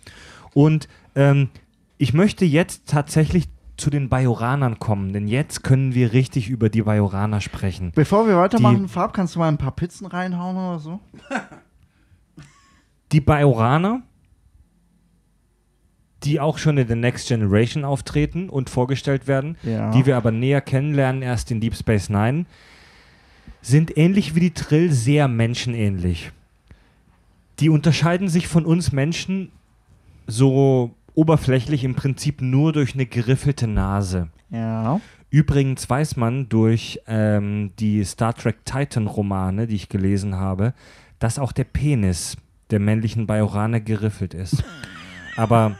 Und 0.53 0.87
ähm, 1.15 1.49
ich 1.97 2.13
möchte 2.13 2.45
jetzt 2.45 2.83
tatsächlich 2.87 3.45
zu 3.77 3.91
den 3.91 4.09
Bajoranern 4.09 4.79
kommen, 4.79 5.13
denn 5.13 5.27
jetzt 5.27 5.63
können 5.65 5.95
wir 5.95 6.13
richtig 6.13 6.49
über 6.49 6.69
die 6.69 6.83
Bajoraner 6.83 7.41
sprechen. 7.41 7.93
Bevor 7.95 8.27
wir 8.29 8.37
weitermachen, 8.37 8.89
Farb, 8.89 9.13
kannst 9.13 9.35
du 9.35 9.41
mal 9.41 9.49
ein 9.49 9.59
paar 9.59 9.73
Pizzen 9.73 10.07
reinhauen 10.07 10.57
oder 10.57 10.79
so? 10.79 11.01
Die 13.13 13.21
Bajoraner, 13.21 14.03
die 16.23 16.41
auch 16.41 16.59
schon 16.59 16.79
in 16.79 16.89
The 16.89 16.95
Next 16.95 17.29
Generation 17.29 17.85
auftreten 17.85 18.49
und 18.49 18.71
vorgestellt 18.71 19.27
werden, 19.27 19.57
Ja. 19.63 19.91
die 19.91 20.07
wir 20.07 20.17
aber 20.17 20.31
näher 20.31 20.61
kennenlernen 20.61 21.23
erst 21.23 21.51
in 21.51 21.61
Deep 21.61 21.75
Space 21.77 22.09
Nine, 22.09 22.47
sind 23.61 23.97
ähnlich 23.97 24.35
wie 24.35 24.41
die 24.41 24.55
Trill 24.55 24.91
sehr 24.93 25.29
menschenähnlich. 25.29 26.33
Die 27.61 27.69
unterscheiden 27.69 28.29
sich 28.29 28.49
von 28.49 28.65
uns 28.65 28.91
Menschen 28.93 29.51
so 30.27 30.95
oberflächlich 31.15 31.85
im 31.85 31.95
Prinzip 31.95 32.41
nur 32.41 32.73
durch 32.73 32.95
eine 32.95 33.07
geriffelte 33.07 33.67
Nase. 33.67 34.29
Ja. 34.51 35.01
Übrigens 35.31 35.89
weiß 35.89 36.17
man 36.17 36.49
durch 36.49 37.01
ähm, 37.07 37.73
die 37.79 38.05
Star 38.05 38.35
Trek 38.35 38.65
Titan-Romane, 38.65 39.67
die 39.67 39.75
ich 39.75 39.89
gelesen 39.89 40.37
habe, 40.37 40.75
dass 41.19 41.39
auch 41.39 41.53
der 41.53 41.65
Penis 41.65 42.37
der 42.71 42.81
männlichen 42.81 43.27
Bajoraner 43.27 43.81
geriffelt 43.81 44.35
ist. 44.35 44.63
Aber 45.37 45.77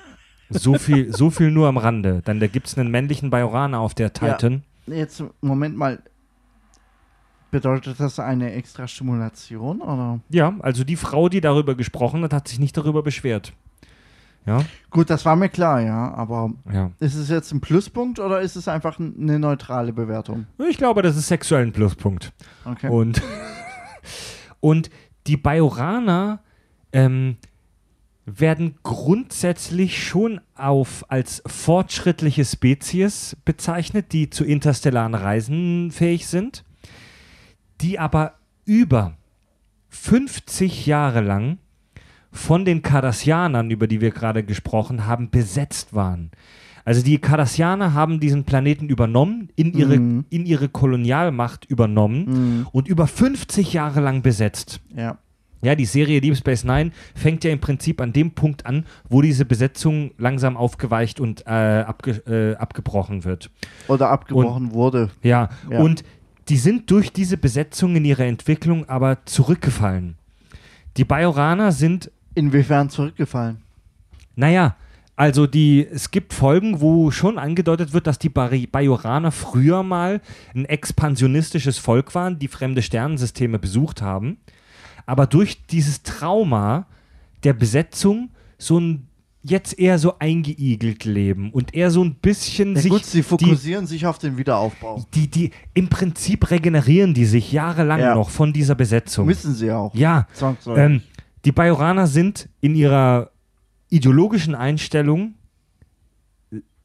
So 0.51 0.75
viel, 0.75 1.13
so 1.13 1.31
viel 1.31 1.51
nur 1.51 1.69
am 1.69 1.77
Rande. 1.77 2.21
Dann 2.25 2.41
da 2.41 2.47
gibt 2.47 2.67
es 2.67 2.79
einen 2.79 2.91
männlichen 2.91 3.31
Bajoraner 3.31 3.81
auf 3.81 3.95
der 3.95 4.13
Titan. 4.13 4.63
Jetzt, 4.87 5.23
Moment 5.41 5.77
mal. 5.77 6.03
Bedeutet 7.51 8.01
das 8.01 8.19
eine 8.19 8.53
extra 8.53 8.89
Stimulation 8.89 9.81
oder? 9.81 10.19
Ja. 10.29 10.55
also 10.61 10.83
die 10.83 10.97
Frau, 10.97 11.29
die 11.29 11.41
darüber 11.41 11.77
gesprochen 11.77 12.25
hat, 12.25 12.33
hat 12.33 12.49
sich 12.49 12.59
nicht 12.59 12.77
darüber 12.77 13.03
beschwert. 13.05 13.53
Ja, 14.47 14.65
Gut, 14.91 15.11
das 15.11 15.25
war 15.25 15.37
mir 15.37 15.49
klar, 15.49 15.81
ja, 15.81 16.13
aber 16.15 16.53
ja. 16.73 16.91
ist 17.01 17.15
es 17.15 17.31
jetzt 17.31 17.51
ein 17.53 17.61
Pluspunkt 17.61 18.19
oder 18.19 18.41
ist 18.41 18.57
es 18.57 18.69
einfach 18.69 18.99
eine 18.99 19.39
neutrale 19.39 19.93
Bewertung? 19.93 20.47
Ich 20.69 20.77
glaube, 20.77 21.03
das 21.03 21.17
ist 21.17 21.29
sexuell 21.29 21.63
ein 21.63 21.73
Pluspunkt. 21.73 22.33
Okay. 22.65 22.89
Und, 22.89 23.23
und 24.61 24.91
die 25.27 25.37
Bajoraner 25.37 26.41
ähm, 26.93 27.39
werden 28.27 28.77
grundsätzlich 28.83 30.07
schon 30.07 30.41
auf 30.55 31.11
als 31.11 31.43
fortschrittliche 31.47 32.45
Spezies 32.45 33.37
bezeichnet, 33.45 34.13
die 34.13 34.31
zu 34.31 34.45
interstellaren 34.45 35.15
Reisen 35.15 35.91
fähig 35.91 36.27
sind, 36.27 36.65
die 37.81 37.99
aber 37.99 38.35
über 38.65 39.17
50 39.89 40.87
Jahre 40.87 41.21
lang 41.21 41.59
von 42.35 42.65
den 42.65 42.83
Cardassianern, 42.83 43.71
über 43.71 43.87
die 43.87 44.01
wir 44.01 44.11
gerade 44.11 44.43
gesprochen 44.43 45.07
haben, 45.07 45.31
besetzt 45.31 45.95
waren. 45.95 46.31
Also 46.85 47.03
die 47.03 47.17
Cardassianer 47.19 47.95
haben 47.95 48.21
diesen 48.21 48.45
Planeten 48.45 48.89
übernommen, 48.91 49.49
in 49.57 49.73
ihre, 49.73 49.97
Mhm. 49.99 50.25
in 50.29 50.45
ihre 50.45 50.69
Kolonialmacht 50.69 51.65
übernommen 51.65 52.25
Mhm. 52.61 52.67
und 52.73 52.89
über 52.89 53.07
50 53.07 53.73
Jahre 53.73 54.01
lang 54.01 54.21
besetzt. 54.23 54.81
Ja. 54.95 55.17
Ja, 55.63 55.75
die 55.75 55.87
Serie 55.87 56.21
Deep 56.21 56.37
Space 56.37 56.63
Nine 56.65 56.91
fängt 57.15 57.43
ja 57.43 57.51
im 57.51 57.59
Prinzip 57.61 58.03
an 58.03 58.13
dem 58.13 58.33
Punkt 58.33 58.67
an, 58.67 58.85
wo 59.09 59.23
diese 59.23 59.47
Besetzung 59.47 60.11
langsam 60.19 60.59
aufgeweicht 60.59 61.21
und 61.21 61.47
äh, 61.47 61.51
abge 61.87 62.11
äh, 62.27 62.57
abgebrochen 62.57 63.25
wird. 63.25 63.51
Oder 63.89 64.11
abgebrochen 64.11 64.75
wurde. 64.75 65.09
Ja, 65.23 65.49
Ja. 65.71 65.79
und 65.81 66.05
die 66.51 66.59
sind 66.59 66.91
durch 66.91 67.13
diese 67.15 67.39
Besetzung 67.39 67.97
in 67.97 68.05
ihrer 68.05 68.27
Entwicklung 68.27 68.87
aber 68.91 69.25
zurückgefallen. 69.25 70.17
Die 70.99 71.05
Bajoraner 71.05 71.73
sind 71.73 72.11
Inwiefern 72.35 72.91
zurückgefallen? 72.91 73.59
Naja, 74.37 74.77
also 75.17 75.47
die, 75.47 75.87
es 75.87 76.11
gibt 76.11 76.33
Folgen, 76.33 76.81
wo 76.81 77.11
schon 77.13 77.39
angedeutet 77.39 77.93
wird, 77.93 78.07
dass 78.09 78.19
die 78.19 78.29
Bajoraner 78.29 79.31
früher 79.31 79.83
mal 79.85 80.21
ein 80.55 80.65
expansionistisches 80.65 81.79
Volk 81.79 82.15
waren, 82.17 82.39
die 82.41 82.49
fremde 82.49 82.83
Sternensysteme 82.83 83.59
besucht 83.61 84.03
haben, 84.03 84.39
aber 85.07 85.27
durch 85.27 85.67
dieses 85.67 86.03
Trauma 86.03 86.87
der 87.45 87.53
Besetzung 87.53 88.31
so 88.59 88.81
ein 88.81 89.07
jetzt 89.47 89.79
eher 89.79 89.99
so 89.99 90.19
eingeigelt 90.19 91.05
leben 91.05 91.51
und 91.53 91.75
eher 91.75 91.91
so 91.91 92.03
ein 92.03 92.15
bisschen 92.15 92.75
Ja, 92.77 92.81
sich 92.81 92.91
gut, 92.91 93.05
sie 93.05 93.19
die, 93.19 93.23
fokussieren 93.23 93.87
sich 93.87 94.07
auf 94.07 94.17
den 94.19 94.39
Wiederaufbau. 94.39 95.05
die, 95.15 95.29
die 95.29 95.51
im 95.75 95.89
Prinzip 95.89 96.51
regenerieren 96.51 97.13
die 97.13 97.27
sich 97.27 97.53
jahrelang 97.53 98.01
Ja. 98.01 98.15
noch 98.15 98.31
von 98.31 98.55
dieser 98.55 98.75
Besetzung. 98.75 99.27
Müssen 99.27 99.55
sie 99.55 99.71
auch. 99.71 99.95
Ja, 99.95 100.27
ähm, 100.75 101.03
die 101.45 101.53
Bajoraner 101.53 102.07
sind 102.07 102.49
in 102.61 102.75
ihrer 102.75 103.31
ideologischen 103.91 104.55
Einstellung 104.55 105.35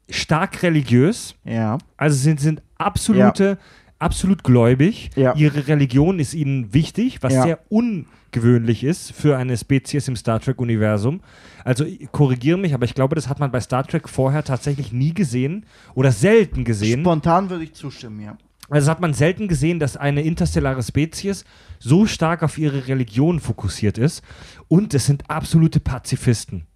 stark 0.08 0.62
religiös, 0.62 1.34
ja. 1.44 1.78
also 1.96 2.16
sind, 2.16 2.40
sind 2.40 2.62
absolute, 2.78 3.58
absolut 3.98 4.42
gläubig. 4.42 5.10
Ja. 5.16 5.34
Ihre 5.34 5.68
Religion 5.68 6.18
ist 6.18 6.34
ihnen 6.34 6.74
wichtig, 6.74 7.22
was 7.22 7.32
Ja. 7.32 7.42
sehr 7.42 7.60
ungewöhnlich 7.68 8.84
ist 8.84 9.12
für 9.12 9.36
eine 9.36 9.56
Spezies 9.56 10.08
im 10.08 10.16
Star 10.16 10.40
Trek-Universum. 10.40 11.20
Also 11.64 11.86
korrigiere 12.10 12.58
mich, 12.58 12.74
aber 12.74 12.84
ich 12.84 12.94
glaube, 12.94 13.14
das 13.14 13.28
hat 13.28 13.38
man 13.38 13.52
bei 13.52 13.60
Star 13.60 13.86
Trek 13.86 14.08
vorher 14.08 14.42
tatsächlich 14.42 14.92
nie 14.92 15.14
gesehen 15.14 15.66
oder 15.94 16.10
selten 16.10 16.64
gesehen. 16.64 17.00
Spontan 17.00 17.50
würde 17.50 17.64
ich 17.64 17.74
zustimmen, 17.74 18.20
ja. 18.20 18.36
Also 18.70 18.90
hat 18.90 19.00
man 19.00 19.12
selten 19.14 19.48
gesehen, 19.48 19.78
dass 19.80 19.96
eine 19.96 20.22
interstellare 20.22 20.82
Spezies 20.82 21.44
so 21.78 22.06
stark 22.06 22.42
auf 22.42 22.56
ihre 22.56 22.86
Religion 22.88 23.40
fokussiert 23.40 23.98
ist. 23.98 24.22
Und 24.68 24.94
es 24.94 25.06
sind 25.06 25.28
absolute 25.28 25.80
Pazifisten. 25.80 26.66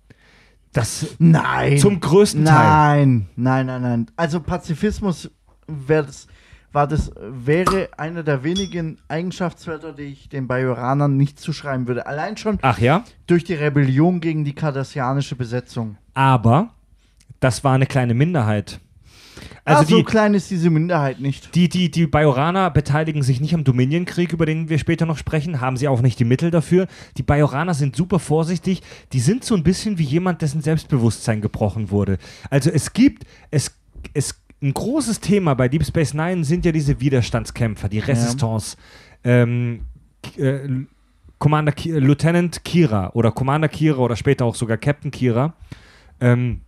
Das 0.72 1.06
Nein. 1.18 1.78
zum 1.78 2.00
größten 2.00 2.44
Teil. 2.44 3.06
Nein, 3.06 3.28
nein, 3.36 3.66
nein, 3.66 3.82
nein. 3.82 4.06
Also 4.16 4.40
Pazifismus 4.40 5.30
das, 5.86 6.26
war 6.72 6.88
das, 6.88 7.12
wäre 7.20 7.90
einer 7.96 8.24
der 8.24 8.42
wenigen 8.42 8.98
Eigenschaftswörter, 9.06 9.92
die 9.92 10.02
ich 10.02 10.28
den 10.28 10.48
Bajoranern 10.48 11.16
nicht 11.16 11.38
zuschreiben 11.38 11.86
würde. 11.86 12.06
Allein 12.06 12.36
schon 12.36 12.58
Ach 12.62 12.78
ja, 12.80 13.04
durch 13.28 13.44
die 13.44 13.54
Rebellion 13.54 14.20
gegen 14.20 14.44
die 14.44 14.54
kardassianische 14.54 15.36
Besetzung. 15.36 15.96
aber 16.14 16.70
das 17.40 17.62
war 17.62 17.74
eine 17.74 17.86
kleine 17.86 18.14
Minderheit. 18.14 18.80
Also 19.64 19.80
Also 19.80 19.90
so 19.90 19.96
die, 19.98 20.04
klein 20.04 20.34
ist 20.34 20.50
diese 20.50 20.70
Minderheit 20.70 21.20
nicht. 21.20 21.54
die, 21.54 21.68
die, 21.68 21.90
die 21.90 22.06
Bajoraner 22.06 22.70
beteiligen 22.70 23.22
sich 23.22 23.40
nicht 23.40 23.54
am 23.54 23.64
Dominionkrieg, 23.64 24.32
über 24.32 24.46
den 24.46 24.68
wir 24.68 24.78
später 24.78 25.06
noch 25.06 25.18
sprechen, 25.18 25.60
haben 25.60 25.76
sie 25.76 25.88
auch 25.88 26.02
nicht 26.02 26.18
die 26.18 26.24
Mittel 26.24 26.50
dafür. 26.50 26.86
Die 27.16 27.22
Bajoraner 27.22 27.74
sind 27.74 27.96
super 27.96 28.18
vorsichtig, 28.18 28.82
die 29.12 29.20
sind 29.20 29.44
so 29.44 29.54
ein 29.54 29.62
bisschen 29.62 29.98
wie 29.98 30.04
jemand, 30.04 30.42
dessen 30.42 30.60
Selbstbewusstsein 30.62 31.40
gebrochen 31.40 31.90
wurde. 31.90 32.18
Also 32.50 32.70
es 32.70 32.92
gibt, 32.92 33.24
es, 33.50 33.74
es, 34.12 34.34
ein 34.62 34.72
großes 34.72 35.20
Thema 35.20 35.54
bei 35.54 35.68
Deep 35.68 35.84
Space 35.84 36.14
Nine 36.14 36.42
sind 36.44 36.64
ja 36.64 36.72
diese 36.72 37.00
Widerstandskämpfer, 37.00 37.88
die 37.88 37.98
Resistance. 37.98 38.76
Ähm, 39.22 39.80
K- 40.22 40.40
äh, 40.42 40.68
Commander 41.38 41.72
Ki 41.72 41.90
äh, 41.90 41.98
Lieutenant 41.98 42.64
Kira 42.64 43.10
oder 43.12 43.30
Commander 43.32 43.68
Kira 43.68 43.98
oder 43.98 44.16
später 44.16 44.46
auch 44.46 44.54
sogar 44.54 44.78
Captain 44.78 45.10
Kira. 45.10 45.52
Ähm, 46.20 46.60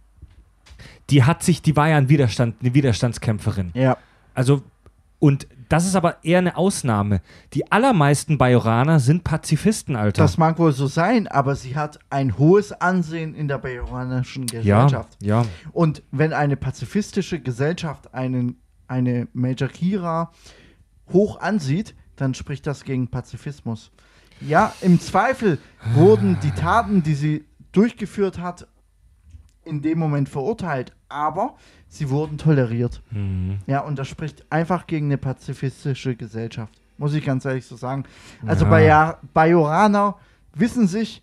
die 1.11 1.25
hat 1.25 1.43
sich, 1.43 1.63
die 1.63 1.77
war 1.77 1.89
ja 1.89 1.97
ein 1.97 2.09
Widerstand, 2.09 2.57
eine 2.61 2.75
Widerstandskämpferin. 2.75 3.71
Ja. 3.75 3.97
Also, 4.35 4.63
und 5.19 5.47
das 5.69 5.87
ist 5.87 5.97
aber 5.97 6.23
eher 6.25 6.39
eine 6.39 6.57
Ausnahme. 6.57 7.21
Die 7.55 7.71
allermeisten 7.73 8.39
Bajoraner 8.39 9.01
sind 9.01 9.25
Pazifisten, 9.25 9.97
Alter. 9.97 10.23
Das 10.23 10.39
mag 10.39 10.59
wohl 10.59 10.73
so 10.73 10.87
sein, 10.87 11.27
aber 11.27 11.57
sie 11.57 11.77
hat 11.77 11.99
ein 12.11 12.39
hohes 12.39 12.73
Ansehen 12.73 13.35
in 13.35 13.49
der 13.49 13.59
bajoranischen 13.59 14.47
ja, 14.49 14.61
Gesellschaft. 14.61 15.17
ja. 15.21 15.45
Und 15.73 16.03
wenn 16.13 16.33
eine 16.33 16.57
pazifistische 16.57 17.41
Gesellschaft 17.41 18.15
einen, 18.15 18.61
eine 18.87 19.29
Major 19.33 19.69
Kira 19.69 20.31
hoch 21.13 21.41
ansieht, 21.41 21.95
dann 22.17 22.35
spricht 22.35 22.67
das 22.67 22.85
gegen 22.85 23.09
Pazifismus. 23.09 23.91
Ja, 24.41 24.73
im 24.83 25.01
Zweifel 25.01 25.59
wurden 25.95 26.39
die 26.43 26.51
Taten, 26.51 27.03
die 27.03 27.15
sie 27.15 27.45
durchgeführt 27.73 28.39
hat, 28.39 28.69
in 29.65 29.83
dem 29.83 29.99
Moment 29.99 30.29
verurteilt, 30.29 30.93
aber 31.09 31.55
sie 31.89 32.11
wurden 32.11 32.39
toleriert. 32.39 33.03
Mhm. 33.11 33.59
Ja, 33.67 33.81
und 33.81 33.99
das 33.99 34.09
spricht 34.09 34.45
einfach 34.51 34.87
gegen 34.87 35.07
eine 35.07 35.19
pazifistische 35.19 36.17
Gesellschaft. 36.17 36.73
Muss 36.99 37.15
ich 37.15 37.25
ganz 37.25 37.45
ehrlich 37.45 37.67
so 37.67 37.77
sagen. 37.77 38.05
Also 38.47 38.65
Ja. 38.65 38.71
Baja 38.71 39.19
Bajoraner 39.35 40.17
wissen 40.55 40.87
sich 40.89 41.23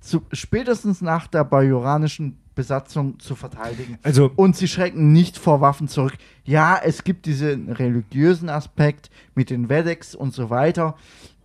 zu, 0.00 0.22
spätestens 0.32 1.00
nach 1.00 1.26
der 1.26 1.44
bajoranischen 1.44 2.38
Besatzung 2.54 3.18
zu 3.18 3.34
verteidigen. 3.34 3.98
Also, 4.02 4.30
Und 4.36 4.54
sie 4.54 4.68
schrecken 4.68 5.12
nicht 5.12 5.38
vor 5.38 5.60
Waffen 5.60 5.88
zurück. 5.88 6.14
Ja, 6.44 6.78
es 6.82 7.02
gibt 7.02 7.26
diesen 7.26 7.72
religiösen 7.72 8.48
Aspekt 8.48 9.10
mit 9.34 9.50
den 9.50 9.68
Vedex 9.68 10.14
und 10.14 10.32
so 10.34 10.50
weiter, 10.50 10.94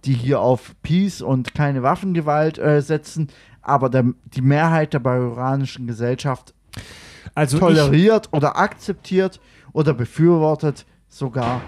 die 0.05 0.13
hier 0.13 0.39
auf 0.39 0.75
Peace 0.83 1.21
und 1.21 1.55
keine 1.55 1.81
Waffengewalt 1.83 2.59
äh, 2.59 2.81
setzen. 2.81 3.29
Aber 3.61 3.89
der, 3.89 4.05
die 4.25 4.41
Mehrheit 4.41 4.93
der 4.93 4.99
bajoranischen 4.99 5.87
Gesellschaft 5.87 6.53
also 7.35 7.57
ich, 7.57 7.61
toleriert 7.61 8.29
oder 8.31 8.57
akzeptiert 8.57 9.39
oder 9.73 9.93
befürwortet 9.93 10.85
sogar 11.07 11.61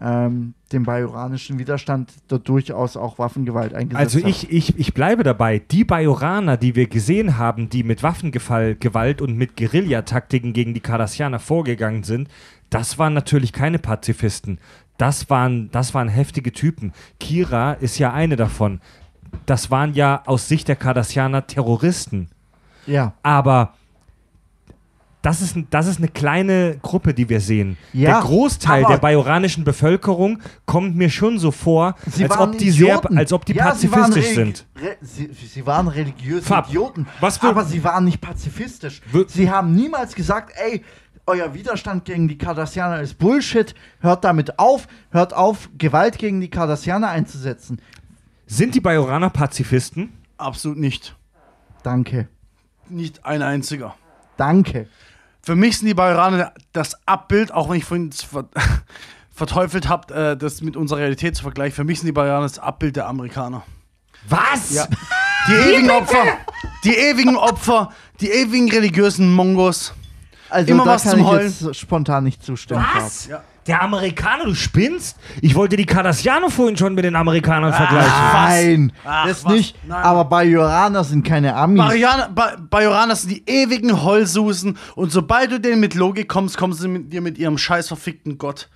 ähm, 0.00 0.54
den 0.72 0.84
bajoranischen 0.84 1.58
Widerstand, 1.58 2.12
der 2.30 2.38
durchaus 2.38 2.96
auch 2.96 3.18
Waffengewalt 3.18 3.74
eingesetzt 3.74 4.14
also 4.14 4.18
hat. 4.20 4.28
ich, 4.28 4.50
ich, 4.50 4.78
ich 4.78 4.94
bleibe 4.94 5.24
dabei. 5.24 5.58
Die 5.58 5.84
Bajoraner, 5.84 6.56
die 6.56 6.76
wir 6.76 6.86
gesehen 6.86 7.38
haben, 7.38 7.68
die 7.68 7.82
mit 7.82 8.02
Waffengewalt 8.02 9.20
und 9.20 9.36
mit 9.36 9.56
Guerillataktiken 9.56 10.52
gegen 10.52 10.74
die 10.74 10.80
Cardassianer 10.80 11.40
vorgegangen 11.40 12.04
sind, 12.04 12.28
das 12.70 12.98
waren 12.98 13.14
natürlich 13.14 13.52
keine 13.52 13.78
Pazifisten. 13.78 14.58
Das 14.98 15.30
waren, 15.30 15.70
das 15.70 15.94
waren 15.94 16.08
heftige 16.08 16.52
Typen. 16.52 16.92
Kira 17.18 17.72
ist 17.72 17.98
ja 17.98 18.12
eine 18.12 18.36
davon. 18.36 18.80
Das 19.46 19.70
waren 19.70 19.94
ja 19.94 20.22
aus 20.26 20.48
Sicht 20.48 20.68
der 20.68 20.76
Cardassianer 20.76 21.46
Terroristen. 21.46 22.28
Ja, 22.86 23.14
Aber 23.22 23.74
das 25.22 25.42
ist, 25.42 25.56
das 25.70 25.86
ist 25.88 25.98
eine 25.98 26.08
kleine 26.08 26.78
Gruppe, 26.80 27.12
die 27.12 27.28
wir 27.28 27.40
sehen. 27.40 27.76
Ja, 27.92 28.12
der 28.12 28.20
Großteil 28.20 28.84
der 28.84 28.98
bajoranischen 28.98 29.64
Bevölkerung 29.64 30.40
kommt 30.64 30.94
mir 30.96 31.10
schon 31.10 31.38
so 31.38 31.50
vor, 31.50 31.96
sie 32.06 32.24
als 32.24 32.36
ob, 32.38 32.56
die 32.56 32.70
sehr, 32.70 32.96
Idioten. 32.98 33.18
als 33.18 33.32
ob 33.32 33.44
die 33.44 33.52
ja, 33.54 33.74
sie 33.74 33.88
pazifistisch 33.88 34.24
relig- 34.26 34.34
sind. 34.34 34.66
Re 34.80 34.96
sie, 35.00 35.30
sie 35.32 35.66
waren 35.66 35.88
religiöse 35.88 36.42
Fab, 36.46 36.68
Idioten, 36.68 37.06
was 37.20 37.38
für- 37.38 37.48
aber 37.48 37.64
sie 37.64 37.82
waren 37.82 38.04
nicht 38.04 38.20
pazifistisch. 38.20 39.00
Wir- 39.10 39.26
sie 39.28 39.50
haben 39.50 39.74
niemals 39.74 40.14
gesagt, 40.14 40.52
ey, 40.56 40.84
euer 41.26 41.52
Widerstand 41.52 42.04
gegen 42.04 42.28
die 42.28 42.38
Cardassianer 42.38 43.00
ist 43.00 43.18
Bullshit, 43.18 43.74
hört 44.00 44.24
damit 44.24 44.58
auf, 44.58 44.86
hört 45.10 45.34
auf, 45.34 45.68
Gewalt 45.76 46.16
gegen 46.18 46.40
die 46.40 46.48
Cardassianer 46.48 47.08
einzusetzen. 47.10 47.82
Sind 48.46 48.74
die 48.74 48.80
Bajoraner 48.80 49.28
Pazifisten? 49.30 50.10
Absolut 50.38 50.78
nicht. 50.78 51.16
Danke. 51.82 52.28
Nicht 52.88 53.26
ein 53.26 53.42
einziger. 53.42 53.94
Danke. 54.38 54.86
Für 55.48 55.56
mich 55.56 55.78
sind 55.78 55.86
die 55.86 55.94
Bajoraner 55.94 56.52
das 56.74 56.94
Abbild, 57.06 57.54
auch 57.54 57.70
wenn 57.70 57.78
ich 57.78 57.86
vorhin 57.86 58.12
ver 58.12 58.50
verteufelt 59.34 59.88
habe, 59.88 60.14
äh, 60.14 60.36
das 60.36 60.60
mit 60.60 60.76
unserer 60.76 60.98
Realität 60.98 61.36
zu 61.36 61.42
vergleichen. 61.42 61.74
Für 61.74 61.84
mich 61.84 62.00
sind 62.00 62.06
die 62.06 62.12
Bajoraner 62.12 62.42
das 62.42 62.58
Abbild 62.58 62.96
der 62.96 63.06
Amerikaner. 63.06 63.62
Was? 64.28 64.74
Ja. 64.74 64.86
Die 65.48 65.54
ewigen 65.54 65.90
Opfer, 65.90 66.24
die 66.84 66.94
ewigen 66.94 67.36
Opfer, 67.38 67.90
die 68.20 68.28
ewigen 68.28 68.70
religiösen 68.70 69.32
Mongos. 69.32 69.94
Also 70.50 70.70
Immer 70.70 70.84
da 70.84 70.90
was 70.92 71.02
kann 71.02 71.12
zum 71.12 71.20
ich 71.20 71.26
Heulen. 71.26 71.54
jetzt 71.60 71.76
spontan 71.76 72.24
nicht 72.24 72.42
zustimmen. 72.42 72.84
Was? 72.94 73.26
Ja. 73.26 73.42
Der 73.66 73.82
Amerikaner, 73.82 74.44
du 74.46 74.54
spinnst? 74.54 75.18
Ich 75.42 75.54
wollte 75.54 75.76
die 75.76 75.84
Cardassianer 75.84 76.48
vorhin 76.50 76.78
schon 76.78 76.94
mit 76.94 77.04
den 77.04 77.14
Amerikanern 77.16 77.74
vergleichen. 77.74 78.12
Nein, 78.32 78.92
Ach, 79.04 79.26
das 79.26 79.44
was? 79.44 79.52
nicht. 79.52 79.76
Nein. 79.86 80.02
Aber 80.02 80.24
Bajoraner 80.24 81.04
sind 81.04 81.22
keine 81.22 81.54
Amis. 81.54 81.78
Bajoraner, 81.78 82.30
ba 82.30 82.56
Bajoraner 82.58 83.14
sind 83.14 83.30
die 83.30 83.42
ewigen 83.46 84.02
Heulsusen 84.02 84.78
und 84.94 85.12
sobald 85.12 85.52
du 85.52 85.60
denen 85.60 85.80
mit 85.80 85.94
Logik 85.94 86.28
kommst, 86.28 86.56
kommen 86.56 86.72
sie 86.72 86.88
mit 86.88 87.12
dir 87.12 87.20
mit 87.20 87.36
ihrem 87.36 87.58
scheiß 87.58 87.88
verfickten 87.88 88.38
Gott. 88.38 88.70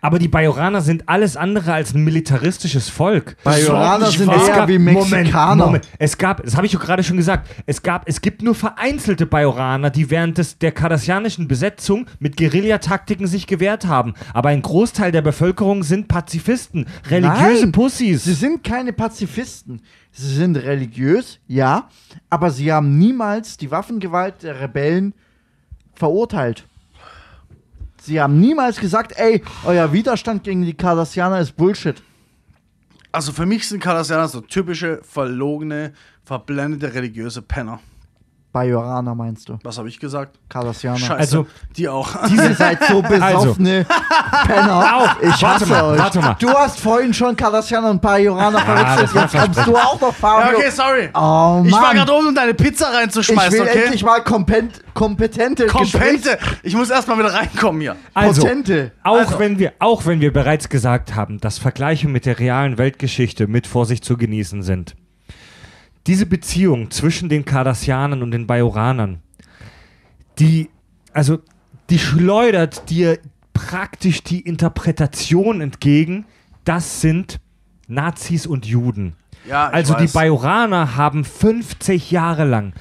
Aber 0.00 0.18
die 0.18 0.28
Bajoraner 0.28 0.80
sind 0.80 1.08
alles 1.08 1.36
andere 1.36 1.72
als 1.72 1.94
ein 1.94 2.04
militaristisches 2.04 2.88
Volk. 2.88 3.36
Bajoraner 3.44 4.06
sind 4.06 4.30
weiß- 4.30 4.48
eher 4.48 4.68
wie 4.68 4.78
Mexikaner. 4.78 5.66
Moment, 5.66 5.84
Moment. 5.84 5.88
Es 5.98 6.18
gab, 6.18 6.42
das 6.42 6.56
habe 6.56 6.66
ich 6.66 6.72
doch 6.72 6.80
gerade 6.80 7.02
schon 7.02 7.16
gesagt, 7.16 7.48
es 7.66 7.82
gab, 7.82 8.08
es 8.08 8.20
gibt 8.20 8.42
nur 8.42 8.54
vereinzelte 8.54 9.26
Bajoraner, 9.26 9.90
die 9.90 10.10
während 10.10 10.38
des, 10.38 10.58
der 10.58 10.72
kardassianischen 10.72 11.48
Besetzung 11.48 12.06
mit 12.18 12.36
Guerillataktiken 12.36 13.26
sich 13.26 13.46
gewehrt 13.46 13.86
haben. 13.86 14.14
Aber 14.32 14.48
ein 14.50 14.62
Großteil 14.62 15.12
der 15.12 15.22
Bevölkerung 15.22 15.82
sind 15.82 16.08
Pazifisten, 16.08 16.86
religiöse 17.08 17.62
Nein, 17.62 17.72
Pussys. 17.72 18.24
Sie 18.24 18.34
sind 18.34 18.64
keine 18.64 18.92
Pazifisten. 18.92 19.82
Sie 20.12 20.34
sind 20.34 20.56
religiös, 20.56 21.38
ja, 21.46 21.88
aber 22.30 22.50
sie 22.50 22.72
haben 22.72 22.98
niemals 22.98 23.56
die 23.56 23.70
Waffengewalt 23.70 24.42
der 24.42 24.60
Rebellen 24.60 25.14
verurteilt. 25.94 26.64
Sie 28.02 28.20
haben 28.20 28.40
niemals 28.40 28.80
gesagt, 28.80 29.12
ey, 29.16 29.42
euer 29.64 29.92
Widerstand 29.92 30.44
gegen 30.44 30.64
die 30.64 30.74
Cardassianer 30.74 31.40
ist 31.40 31.56
Bullshit. 31.56 32.02
Also 33.12 33.32
für 33.32 33.46
mich 33.46 33.68
sind 33.68 33.82
Cardassianer 33.82 34.28
so 34.28 34.40
typische, 34.40 35.00
verlogene, 35.02 35.92
verblendete 36.24 36.94
religiöse 36.94 37.42
Penner. 37.42 37.80
Bajoraner 38.52 39.14
meinst 39.14 39.48
du? 39.48 39.58
Was 39.62 39.78
habe 39.78 39.88
ich 39.88 40.00
gesagt? 40.00 40.36
Cardassianer. 40.48 40.98
Scheiße. 40.98 41.14
Also- 41.16 41.46
die 41.76 41.88
auch. 41.88 42.10
Ihr 42.30 42.54
seid 42.54 42.82
so 42.84 43.00
besoffene 43.08 43.86
Penner. 44.46 44.96
Au, 44.96 45.04
ich 45.24 45.40
warte 45.42 45.44
hasse 45.46 45.66
mal, 45.66 45.84
euch. 45.84 45.98
warte 45.98 46.18
mal. 46.20 46.36
Du 46.38 46.48
hast 46.50 46.80
vorhin 46.80 47.14
schon 47.14 47.36
Cardassianer 47.36 47.90
und 47.90 48.02
Bajoraner 48.02 48.58
das 48.58 48.64
verwechselt. 49.12 49.14
war 49.14 49.22
Jetzt 49.22 49.54
kommst 49.56 49.66
du 49.68 49.76
auch 49.76 50.00
noch, 50.00 50.08
Ja, 50.08 50.12
Fabio. 50.12 50.58
okay, 50.58 50.70
sorry. 50.70 51.08
Oh, 51.14 51.62
ich 51.64 51.72
war 51.72 51.94
gerade 51.94 52.12
oben, 52.12 52.28
um 52.28 52.34
deine 52.34 52.54
Pizza 52.54 52.88
Ich 52.90 52.96
reinzuschmeißen, 52.98 53.52
will 53.52 53.68
okay? 53.68 53.82
endlich 53.84 54.04
mal 54.04 54.20
kompent 54.24 54.82
kompetente 54.94 55.66
Kompente. 55.66 56.36
Ich 56.62 56.74
muss 56.74 56.90
erstmal 56.90 57.18
wieder 57.18 57.32
reinkommen 57.32 57.80
hier. 57.80 57.96
Also, 58.14 58.42
Potente. 58.42 58.90
auch, 59.04 59.16
Also. 59.18 59.38
wenn 59.38 59.58
wir, 59.58 59.72
auch 59.78 60.04
wenn 60.06 60.20
wir 60.20 60.32
bereits 60.32 60.68
gesagt 60.68 61.14
haben, 61.14 61.38
dass 61.40 61.58
Vergleiche 61.58 62.08
mit 62.08 62.26
der 62.26 62.38
realen 62.38 62.76
Weltgeschichte 62.78 63.46
mit 63.46 63.66
Vorsicht 63.68 64.04
zu 64.04 64.16
genießen 64.16 64.62
sind. 64.62 64.96
Diese 66.06 66.26
Beziehung 66.26 66.90
zwischen 66.90 67.28
den 67.28 67.44
Cardassianern 67.44 68.22
und 68.22 68.30
den 68.30 68.46
Bajoranern, 68.46 69.20
die, 70.38 70.70
also, 71.12 71.38
die 71.90 71.98
schleudert 71.98 72.88
dir 72.88 73.18
praktisch 73.52 74.22
die 74.22 74.40
Interpretation 74.40 75.60
entgegen, 75.60 76.24
das 76.64 77.00
sind 77.00 77.40
Nazis 77.88 78.46
und 78.46 78.66
Juden. 78.66 79.16
Ja, 79.46 79.68
Also 79.68 79.94
die. 79.94 80.06
Bajoraner 80.06 80.96
haben 80.96 81.24
50 81.24 82.10
Jahre 82.10 82.44
lang 82.44 82.72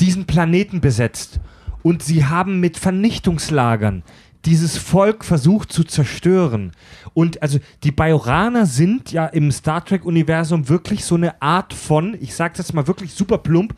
diesen 0.00 0.26
Planeten 0.26 0.80
besetzt 0.80 1.40
und 1.82 2.02
sie 2.02 2.24
haben 2.24 2.60
mit 2.60 2.76
Vernichtungslagern 2.76 4.02
dieses 4.46 4.78
Volk 4.78 5.24
versucht 5.24 5.72
zu 5.72 5.84
zerstören. 5.84 6.72
Und 7.14 7.42
also 7.42 7.58
die 7.82 7.90
Bajoraner 7.92 8.64
sind 8.66 9.12
ja 9.12 9.26
im 9.26 9.50
Star 9.52 9.84
Trek-Universum 9.84 10.68
wirklich 10.68 11.04
so 11.04 11.16
eine 11.16 11.42
Art 11.42 11.74
von, 11.74 12.16
ich 12.20 12.34
sag 12.34 12.54
das 12.54 12.72
mal 12.72 12.86
wirklich 12.86 13.12
super 13.12 13.38
plump, 13.38 13.74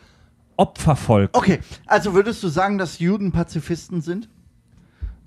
Opfervolk. 0.57 1.31
Okay, 1.37 1.61
also 1.87 2.15
würdest 2.15 2.43
du 2.43 2.49
sagen, 2.49 2.79
dass 2.79 2.99
Juden 2.99 3.33
Pazifisten 3.33 4.01
sind? 4.03 4.29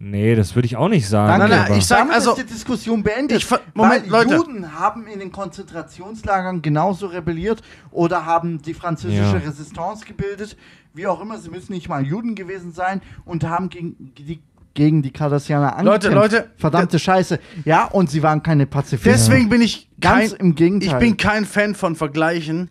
Nee, 0.04 0.34
das 0.36 0.56
würde 0.56 0.66
ich 0.66 0.76
auch 0.78 0.88
nicht 0.90 1.08
sagen. 1.08 1.40
Danke. 1.40 1.56
Nein, 1.56 1.70
nein, 1.70 1.78
ich 1.80 1.86
sag- 1.86 2.00
Damit 2.00 2.16
also- 2.16 2.32
ist 2.32 2.40
die 2.42 2.54
Diskussion 2.54 3.04
beendet. 3.04 3.38
Ich 3.38 3.48
Moment, 3.76 4.10
weil 4.12 4.24
Leute. 4.26 4.36
Juden 4.36 4.74
haben 4.80 5.06
in 5.08 5.20
den 5.20 5.32
Konzentrationslagern 5.32 6.62
genauso 6.64 7.06
rebelliert 7.08 7.62
oder 7.92 8.26
haben 8.26 8.62
die 8.64 8.74
französische 8.74 9.22
Ja. 9.22 9.32
Resistance 9.34 10.04
gebildet. 10.06 10.58
Wie 10.94 11.06
auch 11.08 11.22
immer, 11.22 11.38
sie 11.38 11.50
müssen 11.50 11.72
nicht 11.74 11.88
mal 11.88 12.04
Juden 12.06 12.34
gewesen 12.36 12.72
sein 12.74 13.02
und 13.26 13.44
haben 13.44 13.70
gegen 13.70 14.12
die, 14.18 14.42
gegen 14.74 15.02
die 15.02 15.12
Cardassianer 15.12 15.76
angekämpft. 15.76 16.14
Leute, 16.14 16.36
Leute, 16.38 16.50
Verdammte 16.58 17.00
Scheiße. 17.00 17.40
Ja, 17.66 17.86
und 17.86 18.10
sie 18.10 18.24
waren 18.24 18.42
keine 18.42 18.66
Pazifisten. 18.66 19.12
Deswegen 19.12 19.50
bin 19.50 19.62
ich 19.62 19.90
kein, 20.00 20.30
Ganz 20.30 20.34
im 20.34 20.56
Gegenteil. 20.56 20.90
Ich 20.90 20.98
bin 20.98 21.18
kein 21.18 21.46
Fan 21.46 21.76
von 21.76 21.96
Vergleichen, 21.96 22.70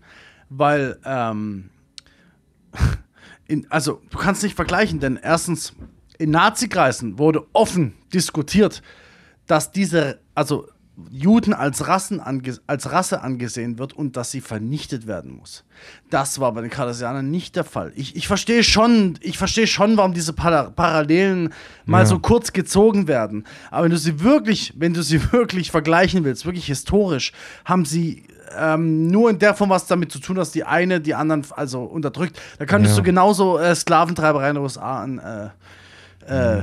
weil 0.49 0.99
ähm, 1.05 1.71
in, 3.47 3.67
also 3.71 4.01
du 4.11 4.19
kannst 4.19 4.43
nicht 4.43 4.57
vergleichen, 4.57 5.01
denn 5.01 5.19
erstens 5.23 5.75
in 6.19 6.31
Nazikreisen 6.31 7.19
wurde 7.19 7.47
offen 7.53 7.95
diskutiert, 8.13 8.83
dass 9.47 9.73
diese 9.73 10.21
also 10.35 10.69
Juden 11.11 11.53
als, 11.55 11.87
Rassen 11.89 12.21
als 12.67 12.93
Rasse 12.93 13.23
angesehen 13.23 13.79
wird 13.79 13.93
und 13.93 14.17
dass 14.17 14.31
sie 14.31 14.41
vernichtet 14.41 15.07
werden 15.07 15.33
muss. 15.37 15.65
Das 16.11 16.41
war 16.41 16.53
bei 16.53 16.61
den 16.61 16.71
Cardassianern 16.71 17.31
nicht 17.31 17.57
der 17.57 17.65
Fall. 17.65 17.93
Ich, 17.97 18.17
ich 18.17 18.27
verstehe 18.29 18.63
schon, 18.65 19.19
ich 19.21 19.39
verstehe 19.39 19.67
schon, 19.67 19.97
warum 19.97 20.13
diese 20.15 20.33
Para 20.33 20.71
Parallelen 20.71 21.53
mal 21.87 22.01
Ja. 22.01 22.07
so 22.07 22.19
kurz 22.19 22.53
gezogen 22.53 23.09
werden. 23.09 23.45
Aber 23.71 23.85
wenn 23.85 23.91
du 23.91 23.99
sie 23.99 24.21
wirklich, 24.21 24.73
wenn 24.77 24.95
du 24.95 25.03
sie 25.03 25.21
wirklich 25.33 25.71
vergleichen 25.71 26.25
willst, 26.25 26.45
wirklich 26.47 26.67
historisch, 26.67 27.33
haben 27.65 27.85
sie 27.85 28.25
ähm, 28.59 29.07
nur 29.07 29.31
in 29.31 29.39
der 29.39 29.55
Form 29.55 29.71
was 29.71 29.87
damit 29.87 30.11
zu 30.11 30.19
tun, 30.19 30.35
dass 30.37 30.51
die 30.51 30.65
eine 30.65 31.01
die 31.01 31.15
anderen 31.15 31.45
also 31.51 31.83
unterdrückt. 31.85 32.41
Da 32.59 32.67
könntest 32.67 32.97
Ja. 32.97 33.01
du 33.03 33.07
genauso 33.07 33.59
äh, 33.59 33.75
Sklaventreiberei 33.75 34.49
in 34.51 34.57
den 34.57 34.63
USA 34.63 35.03
an 35.03 35.19
äh, 36.27 36.59
äh, 36.59 36.63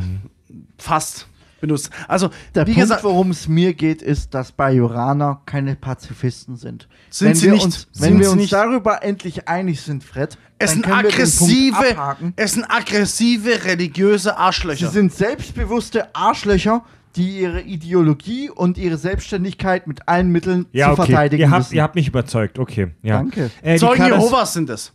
fast 0.78 1.28
benutzt. 1.60 1.90
Also, 2.08 2.30
Der 2.56 2.66
wie 2.68 2.72
Punkt, 2.74 2.82
gesagt, 2.82 3.04
worum 3.04 3.32
es 3.32 3.48
mir 3.48 3.74
geht, 3.74 4.02
ist, 4.02 4.34
dass 4.34 4.52
Bajoraner 4.52 5.42
keine 5.46 5.76
Pazifisten 5.76 6.56
sind. 6.56 6.88
Sind 7.10 7.28
wenn 7.30 7.36
sie 7.36 7.46
wir 7.48 7.54
nicht. 7.54 7.66
Uns, 7.66 7.88
Sind 7.92 8.02
wenn 8.02 8.20
wir 8.20 8.26
sie 8.26 8.32
uns 8.32 8.42
nicht. 8.42 8.54
darüber 8.54 9.04
endlich 9.04 9.48
einig 9.48 9.82
sind, 9.82 10.04
Fred, 10.04 10.38
es 10.60 10.72
dann 10.72 10.76
sind 10.76 10.86
können 10.86 11.04
wir 11.04 11.12
den 11.12 11.18
Punkt 11.18 11.76
aggressive, 11.76 12.32
es 12.36 12.52
sind 12.54 12.66
aggressive 12.70 13.66
religiöse 13.66 14.38
Arschlöcher. 14.38 14.88
Sie 14.88 14.94
sind 14.94 15.14
selbstbewusste 15.14 16.16
Arschlöcher, 16.16 16.84
die 17.16 17.40
ihre 17.42 17.62
Ideologie 17.62 18.50
und 18.50 18.78
ihre 18.78 18.98
Selbstständigkeit 18.98 19.88
mit 19.88 20.08
allen 20.08 20.32
Mitteln 20.32 20.68
ja, 20.72 20.88
zu 20.88 21.02
okay. 21.02 21.12
verteidigen 21.12 21.42
Ihr 21.42 21.50
habt, 21.52 21.60
müssen. 21.60 21.76
ihr 21.76 21.84
habt 21.84 21.96
mich 21.96 22.08
überzeugt, 22.08 22.60
okay. 22.60 22.90
Ja. 23.02 23.18
Danke. 23.18 23.50
Äh, 23.62 23.78
Zeugen 23.78 24.06
Jehovas 24.06 24.54
sind 24.54 24.70
es. 24.70 24.94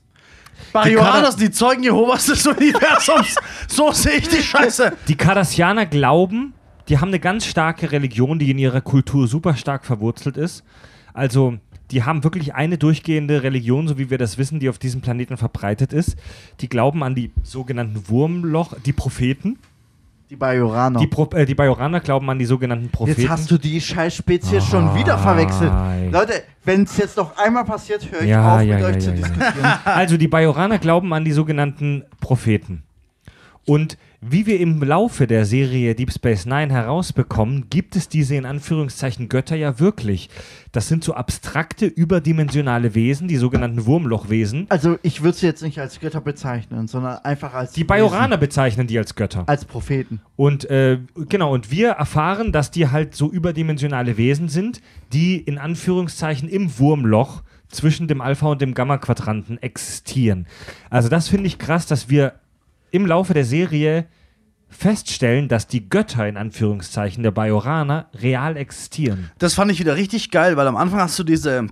Bajoraner 0.73 1.31
sind 1.31 1.41
die 1.41 1.51
Zeugen 1.51 1.83
Jehovas 1.83 2.27
des 2.27 2.47
Universums. 2.47 3.37
so 3.69 3.93
sehe 3.93 4.17
ich 4.17 4.29
die 4.29 4.43
Scheiße. 4.43 4.93
Die 5.09 5.17
Cardassianer 5.17 5.87
glauben, 5.87 6.55
die 6.89 6.99
haben 6.99 7.09
eine 7.09 7.21
ganz 7.21 7.47
starke 7.47 7.93
Religion, 7.93 8.39
die 8.39 8.51
in 8.51 8.59
ihrer 8.59 8.81
Kultur 8.81 9.29
super 9.29 9.57
stark 9.57 9.85
verwurzelt 9.85 10.37
ist. 10.37 10.65
Also, 11.15 11.59
die 11.91 12.05
haben 12.05 12.25
wirklich 12.25 12.55
eine 12.55 12.79
durchgehende 12.79 13.43
Religion, 13.43 13.87
so 13.87 13.99
wie 13.99 14.09
wir 14.09 14.19
das 14.19 14.39
wissen, 14.39 14.61
die 14.61 14.69
auf 14.69 14.79
diesem 14.79 15.03
Planeten 15.03 15.37
verbreitet 15.37 15.93
ist. 15.93 16.17
Die 16.61 16.69
glauben 16.69 17.03
an 17.03 17.15
die 17.15 17.33
sogenannten 17.43 18.09
Wurmloch, 18.09 18.75
die 18.85 18.95
Propheten. 18.95 19.59
Die 20.33 20.37
Bajoraner. 20.37 20.99
Die, 20.99 21.09
Pro, 21.09 21.29
äh, 21.35 21.45
die 21.45 21.55
Bajoraner 21.55 22.01
glauben 22.01 22.31
an 22.31 22.39
die 22.39 22.47
sogenannten 22.47 22.89
Propheten. 22.89 23.21
Jetzt 23.21 23.31
hast 23.31 23.51
du 23.51 23.59
die 23.59 23.79
Scheißspezies 23.79 24.65
schon 24.65 24.95
wieder 24.95 25.19
verwechselt. 25.19 25.71
Leute, 26.11 26.43
wenn 26.65 26.85
es 26.85 26.97
jetzt 26.97 27.19
noch 27.19 27.37
einmal 27.37 27.67
passiert, 27.67 28.11
höre 28.11 28.23
ich 28.23 28.31
Ja, 28.31 28.57
auf, 28.57 28.63
ja, 28.63 28.77
mit 28.77 28.83
ja, 28.83 28.89
euch 28.89 28.99
zu 28.99 29.13
diskutieren. 29.13 29.73
Also 29.85 30.17
die 30.17 30.29
Bajoraner 30.29 30.79
glauben 30.79 31.13
an 31.13 31.27
die 31.27 31.33
sogenannten 31.33 32.05
Propheten. 32.23 32.83
Und 33.67 33.99
wie 34.25 34.47
wir 34.47 34.61
im 34.61 34.81
Laufe 34.81 35.27
der 35.27 35.45
Serie 35.45 35.97
Deep 35.97 36.13
Space 36.13 36.47
Nine 36.47 36.73
herausbekommen, 36.73 37.69
gibt 37.71 37.97
es 37.97 38.09
diese 38.09 38.37
in 38.37 38.47
Anführungszeichen 38.47 39.29
Götter 39.29 39.57
ja 39.57 39.81
wirklich. 39.81 40.31
Das 40.71 40.87
sind 40.87 41.03
so 41.03 41.15
abstrakte, 41.15 41.87
überdimensionale 41.87 42.95
Wesen, 42.95 43.27
die 43.27 43.37
sogenannten 43.37 43.85
Wurmlochwesen. 43.85 44.67
Also 44.69 44.97
ich 45.03 45.25
würde 45.25 45.39
sie 45.39 45.47
jetzt 45.47 45.63
nicht 45.63 45.81
als 45.81 45.99
Götter 45.99 46.21
bezeichnen, 46.21 46.87
sondern 46.87 47.19
einfach 47.25 47.53
als 47.53 47.73
Die 47.73 47.83
Bajoraner 47.83 48.37
bezeichnen 48.37 48.87
die 48.87 48.97
als 48.97 49.17
Götter. 49.17 49.41
Wesen, 49.41 49.49
als 49.49 49.65
Propheten. 49.65 50.21
Und 50.37 50.71
äh, 50.71 51.01
genau, 51.29 51.53
und 51.53 51.73
wir 51.73 51.91
erfahren, 51.91 52.53
dass 52.53 52.71
die 52.71 52.89
halt 52.89 53.17
so 53.17 53.29
überdimensionale 53.29 54.17
Wesen 54.17 54.49
sind, 54.49 54.81
die 55.13 55.37
in 55.37 55.59
Anführungszeichen 55.59 56.49
im 56.49 56.79
Wurmloch 56.79 57.43
zwischen 57.69 58.07
dem 58.07 58.21
Alpha 58.21 58.47
und 58.47 58.63
dem 58.63 58.75
Gamma-Quadranten 58.75 59.61
existieren. 59.61 60.47
Also 60.91 61.09
das 61.09 61.27
finde 61.29 61.49
ich 61.49 61.59
krass, 61.59 61.87
dass 61.87 62.09
wir 62.09 62.35
im 62.93 63.07
Laufe 63.07 63.35
der 63.35 63.45
Serie 63.45 64.07
feststellen, 64.69 65.49
dass 65.49 65.67
die 65.67 65.89
Götter 65.89 66.27
in 66.27 66.37
Anführungszeichen 66.37 67.23
der 67.23 67.31
Bajoraner 67.31 68.07
real 68.15 68.57
existieren. 68.57 69.31
Das 69.39 69.55
fand 69.55 69.71
ich 69.71 69.81
wieder 69.81 69.97
richtig 69.97 70.31
geil, 70.31 70.57
weil 70.57 70.67
am 70.67 70.77
Anfang 70.77 71.01
hast 71.01 71.19
du 71.19 71.25
diese, 71.25 71.67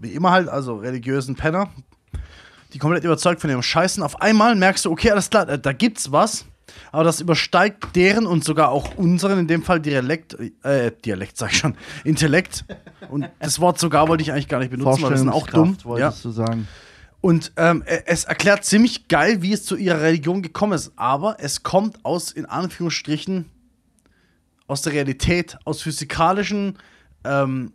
wie 0.00 0.10
immer 0.12 0.30
halt, 0.30 0.48
also 0.48 0.76
religiösen 0.76 1.34
Penner, 1.34 1.68
die 2.72 2.78
komplett 2.78 3.04
überzeugt 3.04 3.40
von 3.40 3.50
ihrem 3.50 3.62
Scheißen. 3.62 4.02
Auf 4.02 4.20
einmal 4.22 4.54
merkst 4.56 4.84
du, 4.84 4.90
okay, 4.90 5.10
alles 5.10 5.28
klar, 5.28 5.44
da, 5.46 5.72
gibt's 5.72 6.12
was. 6.12 6.46
Aber 6.92 7.04
das 7.04 7.20
übersteigt 7.20 7.94
deren 7.94 8.26
und 8.26 8.42
sogar 8.42 8.70
auch 8.70 8.96
unseren, 8.96 9.38
in 9.40 9.46
dem 9.46 9.62
Fall 9.62 9.80
Dialekt, 9.80 10.36
äh, 10.62 10.92
Dialekt 11.04 11.36
sag 11.36 11.52
ich 11.52 11.58
schon, 11.58 11.76
Intellekt. 12.04 12.64
Und 13.10 13.28
das 13.38 13.60
Wort 13.60 13.78
sogar 13.78 14.08
wollte 14.08 14.22
ich 14.22 14.32
eigentlich 14.32 14.48
gar 14.48 14.60
nicht 14.60 14.70
benutzen, 14.70 15.02
weil 15.02 15.10
das 15.10 15.20
sind 15.20 15.28
auch 15.28 15.46
dumm. 15.46 15.76
Vorstellungskraft, 15.76 16.00
Ja. 16.00 16.06
wolltest 16.06 16.24
du 16.24 16.30
sagen. 16.30 16.66
Und 17.24 17.52
ähm, 17.56 17.82
e- 17.86 18.02
es 18.04 18.24
erklärt 18.24 18.66
ziemlich 18.66 19.08
geil, 19.08 19.40
wie 19.40 19.54
es 19.54 19.64
zu 19.64 19.76
ihrer 19.76 20.02
Religion 20.02 20.42
gekommen 20.42 20.74
ist. 20.74 20.92
Aber 20.96 21.36
es 21.38 21.62
kommt 21.62 22.04
aus, 22.04 22.30
in 22.30 22.44
Anführungsstrichen, 22.44 23.46
aus 24.66 24.82
der 24.82 24.92
Realität, 24.92 25.56
aus 25.64 25.80
physikalischen, 25.80 26.76
ähm, 27.24 27.72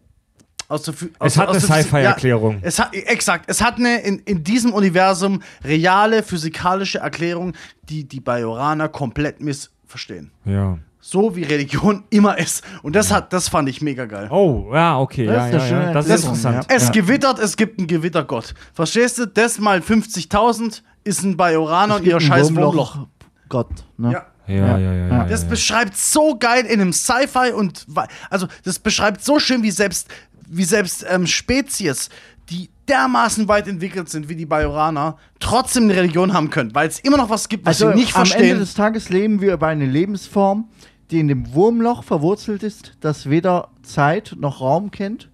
aus 0.67 0.83
der, 0.83 0.93
aus, 1.17 1.31
Es 1.31 1.37
hat 1.39 1.47
aus 1.47 1.67
eine 1.67 1.81
Sci-Fi-Erklärung. 1.81 2.57
Ja, 2.57 2.59
es 2.61 2.77
hat, 2.77 2.93
exakt, 2.93 3.45
es 3.49 3.59
hat 3.59 3.77
eine 3.77 4.01
in, 4.01 4.19
in 4.19 4.43
diesem 4.43 4.71
Universum 4.71 5.41
reale 5.63 6.21
physikalische 6.21 6.99
Erklärung, 6.99 7.53
die 7.81 8.03
die 8.07 8.19
Bajoraner 8.19 8.87
komplett 8.87 9.41
missverstehen. 9.41 10.29
Ja. 10.45 10.77
So 11.01 11.35
wie 11.35 11.43
Religion 11.43 12.03
immer 12.09 12.37
ist. 12.37 12.63
Und 12.83 12.95
das 12.95 13.11
hat, 13.11 13.31
das 13.33 13.47
fand 13.47 13.69
ich 13.69 13.81
mega 13.81 14.05
geil. 14.05 14.29
Oh, 14.31 14.69
ja, 14.73 14.99
okay. 14.99 15.25
Das 15.25 15.35
ja, 15.35 15.45
ist 15.47 15.53
ja, 15.53 15.67
schöne 15.67 15.83
ja. 15.85 15.93
Das 15.93 16.07
ist 16.07 16.23
interessant. 16.23 16.65
Es 16.69 16.83
ja. 16.85 16.91
gewittert, 16.91 17.39
es 17.39 17.55
gibt 17.57 17.79
einen 17.79 17.87
Gewittergott. 17.87 18.53
Verstehst 18.73 19.17
du? 19.17 19.25
Das 19.27 19.59
mal 19.59 19.79
50.000 19.79 20.81
ist 21.03 21.23
ein 21.23 21.37
Bajoraner 21.37 21.97
und 21.97 22.05
ihr 22.05 22.19
scheiß 22.19 22.53
Wurmloch. 22.55 23.07
Gott, 23.47 23.69
ne? 23.97 24.13
Ja. 24.13 24.25
Ja, 24.47 24.55
ja, 24.55 24.77
ja. 24.79 24.93
ja, 24.93 25.07
ja, 25.07 25.23
Das 25.25 25.43
ja. 25.43 25.49
beschreibt 25.49 25.95
so 25.95 26.35
geil 26.37 26.65
in 26.65 26.81
einem 26.81 26.91
Sci-Fi 26.91 27.51
und 27.53 27.85
also 28.31 28.47
das 28.63 28.79
beschreibt 28.79 29.23
so 29.23 29.37
schön, 29.37 29.61
wie 29.61 29.69
selbst, 29.69 30.07
wie 30.47 30.63
selbst 30.63 31.05
ähm, 31.07 31.27
Spezies, 31.27 32.09
die 32.49 32.71
dermaßen 32.87 33.47
weit 33.47 33.67
entwickelt 33.67 34.09
sind 34.09 34.27
wie 34.27 34.35
die 34.35 34.47
Bajoraner, 34.47 35.17
trotzdem 35.39 35.83
eine 35.83 35.95
Religion 35.95 36.33
haben 36.33 36.49
können, 36.49 36.73
weil 36.73 36.87
es 36.87 36.99
immer 36.99 37.17
noch 37.17 37.29
was 37.29 37.47
gibt, 37.47 37.65
was 37.65 37.79
Also 37.79 37.91
sie 37.91 37.99
nicht 37.99 38.15
am 38.15 38.23
Ende 38.23 38.31
verstehen. 38.31 38.59
des 38.59 38.73
Tages 38.73 39.09
leben 39.09 39.41
wir 39.41 39.53
über 39.53 39.67
eine 39.67 39.85
Lebensform, 39.85 40.67
die 41.11 41.19
in 41.19 41.27
dem 41.27 41.53
Wurmloch 41.53 42.03
verwurzelt 42.03 42.63
ist, 42.63 42.95
das 42.99 43.29
weder 43.29 43.69
Zeit 43.81 44.35
noch 44.39 44.61
Raum 44.61 44.91
kennt, 44.91 45.29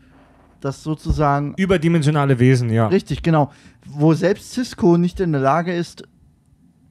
das 0.62 0.84
sozusagen 0.84 1.54
Überdimensionale 1.58 2.40
Wesen, 2.40 2.70
ja. 2.70 2.88
richtig 2.88 3.22
genau, 3.24 3.52
wo 3.86 4.14
selbst 4.14 4.54
Cisco 4.54 4.98
nicht 4.98 5.20
in 5.20 5.32
der 5.32 5.42
Lage 5.42 5.74
ist, 5.74 6.04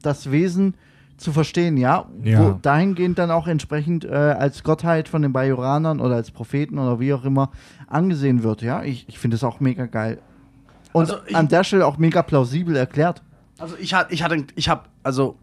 das 0.02 0.30
Wesen 0.30 0.74
zu 1.16 1.32
verstehen, 1.32 1.76
ja, 1.76 2.06
Ja. 2.22 2.40
wo 2.44 2.58
dahingehend 2.60 3.18
dann 3.18 3.30
auch 3.30 3.46
entsprechend 3.46 4.04
äh, 4.04 4.08
als 4.10 4.62
Gottheit 4.64 5.08
von 5.08 5.22
den 5.22 5.32
Bajoranern 5.32 6.00
oder 6.00 6.16
als 6.16 6.30
Propheten 6.30 6.78
oder 6.78 7.00
wie 7.00 7.12
auch 7.14 7.24
immer 7.24 7.50
angesehen 7.86 8.42
wird, 8.42 8.62
ja. 8.62 8.82
Ich, 8.82 9.08
ich 9.08 9.18
finde 9.18 9.36
es 9.36 9.44
auch 9.44 9.60
mega 9.60 9.86
geil. 9.86 10.18
Und 10.92 11.10
Also 11.10 11.16
an 11.32 11.48
der 11.48 11.64
Stelle 11.64 11.86
auch 11.86 11.98
mega 11.98 12.22
plausibel 12.22 12.76
erklärt. 12.76 13.22
Also 13.58 13.76
ich 13.80 13.94
hatte, 13.94 14.12
ich 14.12 14.22
hatte, 14.22 14.44
ich 14.56 14.68
habe 14.68 14.82
also 15.02 15.36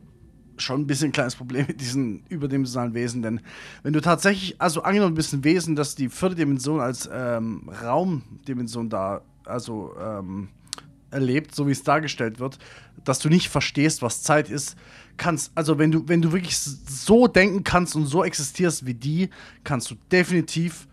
schon 0.62 0.82
ein 0.82 0.88
bisschen 0.88 1.10
ein 1.10 1.12
kleines 1.12 1.36
Problem 1.36 1.66
mit 1.68 1.82
diesen 1.82 2.24
überdimensionalen 2.30 2.94
Wesen, 2.94 3.22
denn 3.22 3.42
wenn 3.84 3.94
du 3.94 4.02
tatsächlich, 4.02 4.60
also 4.60 4.84
angenommen, 4.84 5.14
du 5.14 5.18
bist 5.18 5.34
ein 5.34 5.44
Wesen, 5.44 5.76
das 5.76 5.96
die 5.96 6.10
vierte 6.10 6.36
Dimension 6.36 6.80
als 6.80 7.10
ähm, 7.12 7.70
Raumdimension 7.82 8.90
da, 8.90 9.22
also 9.46 9.94
ähm, 10.00 10.50
erlebt, 11.12 11.54
so 11.54 11.68
wie 11.68 11.72
es 11.72 11.84
dargestellt 11.84 12.40
wird, 12.40 12.58
dass 13.04 13.20
du 13.20 13.30
nicht 13.30 13.50
verstehst, 13.50 14.02
was 14.02 14.24
Zeit 14.24 14.50
ist, 14.50 14.78
kannst, 15.18 15.52
also 15.56 15.78
wenn 15.78 15.92
du, 15.92 16.08
wenn 16.08 16.22
du 16.22 16.32
wirklich 16.32 16.58
so 16.58 17.28
denken 17.28 17.64
kannst 17.64 17.96
und 17.96 18.06
so 18.06 18.24
existierst 18.24 18.86
wie 18.86 18.94
die, 18.94 19.30
kannst 19.64 19.92
du 19.92 19.96
definitiv 20.12 20.88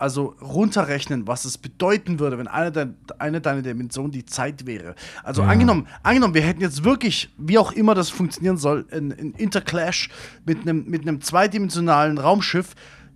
also 0.00 0.34
runterrechnen, 0.40 1.26
was 1.26 1.44
es 1.44 1.58
bedeuten 1.58 2.18
würde, 2.18 2.38
wenn 2.38 2.48
eine, 2.48 2.72
dein, 2.72 2.94
eine 3.18 3.40
deiner 3.40 3.62
Dimensionen 3.62 4.10
die 4.12 4.24
Zeit 4.24 4.66
wäre. 4.66 4.94
Also 5.22 5.42
Ja. 5.42 5.48
angenommen, 5.48 5.86
angenommen, 6.02 6.34
wir 6.34 6.42
hätten 6.42 6.60
jetzt 6.60 6.84
wirklich, 6.84 7.30
wie 7.38 7.58
auch 7.58 7.72
immer 7.72 7.94
das 7.94 8.10
funktionieren 8.10 8.56
soll, 8.56 8.86
ein, 8.90 9.12
ein 9.12 9.34
Interclash 9.36 10.08
mit 10.44 10.62
einem 10.62 10.84
mit 10.86 11.02
einem 11.02 11.20
zweidimensionalen 11.20 12.18
Raumschiff, 12.18 12.74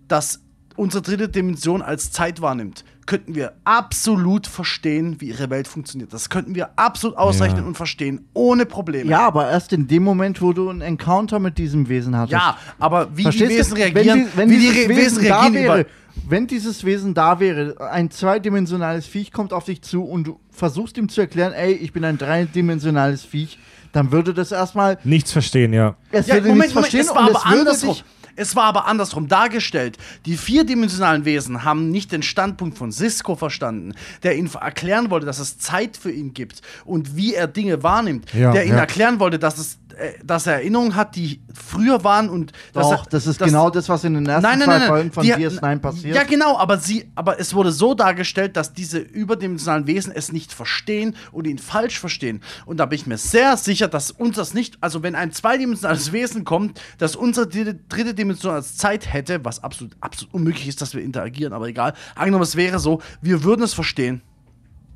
das 0.08 0.40
unsere 0.76 1.02
dritte 1.02 1.28
Dimension 1.28 1.82
als 1.82 2.10
Zeit 2.10 2.40
wahrnimmt, 2.40 2.84
könnten 3.06 3.34
wir 3.36 3.52
absolut 3.64 4.46
verstehen, 4.48 5.20
wie 5.20 5.26
ihre 5.28 5.48
Welt 5.50 5.68
funktioniert. 5.68 6.12
Das 6.12 6.30
könnten 6.30 6.54
wir 6.56 6.70
absolut 6.78 7.16
ausrechnen 7.16 7.60
Ja. 7.62 7.66
und 7.68 7.76
verstehen, 7.76 8.26
ohne 8.32 8.66
Probleme. 8.66 9.08
Ja, 9.10 9.26
aber 9.28 9.48
erst 9.50 9.72
in 9.72 9.86
dem 9.86 10.02
Moment, 10.02 10.42
wo 10.42 10.52
du 10.52 10.68
einen 10.70 10.80
Encounter 10.80 11.38
mit 11.38 11.58
diesem 11.58 11.88
Wesen 11.88 12.16
hattest. 12.16 12.32
Ja, 12.32 12.56
aber 12.80 13.16
wie 13.16 13.22
Verstehst 13.22 13.50
die? 13.52 13.56
Wesen 13.58 13.76
reagieren, 13.76 14.06
wenn, 14.06 14.18
die, 14.24 14.36
wenn 14.36 14.50
wie 14.50 14.58
die 14.58 14.68
Re 14.68 14.74
Wesen, 14.88 14.96
Wesen 14.96 15.18
reagieren 15.18 15.54
wäre, 15.54 15.80
über, 15.82 15.88
wenn 16.28 16.46
dieses 16.46 16.84
Wesen 16.84 17.14
da 17.14 17.40
wäre, 17.40 17.76
ein 17.90 18.10
zweidimensionales 18.10 19.06
Viech 19.06 19.32
kommt 19.32 19.52
auf 19.52 19.64
dich 19.64 19.82
zu 19.82 20.04
und 20.04 20.24
du 20.24 20.40
versuchst 20.50 20.96
ihm 20.96 21.08
zu 21.08 21.20
erklären, 21.20 21.52
ey, 21.52 21.72
ich 21.72 21.92
bin 21.92 22.04
ein 22.04 22.18
dreidimensionales 22.18 23.24
Viech, 23.24 23.58
dann 23.92 24.10
würde 24.10 24.34
das 24.34 24.52
erstmal, 24.52 24.98
Nichts 25.04 25.32
verstehen, 25.32 25.72
ja. 25.72 25.96
es 26.10 26.26
Ja, 26.26 26.34
würde 26.34 26.48
Moment, 26.48 26.74
nichts 26.74 26.74
Moment, 26.74 26.92
verstehen 26.92 27.00
es 27.00 27.14
war 27.14 27.28
und 27.28 27.36
aber 27.36 27.38
es 27.38 27.44
andersrum. 27.44 27.96
Es 28.36 28.56
war 28.56 28.64
aber 28.64 28.86
andersrum 28.86 29.28
dargestellt. 29.28 29.96
Die 30.26 30.36
vierdimensionalen 30.36 31.24
Wesen 31.24 31.64
haben 31.64 31.90
nicht 31.90 32.10
den 32.10 32.22
Standpunkt 32.22 32.76
von 32.76 32.90
Cisco 32.90 33.36
verstanden, 33.36 33.94
der 34.22 34.36
ihnen 34.36 34.50
erklären 34.60 35.10
wollte, 35.10 35.26
dass 35.26 35.38
es 35.38 35.58
Zeit 35.58 35.96
für 35.96 36.10
ihn 36.10 36.34
gibt 36.34 36.60
und 36.84 37.16
wie 37.16 37.34
er 37.34 37.46
Dinge 37.46 37.82
wahrnimmt. 37.82 38.32
Ja, 38.34 38.52
der 38.52 38.64
ihnen 38.64 38.74
ja. 38.74 38.80
erklären 38.80 39.20
wollte, 39.20 39.38
dass, 39.38 39.58
es, 39.58 39.78
dass 40.24 40.46
er 40.46 40.54
Erinnerungen 40.54 40.94
hat, 40.96 41.16
die 41.16 41.40
früher 41.52 42.04
waren 42.04 42.28
und 42.28 42.52
dass 42.72 42.88
doch, 42.88 43.04
er, 43.04 43.10
das 43.10 43.26
ist 43.26 43.40
dass- 43.40 43.48
genau 43.48 43.70
das, 43.70 43.88
was 43.88 44.04
in 44.04 44.14
den 44.14 44.26
ersten 44.26 44.42
Nein, 44.42 44.58
nein, 44.58 44.66
zwei 44.66 44.72
nein, 44.72 44.80
nein. 44.80 44.88
Folgen 44.88 45.12
von 45.12 45.24
Die- 45.24 45.32
DS9 45.32 45.78
passiert. 45.78 46.16
Ja, 46.16 46.22
genau, 46.24 46.58
aber, 46.58 46.78
sie, 46.78 47.10
aber 47.14 47.38
es 47.40 47.54
wurde 47.54 47.72
so 47.72 47.94
dargestellt, 47.94 48.56
dass 48.56 48.72
diese 48.72 48.98
überdimensionalen 48.98 49.86
Wesen 49.86 50.12
es 50.14 50.32
nicht 50.32 50.52
verstehen 50.52 51.16
und 51.32 51.46
ihn 51.46 51.58
falsch 51.58 51.98
verstehen. 51.98 52.40
Und 52.66 52.78
da 52.78 52.86
bin 52.86 52.96
ich 52.98 53.06
mir 53.06 53.18
sehr 53.18 53.56
sicher, 53.56 53.88
dass 53.88 54.10
uns 54.10 54.36
das 54.36 54.54
nicht, 54.54 54.78
also 54.80 55.02
wenn 55.02 55.14
ein 55.14 55.32
zweidimensionales 55.32 56.12
Wesen 56.12 56.44
kommt, 56.44 56.80
das 56.98 57.16
unsere 57.16 57.46
dritte, 57.48 58.14
Dimension 58.14 58.54
als 58.54 58.76
Zeit 58.76 59.12
hätte, 59.12 59.44
was 59.44 59.62
absolut, 59.62 59.96
absolut 60.00 60.34
unmöglich 60.34 60.68
ist, 60.68 60.80
dass 60.82 60.94
wir 60.94 61.02
interagieren, 61.02 61.52
aber 61.52 61.68
egal. 61.68 61.94
Angenommen, 62.14 62.42
es 62.44 62.56
wäre 62.56 62.78
so, 62.78 63.00
wir 63.20 63.44
würden 63.44 63.62
es 63.62 63.74
verstehen. 63.74 64.22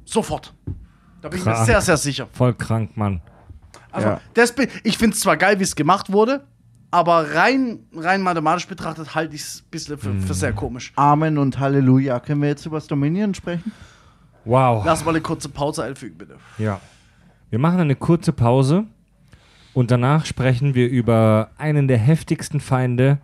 Sofort. 0.04 0.54
Da 1.20 1.28
bin 1.28 1.38
ich 1.40 1.44
mir 1.44 1.52
Krank. 1.52 1.66
sehr, 1.66 1.80
sehr 1.80 1.96
sicher. 1.96 2.28
Voll 2.32 2.54
krank, 2.54 2.96
Mann. 2.96 3.20
Also, 3.90 4.08
Ja. 4.08 4.20
ich 4.84 4.98
finde 4.98 5.14
es 5.14 5.20
zwar 5.20 5.36
geil, 5.36 5.58
wie 5.58 5.64
es 5.64 5.74
gemacht 5.76 6.12
wurde, 6.12 6.44
aber 6.90 7.34
rein, 7.34 7.80
rein 7.94 8.22
mathematisch 8.22 8.66
betrachtet 8.66 9.14
halte 9.14 9.34
ich 9.34 9.42
es 9.42 9.62
ein 9.62 9.70
bisschen 9.70 9.98
für, 9.98 10.14
für 10.14 10.34
sehr 10.34 10.52
komisch. 10.52 10.92
Amen 10.96 11.36
und 11.38 11.58
Halleluja. 11.58 12.20
Können 12.20 12.40
wir 12.42 12.48
jetzt 12.48 12.64
über 12.66 12.76
das 12.76 12.86
Dominion 12.86 13.34
sprechen? 13.34 13.72
Wow. 14.44 14.84
Lass 14.86 15.04
mal 15.04 15.10
eine 15.10 15.20
kurze 15.20 15.48
Pause 15.50 15.84
einfügen, 15.84 16.16
bitte. 16.16 16.36
Ja. 16.58 16.80
Wir 17.50 17.58
machen 17.58 17.80
eine 17.80 17.94
kurze 17.96 18.32
Pause 18.32 18.84
und 19.74 19.90
danach 19.90 20.24
sprechen 20.26 20.74
wir 20.74 20.88
über 20.88 21.50
einen 21.58 21.88
der 21.88 21.98
heftigsten 21.98 22.60
Feinde, 22.60 23.18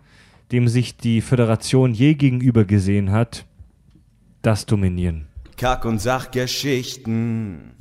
dem 0.51 0.67
sich 0.67 0.97
die 0.97 1.21
Föderation 1.21 1.93
je 1.93 2.13
gegenüber 2.13 2.65
gesehen 2.65 3.11
hat: 3.11 3.45
das 4.43 4.65
Dominieren. 4.67 5.27
Kack- 5.57 5.85
und 5.85 5.99
Sachgeschichten. 5.99 7.71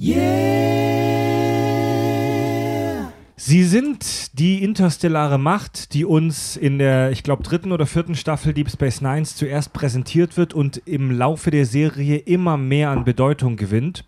Sie 3.37 3.65
sind 3.65 4.39
die 4.39 4.63
interstellare 4.63 5.39
Macht, 5.39 5.93
die 5.93 6.05
uns 6.05 6.57
in 6.57 6.79
der, 6.79 7.11
ich 7.11 7.25
glaube, 7.25 7.43
dritten 7.43 7.73
oder 7.73 7.85
vierten 7.85 8.15
Staffel 8.15 8.55
Deep 8.55 8.71
Space 8.71 9.01
Nine 9.01 9.25
zuerst 9.25 9.73
präsentiert 9.73 10.37
wird 10.37 10.55
und 10.55 10.81
im 10.87 11.11
Laufe 11.11 11.51
der 11.51 11.67
Serie 11.67 12.19
immer 12.19 12.57
mehr 12.57 12.91
an 12.91 13.03
Bedeutung 13.05 13.57
gewinnt. 13.57 14.05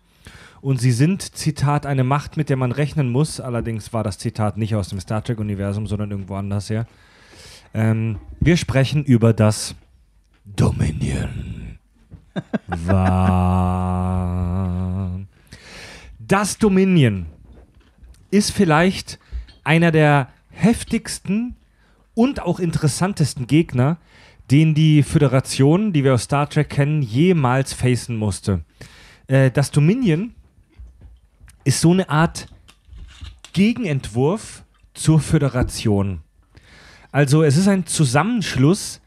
Und 0.61 0.79
sie 0.79 0.93
sind, 0.93 1.21
Zitat, 1.35 1.85
eine 1.85 2.05
Macht, 2.05 2.37
mit 2.37 2.47
der 2.49 2.55
man 2.55 2.71
rechnen 2.71 3.11
muss. 3.11 3.41
Allerdings 3.41 3.91
war 3.91 4.03
das 4.03 4.17
Zitat 4.17 4.57
nicht 4.57 4.75
aus 4.75 4.87
dem 4.89 5.01
Star 5.01 5.21
Trek-Universum, 5.23 5.87
sondern 5.87 6.11
irgendwo 6.11 6.35
anders 6.35 6.69
her. 6.69 6.87
Ähm, 7.73 8.19
wir 8.39 8.55
sprechen 8.55 9.03
über 9.03 9.33
das 9.33 9.75
Dominion. 10.45 11.77
War. 12.67 13.97
Das 16.19 16.57
Dominion 16.57 17.25
ist 18.31 18.51
vielleicht 18.51 19.19
einer 19.63 19.91
der 19.91 20.29
heftigsten 20.49 21.55
und 22.13 22.41
auch 22.41 22.59
interessantesten 22.59 23.47
Gegner, 23.47 23.97
den 24.49 24.73
die 24.73 25.03
Föderation, 25.03 25.93
die 25.93 26.03
wir 26.03 26.13
aus 26.13 26.23
Star 26.23 26.49
Trek 26.49 26.69
kennen, 26.69 27.01
jemals 27.01 27.73
facen 27.73 28.17
musste. 28.17 28.63
Äh, 29.27 29.51
das 29.51 29.71
Dominion 29.71 30.33
ist 31.63 31.81
so 31.81 31.91
eine 31.91 32.09
Art 32.09 32.47
Gegenentwurf 33.53 34.63
zur 34.93 35.19
Föderation. 35.19 36.21
Also 37.11 37.43
es 37.43 37.57
ist 37.57 37.67
ein 37.67 37.85
Zusammenschluss 37.85 39.01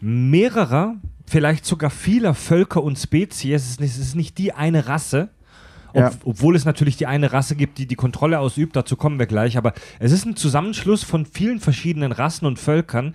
mehrerer, 0.00 0.96
vielleicht 1.26 1.64
sogar 1.64 1.90
vieler 1.90 2.34
Völker 2.34 2.82
und 2.82 2.98
Spezies. 2.98 3.62
Es 3.62 3.70
ist 3.70 3.80
nicht, 3.80 3.90
es 3.90 3.98
ist 3.98 4.14
nicht 4.14 4.38
die 4.38 4.52
eine 4.52 4.86
Rasse, 4.86 5.30
ob, 5.92 6.00
Ja. 6.00 6.12
obwohl 6.24 6.56
es 6.56 6.64
natürlich 6.64 6.96
die 6.96 7.06
eine 7.06 7.32
Rasse 7.32 7.56
gibt, 7.56 7.78
die 7.78 7.86
die 7.86 7.94
Kontrolle 7.94 8.38
ausübt, 8.38 8.76
dazu 8.76 8.96
kommen 8.96 9.18
wir 9.18 9.26
gleich, 9.26 9.56
aber 9.56 9.72
es 9.98 10.12
ist 10.12 10.26
ein 10.26 10.36
Zusammenschluss 10.36 11.02
von 11.04 11.26
vielen 11.26 11.60
verschiedenen 11.60 12.12
Rassen 12.12 12.46
und 12.46 12.58
Völkern. 12.58 13.14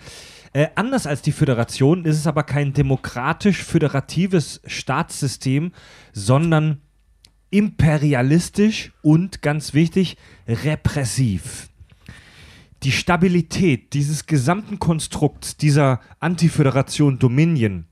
Äh, 0.53 0.67
anders 0.75 1.07
als 1.07 1.21
die 1.21 1.31
Föderation 1.31 2.05
ist 2.05 2.17
es 2.17 2.27
aber 2.27 2.43
kein 2.43 2.73
demokratisch-föderatives 2.73 4.61
Staatssystem, 4.65 5.71
sondern 6.11 6.81
imperialistisch 7.49 8.91
und 9.01 9.41
ganz 9.41 9.73
wichtig, 9.73 10.17
repressiv. 10.47 11.69
Die 12.83 12.91
Stabilität 12.91 13.93
dieses 13.93 14.25
gesamten 14.25 14.77
Konstrukts, 14.79 15.55
dieser 15.55 16.01
Antiföderation 16.19 17.17
Dominion, 17.17 17.85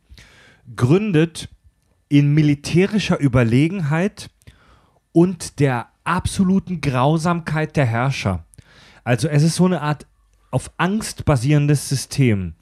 gründet 0.75 1.49
in 2.09 2.33
militärischer 2.33 3.19
Überlegenheit 3.19 4.29
und 5.13 5.59
der 5.59 5.87
absoluten 6.03 6.81
Grausamkeit 6.81 7.75
der 7.75 7.85
Herrscher. 7.85 8.45
Also 9.03 9.27
es 9.27 9.43
ist 9.43 9.55
so 9.55 9.65
eine 9.65 9.81
Art 9.81 10.05
auf 10.51 10.71
Angst 10.77 11.25
basierendes 11.25 11.89
System. 11.89 12.53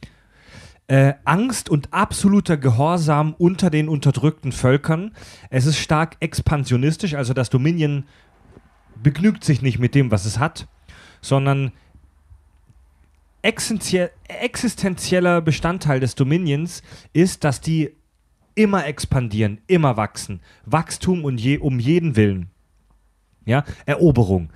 Äh, 0.88 1.14
Angst 1.24 1.70
und 1.70 1.94
absoluter 1.94 2.58
Gehorsam 2.58 3.36
unter 3.38 3.70
den 3.70 3.90
unterdrückten 3.90 4.52
Völkern. 4.52 5.12
Es 5.50 5.66
ist 5.66 5.78
stark 5.78 6.18
expansionistisch, 6.20 7.14
also 7.14 7.34
das 7.34 7.50
Dominion 7.50 8.06
begnügt 9.02 9.44
sich 9.44 9.62
nicht 9.62 9.80
mit 9.80 9.96
dem, 9.96 10.12
was 10.12 10.26
es 10.26 10.40
hat, 10.40 10.68
sondern 11.22 11.72
existenzie- 13.44 14.10
existenzieller 14.28 15.42
Bestandteil 15.42 16.00
des 16.00 16.16
Dominions 16.16 16.82
ist, 17.14 17.44
dass 17.44 17.62
die 17.62 17.96
immer 18.56 18.86
expandieren, 18.86 19.60
immer 19.68 19.98
wachsen. 19.98 20.42
Wachstum 20.66 21.26
und 21.26 21.40
je, 21.40 21.58
um 21.58 21.80
jeden 21.80 22.16
Willen. 22.16 22.50
Ja, 23.46 23.64
Eroberung. 23.86 24.50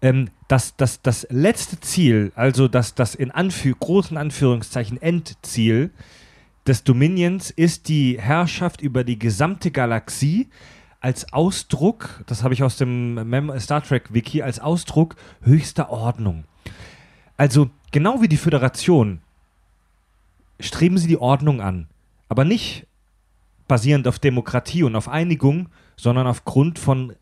Ähm, 0.00 0.30
das, 0.46 0.76
das, 0.76 1.02
das 1.02 1.26
letzte 1.30 1.80
Ziel, 1.80 2.32
also 2.34 2.68
das, 2.68 2.94
das 2.94 3.14
in 3.14 3.30
Anführ 3.30 3.74
großen 3.78 4.16
Anführungszeichen 4.16 5.00
Endziel 5.00 5.90
des 6.66 6.84
Dominions 6.84 7.50
ist 7.50 7.88
die 7.88 8.20
Herrschaft 8.20 8.80
über 8.80 9.02
die 9.02 9.18
gesamte 9.18 9.70
Galaxie 9.70 10.48
als 11.00 11.32
Ausdruck, 11.32 12.24
das 12.26 12.42
habe 12.42 12.54
ich 12.54 12.62
aus 12.62 12.76
dem 12.76 13.14
Mem 13.28 13.58
Star 13.60 13.82
Trek 13.82 14.12
Wiki, 14.12 14.42
als 14.42 14.58
Ausdruck 14.58 15.14
höchster 15.42 15.90
Ordnung. 15.90 16.44
Also 17.36 17.70
genau 17.92 18.20
wie 18.20 18.28
die 18.28 18.36
Föderation 18.36 19.20
streben 20.60 20.98
sie 20.98 21.06
die 21.06 21.18
Ordnung 21.18 21.60
an, 21.60 21.86
aber 22.28 22.44
nicht 22.44 22.87
basierend 23.68 24.08
auf 24.08 24.18
Demokratie 24.18 24.82
und 24.82 24.96
auf 24.96 25.08
Einigung, 25.08 25.68
sondern 25.96 26.26
aufgrund 26.26 26.78
von 26.78 27.14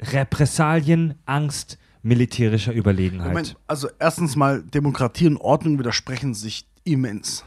Repressalien, 0.00 1.14
Angst, 1.26 1.78
militärischer 2.02 2.72
Überlegenheit. 2.72 3.28
Moment, 3.28 3.56
also 3.66 3.88
erstens 3.98 4.36
mal, 4.36 4.62
Demokratie 4.62 5.26
und 5.26 5.36
Ordnung 5.38 5.78
widersprechen 5.78 6.34
sich 6.34 6.66
immens. 6.84 7.44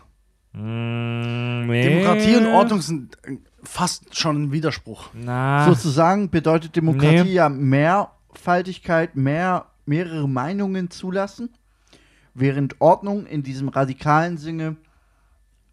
Mm, 0.54 1.68
nee. 1.68 1.84
Demokratie 1.84 2.36
und 2.38 2.48
Ordnung 2.48 2.82
sind 2.82 3.18
äh, 3.24 3.38
fast 3.64 4.18
schon 4.18 4.44
ein 4.44 4.52
Widerspruch. 4.52 5.10
Na, 5.14 5.66
Sozusagen 5.66 6.30
bedeutet 6.30 6.76
Demokratie 6.76 7.24
Nee. 7.24 7.34
ja 7.34 7.50
Mehrfaltigkeit, 7.50 9.16
mehr, 9.16 9.68
mehrere 9.86 10.28
Meinungen 10.28 10.90
zulassen, 10.90 11.50
während 12.34 12.82
Ordnung 12.82 13.28
in 13.28 13.44
diesem 13.44 13.70
radikalen 13.70 14.38
Sinne 14.38 14.78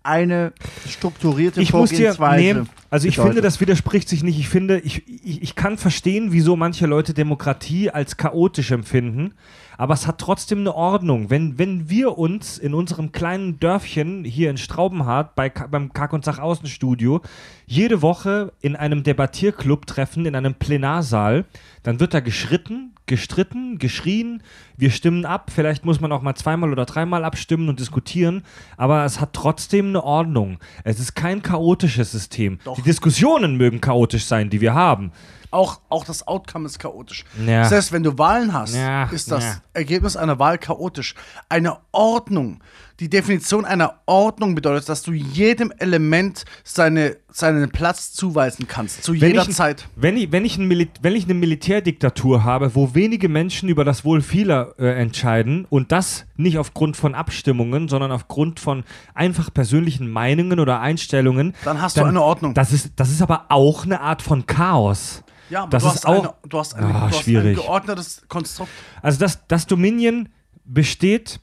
eine 0.05 0.53
strukturierte 0.89 1.61
ich 1.61 1.73
muss 1.73 1.91
dir, 1.91 2.15
Vorgehensweise 2.15 2.61
nee, 2.61 2.67
also 2.91 3.09
ich 3.09 3.17
bedeutet. 3.17 3.35
finde, 3.35 3.43
das 3.43 3.61
widerspricht 3.61 4.09
sich 4.09 4.23
nicht. 4.23 4.39
Ich 4.39 4.49
finde, 4.49 4.79
ich, 4.81 5.03
ich, 5.25 5.43
ich 5.43 5.55
kann 5.57 5.79
verstehen, 5.79 6.31
wieso 6.31 6.57
manche 6.57 6.87
Leute 6.87 7.15
Demokratie 7.15 7.91
als 7.91 8.17
chaotisch 8.17 8.71
empfinden, 8.71 9.33
aber 9.79 9.95
es 9.95 10.07
hat 10.07 10.19
trotzdem 10.19 10.61
eine 10.61 10.75
Ordnung. 10.75 11.31
Wenn, 11.31 11.59
wenn 11.59 11.89
wir 11.89 12.19
uns 12.19 12.59
in 12.59 12.75
unserem 12.75 13.13
kleinen 13.13 13.59
Dörfchen 13.59 14.25
hier 14.25 14.51
in 14.51 14.57
Straubenhardt 14.57 15.35
bei, 15.35 15.49
beim 15.49 15.93
Kack- 15.93 16.13
und 16.13 16.25
Sach-Außenstudio 16.25 17.21
jede 17.67 18.03
Woche 18.03 18.53
in 18.61 18.77
einem 18.77 19.03
Debattierclub 19.03 19.87
treffen, 19.87 20.27
in 20.27 20.37
einem 20.37 20.55
Plenarsaal, 20.55 21.45
dann 21.83 22.01
wird 22.01 22.15
da 22.15 22.21
geschritten, 22.21 22.95
gestritten, 23.07 23.79
geschrien, 23.79 24.43
wir 24.77 24.91
stimmen 24.91 25.25
ab, 25.25 25.51
vielleicht 25.55 25.85
muss 25.85 26.01
man 26.01 26.13
auch 26.13 26.23
mal 26.23 26.35
zweimal 26.35 26.73
oder 26.73 26.85
dreimal 26.85 27.25
abstimmen 27.25 27.69
und 27.69 27.81
diskutieren, 27.81 28.43
aber 28.77 29.05
es 29.05 29.21
hat 29.21 29.33
trotzdem 29.33 29.89
eine 29.89 30.03
Ordnung. 30.03 30.59
Es 30.85 31.01
ist 31.01 31.15
kein 31.15 31.43
chaotisches 31.43 32.13
System. 32.13 32.59
Doch. 32.65 32.77
Die 32.77 32.83
Diskussionen 32.83 33.57
mögen 33.57 33.81
chaotisch 33.81 34.25
sein, 34.25 34.51
die 34.51 34.61
wir 34.61 34.75
haben. 34.75 35.13
Auch, 35.55 35.81
auch 35.89 36.05
das 36.05 36.27
Outcome 36.27 36.67
ist 36.67 36.81
chaotisch. 36.81 37.25
Ja. 37.47 37.63
Das 37.63 37.71
heißt, 37.71 37.93
wenn 37.93 38.03
du 38.03 38.19
Wahlen 38.19 38.53
hast, 38.53 38.75
Ja, 38.75 39.05
ist 39.05 39.31
das 39.31 39.45
ja. 39.45 39.57
Ergebnis 39.73 40.17
einer 40.17 40.41
Wahl 40.41 40.59
chaotisch. 40.59 41.15
Eine 41.49 41.79
Ordnung. 41.93 42.61
Die 43.01 43.11
Definition 43.11 43.65
einer 43.65 43.95
Ordnung 44.07 44.55
bedeutet, 44.55 44.89
dass 44.89 45.03
du 45.03 45.13
jedem 45.13 45.73
Element 45.79 46.45
seine, 46.63 47.17
seinen 47.29 47.71
Platz 47.71 48.13
zuweisen 48.13 48.69
kannst. 48.69 49.03
Zu 49.03 49.13
Wenn 49.15 49.31
jeder 49.31 49.43
ich, 49.49 49.51
Zeit. 49.51 49.89
Wenn 49.97 50.17
ich, 50.17 50.31
wenn, 50.31 50.45
ich 50.45 50.59
wenn 50.59 51.17
ich 51.17 51.25
eine 51.25 51.35
Militärdiktatur 51.35 52.45
habe, 52.45 52.77
wo 52.77 52.95
wenige 52.95 53.29
Menschen 53.29 53.69
über 53.69 53.85
das 53.85 54.05
Wohl 54.05 54.21
vieler 54.21 54.75
äh, 54.79 54.95
entscheiden 55.01 55.67
und 55.69 55.91
das 55.91 56.27
nicht 56.37 56.57
aufgrund 56.57 56.97
von 56.97 57.17
Abstimmungen, 57.17 57.89
sondern 57.89 58.13
aufgrund 58.13 58.61
von 58.61 58.85
einfach 59.13 59.53
persönlichen 59.53 60.09
Meinungen 60.09 60.61
oder 60.61 60.81
Einstellungen, 60.81 61.55
Dann 61.65 61.83
hast 61.83 61.97
du 61.97 62.05
eine 62.05 62.23
Ordnung. 62.23 62.55
Das 62.55 62.73
ist, 62.73 62.93
das 62.95 63.11
ist 63.11 63.23
aber 63.23 63.47
auch 63.49 63.85
eine 63.85 64.01
Art 64.03 64.23
von 64.23 64.47
Chaos. 64.47 65.25
Ja, 65.51 65.63
aber 65.63 65.71
das 65.71 65.83
du, 65.83 65.89
ist 65.89 65.95
hast 65.97 66.07
auch. 66.07 66.23
eine, 66.23 66.35
du 66.49 66.59
hast, 66.59 66.75
eine, 66.75 66.87
Ah, 66.87 67.09
du 67.09 67.17
hast 67.17 67.27
ein 67.27 67.55
geordnetes 67.55 68.23
Konstrukt. 68.29 68.71
Also 69.03 69.19
das, 69.19 69.47
das 69.49 69.67
Dominion 69.67 70.29
besteht 70.65 71.41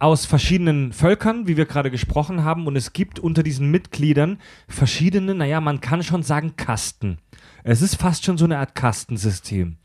aus 0.00 0.24
verschiedenen 0.24 0.92
Völkern, 0.92 1.46
wie 1.46 1.58
wir 1.58 1.66
gerade 1.66 1.90
gesprochen 1.90 2.42
haben, 2.42 2.66
und 2.66 2.74
es 2.74 2.92
gibt 2.92 3.18
unter 3.18 3.42
diesen 3.42 3.70
Mitgliedern 3.70 4.38
verschiedene, 4.66 5.34
naja, 5.34 5.60
man 5.60 5.80
kann 5.80 6.02
schon 6.02 6.22
sagen 6.22 6.56
Kasten. 6.56 7.18
Es 7.62 7.82
ist 7.82 7.96
fast 7.96 8.24
schon 8.24 8.38
so 8.38 8.46
eine 8.46 8.58
Art 8.58 8.74
Kastensystem. 8.74 9.76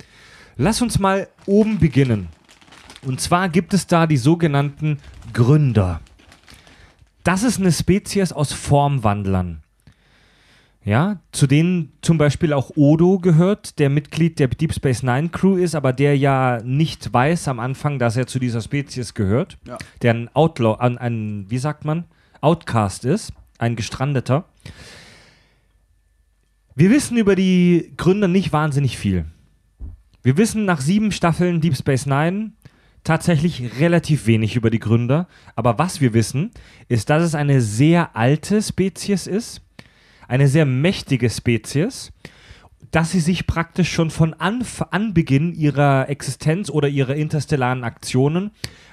Lass 0.55 0.81
uns 0.81 0.99
mal 0.99 1.27
oben 1.45 1.79
beginnen. 1.79 2.29
Und 3.01 3.19
zwar 3.19 3.49
gibt 3.49 3.73
es 3.73 3.87
da 3.87 4.07
die 4.07 4.17
sogenannten 4.17 4.99
Gründer. 5.33 5.99
Das 7.23 7.43
ist 7.43 7.59
eine 7.59 7.73
Spezies 7.73 8.31
aus 8.31 8.53
Formwandlern. 8.53 9.64
Ja, 10.85 11.19
zu 11.31 11.47
denen 11.47 11.93
zum 12.03 12.19
Beispiel 12.19 12.53
auch 12.53 12.71
Odo 12.75 13.17
gehört, 13.17 13.79
der 13.79 13.89
Mitglied 13.89 14.37
der 14.37 14.47
Deep 14.47 14.71
Space 14.71 15.01
Nine 15.01 15.29
Crew 15.29 15.55
ist, 15.55 15.73
aber 15.73 15.93
der 15.93 16.15
ja 16.15 16.61
nicht 16.63 17.11
weiß 17.11 17.47
am 17.47 17.59
Anfang, 17.59 17.97
dass 17.97 18.15
er 18.15 18.27
zu 18.27 18.37
dieser 18.37 18.61
Spezies 18.61 19.15
gehört. 19.15 19.57
Ja. 19.67 19.79
Der 20.03 20.13
ein 20.13 20.29
Outlaw, 20.35 20.79
ein, 20.79 20.99
ein, 20.99 21.45
wie 21.49 21.57
sagt 21.57 21.85
man, 21.85 22.05
Outcast 22.39 23.03
ist, 23.03 23.33
ein 23.57 23.75
Gestrandeter. 23.75 24.45
Wir 26.75 26.91
wissen 26.91 27.17
über 27.17 27.35
die 27.35 27.93
Gründer 27.97 28.27
nicht 28.27 28.53
wahnsinnig 28.53 28.99
viel. 28.99 29.25
Wir 30.21 30.37
wissen 30.37 30.65
nach 30.65 30.81
sieben 30.81 31.11
Staffeln 31.11 31.61
Deep 31.61 31.75
Space 31.75 32.05
Nine 32.05 32.51
tatsächlich 33.03 33.79
relativ 33.79 34.27
wenig 34.27 34.55
über 34.55 34.69
die 34.69 34.79
Gründer. 34.79 35.27
Aber 35.55 35.79
was 35.79 35.99
wir 35.99 36.13
wissen, 36.13 36.51
ist, 36.89 37.09
dass 37.09 37.23
es 37.23 37.33
eine 37.33 37.61
sehr 37.61 38.15
alte 38.15 38.61
Spezies 38.61 39.25
ist, 39.25 39.64
eine 40.27 40.47
sehr 40.47 40.65
mächtige 40.65 41.29
Spezies, 41.29 42.11
dass 42.91 43.11
sie 43.11 43.19
sich 43.19 43.47
praktisch 43.47 43.91
schon 43.91 44.09
von 44.09 44.33
Anf 44.33 44.81
Anbeginn 44.91 45.53
ihrer 45.53 46.07
Existenz 46.09 46.69
oder 46.69 46.87
ihrer 46.87 47.15
interstellaren 47.15 47.83
Aktionen 47.83 48.51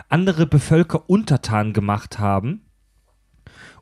andere 0.08 0.46
Bevölker 0.46 1.08
untertan 1.08 1.72
gemacht 1.72 2.18
haben 2.18 2.62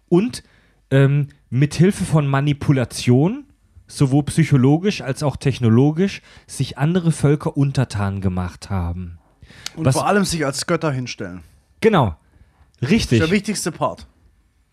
und 0.08 0.42
ähm, 0.90 1.28
mithilfe 1.48 2.04
von 2.04 2.26
Manipulation, 2.26 3.44
sowohl 3.86 4.24
psychologisch 4.24 5.00
als 5.00 5.22
auch 5.22 5.36
technologisch, 5.36 6.22
sich 6.46 6.78
andere 6.78 7.12
Völker 7.12 7.56
untertan 7.56 8.20
gemacht 8.20 8.70
haben. 8.70 9.18
Und 9.76 9.84
Was- 9.84 9.94
vor 9.96 10.06
allem 10.06 10.24
sich 10.24 10.44
als 10.44 10.66
Götter 10.66 10.92
hinstellen. 10.92 11.42
Genau. 11.80 12.16
Das 12.80 12.90
Richtig. 12.90 13.20
ist 13.20 13.26
der 13.26 13.34
wichtigste 13.34 13.72
Part. 13.72 14.06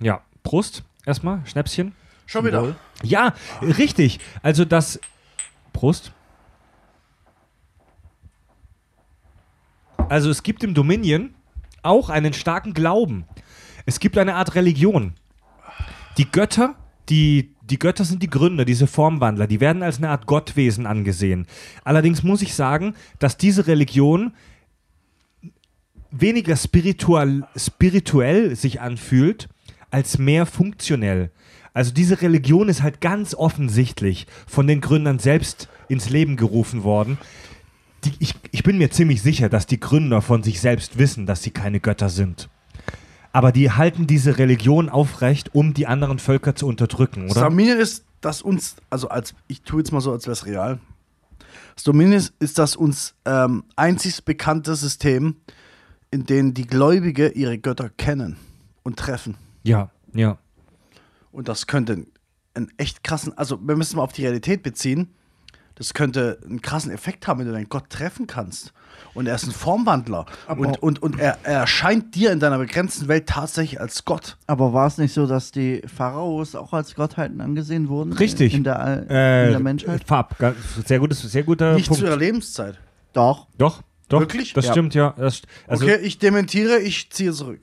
Ja. 0.02 0.22
Prost. 0.44 0.84
Erstmal. 1.06 1.42
Schnäpschen. 1.46 1.94
Schon 2.28 2.46
wieder. 2.46 2.76
Ja, 3.02 3.34
richtig. 3.62 4.20
Also 4.44 4.64
das. 4.64 5.00
Prost. 5.74 6.12
Also 10.10 10.30
es 10.30 10.44
gibt 10.44 10.64
im 10.64 10.74
Dominion 10.74 11.34
auch 11.84 12.10
einen 12.10 12.34
starken 12.34 12.74
Glauben. 12.74 13.26
Es 13.86 14.00
gibt 14.00 14.18
eine 14.18 14.36
Art 14.36 14.56
Religion. 14.56 15.14
Die 16.18 16.30
Götter, 16.30 16.76
die, 17.10 17.56
die 17.62 17.80
Götter 17.80 18.04
sind 18.04 18.24
die 18.24 18.30
Gründer, 18.30 18.66
diese 18.66 18.88
Formwandler, 18.88 19.48
die 19.48 19.60
werden 19.60 19.84
als 19.84 19.98
eine 19.98 20.10
Art 20.10 20.26
Gottwesen 20.26 20.86
angesehen. 20.86 21.46
Allerdings 21.84 22.24
muss 22.24 22.42
ich 22.42 22.56
sagen, 22.56 22.96
dass 23.20 23.38
diese 23.38 23.68
Religion 23.68 24.34
weniger 26.12 26.56
spiritual, 26.56 27.48
spirituell 27.56 28.56
sich 28.56 28.82
anfühlt, 28.82 29.48
als 29.92 30.18
mehr 30.18 30.46
funktionell. 30.46 31.32
Also 31.78 31.94
diese 31.94 32.24
Religion 32.24 32.70
ist 32.70 32.82
halt 32.82 33.02
ganz 33.02 33.36
offensichtlich 33.36 34.26
von 34.48 34.66
den 34.66 34.82
Gründern 34.82 35.20
selbst 35.20 35.70
ins 35.88 36.10
Leben 36.10 36.36
gerufen 36.36 36.84
worden. 36.84 37.20
Die, 38.04 38.14
ich, 38.18 38.34
ich 38.50 38.64
bin 38.64 38.80
mir 38.80 38.90
ziemlich 38.90 39.22
sicher, 39.22 39.48
dass 39.48 39.68
die 39.68 39.80
Gründer 39.80 40.24
von 40.24 40.42
sich 40.42 40.60
selbst 40.60 40.98
wissen, 40.98 41.28
dass 41.28 41.44
sie 41.44 41.52
keine 41.52 41.80
Götter 41.80 42.10
sind. 42.10 42.50
Aber 43.32 43.52
die 43.52 43.70
halten 43.70 44.08
diese 44.08 44.40
Religion 44.40 44.90
aufrecht, 44.90 45.54
um 45.54 45.76
die 45.76 45.86
anderen 45.86 46.18
Völker 46.18 46.56
zu 46.56 46.66
unterdrücken, 46.66 47.30
oder? 47.30 47.42
Dominion 47.42 47.78
ist, 47.78 48.06
dass 48.22 48.42
uns, 48.42 48.78
also 48.90 49.10
als, 49.10 49.36
ich 49.48 49.62
tue 49.62 49.82
jetzt 49.82 49.92
mal 49.92 50.02
so, 50.02 50.12
als 50.12 50.26
wäre 50.26 50.34
es 50.34 50.48
real. 50.48 50.80
Das 51.76 52.32
ist 52.40 52.58
das 52.58 52.76
uns 52.76 53.14
ähm, 53.26 53.66
einzig 53.76 54.26
bekannte 54.26 54.76
System, 54.76 55.36
in 56.10 56.26
dem 56.26 56.56
die 56.56 56.66
Gläubige 56.66 57.28
ihre 57.28 57.60
Götter 57.60 57.92
kennen 57.92 58.36
und 58.82 58.98
treffen. 58.98 59.38
Ja, 59.62 59.92
ja. 60.16 60.40
Und 61.38 61.48
das 61.48 61.68
könnte 61.68 62.08
einen 62.56 62.72
echt 62.78 63.04
krassen, 63.04 63.38
also 63.38 63.60
wir 63.62 63.76
müssen 63.76 63.98
mal 63.98 64.02
auf 64.04 64.12
die 64.12 64.24
Realität 64.24 64.64
beziehen, 64.64 65.14
das 65.76 65.94
könnte 65.94 66.40
einen 66.44 66.64
krassen 66.64 66.90
Effekt 66.92 67.28
haben, 67.28 67.40
wenn 67.40 67.46
du 67.46 67.54
deinen 67.54 67.70
Gott 67.70 67.92
treffen 67.92 68.26
kannst. 68.26 68.74
Und 69.14 69.28
er 69.28 69.36
ist 69.36 69.46
ein 69.46 69.52
Formwandler. 69.52 70.26
Und, 70.48 70.82
und, 70.82 71.04
und 71.04 71.20
er, 71.20 71.38
er 71.44 71.60
erscheint 71.60 72.16
dir 72.16 72.32
in 72.32 72.40
deiner 72.40 72.58
begrenzten 72.58 73.08
Welt 73.08 73.28
tatsächlich 73.30 73.80
als 73.80 74.04
Gott. 74.04 74.38
Aber 74.48 74.74
war 74.74 74.88
es 74.88 74.98
nicht 74.98 75.14
so, 75.14 75.28
dass 75.28 75.52
die 75.52 75.84
Pharaos 75.86 76.56
auch 76.56 76.74
als 76.74 76.96
Gottheiten 76.96 77.40
angesehen 77.40 77.88
wurden? 77.90 78.14
Richtig. 78.14 78.56
In 78.56 78.64
der, 78.64 78.80
All- 78.80 79.06
Äh, 79.08 79.46
in 79.46 79.52
der 79.52 79.60
Menschheit? 79.60 80.04
Fab, 80.08 80.40
ganz- 80.40 80.58
sehr 80.88 80.98
gutes, 80.98 81.22
sehr 81.22 81.44
guter 81.44 81.76
Nicht 81.76 81.88
Punkt. 81.90 82.00
zu 82.00 82.08
ihrer 82.08 82.18
Lebenszeit. 82.18 82.80
Doch. 83.14 83.46
Doch, 83.60 83.84
doch. 84.10 84.22
Wirklich? 84.22 84.54
Das 84.54 84.66
Ja. 84.66 84.72
stimmt, 84.72 84.96
ja. 84.96 85.14
Das, 85.16 85.44
also, 85.68 85.86
okay, 85.86 85.98
ich 86.02 86.18
dementiere, 86.18 86.80
ich 86.80 87.12
ziehe 87.12 87.32
zurück. 87.32 87.60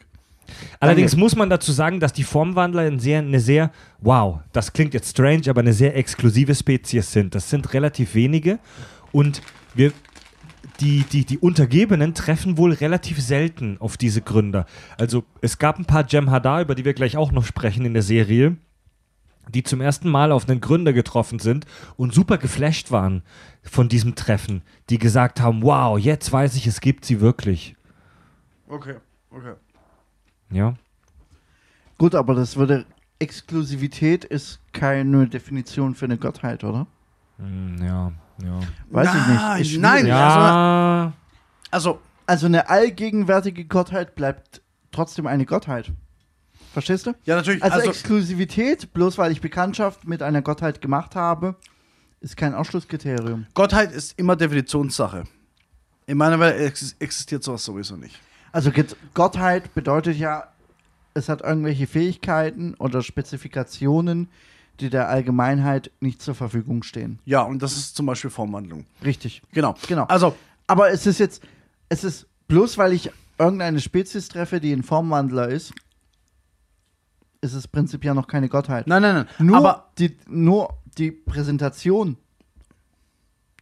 Allerdings 0.81 1.13
Danke. 1.13 1.25
muss 1.25 1.37
man 1.37 1.51
dazu 1.51 1.73
sagen, 1.73 2.01
dass 2.01 2.13
die 2.13 2.25
Formwandler 2.25 2.83
ein 2.83 2.99
sehr, 2.99 3.21
eine 3.21 3.41
sehr, 3.41 3.71
wow, 4.01 4.41
das 4.53 4.73
klingt 4.73 4.95
jetzt 4.95 5.11
strange, 5.11 5.49
aber 5.49 5.61
eine 5.61 5.73
sehr 5.73 5.97
exklusive 5.97 6.55
Spezies 6.55 7.13
sind. 7.13 7.35
Das 7.35 7.51
sind 7.51 7.73
relativ 7.75 8.15
wenige 8.15 8.59
und 9.13 9.43
wir, 9.75 9.93
die, 10.81 11.05
die, 11.05 11.25
die 11.25 11.39
Untergebenen 11.39 12.15
treffen 12.15 12.59
wohl 12.59 12.73
relativ 12.73 13.21
selten 13.21 13.77
auf 13.81 13.97
diese 13.97 14.23
Gründer. 14.23 14.67
Also 14.99 15.25
es 15.41 15.59
gab 15.59 15.79
ein 15.79 15.85
paar 15.85 16.05
Jem'Hadar, 16.05 16.63
über 16.63 16.75
die 16.75 16.85
wir 16.85 16.95
gleich 16.95 17.17
auch 17.17 17.33
noch 17.33 17.45
sprechen 17.45 17.85
in 17.85 17.95
der 17.95 18.03
Serie, 18.03 18.57
die 19.49 19.63
zum 19.63 19.81
ersten 19.81 20.09
Mal 20.09 20.33
auf 20.33 20.49
einen 20.49 20.61
Gründer 20.61 20.93
getroffen 20.93 21.39
sind 21.39 21.67
und 21.97 22.15
super 22.15 22.39
geflasht 22.39 22.91
waren 22.91 23.23
von 23.63 23.89
diesem 23.89 24.15
Treffen, 24.15 24.63
die 24.91 24.99
gesagt 24.99 25.41
haben, 25.41 25.63
wow, 25.63 25.99
jetzt 25.99 26.33
weiß 26.33 26.57
ich, 26.57 26.67
es 26.67 26.81
gibt 26.81 27.05
sie 27.05 27.21
wirklich. 27.21 27.77
Okay, 28.69 28.97
okay. 29.31 29.55
Ja. 30.55 30.75
Gut, 31.99 32.15
aber 32.15 32.35
das 32.35 32.57
würde. 32.57 32.87
Exklusivität 33.19 34.25
ist 34.25 34.61
keine 34.73 35.29
Definition 35.29 35.95
für 35.95 36.05
eine 36.07 36.19
Gottheit, 36.19 36.65
oder? 36.65 36.87
Hm, 37.39 37.77
ja, 37.81 38.13
ja. 38.43 38.61
Weiß 38.91 39.09
ich 39.61 39.71
nicht. 39.71 39.81
Nein. 39.81 40.07
Ja, 40.07 41.13
Also, 41.71 42.01
Also 42.27 42.47
eine 42.47 42.69
allgegenwärtige 42.69 43.65
Gottheit 43.67 44.15
bleibt 44.15 44.63
trotzdem 44.91 45.27
eine 45.27 45.47
Gottheit. 45.47 45.93
Verstehst 46.73 47.07
du? 47.07 47.15
ja, 47.25 47.37
natürlich. 47.37 47.63
Also, 47.63 47.77
Also, 47.77 47.91
Exklusivität, 47.91 48.93
bloß 48.93 49.17
weil 49.17 49.31
ich 49.31 49.41
Bekanntschaft 49.41 50.07
mit 50.07 50.23
einer 50.23 50.43
Gottheit 50.43 50.81
gemacht 50.81 51.15
habe, 51.15 51.57
ist 52.21 52.37
kein 52.37 52.53
Ausschlusskriterium. 52.55 53.47
Gottheit 53.55 53.93
ist 53.93 54.19
immer 54.19 54.35
Definitionssache. 54.35 55.25
In 56.07 56.19
meiner 56.19 56.41
Welt 56.41 56.61
ex 56.61 56.97
existiert 56.99 57.45
sowas 57.45 57.65
sowieso 57.65 57.97
nicht. 57.97 58.21
Also 58.55 58.71
Gottheit 59.15 59.75
bedeutet 59.75 60.17
ja, 60.17 60.47
es 61.13 61.29
hat 61.29 61.41
irgendwelche 61.41 61.89
Fähigkeiten 61.89 62.75
oder 62.75 63.03
Spezifikationen, 63.03 64.29
die 64.79 64.91
der 64.91 65.09
Allgemeinheit 65.09 65.91
nicht 65.99 66.23
zur 66.23 66.37
Verfügung 66.37 66.85
stehen. 66.85 67.19
Ja, 67.25 67.43
und 67.43 67.63
das 67.63 67.77
ist 67.77 67.97
zum 67.97 68.07
Beispiel 68.07 68.31
Formwandlung. 68.31 68.87
Richtig. 69.05 69.43
Genau. 69.53 69.75
Genau. 69.89 70.05
Also, 70.05 70.37
Aber 70.69 70.93
es 70.93 71.05
ist 71.05 71.19
jetzt, 71.19 71.43
es 71.89 72.05
ist 72.05 72.29
bloß 72.47 72.79
weil 72.79 72.93
ich 72.93 73.11
irgendeine 73.41 73.81
Spezies 73.81 74.29
treffe, 74.29 74.61
die 74.61 74.73
ein 74.73 74.85
Formwandler 74.85 75.49
ist, 75.49 75.73
ist 77.41 77.55
es 77.55 77.67
prinzipiell 77.67 78.15
noch 78.15 78.29
keine 78.29 78.49
Gottheit. 78.49 78.87
nein, 78.87 79.03
nein, 79.03 79.15
nein. 79.15 79.47
Nur, 79.49 79.57
aber 79.57 79.91
die, 79.99 80.17
nur 80.29 80.79
die 80.97 81.11
Präsentation 81.11 82.17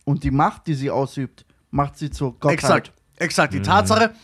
und 0.05 0.23
die 0.23 0.31
Macht, 0.31 0.67
die 0.67 0.75
sie 0.75 0.91
ausübt, 0.91 1.47
macht 1.71 1.97
sie 1.97 2.11
zur 2.11 2.33
Gottheit. 2.33 2.53
exakt, 2.53 2.93
exakt. 3.17 3.55
Die 3.55 3.63
Tatsache, 3.63 4.15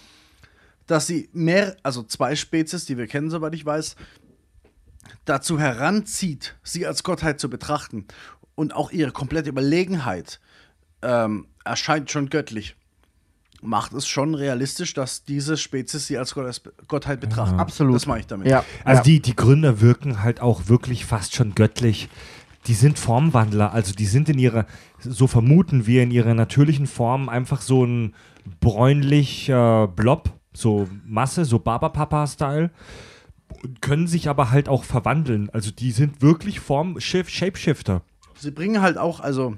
dass 0.88 1.06
sie 1.06 1.28
mehr, 1.32 1.76
also 1.84 2.02
zwei 2.02 2.34
Spezies, 2.34 2.86
die 2.86 2.98
wir 2.98 3.06
kennen, 3.06 3.30
soweit 3.30 3.54
ich 3.54 3.64
weiß, 3.64 3.94
dazu 5.24 5.60
heranzieht, 5.60 6.56
sie 6.64 6.86
als 6.86 7.04
Gottheit 7.04 7.38
zu 7.38 7.48
betrachten 7.48 8.06
und 8.54 8.74
auch 8.74 8.90
ihre 8.90 9.12
komplette 9.12 9.50
Überlegenheit 9.50 10.40
ähm, 11.02 11.46
erscheint 11.64 12.10
schon 12.10 12.30
göttlich. 12.30 12.74
Macht 13.60 13.92
es 13.92 14.06
schon 14.06 14.34
realistisch, 14.34 14.94
dass 14.94 15.24
diese 15.24 15.56
Spezies 15.56 16.06
sie 16.06 16.16
als 16.16 16.34
Gott, 16.34 16.62
Gottheit 16.86 17.20
betrachten. 17.20 17.58
Absolut. 17.58 17.94
Das 17.94 18.06
meine 18.06 18.20
ich 18.20 18.26
damit. 18.26 18.46
Ja. 18.48 18.64
Also 18.84 19.00
ja. 19.00 19.02
die, 19.02 19.20
die 19.20 19.36
Gründer 19.36 19.80
wirken 19.80 20.22
halt 20.22 20.40
auch 20.40 20.68
wirklich 20.68 21.04
fast 21.04 21.34
schon 21.34 21.54
göttlich. 21.54 22.08
Die 22.66 22.74
sind 22.74 22.98
Formwandler, 22.98 23.72
also 23.72 23.92
die 23.92 24.06
sind 24.06 24.28
in 24.28 24.38
ihrer, 24.38 24.66
so 25.00 25.26
vermuten 25.26 25.86
wir, 25.86 26.02
in 26.02 26.10
ihrer 26.10 26.34
natürlichen 26.34 26.86
Form 26.86 27.28
einfach 27.28 27.60
so 27.60 27.84
ein 27.84 28.14
bräunlicher 28.60 29.88
Blob, 29.88 30.37
so 30.58 30.88
Masse, 31.06 31.44
so 31.44 31.58
Barbapapa-Style. 31.58 32.70
Und 33.62 33.80
Können 33.80 34.06
sich 34.06 34.28
aber 34.28 34.50
halt 34.50 34.68
auch 34.68 34.84
verwandeln. 34.84 35.48
Also 35.50 35.70
die 35.70 35.90
sind 35.92 36.20
wirklich 36.20 36.60
Form 36.60 37.00
Shift, 37.00 37.30
Shapeshifter. 37.30 38.02
Sie 38.38 38.50
bringen 38.50 38.82
halt 38.82 38.98
auch, 38.98 39.20
also 39.20 39.56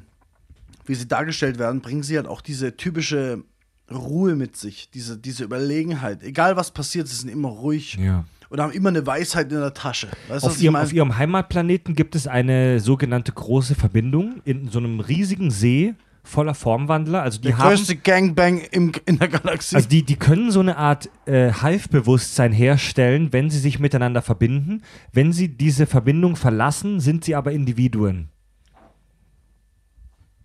wie 0.87 0.95
sie 0.95 1.09
dargestellt 1.09 1.59
werden, 1.59 1.81
bringen 1.81 2.03
sie 2.03 2.17
halt 2.17 2.27
auch 2.27 2.41
diese 2.41 2.77
typische 2.77 3.43
Ruhe 3.91 4.37
mit 4.37 4.57
sich, 4.57 4.91
diese, 4.91 5.19
diese 5.19 5.45
Überlegenheit. 5.45 6.23
Egal 6.23 6.57
was 6.57 6.71
passiert, 6.71 7.09
sie 7.09 7.17
sind 7.17 7.29
immer 7.29 7.49
ruhig 7.49 7.97
Ja. 8.01 8.25
und 8.49 8.61
haben 8.61 8.73
immer 8.73 8.89
eine 8.91 9.05
Weisheit 9.07 9.51
in 9.53 9.59
der 9.59 9.75
Tasche. 9.75 10.09
Weißt 10.29 10.45
Auf 10.45 10.63
ihrem, 10.63 10.77
auf 10.77 10.93
ihrem 10.93 11.19
Heimatplaneten 11.19 11.97
gibt 11.97 12.15
es 12.15 12.27
eine 12.29 12.79
sogenannte 12.79 13.33
große 13.33 13.75
Verbindung 13.75 14.41
in 14.45 14.69
so 14.69 14.79
einem 14.79 15.01
riesigen 15.01 15.51
See 15.51 15.95
voller 16.23 16.55
Formwandler. 16.55 17.23
Also 17.23 17.41
die 17.41 17.49
der 17.49 17.59
haben 17.59 17.69
größte 17.71 17.97
Gangbang 17.97 18.59
im, 18.59 18.93
in 19.07 19.19
der 19.19 19.29
Galaxie. 19.29 19.77
Also 19.77 19.89
die, 19.89 20.03
die 20.03 20.17
können 20.17 20.51
so 20.51 20.61
eine 20.61 20.77
Art 20.77 21.09
äh, 21.27 21.53
Hive-Bewusstsein 21.53 22.53
herstellen, 22.53 23.33
wenn 23.33 23.51
sie 23.51 23.59
sich 23.59 23.79
miteinander 23.79 24.23
verbinden. 24.23 24.83
Wenn 25.13 25.33
sie 25.33 25.49
diese 25.49 25.87
Verbindung 25.87 26.37
verlassen, 26.37 27.01
sind 27.01 27.25
sie 27.25 27.35
aber 27.35 27.53
Individuen. 27.53 28.29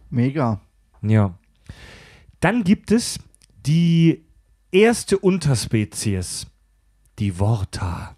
Mega. 0.10 0.62
Ja. 1.02 1.38
Dann 2.40 2.64
gibt 2.64 2.92
es 2.92 3.20
die 3.66 4.26
erste 4.72 5.18
Unterspezies, 5.18 6.48
die 7.20 7.32
Vorta. 7.32 8.15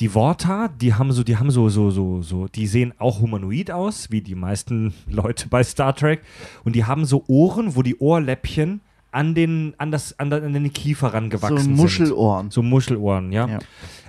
Die 0.00 0.08
Vorta, 0.08 0.68
die 0.68 0.94
haben 0.94 1.12
so, 1.12 1.22
die 1.22 1.36
haben 1.36 1.50
so, 1.50 1.68
so, 1.68 1.90
so, 1.90 2.22
so, 2.22 2.48
die 2.48 2.66
sehen 2.66 2.94
auch 2.98 3.20
humanoid 3.20 3.70
aus, 3.70 4.10
wie 4.10 4.22
die 4.22 4.34
meisten 4.34 4.94
Leute 5.08 5.48
bei 5.48 5.62
Star 5.62 5.94
Trek. 5.94 6.22
Und 6.64 6.74
die 6.74 6.84
haben 6.86 7.04
so 7.04 7.24
Ohren, 7.28 7.76
wo 7.76 7.82
die 7.82 7.96
Ohrläppchen 7.98 8.80
an 9.12 9.34
den, 9.34 9.74
an 9.76 9.90
das, 9.90 10.18
an, 10.18 10.30
den- 10.30 10.44
an 10.44 10.52
den 10.54 10.72
Kiefer 10.72 11.12
rangewachsen 11.12 11.58
so 11.58 11.64
sind. 11.64 11.76
Muschelohren. 11.76 12.50
So 12.50 12.62
Muschelohren, 12.62 13.32
ja. 13.32 13.46
Ja. 13.48 13.58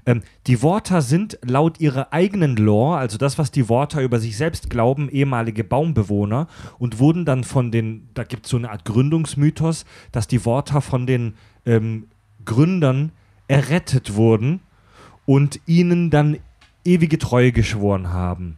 Ähm, 0.06 0.22
die 0.48 0.62
Worter 0.62 1.02
sind 1.02 1.38
laut 1.44 1.80
ihrer 1.80 2.14
eigenen 2.14 2.56
Lore, 2.56 2.98
also 2.98 3.18
das, 3.18 3.38
was 3.38 3.52
die 3.52 3.68
Worter 3.68 4.02
über 4.02 4.20
sich 4.20 4.38
selbst 4.38 4.70
glauben, 4.70 5.10
ehemalige 5.10 5.64
Baumbewohner 5.64 6.48
und 6.80 7.00
wurden 7.00 7.26
dann 7.26 7.44
von 7.44 7.72
den, 7.72 8.08
da 8.14 8.24
gibt 8.24 8.46
es 8.46 8.52
so 8.52 8.58
eine 8.58 8.72
Art 8.72 8.86
Gründungsmythos, 8.86 9.86
dass 10.12 10.28
die 10.28 10.46
Worter 10.46 10.82
von 10.82 11.06
den 11.06 11.34
ähm, 11.66 12.08
Gründern 12.46 13.12
errettet 13.48 14.16
wurden 14.16 14.62
und 15.32 15.62
ihnen 15.66 16.10
dann 16.10 16.40
ewige 16.84 17.18
Treue 17.18 17.54
geschworen 17.54 18.12
haben. 18.12 18.58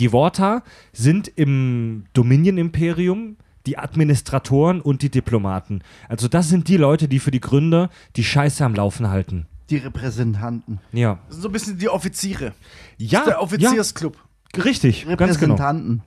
Die 0.00 0.10
Worta 0.10 0.64
sind 0.92 1.28
im 1.28 2.06
Dominion-Imperium 2.14 3.36
die 3.64 3.78
Administratoren 3.78 4.80
und 4.80 5.02
die 5.02 5.08
Diplomaten. 5.08 5.82
Also 6.08 6.26
das 6.26 6.48
sind 6.48 6.66
die 6.66 6.78
Leute, 6.78 7.06
die 7.06 7.20
für 7.20 7.30
die 7.30 7.38
Gründer 7.38 7.90
die 8.16 8.24
Scheiße 8.24 8.64
am 8.64 8.74
Laufen 8.74 9.08
halten. 9.08 9.46
Die 9.70 9.76
Repräsentanten. 9.76 10.80
Ja. 10.90 11.20
das 11.28 11.36
sind 11.36 11.42
so 11.42 11.48
ein 11.48 11.52
bisschen 11.52 11.78
die 11.78 11.88
Offiziere. 11.88 12.54
Ja, 12.98 13.24
der 13.24 13.40
Offiziersclub. 13.40 14.16
ja 14.56 14.62
richtig, 14.64 15.06
ganz 15.16 15.38
genau. 15.38 15.54
Repräsentanten. 15.54 16.02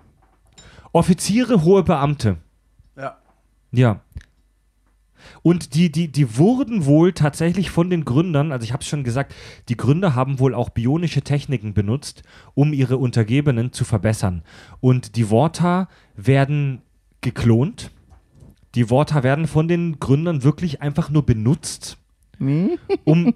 Offiziere, 0.92 1.64
hohe 1.64 1.84
Beamte. 1.84 2.40
Ja. 2.98 3.16
Ja. 3.72 4.02
Und 5.48 5.76
die, 5.76 5.90
die, 5.90 6.10
die 6.10 6.36
wurden 6.36 6.86
wohl 6.86 7.14
tatsächlich 7.14 7.70
von 7.70 7.90
den 7.90 8.04
Gründern, 8.04 8.52
also 8.52 8.66
ich 8.66 8.74
habe 8.74 8.82
es 8.82 8.90
schon 8.90 9.06
gesagt, 9.06 9.34
die 9.70 9.78
Gründer 9.78 10.14
haben 10.14 10.40
wohl 10.40 10.54
auch 10.54 10.68
bionische 10.68 11.22
Techniken 11.22 11.74
benutzt, 11.74 12.24
um 12.54 12.74
ihre 12.74 12.98
Untergebenen 12.98 13.72
zu 13.72 13.86
verbessern. 13.86 14.44
Und 14.82 15.16
die 15.16 15.30
Worta 15.30 15.88
werden 16.18 16.82
geklont. 17.22 17.92
Die 18.76 18.90
Worta 18.90 19.24
werden 19.24 19.48
von 19.48 19.70
den 19.70 20.02
Gründern 20.02 20.44
wirklich 20.44 20.82
einfach 20.82 21.10
nur 21.10 21.26
benutzt, 21.26 21.98
um, 23.06 23.34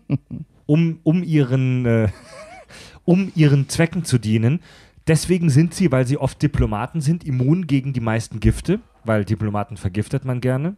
um, 0.65 0.99
um, 1.03 1.23
ihren, 1.23 1.85
äh, 1.85 2.09
um 3.05 3.31
ihren 3.35 3.69
Zwecken 3.69 4.03
zu 4.03 4.17
dienen. 4.17 4.59
Deswegen 5.07 5.49
sind 5.49 5.73
sie, 5.73 5.93
weil 5.93 6.05
sie 6.05 6.17
oft 6.17 6.41
Diplomaten 6.41 6.99
sind, 6.99 7.23
immun 7.23 7.67
gegen 7.67 7.93
die 7.93 8.01
meisten 8.01 8.41
Gifte, 8.41 8.81
weil 9.05 9.23
Diplomaten 9.23 9.77
vergiftet 9.77 10.25
man 10.25 10.41
gerne. 10.41 10.75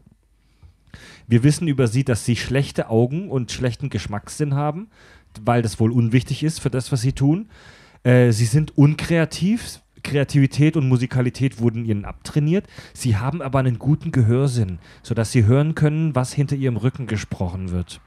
Wir 1.28 1.44
wissen 1.44 1.68
über 1.68 1.88
sie, 1.88 2.04
dass 2.04 2.26
sie 2.26 2.36
schlechte 2.36 2.90
Augen 2.90 3.30
und 3.30 3.52
schlechten 3.52 3.90
Geschmackssinn 3.90 4.56
haben, 4.56 4.90
weil 5.42 5.62
das 5.62 5.80
wohl 5.80 5.92
unwichtig 5.92 6.44
ist 6.44 6.60
für 6.60 6.70
das, 6.70 6.92
was 6.92 7.02
sie 7.02 7.14
tun. 7.14 7.50
Äh, 8.04 8.32
sie 8.32 8.46
sind 8.46 8.78
unkreativ, 8.78 9.80
Kreativität 10.04 10.76
und 10.76 10.90
Musikalität 10.90 11.60
wurden 11.60 11.86
ihnen 11.86 12.04
abtrainiert. 12.04 12.68
Sie 12.94 13.16
haben 13.16 13.42
aber 13.42 13.60
einen 13.60 13.80
guten 13.80 14.12
Gehörsinn, 14.12 14.80
sodass 15.02 15.32
sie 15.32 15.46
hören 15.46 15.76
können, 15.76 16.14
was 16.14 16.34
hinter 16.34 16.58
ihrem 16.58 16.76
Rücken 16.78 17.08
gesprochen 17.08 17.72
wird. 17.72 18.02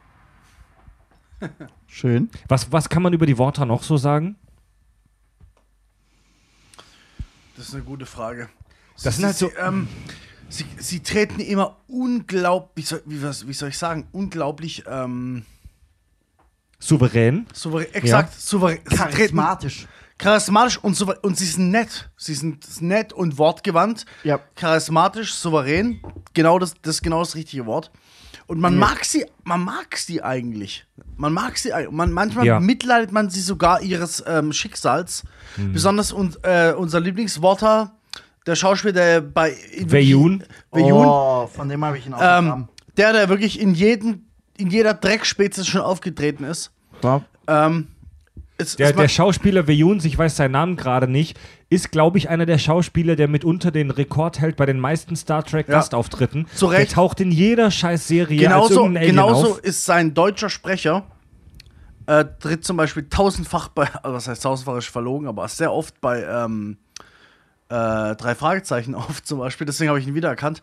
Schön. 1.87 2.29
Was, 2.49 2.71
was 2.73 2.89
kann 2.91 3.03
man 3.03 3.15
über 3.15 3.25
die 3.27 3.39
Worte 3.39 3.65
noch 3.65 3.83
so 3.83 3.97
sagen? 3.97 4.37
Das 7.57 7.69
ist 7.69 7.75
eine 7.75 7.85
gute 7.85 8.05
Frage. 8.05 8.49
Das 9.03 9.17
sind 9.17 9.25
halt 9.27 9.37
sie, 9.37 9.47
so- 9.47 9.53
ähm, 9.59 9.89
sie, 10.49 10.65
sie 10.79 11.01
treten 11.01 11.41
immer 11.41 11.77
unglaublich, 11.89 12.73
wie 12.77 12.83
soll, 12.89 13.03
wie, 13.07 13.23
was, 13.23 13.47
wie 13.47 13.53
soll 13.53 13.69
ich 13.71 13.79
sagen, 13.79 14.07
unglaublich 14.13 14.85
ähm, 14.89 15.45
Souverän. 16.79 17.47
souverän, 17.55 17.87
exakt, 17.95 18.39
souverän. 18.41 18.79
Sie 18.85 18.97
treten 18.97 19.13
Charismatisch. 19.17 19.87
charismatisch 20.19 20.79
und 20.85 20.95
souverän. 20.95 21.21
Und 21.23 21.39
sie 21.39 21.47
sind 21.47 21.71
nett. 21.71 22.11
Sie 22.17 22.35
sind 22.35 22.83
nett 22.83 23.13
und 23.13 23.39
wortgewandt. 23.39 24.05
Ja. 24.25 24.41
Charismatisch, 24.55 25.35
souverän. 25.35 26.01
Genau 26.35 26.59
das, 26.59 26.75
das 26.83 26.97
ist 26.97 27.03
genau 27.03 27.21
das 27.21 27.35
richtige 27.35 27.65
Wort. 27.67 27.91
Und 28.47 28.61
man 28.61 28.77
mag 28.79 29.05
sie, 29.05 29.25
man 29.43 29.65
mag 29.65 29.97
sie 29.97 30.23
eigentlich. 30.23 30.87
Man 31.17 31.33
mag 31.33 31.57
sie 31.59 31.73
eigentlich. 31.73 31.93
Man, 31.97 32.13
manchmal 32.13 32.47
Ja. 32.47 32.61
mitleidet 32.61 33.11
man 33.11 33.29
sie 33.31 33.41
sogar 33.41 33.81
ihres 33.83 34.23
ähm, 34.27 34.53
Schicksals. 34.53 35.25
Mhm. 35.57 35.73
Besonders 35.73 36.13
un, 36.13 36.37
äh, 36.43 36.73
unser 36.73 37.01
Lieblingsworter, 37.01 37.93
der 38.47 38.55
Schauspieler, 38.55 38.93
der 38.93 39.21
bei 39.21 39.55
Veyun. 39.85 40.45
Veyun 40.71 41.07
Oh, 41.07 41.47
von 41.47 41.69
dem 41.69 41.85
habe 41.85 41.99
ich 41.99 42.07
ihn 42.07 42.15
auch 42.15 42.21
ähm, 42.39 42.69
der, 42.97 43.13
der 43.13 43.29
wirklich 43.29 43.61
in, 43.61 43.75
jeden, 43.75 44.31
in 44.57 44.71
jeder 44.71 44.95
Dreckspezies 44.95 45.67
schon 45.67 45.81
aufgetreten 45.83 46.45
ist. 46.45 46.71
Ähm, 47.49 47.89
es, 48.59 48.77
Der, 48.77 48.91
es 48.91 48.97
der 48.97 49.09
Schauspieler 49.09 49.69
Veyun, 49.69 50.01
ich 50.03 50.17
weiß 50.17 50.37
seinen 50.37 50.53
Namen 50.53 50.77
gerade 50.77 51.09
nicht, 51.09 51.39
ist, 51.69 51.93
glaube 51.93 52.17
ich, 52.17 52.29
einer 52.31 52.47
der 52.47 52.59
Schauspieler, 52.59 53.15
der 53.17 53.29
mitunter 53.29 53.71
den 53.71 53.91
Rekord 53.91 54.41
hält 54.41 54.57
bei 54.57 54.65
den 54.65 54.81
meisten 54.81 55.15
Star 55.17 55.45
Trek 55.45 55.69
Ja. 55.69 55.75
Gastauftritten. 55.75 56.47
Zu 56.55 56.67
Recht. 56.67 56.91
Der 56.91 56.95
taucht 56.95 57.21
in 57.21 57.33
jeder 57.33 57.71
Scheiß-Serie 57.71 58.39
als 58.39 58.69
genauso, 58.69 58.75
irgendein 58.81 59.03
Alien 59.03 59.17
genauso 59.17 59.51
auf. 59.53 59.59
ist 59.61 59.85
sein 59.85 60.15
deutscher 60.15 60.49
Sprecher, 60.49 61.05
äh, 62.07 62.25
tritt 62.39 62.65
zum 62.65 62.77
Beispiel 62.79 63.09
tausendfach 63.11 63.69
bei, 63.69 63.89
also 64.03 64.15
was 64.17 64.29
heißt 64.29 64.43
tausendfach 64.43 64.79
ist 64.79 64.87
verlogen, 64.87 65.29
aber 65.29 65.47
sehr 65.49 65.73
oft 65.73 66.01
bei 66.01 66.23
ähm, 66.23 66.79
äh, 67.69 68.15
drei 68.17 68.35
Fragezeichen 68.35 68.95
auf 68.97 69.23
zum 69.23 69.39
Beispiel, 69.39 69.67
deswegen 69.67 69.89
habe 69.89 69.99
ich 70.01 70.07
ihn 70.07 70.15
wiedererkannt. 70.15 70.63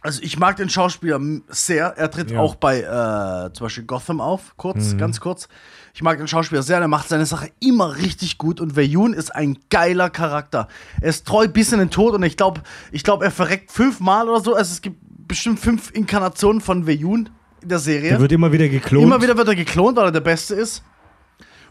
Also 0.00 0.22
ich 0.22 0.38
mag 0.38 0.56
den 0.56 0.68
Schauspieler 0.70 1.20
sehr. 1.48 1.86
Er 1.98 2.08
tritt 2.10 2.30
Ja. 2.30 2.38
auch 2.38 2.54
bei 2.54 2.80
äh, 2.82 3.52
zum 3.52 3.64
Beispiel 3.66 3.82
Gotham 3.84 4.20
auf, 4.20 4.54
kurz, 4.56 4.92
Mhm. 4.92 4.98
ganz 4.98 5.18
kurz. 5.20 5.48
Ich 5.92 6.02
mag 6.02 6.18
den 6.18 6.28
Schauspieler 6.28 6.62
sehr, 6.62 6.78
der 6.78 6.86
macht 6.86 7.08
seine 7.08 7.26
Sache 7.26 7.50
immer 7.58 7.96
richtig 7.96 8.38
gut 8.38 8.60
und 8.60 8.76
Veyun 8.76 9.12
ist 9.12 9.34
ein 9.34 9.58
geiler 9.70 10.08
Charakter. 10.08 10.68
Er 11.00 11.08
ist 11.10 11.26
treu 11.26 11.48
bis 11.48 11.72
in 11.72 11.80
den 11.80 11.90
Tod 11.90 12.14
und 12.14 12.22
ich 12.22 12.36
glaube, 12.36 12.60
ich 12.92 13.02
glaub, 13.02 13.22
er 13.22 13.32
verreckt 13.32 13.72
fünfmal 13.72 14.28
oder 14.28 14.40
so. 14.40 14.54
Also 14.54 14.70
es 14.72 14.80
gibt 14.82 14.98
bestimmt 15.26 15.58
fünf 15.58 15.90
Inkarnationen 15.90 16.60
von 16.60 16.86
Veyun 16.86 17.28
in 17.60 17.68
der 17.68 17.80
Serie. 17.80 18.10
Der 18.10 18.20
wird 18.20 18.30
immer 18.30 18.52
wieder 18.52 18.68
geklont. 18.68 19.02
Immer 19.04 19.20
wieder 19.20 19.36
wird 19.36 19.48
er 19.48 19.56
geklont, 19.56 19.96
weil 19.96 20.04
er 20.06 20.12
der 20.12 20.20
Beste 20.20 20.54
ist. 20.54 20.84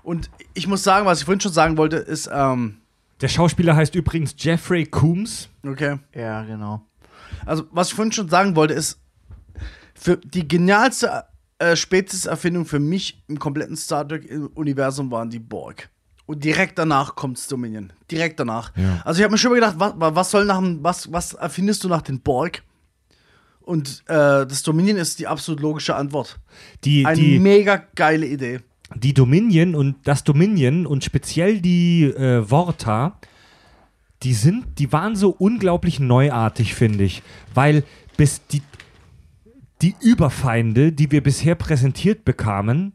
Und 0.04 0.30
ich 0.54 0.68
muss 0.68 0.84
sagen, 0.84 1.06
was 1.06 1.20
ich 1.20 1.26
vorhin 1.26 1.40
schon 1.40 1.54
sagen 1.54 1.78
wollte, 1.78 1.96
ist, 1.96 2.30
ähm, 2.32 2.80
Der 3.22 3.28
Schauspieler 3.28 3.76
heißt 3.76 3.96
übrigens 3.96 4.36
Jeffrey 4.38 4.86
Coombs. 4.86 5.50
okay. 5.66 5.98
Ja, 6.14 6.44
genau. 6.44 6.86
Also, 7.46 7.66
was 7.72 7.90
ich 7.90 7.94
vorhin 7.94 8.12
schon 8.12 8.30
sagen 8.30 8.56
wollte, 8.56 8.74
ist, 8.74 9.00
für 9.96 10.18
die 10.18 10.48
genialste 10.48 11.26
äh, 11.60 11.76
Spezies-Erfindung 11.76 12.66
für 12.66 12.80
mich 12.80 13.24
im 13.28 13.40
kompletten 13.40 13.76
Star 13.76 14.08
Trek-Universum 14.08 15.10
waren 15.10 15.30
die 15.30 15.40
Borg. 15.40 15.90
Und 16.28 16.44
direkt 16.44 16.78
danach 16.78 17.16
kommt's 17.16 17.48
Dominion. 17.48 17.94
Direkt 18.12 18.40
danach. 18.40 18.76
Ja. 18.76 19.02
Also 19.06 19.20
ich 19.20 19.24
habe 19.24 19.32
mir 19.32 19.38
schon 19.38 19.52
mal 19.52 19.56
gedacht, 19.56 19.76
was, 19.78 19.94
was 19.98 20.32
soll 20.32 20.46
nach 20.46 20.60
dem, 20.60 20.84
was, 20.84 21.12
was 21.12 21.34
erfindest 21.34 21.84
du 21.84 21.88
nach 21.88 22.02
den 22.02 22.20
Borg? 22.20 22.62
Und 23.62 24.04
äh, 24.08 24.46
das 24.46 24.62
Dominion 24.64 24.98
ist 24.98 25.20
die 25.20 25.28
absolut 25.28 25.62
logische 25.62 25.96
Antwort. 25.96 26.38
Die, 26.84 27.06
Eine 27.06 27.20
die, 27.20 27.40
mega 27.40 27.84
geile 27.96 28.26
Idee. 28.26 28.60
Die 28.96 29.14
Dominion 29.14 29.76
und 29.76 29.96
das 30.04 30.24
Dominion 30.24 30.86
und 30.86 31.04
speziell 31.04 31.62
die 31.62 32.06
äh, 32.06 32.44
Vorta, 32.44 33.20
die 34.24 34.34
sind, 34.34 34.80
die 34.80 34.92
waren 34.92 35.16
so 35.16 35.30
unglaublich 35.30 36.00
neuartig, 36.00 36.74
finde 36.74 37.04
ich. 37.04 37.22
Weil 37.54 37.84
bis 38.16 38.46
die, 38.48 38.62
die 39.82 39.96
Überfeinde, 40.02 40.92
die 40.92 41.12
wir 41.12 41.22
bisher 41.22 41.56
präsentiert 41.56 42.26
bekamen, 42.26 42.94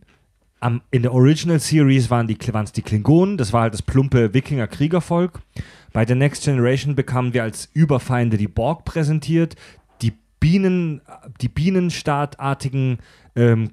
am, 0.60 0.80
in 0.90 1.02
der 1.02 1.12
Original 1.12 1.58
Series 1.58 2.08
waren 2.10 2.28
es 2.28 2.72
die 2.72 2.82
Klingonen, 2.82 3.36
das 3.36 3.52
war 3.52 3.62
halt 3.62 3.74
das 3.74 3.82
plumpe 3.82 4.32
Wikinger-Kriegervolk. 4.32 5.40
Bei 5.92 6.04
der 6.04 6.16
Next 6.16 6.44
Generation 6.44 6.94
bekamen 6.94 7.34
wir 7.34 7.42
als 7.42 7.68
Überfeinde 7.74 8.36
die 8.36 8.48
Borg 8.48 8.84
präsentiert, 8.84 9.56
die 10.00 10.12
Bienen, 10.40 11.02
die 11.40 11.48
Bienenstaatartigen 11.48 12.98
ähm, 13.36 13.70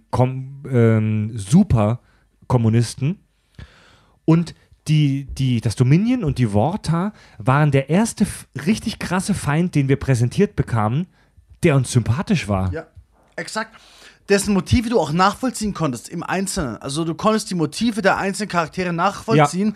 ähm, 0.70 1.32
Superkommunisten. 2.50 3.20
Und 4.26 4.56
die, 4.88 5.26
die, 5.26 5.62
das 5.62 5.76
Dominion 5.76 6.24
und 6.24 6.40
die 6.40 6.48
Vorta 6.48 7.14
waren 7.38 7.72
der 7.72 7.90
erste 7.90 8.26
richtig 8.66 8.98
krasse 9.00 9.34
Feind, 9.34 9.76
den 9.76 9.88
wir 9.88 9.98
präsentiert 9.98 10.56
bekamen, 10.56 11.08
der 11.64 11.76
uns 11.76 11.92
sympathisch 11.92 12.48
war. 12.48 12.74
Ja, 12.74 12.88
exakt. 13.36 13.76
Dessen 14.30 14.54
Motive 14.54 14.90
du 14.90 15.00
auch 15.00 15.12
nachvollziehen 15.12 15.74
konntest 15.74 16.10
im 16.10 16.24
Einzelnen. 16.24 16.78
Also 16.78 17.04
du 17.04 17.16
konntest 17.16 17.50
die 17.50 17.56
Motive 17.56 18.02
der 18.02 18.18
einzelnen 18.18 18.50
Charaktere 18.50 18.94
nachvollziehen. 18.94 19.76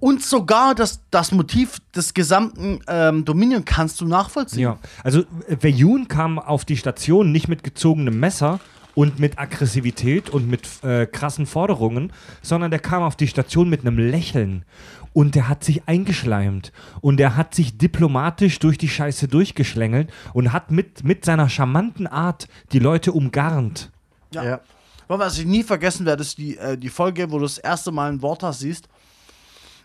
Und 0.00 0.22
sogar 0.22 0.74
das, 0.74 1.00
das 1.10 1.32
Motiv 1.32 1.78
des 1.94 2.14
gesamten 2.14 2.80
ähm, 2.86 3.24
Dominion 3.24 3.64
kannst 3.64 4.00
du 4.00 4.06
nachvollziehen. 4.06 4.60
Ja, 4.60 4.78
also 5.02 5.20
äh, 5.48 5.56
Veyun 5.60 6.06
kam 6.06 6.38
auf 6.38 6.64
die 6.64 6.76
Station 6.76 7.32
nicht 7.32 7.48
mit 7.48 7.64
gezogenem 7.64 8.20
Messer 8.20 8.60
und 8.98 9.20
mit 9.20 9.38
Aggressivität 9.38 10.28
und 10.28 10.48
mit 10.50 10.82
äh, 10.82 11.06
krassen 11.06 11.46
Forderungen, 11.46 12.12
sondern 12.42 12.72
der 12.72 12.80
kam 12.80 13.04
auf 13.04 13.14
die 13.14 13.28
Station 13.28 13.68
mit 13.68 13.82
einem 13.82 13.96
Lächeln. 13.96 14.64
Und 15.12 15.36
der 15.36 15.48
hat 15.48 15.62
sich 15.62 15.86
eingeschleimt 15.86 16.72
und 17.00 17.18
der 17.18 17.36
hat 17.36 17.54
sich 17.54 17.78
diplomatisch 17.78 18.58
durch 18.58 18.76
die 18.76 18.88
Scheiße 18.88 19.28
durchgeschlängelt 19.28 20.12
und 20.32 20.52
hat 20.52 20.72
mit, 20.72 21.04
mit 21.04 21.24
seiner 21.24 21.48
charmanten 21.48 22.08
Art 22.08 22.48
die 22.72 22.80
Leute 22.80 23.12
umgarnt. 23.12 23.92
Ja. 24.32 24.42
Ja. 24.42 24.60
Aber 25.06 25.26
was 25.26 25.38
ich 25.38 25.46
nie 25.46 25.62
vergessen 25.62 26.04
werde, 26.04 26.22
ist 26.22 26.36
die, 26.36 26.58
äh, 26.58 26.76
die 26.76 26.88
Folge, 26.90 27.30
wo 27.30 27.38
du 27.38 27.44
das 27.44 27.58
erste 27.58 27.92
Mal 27.92 28.10
ein 28.10 28.20
Wort 28.20 28.42
hast, 28.42 28.58
siehst. 28.58 28.88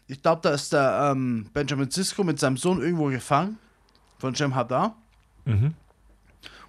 Ich 0.08 0.24
glaube, 0.24 0.42
da 0.42 0.56
ist 0.56 0.74
der 0.74 1.12
ähm, 1.12 1.46
Benjamin 1.54 1.92
Sisko 1.92 2.24
mit 2.24 2.40
seinem 2.40 2.58
Sohn 2.58 2.82
irgendwo 2.82 3.06
gefangen. 3.10 3.60
Von 4.18 4.34
Jem 4.34 4.56
Hadar. 4.56 4.96
Mhm. 5.46 5.76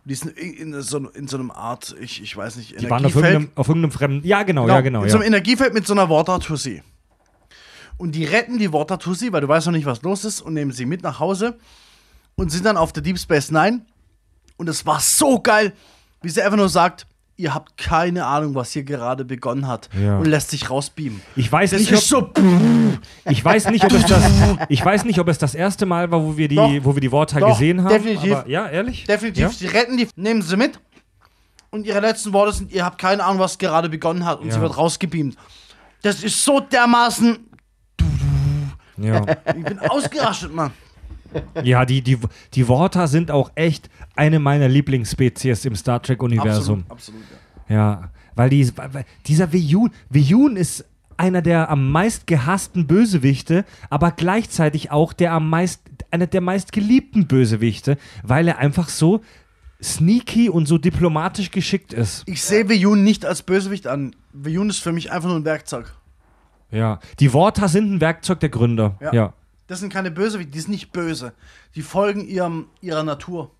Die 0.06 0.14
sind 0.14 0.36
in, 0.38 0.74
in, 0.74 0.82
so, 0.82 0.98
in 1.10 1.28
so 1.28 1.38
einem 1.38 1.50
Art, 1.50 1.94
ich, 1.98 2.22
ich 2.22 2.36
weiß 2.36 2.56
nicht, 2.56 2.78
Die 2.78 2.90
waren 2.90 3.04
auf 3.06 3.14
irgendeinem, 3.14 3.50
auf 3.54 3.68
irgendeinem 3.68 3.90
fremden. 3.92 4.26
Ja, 4.26 4.42
genau, 4.42 4.68
ja, 4.68 4.80
genau. 4.82 5.00
In 5.00 5.06
Ja. 5.06 5.12
so 5.12 5.18
einem 5.18 5.28
Energiefeld 5.28 5.72
mit 5.72 5.86
so 5.86 5.94
einer 5.94 6.10
Water-Tussi. 6.10 6.82
Und 7.96 8.12
die 8.12 8.24
retten 8.24 8.58
die 8.58 8.72
Water-Tussi, 8.72 9.32
weil 9.32 9.40
du 9.40 9.48
weißt 9.48 9.66
noch 9.66 9.72
nicht, 9.72 9.86
was 9.86 10.02
los 10.02 10.24
ist, 10.24 10.40
und 10.42 10.52
nehmen 10.54 10.72
sie 10.72 10.84
mit 10.84 11.02
nach 11.02 11.20
Hause 11.20 11.58
und 12.34 12.50
sind 12.50 12.66
dann 12.66 12.76
auf 12.76 12.92
der 12.92 13.02
Deep 13.02 13.18
Space 13.18 13.50
Nine. 13.50 13.82
Und 14.56 14.68
es 14.68 14.84
war 14.84 15.00
so 15.00 15.40
geil, 15.40 15.72
wie 16.20 16.28
sie 16.28 16.42
einfach 16.42 16.56
nur 16.58 16.68
sagt, 16.68 17.06
ihr 17.36 17.52
habt 17.54 17.76
keine 17.76 18.26
Ahnung, 18.26 18.54
was 18.54 18.72
hier 18.72 18.84
gerade 18.84 19.24
begonnen 19.24 19.66
hat. 19.66 19.88
Ja. 20.00 20.18
Und 20.18 20.26
lässt 20.26 20.50
sich 20.50 20.70
rausbeamen. 20.70 21.20
Ich 21.36 21.50
weiß 21.50 21.70
Das 21.72 21.80
nicht, 21.80 21.90
ist 21.92 22.12
ob, 22.14 22.36
so. 22.38 22.42
ich 23.28 23.44
weiß 23.44 23.70
nicht, 23.70 23.84
ob 23.84 23.92
es 23.92 24.06
das, 24.06 24.22
ich 24.68 24.84
weiß 24.84 25.04
nicht, 25.04 25.18
ob 25.18 25.28
es 25.28 25.38
das 25.38 25.54
erste 25.54 25.84
Mal 25.86 26.10
war, 26.10 26.22
wo 26.22 26.36
wir 26.36 26.48
die, 26.48 26.54
Doch. 26.56 26.70
wo 26.82 26.94
wir 26.94 27.00
die 27.00 27.10
Worte 27.12 27.40
gesehen 27.40 27.82
haben. 27.82 27.88
definitiv. 27.90 28.34
Aber, 28.36 28.48
ja, 28.48 28.68
ehrlich? 28.68 29.04
Definitiv, 29.04 29.42
Ja? 29.42 29.48
sie 29.50 29.66
retten 29.66 29.96
die, 29.96 30.08
nehmen 30.16 30.42
sie 30.42 30.56
mit. 30.56 30.78
Und 31.70 31.86
ihre 31.86 31.98
letzten 32.00 32.32
Worte 32.32 32.52
sind, 32.52 32.70
ihr 32.72 32.84
habt 32.84 32.98
keine 33.00 33.24
Ahnung, 33.24 33.40
was 33.40 33.58
gerade 33.58 33.88
begonnen 33.88 34.24
hat. 34.24 34.40
Und 34.40 34.46
Ja. 34.48 34.54
sie 34.54 34.60
wird 34.60 34.76
rausgebeamt. 34.76 35.36
Das 36.02 36.22
ist 36.22 36.44
so 36.44 36.60
dermaßen. 36.60 37.38
Ja. 38.96 39.22
Ich 39.56 39.64
bin 39.64 39.78
ausgerastet, 39.80 40.54
Mann. 40.54 40.70
Ja, 41.62 41.84
die, 41.84 42.02
die, 42.02 42.18
die 42.54 42.68
Worte 42.68 43.06
sind 43.08 43.30
auch 43.30 43.50
echt 43.54 43.88
eine 44.16 44.38
meiner 44.38 44.68
Lieblingsspezies 44.68 45.64
im 45.64 45.74
Star 45.76 46.02
Trek-Universum. 46.02 46.84
Absolut, 46.88 46.90
absolut. 46.90 47.22
Ja. 47.68 47.74
Ja, 47.74 48.10
weil, 48.34 48.50
die, 48.50 48.76
weil 48.76 49.04
dieser 49.26 49.52
Veyun, 49.52 49.90
Veyun 50.10 50.56
ist 50.56 50.84
einer 51.16 51.42
der 51.42 51.70
am 51.70 51.90
meist 51.90 52.26
gehassten 52.26 52.86
Bösewichte, 52.86 53.64
aber 53.90 54.10
gleichzeitig 54.10 54.90
auch 54.90 55.12
der 55.12 55.32
am 55.32 55.48
meist, 55.48 55.80
einer 56.10 56.26
der 56.26 56.40
meist 56.40 56.72
geliebten 56.72 57.26
Bösewichte, 57.26 57.98
weil 58.22 58.48
er 58.48 58.58
einfach 58.58 58.88
so 58.88 59.20
sneaky 59.82 60.48
und 60.48 60.66
so 60.66 60.78
diplomatisch 60.78 61.50
geschickt 61.50 61.92
ist. 61.92 62.24
Ich 62.26 62.42
sehe 62.42 62.68
Veyun 62.68 63.04
nicht 63.04 63.24
als 63.24 63.42
Bösewicht 63.42 63.86
an. 63.86 64.16
Veyun 64.32 64.70
ist 64.70 64.78
für 64.78 64.92
mich 64.92 65.12
einfach 65.12 65.28
nur 65.28 65.38
ein 65.38 65.44
Werkzeug. 65.44 65.94
Ja. 66.70 66.98
Die 67.20 67.32
Worte 67.32 67.68
sind 67.68 67.92
ein 67.92 68.00
Werkzeug 68.00 68.40
der 68.40 68.48
Gründer. 68.48 68.96
Ja. 69.00 69.12
Ja. 69.12 69.34
Das 69.66 69.80
sind 69.80 69.92
keine 69.92 70.10
Bösewichte, 70.10 70.50
die 70.52 70.60
sind 70.60 70.70
nicht 70.72 70.92
böse. 70.92 71.32
Die 71.74 71.82
folgen 71.82 72.26
ihrem, 72.26 72.66
ihrer 72.80 73.02
Natur. 73.02 73.50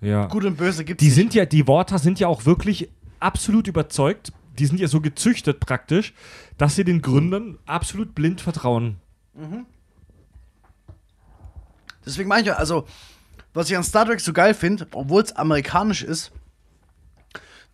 ja. 0.00 0.26
Gut 0.26 0.44
und 0.44 0.56
böse 0.56 0.84
gibt 0.84 1.00
es 1.00 1.04
Die 1.04 1.08
nicht. 1.10 1.14
sind 1.16 1.34
ja, 1.34 1.44
die 1.44 1.66
Worte 1.66 1.98
sind 1.98 2.18
ja 2.18 2.28
auch 2.28 2.46
wirklich 2.46 2.88
absolut 3.18 3.66
überzeugt. 3.68 4.32
Die 4.58 4.66
sind 4.66 4.80
ja 4.80 4.88
so 4.88 5.00
gezüchtet 5.00 5.60
praktisch, 5.60 6.12
dass 6.58 6.76
sie 6.76 6.84
den 6.84 7.02
Gründern 7.02 7.58
absolut 7.66 8.14
blind 8.14 8.40
vertrauen. 8.40 8.96
Deswegen 12.04 12.28
meine 12.28 12.42
ich 12.42 12.46
ja, 12.48 12.54
also, 12.54 12.86
was 13.54 13.70
ich 13.70 13.76
an 13.76 13.84
Star 13.84 14.06
Trek 14.06 14.20
so 14.20 14.32
geil 14.32 14.54
finde, 14.54 14.86
obwohl 14.92 15.22
es 15.22 15.32
amerikanisch 15.32 16.02
ist, 16.02 16.32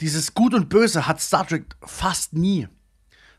dieses 0.00 0.34
Gut 0.34 0.52
und 0.54 0.68
Böse 0.68 1.06
hat 1.06 1.20
Star 1.20 1.46
Trek 1.46 1.76
fast 1.82 2.32
nie. 2.34 2.68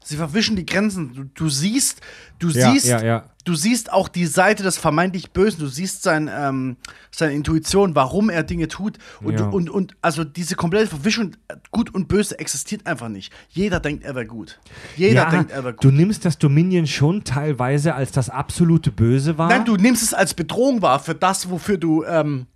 Sie 0.07 0.15
verwischen 0.15 0.55
die 0.55 0.65
Grenzen. 0.65 1.13
Du, 1.13 1.23
du 1.25 1.49
siehst, 1.49 1.99
du 2.39 2.47
Ja, 2.49 2.71
siehst, 2.71 2.88
ja, 2.88 3.03
ja. 3.03 3.25
du 3.43 3.55
siehst 3.55 3.91
auch 3.91 4.07
die 4.07 4.25
Seite 4.25 4.63
des 4.63 4.77
vermeintlich 4.77 5.31
Bösen. 5.31 5.59
Du 5.59 5.67
siehst 5.67 6.01
sein, 6.01 6.29
ähm, 6.34 6.77
seine 7.11 7.34
Intuition, 7.34 7.93
warum 7.93 8.29
er 8.29 8.43
Dinge 8.43 8.69
tut. 8.69 8.99
Und, 9.21 9.41
und, 9.41 9.69
und 9.69 9.97
also 10.01 10.23
diese 10.23 10.55
komplette 10.55 10.88
Verwischung, 10.88 11.35
Gut 11.71 11.93
und 11.93 12.07
Böse 12.07 12.39
existiert 12.39 12.88
einfach 12.88 13.09
nicht. 13.09 13.34
Jeder 13.49 13.81
denkt, 13.81 14.05
er 14.05 14.15
wäre 14.15 14.25
gut. 14.25 14.59
Jeder 14.95 15.25
denkt, 15.29 15.51
er 15.51 15.65
wäre 15.65 15.73
gut. 15.73 15.84
du 15.84 15.91
nimmst 15.91 16.23
das 16.23 16.38
Dominion 16.38 16.88
schon 16.88 17.25
teilweise 17.25 17.93
als 17.93 18.13
das 18.13 18.29
absolute 18.29 18.91
Böse 18.91 19.38
wahr. 19.38 19.49
Nein, 19.49 19.65
du 19.65 19.75
nimmst 19.75 20.03
es 20.03 20.13
als 20.13 20.34
Bedrohung 20.34 20.81
wahr 20.81 20.99
für 20.99 21.15
das, 21.15 21.49
wofür 21.49 21.77
du 21.77 22.05
ähm, 22.05 22.47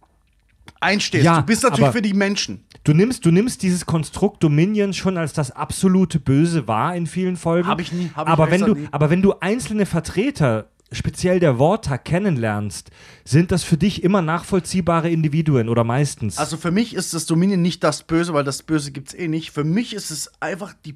einstehst. 0.79 1.25
Ja, 1.25 1.41
du 1.41 1.45
bist 1.45 1.63
natürlich 1.63 1.91
für 1.91 2.01
die 2.01 2.13
Menschen. 2.13 2.63
Du 2.83 2.93
nimmst, 2.93 3.25
du 3.25 3.31
nimmst 3.31 3.61
dieses 3.61 3.85
Konstrukt 3.85 4.43
Dominion 4.43 4.93
schon 4.93 5.17
als 5.17 5.33
das 5.33 5.51
absolute 5.51 6.19
Böse 6.19 6.67
wahr 6.67 6.95
in 6.95 7.05
vielen 7.05 7.37
Folgen. 7.37 7.67
Hab 7.67 7.79
ich 7.79 7.91
nie, 7.91 8.09
hab 8.15 8.27
ich 8.27 8.33
aber, 8.33 8.45
ehrlich 8.45 8.61
wenn 8.61 8.67
du, 8.67 8.81
nie. 8.81 8.87
aber 8.91 9.09
wenn 9.11 9.21
du 9.21 9.33
einzelne 9.39 9.85
Vertreter, 9.85 10.67
speziell 10.91 11.39
der 11.39 11.59
Worta, 11.59 11.99
kennenlernst, 11.99 12.89
sind 13.23 13.51
das 13.51 13.63
für 13.63 13.77
dich 13.77 14.03
immer 14.03 14.23
nachvollziehbare 14.23 15.11
Individuen 15.11 15.69
oder 15.69 15.83
meistens. 15.83 16.39
Also 16.39 16.57
für 16.57 16.71
mich 16.71 16.95
ist 16.95 17.13
das 17.13 17.27
Dominion 17.27 17.61
nicht 17.61 17.83
das 17.83 18.01
Böse, 18.01 18.33
weil 18.33 18.43
das 18.43 18.63
Böse 18.63 18.91
gibt 18.91 19.09
es 19.09 19.13
eh 19.13 19.27
nicht. 19.27 19.51
Für 19.51 19.63
mich 19.63 19.93
ist 19.93 20.09
es 20.09 20.31
einfach 20.41 20.73
die 20.83 20.95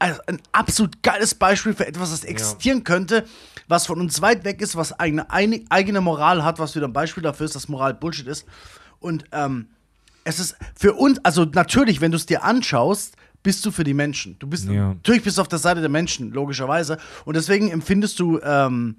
also 0.00 0.20
ein 0.26 0.40
absolut 0.50 1.04
geiles 1.04 1.36
Beispiel 1.36 1.72
für 1.72 1.86
etwas, 1.86 2.10
das 2.10 2.24
existieren 2.24 2.82
könnte, 2.82 3.24
was 3.68 3.86
von 3.86 4.00
uns 4.00 4.20
weit 4.22 4.44
weg 4.44 4.60
ist, 4.60 4.74
was 4.74 4.98
eigene, 4.98 5.30
eine, 5.30 5.62
eigene 5.70 6.00
Moral 6.00 6.44
hat, 6.44 6.58
was 6.58 6.74
wieder 6.74 6.88
ein 6.88 6.92
Beispiel 6.92 7.22
dafür 7.22 7.46
ist, 7.46 7.54
dass 7.54 7.68
Moral 7.68 7.94
Bullshit 7.94 8.26
ist. 8.26 8.44
Und 8.98 9.24
ähm, 9.32 9.68
es 10.24 10.38
ist 10.38 10.56
für 10.74 10.92
uns, 10.94 11.18
also 11.24 11.44
natürlich, 11.44 12.00
wenn 12.00 12.10
du 12.12 12.16
es 12.16 12.26
dir 12.26 12.44
anschaust, 12.44 13.16
bist 13.42 13.64
du 13.66 13.70
für 13.72 13.84
die 13.84 13.94
Menschen. 13.94 14.36
Du 14.38 14.46
bist 14.46 14.68
Ja. 14.68 14.88
natürlich 14.94 15.22
bist 15.24 15.36
du 15.38 15.42
auf 15.42 15.48
der 15.48 15.58
Seite 15.58 15.80
der 15.80 15.90
Menschen, 15.90 16.30
logischerweise. 16.32 16.98
Und 17.24 17.34
deswegen 17.36 17.70
empfindest 17.70 18.20
du 18.20 18.38
ähm, 18.40 18.96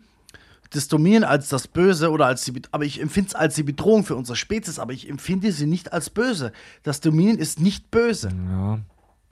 das 0.71 0.87
Dominion 0.89 1.23
als 1.23 1.47
das 1.49 1.67
Böse 1.67 2.09
oder 2.11 2.25
als 2.25 2.43
die, 2.43 2.51
Be- 2.51 2.61
aber 2.71 2.83
ich 2.83 2.99
empfinde 2.99 3.29
es 3.29 3.35
als 3.35 3.55
die 3.55 3.63
Bedrohung 3.63 4.03
für 4.03 4.15
unsere 4.15 4.35
Spezies, 4.35 4.79
aber 4.79 4.91
ich 4.91 5.09
empfinde 5.09 5.51
sie 5.53 5.65
nicht 5.67 5.93
als 5.93 6.09
böse. 6.09 6.51
Das 6.83 6.99
Dominion 6.99 7.37
ist 7.37 7.59
nicht 7.59 7.89
böse. 7.91 8.29
ja. 8.49 8.79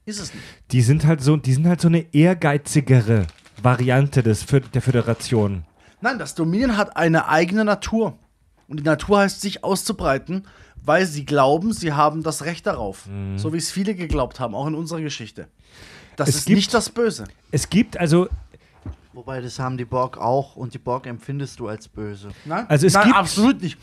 Ist 0.06 0.20
es 0.20 0.34
nicht. 0.34 0.44
Die 0.72 0.82
sind 0.82 1.06
halt 1.06 1.22
so, 1.22 1.38
die 1.38 1.54
sind 1.54 1.68
halt 1.68 1.80
so 1.80 1.88
eine 1.88 2.06
ehrgeizigere 2.14 3.28
Variante 3.62 4.24
des, 4.24 4.46
der 4.74 4.82
Föderation. 4.82 5.64
Nein, 6.02 6.18
das 6.18 6.34
Dominion 6.34 6.76
hat 6.78 6.98
eine 6.98 7.28
eigene 7.28 7.64
Natur. 7.66 8.18
Und 8.68 8.80
die 8.80 8.84
Natur 8.84 9.20
heißt, 9.20 9.42
sich 9.42 9.64
auszubreiten, 9.64 10.48
weil 10.84 11.06
sie 11.06 11.26
glauben, 11.26 11.74
sie 11.74 11.94
haben 11.94 12.24
das 12.24 12.44
Recht 12.46 12.66
darauf. 12.68 13.08
So 13.36 13.54
wie 13.54 13.58
es 13.58 13.72
viele 13.72 13.96
geglaubt 13.96 14.40
haben, 14.40 14.56
auch 14.56 14.68
in 14.68 14.76
unserer 14.76 15.02
Geschichte. 15.02 15.48
Das 16.16 16.30
Es 16.30 16.36
ist 16.38 16.46
gibt- 16.46 16.56
nicht 16.58 16.74
das 16.74 16.90
Böse. 16.90 17.26
Es 17.52 17.70
gibt 17.70 17.98
also, 17.98 18.28
Wobei 19.14 19.42
das 19.42 19.60
haben 19.60 19.78
die 19.78 19.84
Borg 19.86 20.18
auch 20.18 20.56
und 20.56 20.74
die 20.74 20.78
Borg 20.78 21.06
empfindest 21.06 21.60
du 21.60 21.68
als 21.68 21.88
böse. 21.88 22.30
Nein, 22.46 22.66
Also 22.70 22.88
es 22.88 22.94
Nein 22.94 23.06
gibt- 23.08 23.16
absolut 23.18 23.62
nicht. 23.62 23.78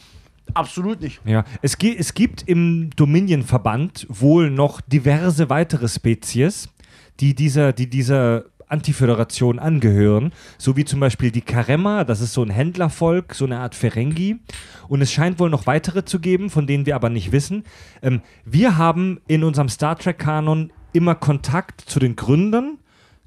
Absolut 0.55 1.03
nicht. 1.03 1.21
ja, 1.27 1.45
es, 1.61 1.75
es 1.75 2.15
gibt 2.15 2.49
im 2.49 2.89
Dominion-Verband 2.97 4.07
wohl 4.09 4.51
noch 4.51 4.81
diverse 4.81 5.51
weitere 5.51 5.87
Spezies, 5.89 6.71
die 7.21 7.35
dieser, 7.35 7.75
die 7.75 7.91
dieser 7.91 8.45
Antiföderation 8.69 9.59
angehören, 9.59 10.33
so 10.59 10.77
wie 10.77 10.85
zum 10.85 11.01
Beispiel 11.01 11.31
die 11.31 11.41
Karemma, 11.41 12.05
das 12.05 12.21
ist 12.21 12.33
so 12.33 12.43
ein 12.43 12.51
Händlervolk, 12.51 13.35
so 13.35 13.45
eine 13.45 13.59
Art 13.61 13.75
Ferengi. 13.75 14.41
Und 14.89 15.01
es 15.01 15.13
scheint 15.13 15.39
wohl 15.39 15.51
noch 15.51 15.67
weitere 15.67 16.05
zu 16.05 16.21
geben, 16.21 16.51
von 16.51 16.67
denen 16.67 16.87
wir 16.87 16.95
aber 16.95 17.11
nicht 17.11 17.33
wissen. 17.33 17.65
Ähm, 18.03 18.23
wir 18.45 18.77
haben 18.77 19.21
in 19.27 19.45
unserem 19.45 19.69
Star 19.69 19.99
Trek-Kanon 19.99 20.73
immer 20.93 21.15
Kontakt 21.15 21.81
zu 21.81 21.99
den 21.99 22.17
Gründern, 22.17 22.79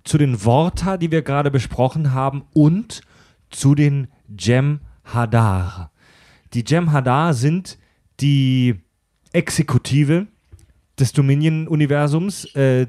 zu 0.03 0.17
den 0.17 0.43
Worta, 0.45 0.97
die 0.97 1.11
wir 1.11 1.21
gerade 1.21 1.51
besprochen 1.51 2.13
haben, 2.13 2.43
und 2.53 3.01
zu 3.49 3.75
den 3.75 4.07
Jem'Hadar. 4.35 5.89
Die 6.53 6.63
Jem'Hadar 6.63 7.33
sind 7.33 7.77
die 8.19 8.75
Exekutive 9.33 10.27
des 10.99 11.13
Dominion-Universums, 11.13 12.45
äh, 12.55 12.87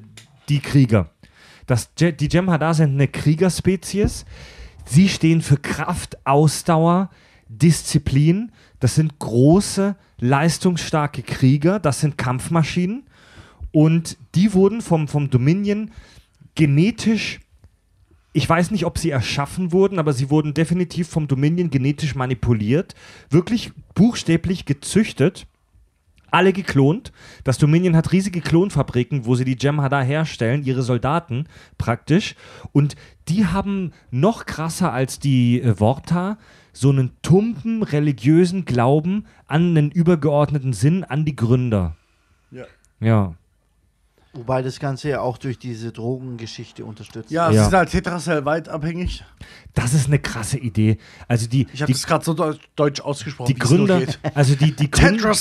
die 0.48 0.60
Krieger. 0.60 1.10
Das, 1.66 1.94
die 1.94 2.28
Jem'Hadar 2.28 2.74
sind 2.74 2.92
eine 2.92 3.08
Kriegerspezies. 3.08 4.24
Sie 4.84 5.08
stehen 5.08 5.42
für 5.42 5.56
Kraft, 5.56 6.26
Ausdauer, 6.26 7.10
Disziplin. 7.48 8.52
Das 8.80 8.94
sind 8.96 9.18
große, 9.18 9.96
leistungsstarke 10.18 11.22
Krieger. 11.22 11.78
Das 11.78 12.00
sind 12.00 12.18
Kampfmaschinen. 12.18 13.04
Und 13.70 14.18
die 14.34 14.52
wurden 14.54 14.80
vom, 14.80 15.08
vom 15.08 15.30
Dominion 15.30 15.90
genetisch 16.54 17.40
ich 18.32 18.48
weiß 18.48 18.70
nicht, 18.70 18.86
ob 18.86 18.98
sie 18.98 19.10
erschaffen 19.10 19.72
wurden, 19.72 19.98
aber 19.98 20.12
sie 20.12 20.30
wurden 20.30 20.54
definitiv 20.54 21.08
vom 21.08 21.28
Dominion 21.28 21.70
genetisch 21.70 22.14
manipuliert, 22.14 22.94
wirklich 23.28 23.72
buchstäblich 23.94 24.64
gezüchtet, 24.64 25.46
alle 26.32 26.52
geklont. 26.52 27.12
Das 27.44 27.58
Dominion 27.58 27.96
hat 27.96 28.12
riesige 28.12 28.40
Klonfabriken, 28.40 29.26
wo 29.26 29.34
sie 29.34 29.44
die 29.44 29.56
Jem'Hadar 29.56 30.02
herstellen, 30.02 30.64
ihre 30.64 30.82
Soldaten 30.82 31.46
praktisch. 31.78 32.34
Und 32.72 32.96
die 33.28 33.46
haben 33.46 33.92
noch 34.10 34.46
krasser 34.46 34.92
als 34.92 35.18
die 35.18 35.60
äh, 35.60 35.78
Worta 35.78 36.38
so 36.72 36.88
einen 36.88 37.12
tumpen 37.22 37.82
religiösen 37.82 38.64
Glauben 38.64 39.26
an 39.46 39.76
einen 39.76 39.90
übergeordneten 39.90 40.72
Sinn, 40.72 41.04
an 41.04 41.24
die 41.24 41.36
Gründer. 41.36 41.96
Ja. 42.50 42.64
Ja. 43.00 43.34
Wobei 44.34 44.62
das 44.62 44.80
Ganze 44.80 45.10
ja 45.10 45.20
auch 45.20 45.36
durch 45.36 45.58
diese 45.58 45.92
Drogengeschichte 45.92 46.86
unterstützt 46.86 47.30
Ja, 47.30 47.44
wird. 47.44 47.52
sie 47.52 47.56
Ja. 47.58 47.64
sind 47.64 47.74
halt 47.76 47.90
Tetracell 47.90 48.44
weit 48.46 48.66
abhängig. 48.66 49.22
Das 49.74 49.92
ist 49.92 50.06
eine 50.06 50.18
krasse 50.18 50.56
Idee. 50.58 50.96
Also 51.28 51.46
die, 51.48 51.66
Ich 51.72 51.82
habe 51.82 51.92
das 51.92 52.06
gerade 52.06 52.24
so 52.24 52.32
deut- 52.32 52.58
deutsch 52.74 53.02
ausgesprochen. 53.02 53.52
die 53.54 53.60
es 53.60 53.68
Gründer, 53.68 53.98
geht. 54.00 54.18
also 54.34 54.54
die, 54.54 54.74
die 54.74 54.90
Gründer. 54.90 55.34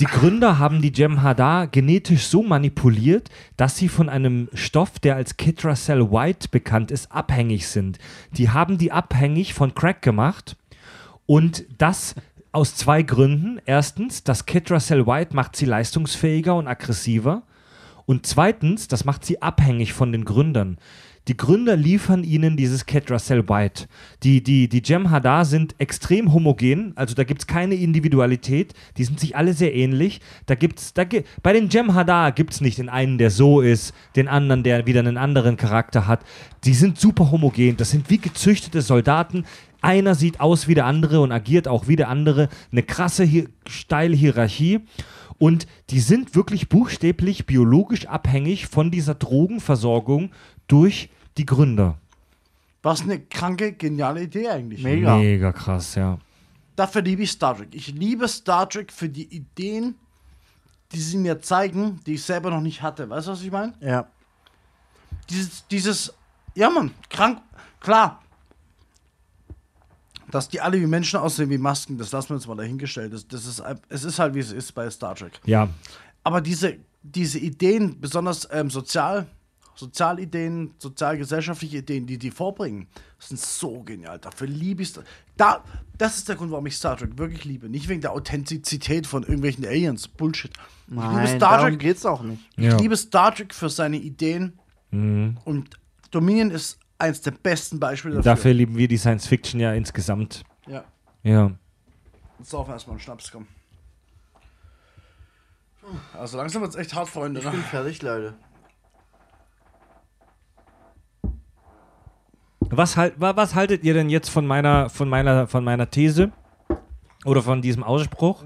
Die 0.00 0.04
Gründer 0.04 0.58
haben 0.58 0.82
die 0.82 0.92
Jem'Hadar 0.92 1.66
genetisch 1.68 2.26
so 2.26 2.42
manipuliert, 2.42 3.30
dass 3.56 3.78
sie 3.78 3.88
von 3.88 4.10
einem 4.10 4.50
Stoff, 4.52 4.98
der 4.98 5.16
als 5.16 5.38
Kitracell 5.38 6.10
White 6.12 6.48
bekannt 6.50 6.90
ist, 6.90 7.10
abhängig 7.12 7.68
sind. 7.68 7.98
Die 8.32 8.50
haben 8.50 8.76
die 8.76 8.92
abhängig 8.92 9.54
von 9.54 9.74
Crack 9.74 10.02
gemacht 10.02 10.56
und 11.24 11.64
das 11.78 12.14
aus 12.52 12.74
zwei 12.74 13.02
Gründen. 13.02 13.60
Erstens, 13.64 14.24
das 14.24 14.44
Kitracell 14.44 15.06
White 15.06 15.34
macht 15.34 15.56
sie 15.56 15.64
leistungsfähiger 15.64 16.54
und 16.54 16.66
aggressiver. 16.68 17.44
Und 18.10 18.26
zweitens, 18.26 18.88
das 18.88 19.04
macht 19.04 19.24
sie 19.24 19.40
abhängig 19.40 19.92
von 19.92 20.10
den 20.10 20.24
Gründern. 20.24 20.78
Die 21.28 21.36
Gründer 21.36 21.76
liefern 21.76 22.24
ihnen 22.24 22.56
dieses 22.56 22.84
Ketracell 22.84 23.48
White. 23.48 23.86
Die, 24.24 24.42
die, 24.42 24.68
die 24.68 24.82
Jem'Hadar 24.82 25.44
sind 25.44 25.76
extrem 25.78 26.32
homogen, 26.32 26.92
also 26.96 27.14
da 27.14 27.22
gibt 27.22 27.42
es 27.42 27.46
keine 27.46 27.76
Individualität, 27.76 28.74
die 28.96 29.04
sind 29.04 29.20
sich 29.20 29.36
alle 29.36 29.52
sehr 29.52 29.76
ähnlich. 29.76 30.20
Da 30.46 30.56
gibt's, 30.56 30.92
da 30.92 31.04
bei 31.44 31.52
den 31.52 31.68
Jem'Hadar 31.68 32.32
gibt 32.32 32.52
es 32.52 32.60
nicht 32.60 32.78
den 32.78 32.88
einen, 32.88 33.16
der 33.16 33.30
so 33.30 33.60
ist, 33.60 33.94
den 34.16 34.26
anderen, 34.26 34.64
der 34.64 34.86
wieder 34.86 34.98
einen 34.98 35.16
anderen 35.16 35.56
Charakter 35.56 36.08
hat. 36.08 36.24
Die 36.64 36.74
sind 36.74 36.98
super 36.98 37.30
homogen, 37.30 37.76
das 37.76 37.92
sind 37.92 38.10
wie 38.10 38.18
gezüchtete 38.18 38.82
Soldaten. 38.82 39.44
Einer 39.82 40.16
sieht 40.16 40.40
aus 40.40 40.66
wie 40.66 40.74
der 40.74 40.86
andere 40.86 41.20
und 41.20 41.30
agiert 41.30 41.68
auch 41.68 41.86
wie 41.86 41.94
der 41.94 42.08
andere. 42.08 42.48
Eine 42.72 42.82
krasse, 42.82 43.28
steile 43.68 44.16
Hierarchie. 44.16 44.80
Und 45.40 45.66
die 45.88 46.00
sind 46.00 46.34
wirklich 46.34 46.68
buchstäblich 46.68 47.46
biologisch 47.46 48.04
abhängig 48.04 48.66
von 48.66 48.90
dieser 48.90 49.14
Drogenversorgung 49.14 50.32
durch 50.68 51.08
die 51.38 51.46
Gründer. 51.46 51.98
Was 52.82 53.00
eine 53.00 53.18
kranke, 53.18 53.72
geniale 53.72 54.24
Idee 54.24 54.50
eigentlich. 54.50 54.82
Mega. 54.82 55.16
Mega 55.16 55.50
krass, 55.52 55.94
ja. 55.94 56.18
Dafür 56.76 57.00
liebe 57.00 57.22
ich 57.22 57.30
Star 57.30 57.56
Trek. 57.56 57.68
Ich 57.72 57.88
liebe 57.88 58.28
Star 58.28 58.68
Trek 58.68 58.92
für 58.92 59.08
die 59.08 59.34
Ideen, 59.34 59.94
die 60.92 61.00
sie 61.00 61.16
mir 61.16 61.40
zeigen, 61.40 62.00
die 62.04 62.14
ich 62.14 62.22
selber 62.22 62.50
noch 62.50 62.60
nicht 62.60 62.82
hatte. 62.82 63.08
Weißt 63.08 63.26
du, 63.26 63.32
was 63.32 63.42
ich 63.42 63.50
meine? 63.50 63.72
Ja. 63.80 64.06
Dieses, 65.30 65.66
dieses, 65.68 66.12
ja 66.54 66.68
Mann, 66.68 66.90
krank, 67.08 67.40
klar. 67.80 68.22
Dass 70.30 70.48
die 70.48 70.60
alle 70.60 70.80
wie 70.80 70.86
Menschen 70.86 71.18
aussehen, 71.18 71.50
wie 71.50 71.58
Masken, 71.58 71.98
das 71.98 72.12
lassen 72.12 72.30
wir 72.30 72.36
uns 72.36 72.46
mal 72.46 72.56
dahingestellt. 72.56 73.12
Das, 73.12 73.26
das 73.26 73.46
ist, 73.46 73.62
es 73.88 74.04
ist 74.04 74.18
halt, 74.18 74.34
wie 74.34 74.40
es 74.40 74.52
ist 74.52 74.72
bei 74.72 74.88
Star 74.90 75.14
Trek. 75.14 75.40
Ja, 75.44 75.68
Aber 76.22 76.40
diese, 76.40 76.76
diese 77.02 77.38
Ideen, 77.38 78.00
besonders 78.00 78.48
ähm, 78.52 78.70
sozial, 78.70 79.26
Sozialideen, 79.80 80.74
sozialgesellschaftliche 80.78 81.78
Ideen, 81.78 82.06
die 82.06 82.18
die 82.18 82.30
vorbringen, 82.30 82.86
sind 83.18 83.40
so 83.40 83.82
genial. 83.82 84.18
Dafür 84.18 84.46
liebe 84.46 84.82
ich 84.82 84.88
Star 84.88 85.04
da, 85.38 85.64
Das 85.96 86.18
ist 86.18 86.28
der 86.28 86.36
Grund, 86.36 86.50
warum 86.50 86.66
ich 86.66 86.76
Star 86.76 86.98
Trek 86.98 87.16
wirklich 87.16 87.46
liebe. 87.46 87.70
Nicht 87.70 87.88
wegen 87.88 88.02
der 88.02 88.12
Authentizität 88.12 89.06
von 89.06 89.22
irgendwelchen 89.22 89.64
Aliens. 89.64 90.06
Bullshit. 90.06 90.50
ich 90.86 90.92
liebe 90.94 91.02
Nein, 91.06 91.26
Star 91.28 91.56
darum 91.58 91.70
Trek. 91.70 91.78
geht's 91.80 92.04
auch 92.04 92.22
nicht. 92.22 92.42
Ja. 92.58 92.74
Ich 92.74 92.80
liebe 92.82 92.96
Star 92.96 93.34
Trek 93.34 93.54
für 93.54 93.70
seine 93.70 93.96
Ideen. 93.96 94.58
Mhm. 94.90 95.38
Und 95.44 95.70
Dominion 96.10 96.50
ist 96.50 96.78
eins 97.00 97.20
der 97.20 97.32
besten 97.32 97.80
Beispiele 97.80 98.16
dafür. 98.16 98.32
dafür 98.32 98.52
lieben 98.54 98.76
wir 98.76 98.88
die 98.88 98.96
Science 98.98 99.26
Fiction 99.26 99.60
ja 99.60 99.72
insgesamt. 99.72 100.42
Ja. 100.66 100.84
Ja. 101.22 101.50
saufen 102.42 102.70
erstmal 102.72 102.94
einen 102.94 103.00
Schnaps, 103.00 103.30
komm. 103.30 103.46
Also 106.14 106.36
langsam 106.36 106.62
wird's 106.62 106.76
echt 106.76 106.94
hart, 106.94 107.08
Freunde. 107.08 107.40
Ich 107.40 107.46
Ne? 107.46 107.52
bin 107.52 107.62
fertig, 107.62 108.00
Leute. 108.02 108.34
Was, 112.72 112.96
halt, 112.96 113.20
wa- 113.20 113.34
was 113.36 113.54
haltet 113.54 113.82
ihr 113.82 113.94
denn 113.94 114.10
jetzt 114.10 114.28
von 114.28 114.46
meiner, 114.46 114.88
von, 114.90 115.08
meiner, 115.08 115.46
von 115.48 115.64
meiner 115.64 115.90
These 115.90 116.30
oder 117.24 117.42
von 117.42 117.62
diesem 117.62 117.82
Ausspruch? 117.82 118.44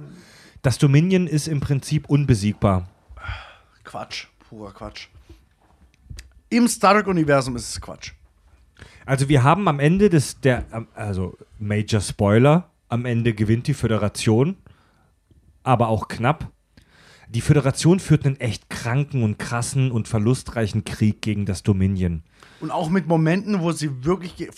Das 0.62 0.78
Dominion 0.78 1.26
ist 1.26 1.47
im 1.47 1.60
Prinzip 1.60 2.09
unbesiegbar. 2.09 2.89
Quatsch, 3.85 4.28
purer 4.48 4.72
Quatsch. 4.72 5.09
Im 6.48 6.68
Star 6.68 6.94
Trek-Universum 6.94 7.56
ist 7.56 7.68
es 7.68 7.81
Quatsch. 7.81 8.12
Also 9.06 9.28
wir 9.28 9.43
haben 9.43 9.68
am 9.68 9.81
Ende 9.81 10.09
des, 10.09 10.40
der, 10.40 10.64
also 10.94 11.36
Major 11.59 12.01
Spoiler, 12.01 12.70
am 12.89 13.05
Ende 13.05 13.35
gewinnt 13.35 13.66
die 13.66 13.74
Föderation, 13.74 14.56
aber 15.62 15.89
auch 15.89 16.09
knapp. 16.09 16.51
Die 17.28 17.40
Föderation 17.40 18.01
führt 18.01 18.24
einen 18.26 18.39
echt 18.39 18.70
kranken 18.70 19.22
und 19.22 19.39
krassen 19.39 19.90
und 19.90 20.09
verlustreichen 20.09 20.85
Krieg 20.85 21.20
gegen 21.20 21.47
das 21.47 21.62
Dominion. 21.62 22.22
Und 22.60 22.70
auch 22.70 22.89
mit 22.89 23.09
Momenten, 23.09 23.60
wo 23.60 23.72
sie 23.72 24.05
wirklich 24.05 24.48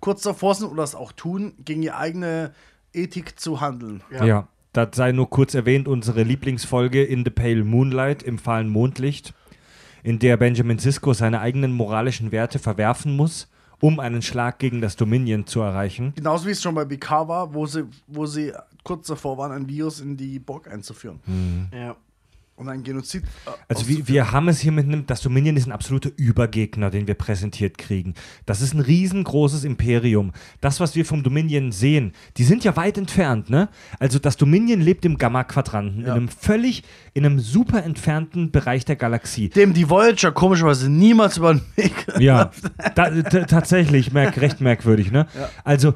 kurz 0.00 0.22
davor 0.22 0.54
sind 0.54 0.68
oder 0.68 0.82
es 0.82 0.94
auch 0.94 1.12
tun, 1.12 1.54
gegen 1.64 1.82
ihre 1.82 1.96
eigene 1.96 2.52
Ethik 2.92 3.38
zu 3.38 3.60
handeln. 3.60 4.02
Ja. 4.10 4.48
das 4.72 4.88
sei 4.94 5.12
nur 5.12 5.30
kurz 5.30 5.54
erwähnt, 5.54 5.88
unsere 5.88 6.22
Lieblingsfolge 6.22 7.02
In 7.02 7.24
the 7.24 7.30
Pale 7.30 7.64
Moonlight 7.64 8.22
im 8.22 8.38
fahlen 8.38 8.68
Mondlicht, 8.68 9.32
in 10.02 10.18
der 10.18 10.36
Benjamin 10.36 10.78
Sisko 10.78 11.14
seine 11.14 11.40
eigenen 11.40 11.72
moralischen 11.72 12.32
Werte 12.32 12.58
verwerfen 12.58 13.16
muss, 13.16 13.48
um 13.84 14.00
einen 14.00 14.22
Schlag 14.22 14.58
gegen 14.58 14.80
das 14.80 14.96
Dominion 14.96 15.46
zu 15.46 15.60
erreichen. 15.60 16.14
Genauso 16.16 16.46
wie 16.46 16.52
es 16.52 16.62
schon 16.62 16.74
bei 16.74 16.86
BK 16.86 17.28
war, 17.28 17.52
wo 17.52 17.66
sie, 17.66 17.84
wo 18.06 18.24
sie 18.24 18.50
kurz 18.82 19.08
davor 19.08 19.36
waren, 19.36 19.52
ein 19.52 19.68
Virus 19.68 20.00
in 20.00 20.16
die 20.16 20.38
Borg 20.38 20.68
einzuführen. 20.68 21.20
Ja. 21.70 21.94
Und 22.56 22.68
ein 22.68 22.84
Genozid. 22.84 23.24
äh, 23.46 23.50
Also 23.68 23.88
wir, 23.88 24.30
haben 24.30 24.46
es 24.48 24.60
hier 24.60 24.70
mit 24.70 24.86
einem, 24.86 25.06
das 25.06 25.20
Dominion 25.22 25.56
ist 25.56 25.66
ein 25.66 25.72
absoluter 25.72 26.10
Übergegner, 26.16 26.88
den 26.90 27.08
wir 27.08 27.14
präsentiert 27.14 27.78
kriegen. 27.78 28.14
Das 28.46 28.60
ist 28.60 28.74
ein 28.74 28.80
riesengroßes 28.80 29.64
Imperium. 29.64 30.32
Das, 30.60 30.78
was 30.78 30.94
wir 30.94 31.04
vom 31.04 31.24
Dominion 31.24 31.72
sehen, 31.72 32.12
die 32.36 32.44
sind 32.44 32.62
ja 32.62 32.76
weit 32.76 32.96
entfernt, 32.96 33.50
ne? 33.50 33.68
Also 33.98 34.20
das 34.20 34.36
Dominion 34.36 34.80
lebt 34.80 35.04
im 35.04 35.18
Gamma-Quadranten, 35.18 36.00
in 36.02 36.06
Ja. 36.06 36.14
einem 36.14 36.28
völlig, 36.28 36.84
in 37.12 37.26
einem 37.26 37.40
super 37.40 37.82
entfernten 37.82 38.52
Bereich 38.52 38.84
der 38.84 38.96
Galaxie. 38.96 39.48
Dem 39.48 39.74
die 39.74 39.90
Voyager 39.90 40.30
komischerweise 40.30 40.88
niemals 40.88 41.38
über 41.38 41.54
den 41.54 41.62
Weg. 41.74 42.06
Ja, 42.20 42.52
da, 42.94 43.10
tatsächlich, 43.22 44.12
merk, 44.12 44.40
recht 44.40 44.60
merkwürdig, 44.60 45.10
ne? 45.10 45.26
Also 45.64 45.94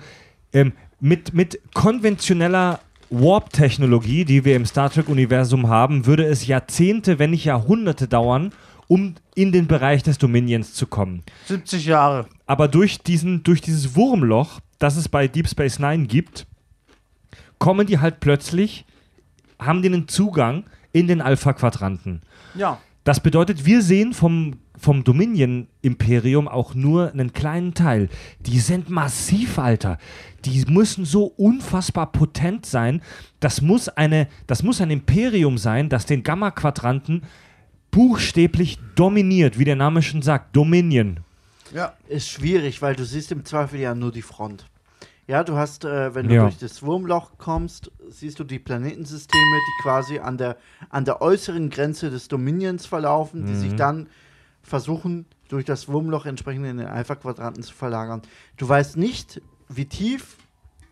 ähm, 0.53 0.73
mit, 1.01 1.33
mit 1.35 1.61
konventioneller 1.75 2.81
Warp-Technologie, 3.11 4.25
die 4.25 4.45
wir 4.45 4.57
im 4.57 4.67
Star 4.67 4.91
Trek-Universum 4.91 5.69
haben, 5.69 6.07
würde 6.07 6.25
es 6.25 6.47
Jahrzehnte, 6.47 7.19
wenn 7.19 7.31
nicht 7.31 7.45
Jahrhunderte 7.45 8.07
dauern, 8.09 8.53
um 8.87 9.15
in 9.35 9.53
den 9.53 9.67
Bereich 9.67 10.03
des 10.03 10.19
Dominions 10.19 10.75
zu 10.75 10.87
kommen. 10.87 11.23
70 11.47 11.87
Jahre. 11.87 12.27
Aber 12.47 12.69
durch, 12.69 13.03
diesen, 13.03 13.43
durch 13.43 13.61
dieses 13.61 13.95
Wurmloch, 13.95 14.61
das 14.79 14.97
es 14.97 15.09
bei 15.09 15.29
Deep 15.29 15.49
Space 15.49 15.79
Nine 15.79 16.07
gibt, 16.07 16.47
kommen 17.59 17.87
die 17.87 17.99
halt 17.99 18.21
plötzlich, 18.21 18.85
haben 19.59 19.83
die 19.83 19.89
einen 19.89 20.09
Zugang 20.09 20.65
in 20.93 21.07
den 21.07 21.21
Alpha-Quadranten. 21.21 22.23
Ja. 22.55 22.79
Das 23.09 23.21
bedeutet, 23.21 23.65
wir 23.65 23.81
sehen 23.81 24.13
vom, 24.13 24.59
vom 24.77 25.03
Dominion-Imperium 25.03 26.47
auch 26.47 26.75
nur 26.75 27.11
einen 27.11 27.33
kleinen 27.33 27.73
Teil. 27.73 28.11
Die 28.41 28.59
sind 28.59 28.91
massiv, 28.91 29.59
Alter. 29.59 29.97
Die 30.45 30.63
müssen 30.69 31.07
so 31.07 31.25
unfassbar 31.25 32.13
potent 32.13 32.67
sein. 32.67 33.01
Das 33.41 33.63
muss, 33.63 33.89
eine, 33.89 34.29
das 34.47 34.63
muss 34.63 34.83
ein 34.83 34.91
Imperium 34.91 35.57
sein, 35.57 35.89
das 35.89 36.05
den 36.05 36.23
Gamma-Quadranten 36.23 37.23
buchstäblich 37.91 38.79
dominiert, 38.95 39.59
wie 39.59 39.65
der 39.65 39.77
Name 39.77 40.03
schon 40.03 40.21
sagt. 40.21 40.55
Dominion. 40.55 41.21
Ja. 41.75 41.95
Ist 42.09 42.29
schwierig, 42.29 42.83
weil 42.83 42.95
du 42.95 43.07
siehst 43.07 43.33
im 43.33 43.43
Zweifel 43.43 43.81
ja 43.81 43.95
nur 43.95 44.13
die 44.13 44.21
Front. 44.21 44.67
Ja, 45.29 45.45
du 45.45 45.57
hast, 45.57 45.85
äh, 45.85 46.15
wenn 46.15 46.27
du 46.27 46.35
Ja. 46.35 46.43
durch 46.45 46.57
das 46.57 46.83
Wurmloch 46.83 47.33
kommst, 47.37 47.93
siehst 48.09 48.39
du 48.41 48.45
die 48.45 48.59
Planetensysteme, 48.59 49.43
die 49.59 49.83
quasi 49.83 50.19
an 50.21 50.39
der, 50.39 50.57
an 50.89 51.05
der 51.05 51.21
äußeren 51.21 51.69
Grenze 51.69 52.09
des 52.11 52.29
Dominions 52.29 52.87
verlaufen, 52.87 53.45
die 53.45 53.53
Mhm. 53.53 53.57
sich 53.61 53.77
dann 53.77 54.09
versuchen, 54.63 55.27
durch 55.51 55.67
das 55.67 55.87
Wurmloch 55.89 56.25
entsprechend 56.25 56.65
in 56.65 56.79
den 56.79 56.87
Alpha-Quadranten 56.87 57.63
zu 57.63 57.75
verlagern. 57.75 58.23
Du 58.57 58.67
weißt 58.67 58.97
nicht, 58.97 59.43
wie 59.69 59.85
tief 59.85 60.39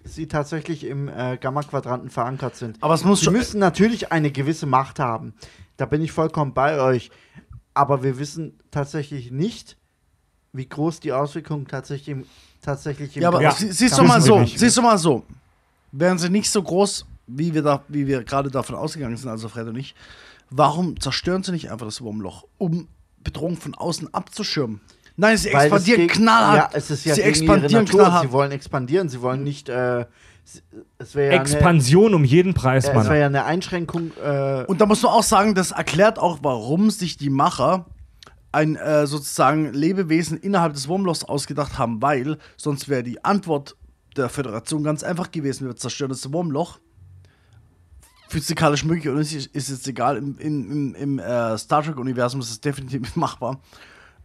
sie 0.05 0.29
tatsächlich 0.29 0.85
im 0.85 1.09
äh, 1.09 1.39
Gamma-Quadranten 1.39 2.11
verankert 2.11 2.57
sind. 2.57 2.77
Aber 2.83 2.93
es 2.95 3.05
muss 3.05 3.21
Sie 3.21 3.31
müssen 3.31 3.59
natürlich 3.59 4.13
eine 4.13 4.31
gewisse 4.31 4.67
Macht 4.67 4.99
haben. 4.99 5.33
Da 5.79 5.87
bin 5.87 6.03
ich 6.03 6.13
vollkommen 6.13 6.53
bei 6.53 6.79
euch. 6.81 7.11
Aber 7.73 8.03
wir 8.03 8.19
wissen 8.19 8.59
tatsächlich 8.71 9.31
nicht, 9.31 9.79
wie 10.53 10.69
groß 10.69 11.01
die 11.01 11.13
Auswirkungen 11.13 11.67
tatsächlich 11.67 12.09
im, 12.11 12.25
tatsächlich 12.67 13.17
im 13.17 13.23
Ja, 13.23 13.29
aber 13.29 13.41
Ja, 13.41 13.53
sie, 13.53 13.73
siehst 13.73 13.93
das 13.93 13.99
du 13.99 14.05
mal 14.05 14.21
so, 14.21 14.41
nicht. 14.41 14.59
siehst 14.59 14.77
du 14.77 14.83
mal 14.83 14.99
so. 14.99 15.23
Wären 15.93 16.19
sie 16.19 16.29
nicht 16.29 16.51
so 16.51 16.63
groß, 16.63 17.07
wie 17.29 17.55
wir, 17.55 17.63
da, 17.63 17.83
wie 17.89 18.07
wir 18.07 18.23
gerade 18.25 18.51
davon 18.51 18.75
ausgegangen 18.77 19.17
sind, 19.17 19.31
also 19.31 19.49
Fred 19.49 19.67
und 19.69 19.77
ich, 19.77 19.95
warum 20.51 21.01
zerstören 21.01 21.43
sie 21.43 21.53
nicht 21.53 21.71
einfach 21.71 21.87
das 21.87 22.03
Wurmloch, 22.03 22.45
um 22.59 22.89
Bedrohung 23.25 23.57
von 23.57 23.75
außen 23.75 24.13
abzuschirmen? 24.13 24.81
Nein, 25.17 25.39
sie 25.39 25.49
Weil 25.49 25.71
das 25.71 25.81
expandieren 25.81 26.01
gegen- 26.09 26.13
knallhart. 26.13 26.73
Ja, 26.73 26.79
es 26.79 26.91
ist 26.91 27.07
ja 27.07 27.15
sie 27.15 27.23
gegen 27.23 27.35
ihre 27.35 27.39
expandieren 27.55 27.85
Natur. 27.87 28.01
knallhart. 28.01 28.23
Sie 28.27 28.33
wollen 28.33 28.53
expandieren. 28.53 29.09
Sie 29.09 29.23
wollen 29.23 29.43
nicht. 29.45 29.69
Äh, 29.71 30.01
ja, 30.01 30.05
eine- 31.15 31.31
Expansion 31.31 32.13
um 32.15 32.23
jeden 32.23 32.53
Preis, 32.53 32.85
äh, 32.85 32.89
es 32.91 32.95
Mann. 32.95 33.05
wäre 33.07 33.21
ja 33.21 33.27
eine 33.27 33.45
Einschränkung. 33.47 34.11
Äh, 34.23 34.65
Und 34.67 34.81
da 34.83 34.87
muss 34.87 35.03
man 35.03 35.13
auch 35.13 35.23
sagen, 35.23 35.55
das 35.55 35.71
erklärt 35.71 36.19
auch, 36.19 36.41
warum 36.43 36.91
sich 36.91 37.17
die 37.17 37.31
Macher 37.31 37.87
ein 38.57 38.77
äh, 38.77 39.07
sozusagen 39.07 39.73
Lebewesen 39.75 40.39
innerhalb 40.39 40.73
des 40.73 40.89
Wurmlochs 40.89 41.25
ausgedacht 41.25 41.79
haben, 41.79 42.01
weil 42.01 42.39
sonst 42.57 42.89
wäre 42.89 43.03
die 43.03 43.23
Antwort 43.23 43.77
der 44.17 44.31
Föderation 44.31 44.83
ganz 44.83 45.03
einfach 45.03 45.31
gewesen. 45.31 45.67
Wir 45.67 45.77
zerstören 45.77 46.09
das 46.09 46.33
Wurmloch. 46.33 46.79
Physikalisch 48.29 48.83
möglich 48.85 49.09
oder 49.09 49.19
nicht, 49.19 49.35
ist 49.35 49.69
jetzt 49.69 49.87
egal. 49.87 50.17
Im, 50.17 50.39
im, 50.39 50.95
im, 50.95 51.19
äh, 51.19 51.59
Star 51.59 51.83
Trek-Universum 51.83 52.41
ist 52.41 52.51
es 52.51 52.61
definitiv 52.61 53.15
machbar. 53.17 53.61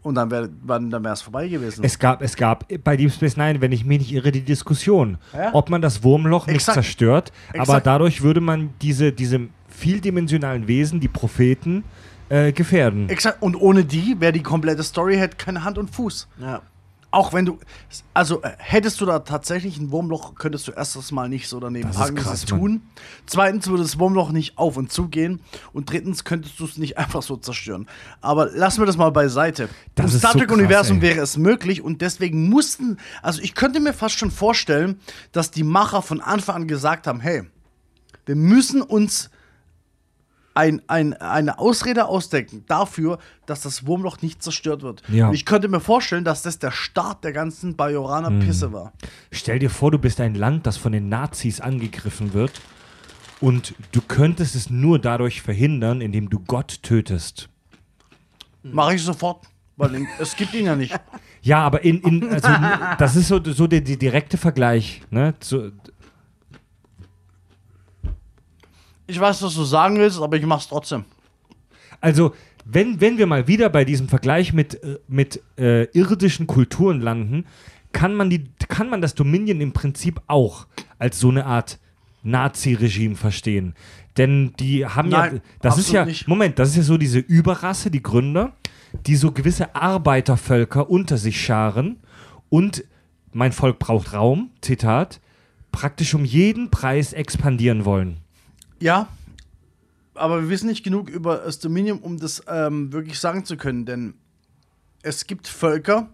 Und 0.02 0.16
dann 0.16 0.32
wäre 0.32 0.50
dann 0.66 1.06
es 1.06 1.22
vorbei 1.22 1.48
gewesen. 1.50 1.84
Es 1.84 2.00
gab, 2.00 2.22
es 2.24 2.36
gab 2.36 2.66
bei 2.84 2.98
Deep 2.98 3.12
Space 3.12 3.38
Nine, 3.38 3.60
wenn 3.62 3.72
ich 3.74 3.86
mich 3.86 4.00
nicht 4.00 4.14
irre, 4.14 4.32
die 4.32 4.42
Diskussion, 4.42 5.18
Ja. 5.34 5.54
ob 5.54 5.70
man 5.70 5.82
das 5.82 6.04
Wurmloch 6.04 6.48
nicht 6.48 6.56
Exakt. 6.56 6.76
zerstört, 6.76 7.32
aber 7.50 7.60
Exakt. 7.60 7.86
dadurch 7.86 8.24
würde 8.24 8.42
man 8.42 8.74
diese, 8.82 9.12
diese 9.12 9.50
vieldimensionalen 9.68 10.68
Wesen, 10.68 11.02
die 11.02 11.08
Propheten, 11.08 11.84
äh, 12.32 12.54
gefährden. 12.54 13.10
Exakt. 13.10 13.42
Und 13.42 13.56
ohne 13.56 13.84
die 13.84 14.20
wäre 14.20 14.32
die 14.32 14.44
komplette 14.44 14.84
Story 14.84 15.18
hätte 15.18 15.38
keine 15.38 15.64
Hand 15.64 15.78
und 15.78 15.90
Fuß. 15.94 16.28
ja. 16.40 16.62
Auch 17.14 17.34
wenn 17.34 17.46
du, 17.46 17.60
also 18.14 18.42
äh, 18.42 18.52
hättest 18.58 19.02
du 19.02 19.06
da 19.06 19.20
tatsächlich 19.20 19.78
ein 19.78 19.92
Wurmloch, 19.92 20.36
könntest 20.36 20.70
du 20.70 20.72
erstens 20.72 21.12
mal 21.12 21.28
nicht 21.28 21.50
so 21.50 21.60
daneben 21.60 21.90
Das 21.90 21.98
ist 21.98 22.00
parken, 22.00 22.16
krass, 22.16 22.40
das 22.40 22.46
tun. 22.46 22.84
Zweitens 23.26 23.68
würde 23.68 23.84
das 23.84 24.00
Wurmloch 24.00 24.32
nicht 24.32 24.58
auf 24.58 24.78
und 24.78 24.94
zu 24.94 25.10
gehen. 25.10 25.42
Und 25.74 25.90
drittens 25.90 26.24
könntest 26.24 26.58
du 26.58 26.64
es 26.64 26.78
nicht 26.78 26.98
einfach 26.98 27.22
so 27.22 27.36
zerstören. 27.36 27.90
Aber 28.22 28.50
lassen 28.52 28.82
wir 28.82 28.86
das 28.86 28.96
mal 28.96 29.10
beiseite. 29.12 29.68
Das 29.96 30.14
Im 30.14 30.20
Star 30.20 30.32
so 30.32 30.40
Trek-Universum 30.40 30.98
ey. 30.98 31.02
wäre 31.02 31.20
es 31.20 31.36
möglich 31.36 31.82
und 31.82 32.00
deswegen 32.00 32.48
mussten, 32.48 32.96
also 33.22 33.42
ich 33.42 33.56
könnte 33.56 33.82
mir 33.82 33.92
fast 33.92 34.18
schon 34.18 34.32
vorstellen, 34.32 34.98
dass 35.34 35.52
die 35.52 35.64
Macher 35.64 36.02
von 36.02 36.22
Anfang 36.22 36.56
an 36.56 36.68
gesagt 36.70 37.08
haben: 37.08 37.20
hey, 37.20 37.44
wir 38.26 38.38
müssen 38.38 38.82
uns 38.82 39.30
ein, 40.54 40.82
ein, 40.88 41.14
eine 41.14 41.60
Ausrede 41.60 42.06
ausdenken 42.06 42.64
dafür, 42.68 43.20
dass 43.46 43.62
das 43.62 43.86
Wurmloch 43.86 44.22
nicht 44.22 44.44
zerstört 44.44 44.82
wird. 44.82 45.02
Ja. 45.10 45.28
Und 45.28 45.34
ich 45.34 45.46
könnte 45.46 45.68
mir 45.68 45.80
vorstellen, 45.80 46.24
dass 46.24 46.42
das 46.42 46.60
der 46.60 46.72
Start 46.72 47.24
der 47.24 47.32
ganzen 47.32 47.76
Bajoraner-Pisse 47.76 48.74
war. 48.74 48.94
Stell 49.32 49.60
dir 49.60 49.70
vor, 49.70 49.92
du 49.92 49.98
bist 49.98 50.20
ein 50.20 50.36
Land, 50.36 50.66
das 50.68 50.78
von 50.78 50.92
den 50.92 51.10
Nazis 51.10 51.62
angegriffen 51.62 52.34
wird 52.34 52.62
und 53.40 53.74
du 53.92 54.02
könntest 54.02 54.56
es 54.56 54.70
nur 54.70 55.00
dadurch 55.00 55.42
verhindern, 55.42 56.02
indem 56.02 56.30
du 56.30 56.40
Gott 56.40 56.84
tötest. 56.84 57.50
Mache 58.64 58.96
ich 58.96 59.04
sofort, 59.04 59.46
weil 59.78 60.06
es 60.20 60.36
gibt 60.36 60.54
ihn 60.54 60.66
ja 60.66 60.76
nicht. 60.76 60.98
Ja, 61.42 61.60
aber 61.60 61.84
in, 61.84 62.02
in 62.02 62.30
also, 62.30 62.50
das 63.00 63.16
ist 63.16 63.28
so, 63.28 63.44
so 63.44 63.66
der, 63.66 63.82
der 63.82 63.98
direkte 63.98 64.38
Vergleich. 64.38 65.02
Ne? 65.10 65.34
Zu, 65.40 65.72
Ich 69.12 69.20
weiß, 69.20 69.44
was 69.44 69.56
du 69.56 69.66
sagen 69.66 69.98
willst, 69.98 70.22
aber 70.22 70.38
ich 70.38 70.46
mach's 70.46 70.70
trotzdem. 70.70 71.04
Also, 72.00 72.34
wenn, 72.64 73.02
wenn 73.02 73.18
wir 73.18 73.28
mal 73.28 73.46
wieder 73.46 73.70
bei 73.70 73.84
diesem 73.84 74.08
Vergleich 74.08 74.54
mit, 74.54 74.82
äh, 74.84 75.00
mit 75.10 75.42
äh, 75.58 75.84
irdischen 75.92 76.48
Kulturen 76.48 77.02
landen, 77.02 77.46
kann 77.92 78.16
man, 78.16 78.30
die, 78.30 78.46
kann 78.70 78.90
man 78.90 79.02
das 79.02 79.14
Dominion 79.14 79.60
im 79.60 79.74
Prinzip 79.74 80.22
auch 80.28 80.66
als 80.98 81.20
so 81.20 81.30
eine 81.30 81.46
Art 81.46 81.78
Nazi-Regime 82.24 83.16
verstehen. 83.16 83.76
Denn 84.16 84.54
die 84.60 84.86
haben 84.86 85.10
Nein, 85.10 85.36
ja, 85.36 85.42
das 85.62 85.78
ist 85.78 85.92
ja, 85.92 86.06
nicht. 86.06 86.28
Moment, 86.28 86.58
das 86.58 86.70
ist 86.70 86.78
ja 86.78 86.84
so 86.84 86.98
diese 86.98 87.20
Überrasse, 87.20 87.92
die 87.92 88.02
Gründer, 88.02 88.54
die 89.06 89.18
so 89.18 89.32
gewisse 89.32 89.76
Arbeitervölker 89.76 90.90
unter 90.90 91.18
sich 91.18 91.44
scharen 91.44 91.98
und 92.50 92.86
mein 93.34 93.52
Volk 93.52 93.78
braucht 93.80 94.14
Raum, 94.14 94.52
Zitat, 94.62 95.20
praktisch 95.74 96.14
um 96.14 96.24
jeden 96.24 96.70
Preis 96.72 97.12
expandieren 97.12 97.84
wollen. 97.84 98.21
Ja, 98.82 99.08
aber 100.14 100.42
wir 100.42 100.50
wissen 100.50 100.68
nicht 100.68 100.84
genug 100.84 101.10
über 101.10 101.38
das 101.38 101.60
Dominion, 101.60 102.00
um 102.00 102.20
das 102.20 102.44
ähm, 102.48 102.92
wirklich 102.92 103.20
sagen 103.20 103.46
zu 103.46 103.56
können, 103.56 103.86
denn 103.86 104.16
es 105.04 105.26
gibt 105.26 105.48
Völker, 105.48 106.10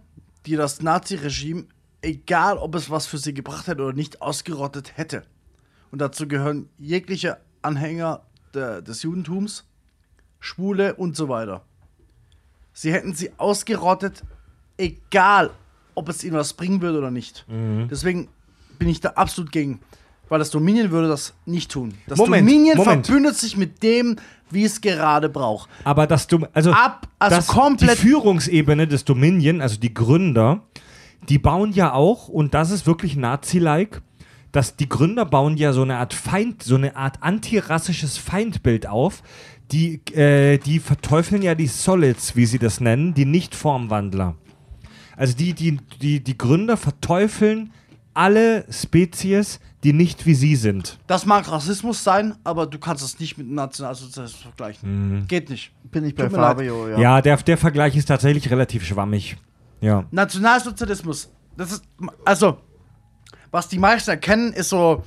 die 0.46 0.56
das 0.56 0.80
Nazi-Regime, 0.80 1.64
egal 2.02 2.58
ob 2.58 2.74
es 2.74 2.90
was 2.90 3.06
für 3.06 3.18
sie 3.18 3.34
gebracht 3.34 3.66
hätte 3.66 3.82
oder 3.82 3.94
nicht, 3.94 4.22
ausgerottet 4.22 4.96
hätte. 4.96 5.24
Und 5.90 6.00
dazu 6.00 6.28
gehören 6.28 6.68
jegliche 6.78 7.38
Anhänger 7.62 8.22
der, 8.54 8.82
des 8.82 9.02
Judentums, 9.02 9.64
Schwule 10.40 10.94
und 10.94 11.16
so 11.16 11.28
weiter. 11.28 11.64
Sie 12.72 12.92
hätten 12.92 13.14
sie 13.14 13.32
ausgerottet, 13.38 14.22
egal 14.76 15.50
ob 15.94 16.08
es 16.08 16.22
ihnen 16.22 16.36
was 16.36 16.52
bringen 16.52 16.80
würde 16.80 16.98
oder 16.98 17.10
nicht. 17.10 17.44
Mhm. 17.48 17.88
Deswegen 17.90 18.28
bin 18.78 18.88
ich 18.88 19.00
da 19.00 19.10
absolut 19.10 19.50
gegen. 19.50 19.80
Weil 20.28 20.38
das 20.38 20.50
Dominion 20.50 20.90
würde 20.90 21.08
das 21.08 21.34
nicht 21.46 21.70
tun. 21.70 21.94
Das 22.06 22.18
Moment, 22.18 22.46
Dominion 22.48 22.76
Moment. 22.76 23.06
verbündet 23.06 23.36
sich 23.36 23.56
mit 23.56 23.82
dem, 23.82 24.16
wie 24.50 24.64
es 24.64 24.80
gerade 24.80 25.28
braucht. 25.28 25.68
Aber 25.84 26.06
das 26.06 26.26
Dom 26.26 26.46
also, 26.52 26.70
Ab- 26.72 27.08
also 27.18 27.36
das, 27.36 27.46
komplett- 27.46 27.98
die 27.98 28.06
Führungsebene 28.08 28.86
des 28.86 29.04
Dominion, 29.04 29.60
also 29.60 29.78
die 29.78 29.92
Gründer, 29.94 30.62
die 31.28 31.38
bauen 31.38 31.72
ja 31.72 31.92
auch, 31.92 32.28
und 32.28 32.54
das 32.54 32.70
ist 32.70 32.86
wirklich 32.86 33.16
Nazi-like, 33.16 34.02
dass 34.52 34.76
die 34.76 34.88
Gründer 34.88 35.24
bauen 35.24 35.56
ja 35.56 35.72
so 35.72 35.82
eine 35.82 35.96
Art 35.98 36.14
Feind, 36.14 36.62
so 36.62 36.76
eine 36.76 36.96
Art 36.96 37.22
antirassisches 37.22 38.16
Feindbild 38.18 38.86
auf. 38.86 39.22
Die, 39.72 40.00
äh, 40.14 40.56
die 40.56 40.78
verteufeln 40.78 41.42
ja 41.42 41.54
die 41.54 41.66
Solids, 41.66 42.34
wie 42.36 42.46
sie 42.46 42.58
das 42.58 42.80
nennen, 42.80 43.12
die 43.12 43.26
Nicht-Formwandler. 43.26 44.34
Also 45.16 45.36
die, 45.36 45.52
die, 45.52 45.78
die, 46.00 46.20
die 46.24 46.38
Gründer 46.38 46.78
verteufeln 46.78 47.72
alle 48.14 48.64
Spezies, 48.72 49.60
die 49.84 49.92
nicht 49.92 50.26
wie 50.26 50.34
sie 50.34 50.56
sind. 50.56 50.98
Das 51.06 51.24
mag 51.24 51.50
Rassismus 51.50 52.02
sein, 52.02 52.34
aber 52.44 52.66
du 52.66 52.78
kannst 52.78 53.04
es 53.04 53.20
nicht 53.20 53.38
mit 53.38 53.46
dem 53.46 53.54
Nationalsozialismus 53.54 54.42
vergleichen. 54.42 55.24
Geht 55.28 55.50
nicht. 55.50 55.70
Bin 55.84 56.04
ich 56.04 56.14
bei. 56.14 56.28
Fabio, 56.28 56.88
ja. 56.88 56.98
Ja, 56.98 57.22
der, 57.22 57.36
der 57.36 57.56
Vergleich 57.56 57.96
ist 57.96 58.06
tatsächlich 58.06 58.50
relativ 58.50 58.84
schwammig. 58.84 59.36
Ja. 59.80 60.04
Nationalsozialismus, 60.10 61.30
das 61.56 61.72
ist, 61.72 61.84
also, 62.24 62.58
was 63.52 63.68
die 63.68 63.78
meisten 63.78 64.10
erkennen, 64.10 64.52
ist 64.52 64.70
so 64.70 65.04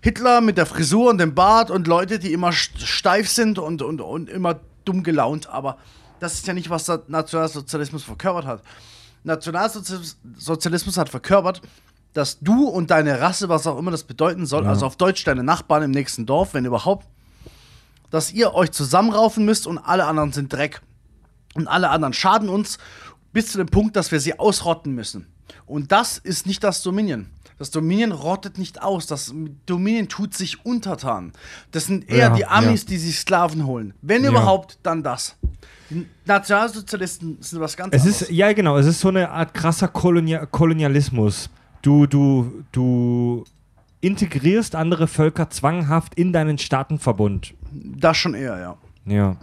Hitler 0.00 0.40
mit 0.40 0.56
der 0.56 0.66
Frisur 0.66 1.10
und 1.10 1.18
dem 1.18 1.34
Bart 1.34 1.70
und 1.70 1.86
Leute, 1.86 2.18
die 2.18 2.32
immer 2.32 2.48
st- 2.50 2.84
steif 2.86 3.28
sind 3.28 3.58
und, 3.58 3.82
und, 3.82 4.00
und 4.00 4.30
immer 4.30 4.60
dumm 4.86 5.02
gelaunt, 5.02 5.48
aber 5.48 5.76
das 6.20 6.34
ist 6.34 6.46
ja 6.46 6.54
nicht, 6.54 6.70
was 6.70 6.86
der 6.86 7.02
Nationalsozialismus 7.08 8.04
verkörpert 8.04 8.46
hat. 8.46 8.62
Nationalsozialismus 9.24 10.16
Sozialismus 10.36 10.96
hat 10.96 11.08
verkörpert, 11.08 11.60
dass 12.14 12.38
du 12.40 12.66
und 12.68 12.90
deine 12.90 13.20
Rasse, 13.20 13.48
was 13.50 13.66
auch 13.66 13.78
immer 13.78 13.90
das 13.90 14.04
bedeuten 14.04 14.46
soll, 14.46 14.66
also 14.66 14.86
auf 14.86 14.96
Deutsch 14.96 15.24
deine 15.24 15.42
Nachbarn 15.44 15.82
im 15.82 15.90
nächsten 15.90 16.24
Dorf, 16.26 16.54
wenn 16.54 16.64
überhaupt, 16.64 17.06
dass 18.10 18.32
ihr 18.32 18.54
euch 18.54 18.70
zusammenraufen 18.72 19.44
müsst 19.44 19.66
und 19.66 19.78
alle 19.78 20.06
anderen 20.06 20.32
sind 20.32 20.52
Dreck. 20.52 20.80
Und 21.54 21.68
alle 21.68 21.90
anderen 21.90 22.12
schaden 22.14 22.48
uns 22.48 22.78
bis 23.32 23.52
zu 23.52 23.58
dem 23.58 23.66
Punkt, 23.68 23.94
dass 23.96 24.10
wir 24.12 24.20
sie 24.20 24.38
ausrotten 24.38 24.94
müssen. 24.94 25.26
Und 25.66 25.92
das 25.92 26.18
ist 26.18 26.46
nicht 26.46 26.64
das 26.64 26.82
Dominion. 26.82 27.26
Das 27.58 27.70
Dominion 27.70 28.10
rottet 28.12 28.58
nicht 28.58 28.82
aus. 28.82 29.06
Das 29.06 29.32
Dominion 29.66 30.08
tut 30.08 30.34
sich 30.34 30.64
untertan. 30.66 31.32
Das 31.70 31.86
sind 31.86 32.08
eher 32.08 32.28
Ja, 32.28 32.30
die 32.30 32.46
Amis, 32.46 32.82
ja. 32.82 32.88
die 32.88 32.98
sich 32.98 33.18
Sklaven 33.20 33.66
holen. 33.66 33.94
Wenn 34.02 34.24
Ja. 34.24 34.30
überhaupt, 34.30 34.78
dann 34.82 35.02
das. 35.04 35.36
Die 35.90 36.06
Nationalsozialisten 36.26 37.38
sind 37.40 37.60
was 37.60 37.76
ganz 37.76 37.94
Es 37.94 38.02
anderes. 38.02 38.22
ist, 38.22 38.30
ja 38.30 38.52
genau, 38.52 38.76
es 38.78 38.86
ist 38.86 39.00
so 39.00 39.08
eine 39.08 39.30
Art 39.30 39.54
krasser 39.54 39.88
Kolonia 39.88 40.46
Kolonialismus. 40.46 41.48
Du, 41.84 42.06
du, 42.06 42.64
du 42.72 43.44
integrierst 44.00 44.74
andere 44.74 45.06
Völker 45.06 45.50
zwanghaft 45.50 46.14
in 46.14 46.32
deinen 46.32 46.56
Staatenverbund. 46.56 47.52
das 47.72 48.16
schon 48.16 48.32
eher, 48.34 48.58
ja. 48.58 48.76
Ja. 49.04 49.36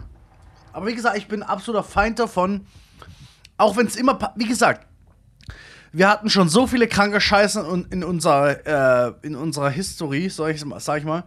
Aber 0.72 0.86
wie 0.86 0.94
gesagt, 0.94 1.16
ich 1.16 1.28
bin 1.28 1.42
absoluter 1.44 1.84
Feind 1.84 2.18
davon. 2.18 2.62
Auch 3.58 3.76
wenn 3.76 3.86
es 3.86 3.94
immer, 3.94 4.18
wie 4.34 4.48
gesagt, 4.48 4.86
wir 5.92 6.08
hatten 6.08 6.30
schon 6.30 6.48
so 6.48 6.66
viele 6.66 6.88
kranke 6.88 7.20
Scheiße 7.20 7.60
in, 7.72 7.84
in, 7.90 8.02
unserer, 8.04 8.66
äh, 8.66 9.12
in 9.22 9.36
unserer 9.36 9.70
Historie, 9.70 10.28
sag 10.28 10.54
ich, 10.54 10.64
mal- 10.64 10.80
sag 10.80 10.98
ich 10.98 11.04
mal, 11.04 11.22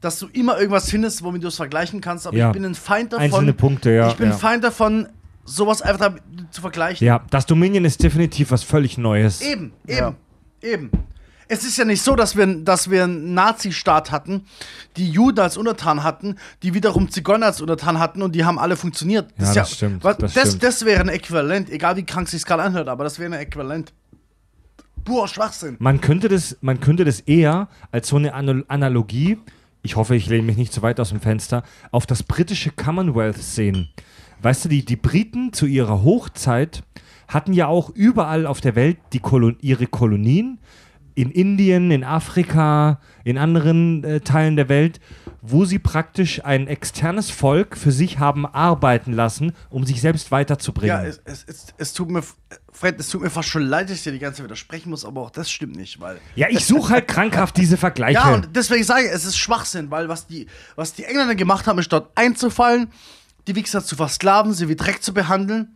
dass 0.00 0.18
du 0.18 0.26
immer 0.28 0.58
irgendwas 0.58 0.90
findest, 0.90 1.22
womit 1.22 1.44
du 1.44 1.48
es 1.48 1.56
vergleichen 1.56 2.00
kannst. 2.00 2.26
Aber 2.26 2.36
Ja. 2.36 2.48
ich 2.48 2.52
bin 2.54 2.64
ein 2.64 2.74
Feind 2.74 3.12
davon. 3.12 3.24
Einzelne 3.26 3.52
Punkte, 3.52 3.92
ja, 3.92 4.08
Ich 4.08 4.16
bin 4.16 4.28
ja. 4.30 4.32
ein 4.34 4.38
Feind 4.40 4.64
davon, 4.64 5.08
sowas 5.44 5.82
einfach 5.82 6.14
zu 6.50 6.60
vergleichen. 6.62 7.06
Ja, 7.06 7.22
das 7.30 7.46
Dominion 7.46 7.84
ist 7.84 8.02
definitiv 8.02 8.50
was 8.50 8.64
völlig 8.64 8.98
Neues. 8.98 9.40
Eben, 9.42 9.72
eben, 9.86 9.98
Ja. 9.98 10.14
Eben. 10.62 10.90
Es 11.48 11.64
ist 11.64 11.76
ja 11.76 11.84
nicht 11.84 12.00
so, 12.00 12.16
dass 12.16 12.36
wir, 12.36 12.46
dass 12.46 12.88
wir 12.88 13.04
einen 13.04 13.34
Nazi-Staat 13.34 14.10
hatten, 14.10 14.46
die 14.96 15.10
Juden 15.10 15.40
als 15.40 15.56
Untertan 15.56 16.02
hatten, 16.02 16.36
die 16.62 16.72
wiederum 16.72 17.10
Zigeuner 17.10 17.46
als 17.46 17.60
Untertan 17.60 17.98
hatten 17.98 18.22
und 18.22 18.34
die 18.34 18.44
haben 18.44 18.58
alle 18.58 18.76
funktioniert. 18.76 19.30
Ja, 19.38 19.48
ist 19.48 19.56
das 19.56 19.72
stimmt, 19.74 20.02
Was, 20.02 20.16
das 20.16 20.32
das, 20.32 20.48
stimmt. 20.48 20.62
das 20.62 20.84
wäre 20.84 21.00
ein 21.02 21.08
Äquivalent, 21.08 21.68
egal 21.68 21.96
wie 21.96 22.04
krank 22.04 22.28
sich 22.28 22.44
gerade 22.46 22.62
anhört, 22.62 22.88
aber 22.88 23.04
das 23.04 23.18
wäre 23.18 23.34
ein 23.34 23.40
Äquivalent. 23.40 23.92
Purer 25.04 25.28
Schwachsinn. 25.28 25.76
Man 25.78 26.00
könnte 26.00 26.28
das, 26.28 26.56
man 26.60 26.80
könnte 26.80 27.04
das 27.04 27.20
eher 27.20 27.68
als 27.90 28.08
so 28.08 28.16
eine 28.16 28.32
Anal 28.34 28.64
Analogie, 28.68 29.38
ich 29.82 29.96
hoffe, 29.96 30.14
ich 30.14 30.28
lehne 30.28 30.44
mich 30.44 30.56
nicht 30.56 30.72
zu 30.72 30.80
weit 30.82 31.00
aus 31.00 31.08
dem 31.08 31.20
Fenster, 31.20 31.64
auf 31.90 32.06
das 32.06 32.22
britische 32.22 32.70
Commonwealth 32.70 33.42
sehen. 33.42 33.90
Weißt 34.40 34.64
du, 34.64 34.68
die, 34.68 34.84
die 34.84 34.96
Briten 34.96 35.52
zu 35.52 35.66
ihrer 35.66 36.02
Hochzeit 36.02 36.82
hatten 37.32 37.52
ja 37.52 37.66
auch 37.66 37.90
überall 37.90 38.46
auf 38.46 38.60
der 38.60 38.76
Welt 38.76 38.98
die 39.12 39.20
Kolon 39.20 39.56
ihre 39.60 39.86
Kolonien, 39.86 40.58
in 41.14 41.30
Indien, 41.30 41.90
in 41.90 42.04
Afrika, 42.04 43.00
in 43.24 43.38
anderen 43.38 44.02
äh, 44.04 44.20
Teilen 44.20 44.56
der 44.56 44.68
Welt, 44.68 45.00
wo 45.42 45.64
sie 45.64 45.78
praktisch 45.78 46.44
ein 46.44 46.68
externes 46.68 47.30
Volk 47.30 47.76
für 47.76 47.92
sich 47.92 48.18
haben 48.18 48.46
arbeiten 48.46 49.12
lassen, 49.12 49.52
um 49.70 49.84
sich 49.84 50.00
selbst 50.00 50.30
weiterzubringen. 50.30 50.96
Ja, 50.96 51.04
es, 51.04 51.20
es, 51.24 51.44
es, 51.46 51.66
es 51.76 51.92
tut 51.92 52.10
mir, 52.10 52.22
Fred, 52.70 52.98
es 52.98 53.08
tut 53.08 53.22
mir 53.22 53.30
fast 53.30 53.48
schon 53.48 53.62
leid, 53.62 53.90
dass 53.90 53.98
ich 53.98 54.04
dir 54.04 54.12
die 54.12 54.18
ganze 54.18 54.38
Zeit 54.38 54.44
widersprechen 54.44 54.90
muss, 54.90 55.04
aber 55.04 55.20
auch 55.20 55.30
das 55.30 55.50
stimmt 55.50 55.76
nicht, 55.76 56.00
weil. 56.00 56.18
ja 56.36 56.46
ich 56.48 56.64
suche 56.64 56.94
halt 56.94 57.08
krankhaft 57.08 57.56
diese 57.56 57.76
Vergleiche. 57.76 58.20
Ja, 58.20 58.34
und 58.34 58.50
deswegen 58.54 58.84
sage 58.84 59.06
ich, 59.06 59.12
es 59.12 59.24
ist 59.24 59.36
Schwachsinn, 59.36 59.90
weil 59.90 60.08
was 60.08 60.26
die, 60.26 60.46
was 60.76 60.94
die 60.94 61.04
Engländer 61.04 61.34
gemacht 61.34 61.66
haben, 61.66 61.78
ist 61.78 61.92
dort 61.92 62.10
einzufallen, 62.14 62.90
die 63.46 63.54
Wichser 63.56 63.84
zu 63.84 63.96
versklaven, 63.96 64.54
sie 64.54 64.68
wie 64.68 64.76
Dreck 64.76 65.02
zu 65.02 65.12
behandeln 65.12 65.74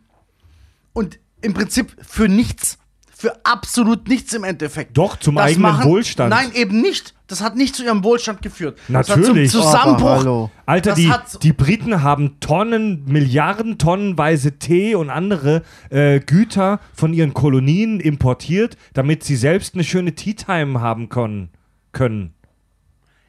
und 0.93 1.19
im 1.41 1.53
Prinzip 1.53 1.95
für 2.05 2.27
nichts, 2.27 2.77
für 3.15 3.33
absolut 3.45 4.07
nichts 4.07 4.33
im 4.33 4.43
Endeffekt. 4.43 4.97
Doch, 4.97 5.17
zum 5.17 5.37
eigenen 5.37 5.83
Wohlstand. 5.83 6.29
Nein, 6.29 6.51
eben 6.53 6.81
nicht. 6.81 7.13
Das 7.27 7.41
hat 7.41 7.55
nicht 7.57 7.75
zu 7.75 7.83
ihrem 7.83 8.03
Wohlstand 8.05 8.41
geführt. 8.41 8.79
Natürlich. 8.87 9.51
Das 9.51 9.61
hat 9.63 9.71
zum 9.81 9.97
Zusammenbruch. 9.97 10.49
Alter, 10.65 10.91
Das 10.91 10.99
die, 10.99 11.11
hat- 11.11 11.43
die 11.43 11.51
Briten 11.51 12.01
haben 12.01 12.39
Tonnen, 12.39 13.03
Milliarden 13.05 13.77
tonnenweise 13.77 14.59
Tee 14.59 14.95
und 14.95 15.09
andere 15.09 15.63
äh, 15.89 16.19
Güter 16.21 16.79
von 16.93 17.11
ihren 17.13 17.33
Kolonien 17.33 17.99
importiert, 17.99 18.77
damit 18.93 19.23
sie 19.25 19.35
selbst 19.35 19.73
eine 19.73 19.83
schöne 19.83 20.15
Tea 20.15 20.35
Time 20.35 20.79
haben 20.79 21.09
können. 21.09 21.49
können. 21.91 22.33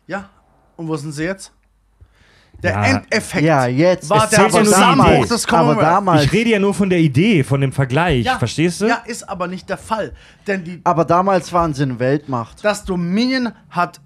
Ja, 0.06 0.30
und 0.76 0.86
wo 0.86 0.96
sind 0.96 1.12
sie 1.12 1.24
jetzt? 1.24 1.52
Der 2.62 2.72
Ja. 2.72 2.84
Endeffekt 2.84 3.44
Ja, 3.44 3.66
jetzt. 3.66 4.10
war 4.10 4.24
Es 4.24 4.30
der 4.30 4.40
ja 4.40 4.50
Zusammenbruch 4.50 5.26
des 5.26 5.46
aber 5.46 5.58
Commonwealth. 5.58 5.82
damals, 5.86 6.24
Ich 6.24 6.32
rede 6.32 6.50
ja 6.50 6.58
nur 6.58 6.74
von 6.74 6.90
der 6.90 6.98
Idee, 6.98 7.44
von 7.44 7.60
dem 7.60 7.70
Vergleich, 7.72 8.28
verstehst 8.38 8.80
du? 8.80 8.86
Ja, 8.88 8.96
ist 9.06 9.28
aber 9.28 9.46
nicht 9.46 9.68
der 9.68 9.78
Fall. 9.78 10.12
Denn 10.46 10.64
die, 10.64 10.80
aber 10.82 11.04
damals 11.04 11.52
waren 11.52 11.72
sie 11.72 11.84
eine 11.84 11.98
Weltmacht. 12.00 12.64
das 12.64 12.84
Dominion 12.84 13.52
hat 13.70 14.00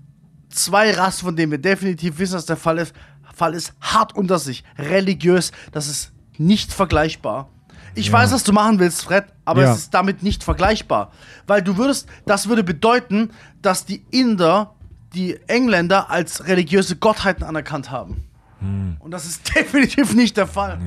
zwei 0.50 0.90
Rassen, 0.92 1.24
von 1.24 1.36
denen 1.36 1.50
wir 1.52 1.58
definitiv 1.58 2.18
wissen, 2.18 2.34
dass 2.34 2.44
der 2.46 2.58
Fall 2.58 2.76
ist. 2.78 2.94
Fall 3.34 3.54
ist 3.54 3.72
hart 3.80 4.14
unter 4.14 4.38
sich, 4.38 4.62
religiös. 4.78 5.52
Das 5.72 5.86
ist 5.88 6.12
nicht 6.36 6.70
vergleichbar. 6.74 7.48
Ich 7.94 8.12
weiß, 8.12 8.32
was 8.32 8.44
du 8.44 8.52
machen 8.52 8.78
willst, 8.78 9.02
Fred, 9.04 9.24
aber 9.46 9.62
Ja. 9.62 9.72
es 9.72 9.78
ist 9.78 9.94
damit 9.94 10.22
nicht 10.22 10.44
vergleichbar. 10.44 11.10
Weil 11.46 11.62
du 11.62 11.78
würdest, 11.78 12.06
das 12.26 12.48
würde 12.50 12.62
bedeuten, 12.64 13.30
dass 13.62 13.86
die 13.86 14.04
Inder 14.10 14.74
die 15.14 15.38
Engländer 15.46 16.10
als 16.10 16.46
religiöse 16.46 16.96
Gottheiten 16.96 17.42
anerkannt 17.44 17.90
haben. 17.90 18.24
Hm. 18.62 18.96
Und 19.00 19.10
das 19.10 19.26
ist 19.26 19.54
definitiv 19.54 20.14
nicht 20.14 20.36
der 20.36 20.46
Fall. 20.46 20.78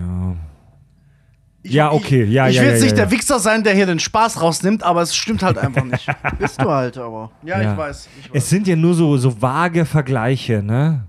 Ich, 1.63 1.73
Ja, 1.73 1.91
okay, 1.91 2.23
ja, 2.25 2.47
ich, 2.47 2.55
ja, 2.55 2.55
Ich 2.55 2.59
will 2.59 2.65
ja, 2.67 2.71
jetzt 2.73 2.81
nicht 2.81 2.91
ja, 2.91 2.95
der 2.97 3.05
ja. 3.05 3.11
Wichser 3.11 3.39
sein, 3.39 3.63
der 3.63 3.73
hier 3.73 3.85
den 3.87 3.99
Spaß 3.99 4.41
rausnimmt, 4.41 4.83
aber 4.83 5.01
es 5.01 5.15
stimmt 5.15 5.41
halt 5.43 5.57
einfach 5.57 5.83
nicht. 5.83 6.07
Bist 6.39 6.61
du 6.61 6.69
halt 6.69 6.97
aber. 6.97 7.31
Ja, 7.43 7.61
Ja. 7.61 7.71
ich 7.71 7.77
weiß. 7.77 8.09
Ich 8.19 8.25
weiß. 8.29 8.31
Es 8.43 8.49
sind 8.49 8.67
ja 8.67 8.75
nur 8.75 8.93
so, 8.93 9.17
so 9.17 9.41
vage 9.41 9.85
Vergleiche, 9.85 10.61
ne? 10.61 11.07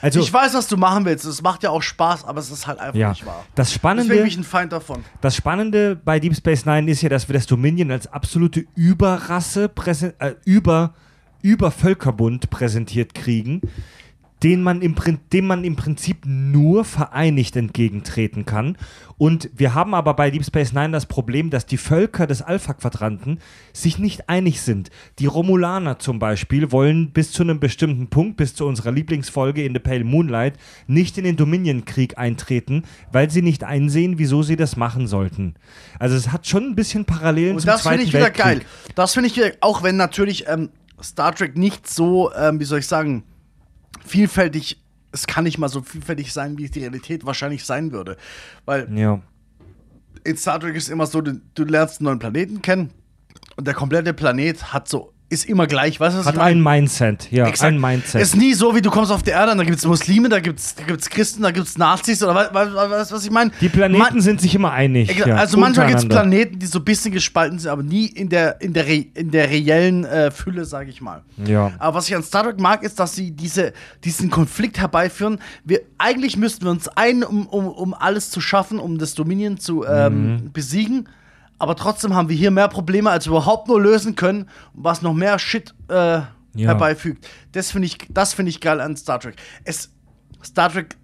Also, 0.00 0.20
ich 0.20 0.32
weiß, 0.32 0.54
was 0.54 0.68
du 0.68 0.78
machen 0.78 1.04
willst. 1.04 1.26
Es 1.26 1.42
macht 1.42 1.62
ja 1.62 1.68
auch 1.70 1.82
Spaß, 1.82 2.24
aber 2.24 2.40
es 2.40 2.50
ist 2.50 2.66
halt 2.66 2.78
einfach 2.78 2.98
ja, 2.98 3.10
nicht 3.10 3.26
wahr. 3.26 3.44
das 3.54 3.68
Deswegen 3.68 3.78
Spannende, 3.80 4.14
bin 4.16 4.26
ich 4.26 4.36
ein 4.38 4.44
Feind 4.44 4.72
davon. 4.72 5.04
das 5.20 5.36
Spannende 5.36 5.96
bei 5.96 6.18
Deep 6.18 6.34
Space 6.34 6.64
Nine 6.64 6.90
ist 6.90 7.02
ja, 7.02 7.10
dass 7.10 7.28
wir 7.28 7.34
das 7.34 7.44
Dominion 7.46 7.90
als 7.90 8.06
absolute 8.06 8.64
Überrasse, 8.74 9.70
äh, 10.18 10.32
über, 10.46 10.94
über 11.42 11.70
Völkerbund 11.70 12.48
präsentiert 12.48 13.14
kriegen, 13.14 13.60
den 14.42 14.62
man, 14.62 14.82
im, 14.82 14.94
dem 15.32 15.46
man 15.46 15.64
im 15.64 15.76
Prinzip 15.76 16.18
nur 16.26 16.84
vereinigt 16.84 17.54
entgegentreten 17.56 18.44
kann. 18.44 18.76
Und 19.18 19.50
wir 19.54 19.74
haben 19.74 19.94
aber 19.94 20.14
bei 20.14 20.30
Deep 20.32 20.44
Space 20.44 20.72
Nine 20.72 20.90
das 20.90 21.06
Problem, 21.06 21.50
dass 21.50 21.64
die 21.64 21.76
Völker 21.76 22.26
des 22.26 22.42
Alpha-Quadranten 22.42 23.38
sich 23.72 23.98
nicht 23.98 24.28
einig 24.28 24.60
sind. 24.62 24.90
Die 25.20 25.26
Romulaner 25.26 26.00
zum 26.00 26.18
Beispiel 26.18 26.72
wollen 26.72 27.12
bis 27.12 27.30
zu 27.30 27.44
einem 27.44 27.60
bestimmten 27.60 28.08
Punkt, 28.08 28.36
bis 28.36 28.56
zu 28.56 28.66
unserer 28.66 28.90
Lieblingsfolge 28.90 29.64
in 29.64 29.74
The 29.74 29.78
Pale 29.78 30.02
Moonlight, 30.02 30.54
nicht 30.88 31.18
in 31.18 31.24
den 31.24 31.36
Dominion-Krieg 31.36 32.18
eintreten, 32.18 32.82
weil 33.12 33.30
sie 33.30 33.42
nicht 33.42 33.62
einsehen, 33.62 34.18
wieso 34.18 34.42
sie 34.42 34.56
das 34.56 34.76
machen 34.76 35.06
sollten. 35.06 35.54
Also 36.00 36.16
es 36.16 36.32
hat 36.32 36.48
schon 36.48 36.64
ein 36.64 36.74
bisschen 36.74 37.04
Parallelen 37.04 37.54
Und 37.54 37.60
zum 37.60 37.68
das 37.68 37.82
Zweiten 37.82 38.00
finde 38.00 38.08
ich 38.08 38.14
wieder 38.14 38.24
Weltkrieg. 38.24 38.44
geil. 38.44 38.60
Das 38.96 39.14
finde 39.14 39.28
ich 39.28 39.36
wieder, 39.36 39.52
auch 39.60 39.84
wenn 39.84 39.96
natürlich 39.96 40.48
ähm, 40.48 40.70
Star 41.00 41.32
Trek 41.32 41.56
nicht 41.56 41.88
so, 41.88 42.32
ähm, 42.34 42.58
wie 42.58 42.64
soll 42.64 42.80
ich 42.80 42.88
sagen, 42.88 43.22
vielfältig, 44.04 44.80
es 45.12 45.26
kann 45.26 45.44
nicht 45.44 45.58
mal 45.58 45.68
so 45.68 45.82
vielfältig 45.82 46.32
sein, 46.32 46.58
wie 46.58 46.64
es 46.64 46.70
die 46.70 46.80
Realität 46.80 47.24
wahrscheinlich 47.26 47.64
sein 47.64 47.92
würde. 47.92 48.16
Weil 48.64 48.88
Ja. 48.96 49.20
in 50.24 50.36
Star 50.36 50.60
Trek 50.60 50.74
ist 50.76 50.88
immer 50.88 51.06
so, 51.06 51.20
du, 51.20 51.40
du 51.54 51.64
lernst 51.64 52.00
einen 52.00 52.06
neuen 52.06 52.18
Planeten 52.18 52.62
kennen 52.62 52.90
und 53.56 53.66
der 53.66 53.74
komplette 53.74 54.14
Planet 54.14 54.72
hat 54.72 54.88
so, 54.88 55.11
ist 55.32 55.46
immer 55.46 55.66
gleich, 55.66 55.98
weißt 55.98 56.14
du, 56.14 56.18
was 56.20 56.26
Hat 56.26 56.38
ein 56.38 56.62
Mindset, 56.62 57.32
ja, 57.32 57.46
Exakt. 57.46 57.72
ein 57.72 57.80
Mindset. 57.80 58.20
Ist 58.22 58.36
nie 58.36 58.52
so, 58.54 58.74
wie 58.76 58.82
du 58.82 58.90
kommst 58.90 59.10
auf 59.10 59.22
die 59.22 59.30
Erde 59.30 59.52
und 59.52 59.58
da 59.58 59.64
gibt 59.64 59.78
es 59.78 59.86
Muslime, 59.86 60.28
da 60.28 60.40
gibt 60.40 60.58
es 60.60 60.74
da 60.74 60.84
gibt's 60.84 61.08
Christen, 61.10 61.42
da 61.42 61.50
gibt 61.50 61.66
es 61.66 61.78
Nazis 61.78 62.22
oder 62.22 62.34
was, 62.52 62.72
was, 62.74 63.10
was, 63.12 63.24
ich 63.24 63.30
meine? 63.30 63.50
die 63.60 63.68
Planeten 63.68 64.02
Man- 64.02 64.20
sind 64.20 64.40
sich 64.40 64.54
immer 64.54 64.70
einig. 64.72 65.16
Ja, 65.16 65.36
also 65.36 65.56
manchmal 65.58 65.86
gibt 65.88 66.00
es. 66.00 66.08
Planeten, 66.08 66.58
die 66.58 66.66
so 66.66 66.78
ein 66.78 66.84
bisschen 66.84 67.12
gespalten 67.12 67.58
sind, 67.58 67.70
aber 67.70 67.82
nie 67.82 68.06
in 68.06 68.28
der, 68.28 68.60
in 68.60 68.72
der, 68.72 68.86
re 68.86 69.06
in 69.14 69.30
der 69.30 69.48
reellen 69.50 70.04
äh, 70.04 70.30
Fülle, 70.30 70.64
sage 70.64 70.90
ich 70.90 71.00
mal. 71.00 71.22
Ja. 71.44 71.72
Aber 71.78 71.96
was 71.96 72.08
ich 72.08 72.14
an 72.14 72.22
Star 72.22 72.44
Trek 72.44 72.60
mag, 72.60 72.82
ist, 72.82 73.00
dass 73.00 73.16
sie 73.16 73.30
diese, 73.30 73.72
diesen 74.04 74.30
Konflikt 74.30 74.78
herbeiführen. 74.78 75.38
Wir, 75.64 75.80
eigentlich 75.98 76.36
müssten 76.36 76.64
wir 76.64 76.70
uns 76.70 76.88
ein, 76.88 77.24
um, 77.24 77.46
um, 77.46 77.66
um 77.68 77.94
alles 77.94 78.30
zu 78.30 78.40
schaffen, 78.40 78.78
um 78.78 78.98
das 78.98 79.14
Dominion 79.14 79.58
zu 79.58 79.84
ähm, 79.86 80.12
Mhm. 80.34 80.52
besiegen. 80.52 81.08
Aber 81.62 81.76
trotzdem 81.76 82.12
haben 82.12 82.28
wir 82.28 82.34
hier 82.34 82.50
mehr 82.50 82.66
Probleme, 82.66 83.08
als 83.08 83.28
wir 83.28 83.30
überhaupt 83.30 83.68
nur 83.68 83.80
lösen 83.80 84.16
können, 84.16 84.48
was 84.74 85.00
noch 85.00 85.14
mehr 85.14 85.38
Shit 85.38 85.72
äh, 85.86 86.22
herbeifügt. 86.56 87.28
Das 87.52 87.70
finde 87.70 87.86
ich, 87.86 87.98
das 88.10 88.34
finde 88.34 88.50
ich 88.50 88.60
geil 88.60 88.80
an 88.80 88.96
Star 88.96 89.20
Trek. 89.20 89.36
Es, 89.62 89.92
Star 90.42 90.72
Trek 90.72 90.96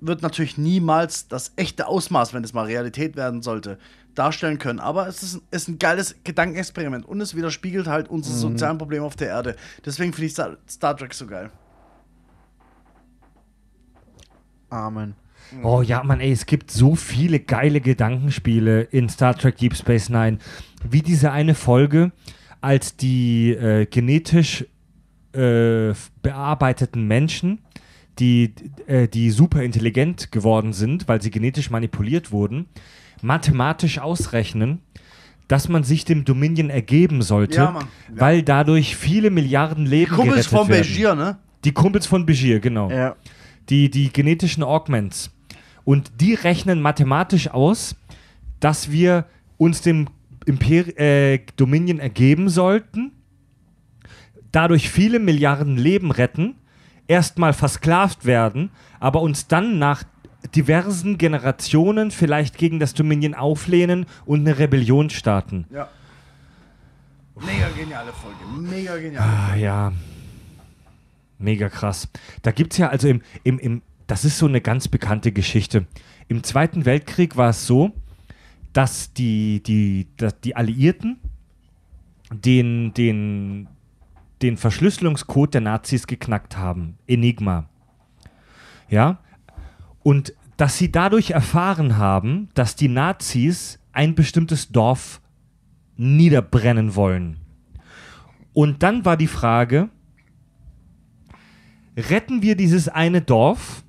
wird 0.00 0.22
natürlich 0.22 0.56
niemals 0.56 1.26
das 1.26 1.50
echte 1.56 1.88
Ausmaß, 1.88 2.32
wenn 2.32 2.44
es 2.44 2.52
mal 2.52 2.66
Realität 2.66 3.16
werden 3.16 3.42
sollte, 3.42 3.76
darstellen 4.14 4.58
können. 4.58 4.78
Aber 4.78 5.08
es 5.08 5.24
ist, 5.24 5.40
ist 5.50 5.66
ein 5.66 5.80
geiles 5.80 6.14
Gedankenexperiment 6.22 7.04
und 7.04 7.20
es 7.20 7.34
widerspiegelt 7.34 7.88
halt 7.88 8.08
unsere 8.08 8.36
sozialen 8.36 8.78
Probleme 8.78 9.04
auf 9.04 9.16
der 9.16 9.30
Erde. 9.30 9.56
Deswegen 9.84 10.12
finde 10.12 10.26
ich 10.26 10.32
Star, 10.32 10.58
Star 10.70 10.96
Trek 10.96 11.12
so 11.12 11.26
geil. 11.26 11.50
Amen. 14.70 15.16
Oh 15.62 15.82
ja, 15.82 16.02
Mann, 16.02 16.20
ey, 16.20 16.32
es 16.32 16.46
gibt 16.46 16.70
so 16.70 16.94
viele 16.94 17.40
geile 17.40 17.80
Gedankenspiele 17.80 18.82
in 18.82 19.08
Star 19.08 19.36
Trek 19.36 19.56
Deep 19.58 19.76
Space 19.76 20.08
Nine. 20.08 20.38
Wie 20.88 21.02
diese 21.02 21.32
eine 21.32 21.54
Folge, 21.54 22.12
als 22.60 22.96
die 22.96 23.50
äh, 23.52 23.86
genetisch 23.86 24.64
äh, 25.32 25.92
bearbeiteten 26.22 27.06
Menschen, 27.06 27.60
die, 28.18 28.54
äh, 28.86 29.08
die 29.08 29.30
super 29.30 29.62
intelligent 29.62 30.32
geworden 30.32 30.72
sind, 30.72 31.06
weil 31.08 31.20
sie 31.22 31.30
genetisch 31.30 31.70
manipuliert 31.70 32.32
wurden, 32.32 32.66
mathematisch 33.22 33.98
ausrechnen, 33.98 34.80
dass 35.48 35.68
man 35.68 35.84
sich 35.84 36.04
dem 36.04 36.24
Dominion 36.24 36.70
ergeben 36.70 37.22
sollte, 37.22 37.56
Ja. 37.56 37.74
Ja. 37.74 37.80
weil 38.20 38.42
dadurch 38.42 38.96
viele 38.96 39.30
Milliarden 39.30 39.86
Leben 39.86 40.10
Kumpels 40.12 40.48
gerettet 40.48 40.50
von 40.50 40.68
werden. 40.68 40.82
Begier, 40.82 41.14
ne? 41.14 41.38
Die 41.64 41.72
Kumpels 41.72 42.06
von 42.06 42.26
Begier, 42.26 42.58
genau 42.60 42.90
Ja. 42.90 43.14
die, 43.68 43.90
die 43.90 44.12
genetischen 44.12 44.62
Augments. 44.62 45.30
Und 45.86 46.20
die 46.20 46.34
rechnen 46.34 46.82
mathematisch 46.82 47.48
aus, 47.48 47.94
dass 48.58 48.90
wir 48.90 49.24
uns 49.56 49.82
dem 49.82 50.08
Imper 50.44 50.98
äh, 50.98 51.38
Dominion 51.56 52.00
ergeben 52.00 52.48
sollten, 52.48 53.12
dadurch 54.50 54.90
viele 54.90 55.20
Milliarden 55.20 55.76
Leben 55.76 56.10
retten, 56.10 56.56
erstmal 57.06 57.52
versklavt 57.52 58.24
werden, 58.24 58.70
aber 58.98 59.22
uns 59.22 59.46
dann 59.46 59.78
nach 59.78 60.02
diversen 60.56 61.18
Generationen 61.18 62.10
vielleicht 62.10 62.58
gegen 62.58 62.80
das 62.80 62.92
Dominion 62.92 63.34
auflehnen 63.34 64.06
und 64.24 64.40
eine 64.40 64.58
Rebellion 64.58 65.08
starten. 65.10 65.66
Ja. 65.72 65.88
Mega 67.36 67.68
geniale 67.78 68.12
Folge. 68.12 68.38
Mega 68.60 68.96
genial. 68.96 69.22
Ah 69.22 69.54
ja. 69.54 69.92
Mega 71.38 71.68
krass. 71.68 72.08
Da 72.42 72.50
gibt 72.50 72.72
es 72.72 72.78
ja 72.78 72.88
also 72.88 73.06
im, 73.06 73.22
im, 73.44 73.60
im, 73.60 73.82
das 74.06 74.24
ist 74.24 74.38
so 74.38 74.46
eine 74.46 74.60
ganz 74.60 74.88
bekannte 74.88 75.32
Geschichte. 75.32 75.86
Im 76.28 76.42
Zweiten 76.42 76.84
Weltkrieg 76.84 77.36
war 77.36 77.50
es 77.50 77.66
so, 77.66 77.92
dass 78.72 79.12
die, 79.12 79.62
die, 79.62 80.06
dass 80.16 80.40
die 80.40 80.54
Alliierten 80.54 81.18
den, 82.32 82.92
den, 82.94 83.68
den 84.42 84.56
Verschlüsselungscode 84.56 85.54
der 85.54 85.60
Nazis 85.60 86.06
geknackt 86.06 86.56
haben. 86.56 86.98
Enigma. 87.06 87.68
Ja. 88.88 89.18
Und 90.02 90.34
dass 90.56 90.78
sie 90.78 90.90
dadurch 90.92 91.30
erfahren 91.30 91.96
haben, 91.96 92.48
dass 92.54 92.76
die 92.76 92.88
Nazis 92.88 93.78
ein 93.92 94.14
bestimmtes 94.14 94.68
Dorf 94.68 95.20
niederbrennen 95.96 96.94
wollen. 96.94 97.38
Und 98.52 98.82
dann 98.82 99.04
war 99.04 99.16
die 99.16 99.26
Frage, 99.26 99.88
retten 101.96 102.42
wir 102.42 102.56
dieses 102.56 102.88
eine 102.88 103.22
Dorf, 103.22 103.84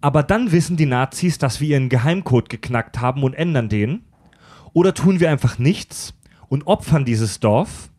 aber 0.00 0.22
dann 0.22 0.52
wissen 0.52 0.76
die 0.76 0.86
Nazis, 0.86 1.38
dass 1.38 1.60
wir 1.60 1.68
ihren 1.68 1.88
Geheimcode 1.88 2.48
geknackt 2.48 3.00
haben 3.00 3.22
und 3.22 3.34
ändern 3.34 3.68
den, 3.68 4.02
oder 4.72 4.94
tun 4.94 5.20
wir 5.20 5.30
einfach 5.30 5.58
nichts 5.58 6.14
und 6.48 6.66
opfern 6.66 7.04
dieses 7.04 7.40
Dorf 7.40 7.90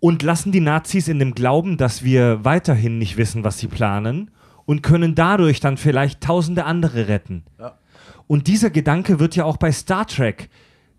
und 0.00 0.22
lassen 0.22 0.52
die 0.52 0.60
Nazis 0.60 1.08
in 1.08 1.18
dem 1.18 1.34
Glauben, 1.34 1.76
dass 1.76 2.04
wir 2.04 2.44
weiterhin 2.44 2.98
nicht 2.98 3.16
wissen, 3.16 3.44
was 3.44 3.58
sie 3.58 3.68
planen 3.68 4.30
und 4.64 4.82
können 4.82 5.14
dadurch 5.14 5.60
dann 5.60 5.76
vielleicht 5.76 6.20
tausende 6.22 6.64
andere 6.64 7.08
retten. 7.08 7.44
Ja. 7.58 7.78
Und 8.26 8.46
dieser 8.48 8.70
Gedanke 8.70 9.20
wird 9.20 9.36
ja 9.36 9.44
auch 9.44 9.56
bei 9.56 9.70
Star 9.72 10.06
Trek 10.06 10.50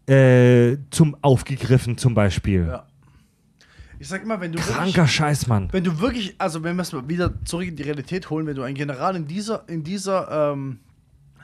äh, 0.07 0.77
zum 0.89 1.17
aufgegriffen 1.21 1.97
zum 1.97 2.13
Beispiel. 2.13 2.67
Ja. 2.67 2.85
Ich 3.99 4.07
sag 4.07 4.21
immer, 4.23 4.39
wenn 4.39 4.51
du 4.51 4.59
wirklich, 4.59 4.75
Kranker 4.75 5.07
Scheiß, 5.07 5.47
Mann. 5.47 5.69
wenn 5.71 5.83
du 5.83 5.99
wirklich, 5.99 6.35
also 6.37 6.63
wenn 6.63 6.75
wir 6.75 6.83
es 6.83 6.91
mal 6.93 7.07
wieder 7.09 7.43
zurück 7.45 7.67
in 7.67 7.75
die 7.75 7.83
Realität 7.83 8.29
holen, 8.29 8.45
wenn 8.45 8.55
du 8.55 8.61
ein 8.61 8.75
General 8.75 9.15
in 9.15 9.27
dieser, 9.27 9.67
in 9.67 9.83
dieser 9.83 10.51
ähm, 10.53 10.79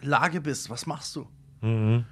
Lage 0.01 0.41
bist, 0.41 0.69
was 0.69 0.85
machst 0.85 1.15
du? 1.15 1.27
Mhm. 1.61 2.05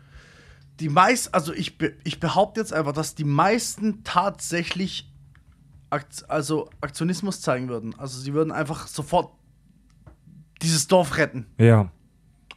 Die 0.80 0.90
meisten, 0.90 1.34
also 1.34 1.54
ich, 1.54 1.78
ich 2.04 2.20
behaupte 2.20 2.60
jetzt 2.60 2.74
einfach, 2.74 2.94
dass 2.94 3.14
die 3.14 3.24
meisten 3.24 4.04
tatsächlich 4.04 5.12
Akt, 5.92 6.28
also 6.30 6.70
Aktionismus 6.80 7.42
zeigen 7.42 7.68
würden. 7.70 7.94
Also 8.00 8.20
sie 8.20 8.34
würden 8.34 8.52
einfach 8.52 8.88
sofort 8.88 9.34
dieses 10.62 10.88
Dorf 10.88 11.18
retten, 11.18 11.46
Ja. 11.58 11.92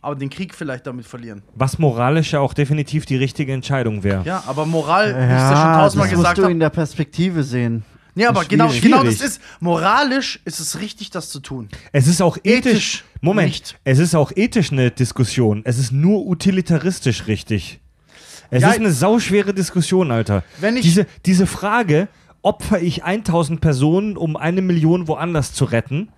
Aber 0.05 0.14
den 0.16 0.31
Krieg 0.31 0.55
vielleicht 0.55 0.86
damit 0.86 1.06
verlieren. 1.06 1.43
Was 1.55 1.78
moralisch 1.78 2.32
ja 2.32 2.40
auch 2.40 2.55
definitiv 2.55 3.06
die 3.06 3.16
richtige 3.16 3.52
Entscheidung 3.52 4.02
wäre. 4.05 4.22
Ja, 4.24 4.44
aber 4.47 4.66
Moral, 4.66 5.06
wie 5.06 5.10
ich 5.10 5.14
es 5.24 5.28
ja 5.31 5.48
schon 5.48 5.56
Ja, 5.56 5.78
tausendmal 5.81 6.09
das 6.09 6.16
musst 6.16 6.22
gesagt 6.22 6.39
du 6.39 6.43
habe, 6.43 6.52
in 6.52 6.60
der 6.60 6.70
Perspektive 6.70 7.43
sehen. 7.43 7.85
Nee, 8.16 8.26
aber 8.26 8.44
genau, 8.44 8.68
genau 8.81 9.02
das 9.02 9.20
ist, 9.20 9.40
moralisch 9.59 10.39
ist 10.44 10.60
es 10.60 10.78
richtig, 10.81 11.10
das 11.10 11.31
zu 11.31 11.40
tun. 11.40 11.68
Es 11.90 12.06
ist 12.06 12.22
auch 12.22 12.39
ethisch. 12.44 12.70
Ethisch 12.72 13.05
Moment. 13.20 13.48
nicht. 13.48 13.76
Es 13.82 13.98
ist 13.98 14.14
auch 14.14 14.31
ethisch 14.36 14.70
eine 14.70 14.93
Diskussion. 14.93 15.62
Es 15.64 15.78
ist 15.78 15.90
nur 15.90 16.24
utilitaristisch 16.26 17.26
richtig. 17.26 17.81
Es 18.51 18.62
Ja, 18.62 18.70
ist 18.70 18.78
eine 18.78 18.93
sauschwere 18.93 19.52
Diskussion, 19.52 20.12
Alter. 20.12 20.44
Wenn 20.60 20.76
ich- 20.76 20.82
diese, 20.82 21.06
diese 21.26 21.47
Frage, 21.48 22.06
opfer 22.43 22.81
ich 22.81 23.02
1000 23.02 23.60
Personen, 23.60 24.16
um 24.16 24.36
eine 24.36 24.62
Million 24.62 25.09
woanders 25.09 25.52
zu 25.52 25.64
retten, 25.64 26.10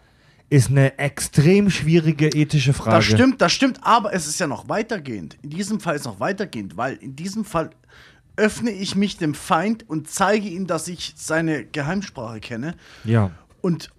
ist 0.49 0.71
eine 0.71 0.99
extrem 0.99 1.71
schwierige 1.71 2.29
ethische 2.29 2.73
Frage. 2.73 2.97
Das 2.97 3.05
stimmt, 3.05 3.41
das 3.41 3.53
stimmt, 3.53 3.81
aber 3.83 4.13
es 4.15 4.27
ist 4.29 4.39
ja 4.39 4.47
noch 4.47 4.69
weitergehend. 4.69 5.37
In 5.43 5.51
diesem 5.51 5.81
Fall 5.81 5.95
ist 5.97 6.03
es 6.03 6.07
noch 6.07 6.21
weitergehend, 6.21 6.77
weil 6.77 6.95
in 6.97 7.17
diesem 7.17 7.45
Fall 7.45 7.71
öffne 8.37 8.71
ich 8.71 8.95
mich 8.95 9.17
dem 9.17 9.35
Feind 9.35 9.89
und 9.89 10.09
zeige 10.09 10.47
ihm, 10.49 10.67
dass 10.67 10.89
ich 10.89 11.15
seine 11.17 11.65
Geheimsprache 11.65 12.39
kenne 12.41 12.75
Ja. 13.05 13.31
und 13.63 13.91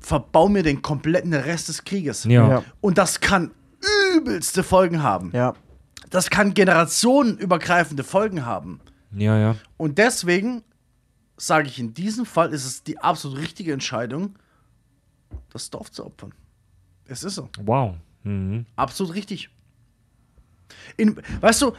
verbau 0.00 0.48
mir 0.48 0.62
den 0.62 0.82
kompletten 0.82 1.32
Rest 1.34 1.68
des 1.68 1.84
Krieges. 1.84 2.24
Ja. 2.24 2.48
Ja. 2.48 2.64
Und 2.80 2.98
das 2.98 3.20
kann 3.20 3.52
übelste 4.16 4.62
Folgen 4.62 5.02
haben. 5.02 5.30
Ja. 5.34 5.54
Das 6.10 6.30
kann 6.30 6.54
generationenübergreifende 6.54 8.04
Folgen 8.04 8.44
haben. 8.46 8.80
Ja, 9.12 9.38
ja. 9.38 9.56
Und 9.76 9.98
deswegen 9.98 10.62
sage 11.36 11.68
ich, 11.68 11.78
in 11.78 11.94
diesem 11.94 12.26
Fall 12.26 12.52
ist 12.52 12.64
es 12.64 12.82
die 12.82 12.98
absolut 12.98 13.38
richtige 13.38 13.72
Entscheidung, 13.72 14.36
das 15.54 15.70
Dorf 15.70 15.90
zu 15.90 16.04
opfern. 16.04 16.34
Es 17.06 17.22
ist 17.22 17.36
so. 17.36 17.48
Wow. 17.62 17.94
Mhm. 18.24 18.66
Absolut 18.76 19.14
richtig. 19.14 19.50
In, 20.96 21.16
weißt 21.40 21.62
du, 21.62 21.72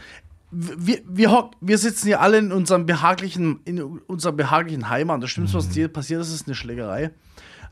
wir, 0.51 1.01
wir, 1.05 1.31
hock, 1.31 1.51
wir 1.59 1.77
sitzen 1.77 2.07
hier 2.07 2.21
alle 2.21 2.37
in 2.37 2.51
unserem 2.51 2.85
behaglichen, 2.85 3.59
in 3.65 3.81
unserem 3.81 4.37
behaglichen 4.37 4.89
Heimat. 4.89 5.21
Das 5.21 5.29
Schlimmste, 5.31 5.57
was 5.57 5.69
dir 5.69 5.89
passiert 5.89 6.21
ist, 6.21 6.33
ist 6.33 6.47
eine 6.47 6.55
Schlägerei. 6.55 7.11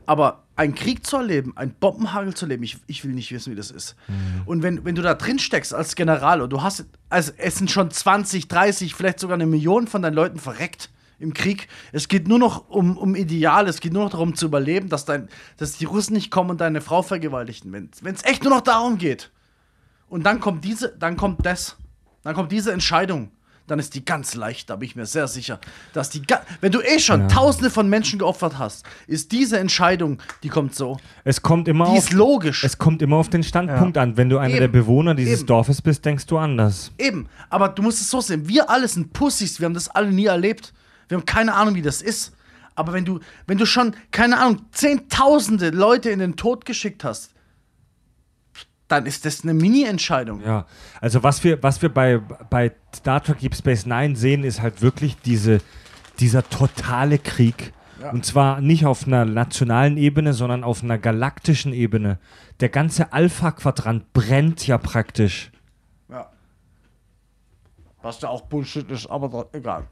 Aber 0.06 0.44
einen 0.54 0.74
Krieg 0.74 1.06
zu 1.06 1.16
erleben, 1.16 1.56
einen 1.56 1.72
Bombenhagel 1.72 2.34
zu 2.34 2.44
erleben, 2.44 2.62
ich, 2.62 2.76
ich 2.86 3.04
will 3.04 3.12
nicht 3.12 3.32
wissen, 3.32 3.52
wie 3.52 3.56
das 3.56 3.70
ist. 3.70 3.96
Und 4.44 4.62
wenn, 4.62 4.84
wenn 4.84 4.94
du 4.94 5.00
da 5.00 5.14
drin 5.14 5.38
steckst 5.38 5.72
als 5.72 5.94
General 5.94 6.42
und 6.42 6.50
du 6.50 6.62
hast, 6.62 6.84
also 7.08 7.32
es 7.38 7.54
sind 7.56 7.70
schon 7.70 7.90
20, 7.90 8.48
30, 8.48 8.94
vielleicht 8.94 9.18
sogar 9.18 9.36
eine 9.36 9.46
Million 9.46 9.86
von 9.86 10.02
deinen 10.02 10.12
Leuten 10.12 10.38
verreckt 10.38 10.90
im 11.18 11.34
Krieg. 11.34 11.68
Es 11.92 12.08
geht 12.08 12.28
nur 12.28 12.38
noch 12.38 12.68
um, 12.68 12.96
um 12.96 13.14
Ideal, 13.14 13.68
es 13.68 13.80
geht 13.80 13.92
nur 13.92 14.04
noch 14.04 14.10
darum 14.10 14.34
zu 14.34 14.46
überleben, 14.46 14.88
dass, 14.88 15.04
dein, 15.04 15.28
dass 15.56 15.76
die 15.78 15.84
Russen 15.84 16.14
nicht 16.14 16.30
kommen 16.30 16.50
und 16.50 16.60
deine 16.60 16.80
Frau 16.80 17.02
vergewaltigen. 17.02 17.72
Wenn 17.72 18.14
es 18.14 18.24
echt 18.24 18.42
nur 18.42 18.52
noch 18.52 18.62
darum 18.62 18.98
geht. 18.98 19.30
Und 20.08 20.24
dann 20.24 20.40
kommt 20.40 20.64
diese, 20.64 20.94
dann 20.98 21.16
kommt 21.16 21.44
das, 21.46 21.76
dann 22.22 22.34
kommt 22.34 22.52
diese 22.52 22.72
Entscheidung. 22.72 23.30
Dann 23.66 23.78
ist 23.78 23.94
die 23.94 24.04
ganz 24.04 24.34
leicht, 24.34 24.68
da 24.68 24.76
bin 24.76 24.86
ich 24.86 24.94
mir 24.94 25.06
sehr 25.06 25.26
sicher, 25.26 25.58
dass 25.94 26.10
die, 26.10 26.20
wenn 26.60 26.70
du 26.70 26.82
eh 26.82 26.98
schon 26.98 27.22
Ja. 27.22 27.28
Tausende 27.28 27.70
von 27.70 27.88
Menschen 27.88 28.18
geopfert 28.18 28.58
hast, 28.58 28.84
ist 29.06 29.32
diese 29.32 29.58
Entscheidung, 29.58 30.18
die 30.42 30.50
kommt 30.50 30.74
so. 30.74 30.98
Es 31.24 31.40
kommt 31.40 31.66
immer 31.66 31.86
Die 31.86 31.92
auf, 31.92 31.96
ist 31.96 32.12
logisch. 32.12 32.62
Es 32.62 32.76
kommt 32.76 33.00
immer 33.00 33.16
auf 33.16 33.30
den 33.30 33.42
Standpunkt 33.42 33.96
an. 33.96 34.18
Wenn 34.18 34.28
du 34.28 34.36
einer 34.36 34.58
der 34.58 34.68
Bewohner 34.68 35.14
dieses 35.14 35.40
Eben. 35.40 35.46
Dorfes 35.46 35.80
bist, 35.80 36.04
denkst 36.04 36.26
du 36.26 36.36
anders. 36.36 36.92
Eben, 36.98 37.26
aber 37.48 37.70
du 37.70 37.80
musst 37.80 38.02
es 38.02 38.10
so 38.10 38.20
sehen. 38.20 38.46
Wir 38.46 38.68
alle 38.68 38.86
sind 38.86 39.14
Pussys, 39.14 39.58
wir 39.58 39.64
haben 39.64 39.72
das 39.72 39.88
alle 39.88 40.12
nie 40.12 40.26
erlebt. 40.26 40.74
Wir 41.08 41.18
haben 41.18 41.26
keine 41.26 41.54
Ahnung, 41.54 41.74
wie 41.74 41.82
das 41.82 42.02
ist. 42.02 42.34
Aber 42.74 42.92
wenn 42.92 43.04
du, 43.04 43.20
wenn 43.46 43.58
du 43.58 43.66
schon, 43.66 43.94
keine 44.10 44.38
Ahnung, 44.38 44.62
zehntausende 44.72 45.70
Leute 45.70 46.10
in 46.10 46.18
den 46.18 46.36
Tod 46.36 46.64
geschickt 46.64 47.04
hast, 47.04 47.32
dann 48.88 49.06
ist 49.06 49.24
das 49.24 49.42
eine 49.42 49.54
Mini-Entscheidung. 49.54 50.42
Ja, 50.42 50.66
also 51.00 51.22
was 51.22 51.42
wir, 51.44 51.62
was 51.62 51.80
wir 51.82 51.88
bei, 51.88 52.18
bei 52.18 52.72
Star 52.94 53.22
Trek 53.22 53.38
Deep 53.38 53.54
Space 53.54 53.86
Nine 53.86 54.16
sehen, 54.16 54.44
ist 54.44 54.60
halt 54.60 54.82
wirklich 54.82 55.16
diese, 55.16 55.60
dieser 56.20 56.48
totale 56.48 57.18
Krieg. 57.18 57.72
Und 58.12 58.26
zwar 58.26 58.60
nicht 58.60 58.84
auf 58.84 59.06
einer 59.06 59.24
nationalen 59.24 59.96
Ebene, 59.96 60.34
sondern 60.34 60.62
auf 60.62 60.82
einer 60.82 60.98
galaktischen 60.98 61.72
Ebene. 61.72 62.18
Der 62.60 62.68
ganze 62.68 63.14
Alpha-Quadrant 63.14 64.12
brennt 64.12 64.66
ja 64.66 64.76
praktisch. 64.76 65.50
Ja. 66.10 66.28
Was 68.02 68.20
ja 68.20 68.28
auch 68.28 68.42
Bullshit 68.42 68.90
ist, 68.90 69.06
aber 69.06 69.48
egal. 69.52 69.86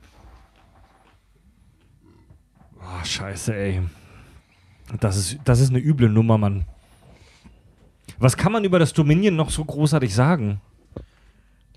Oh, 2.83 3.05
scheiße, 3.05 3.55
ey. 3.55 3.81
Das 5.01 5.17
ist, 5.17 5.39
das 5.45 5.61
ist 5.61 5.71
eine 5.71 5.79
üble 5.79 6.09
Nummer, 6.09 6.39
Mann. 6.39 6.65
Was 8.19 8.37
kann 8.37 8.53
man 8.53 8.65
über 8.65 8.79
das 8.79 8.93
Dominion 8.93 9.37
noch 9.37 9.51
so 9.51 9.65
großartig 9.65 10.15
sagen? 10.15 10.61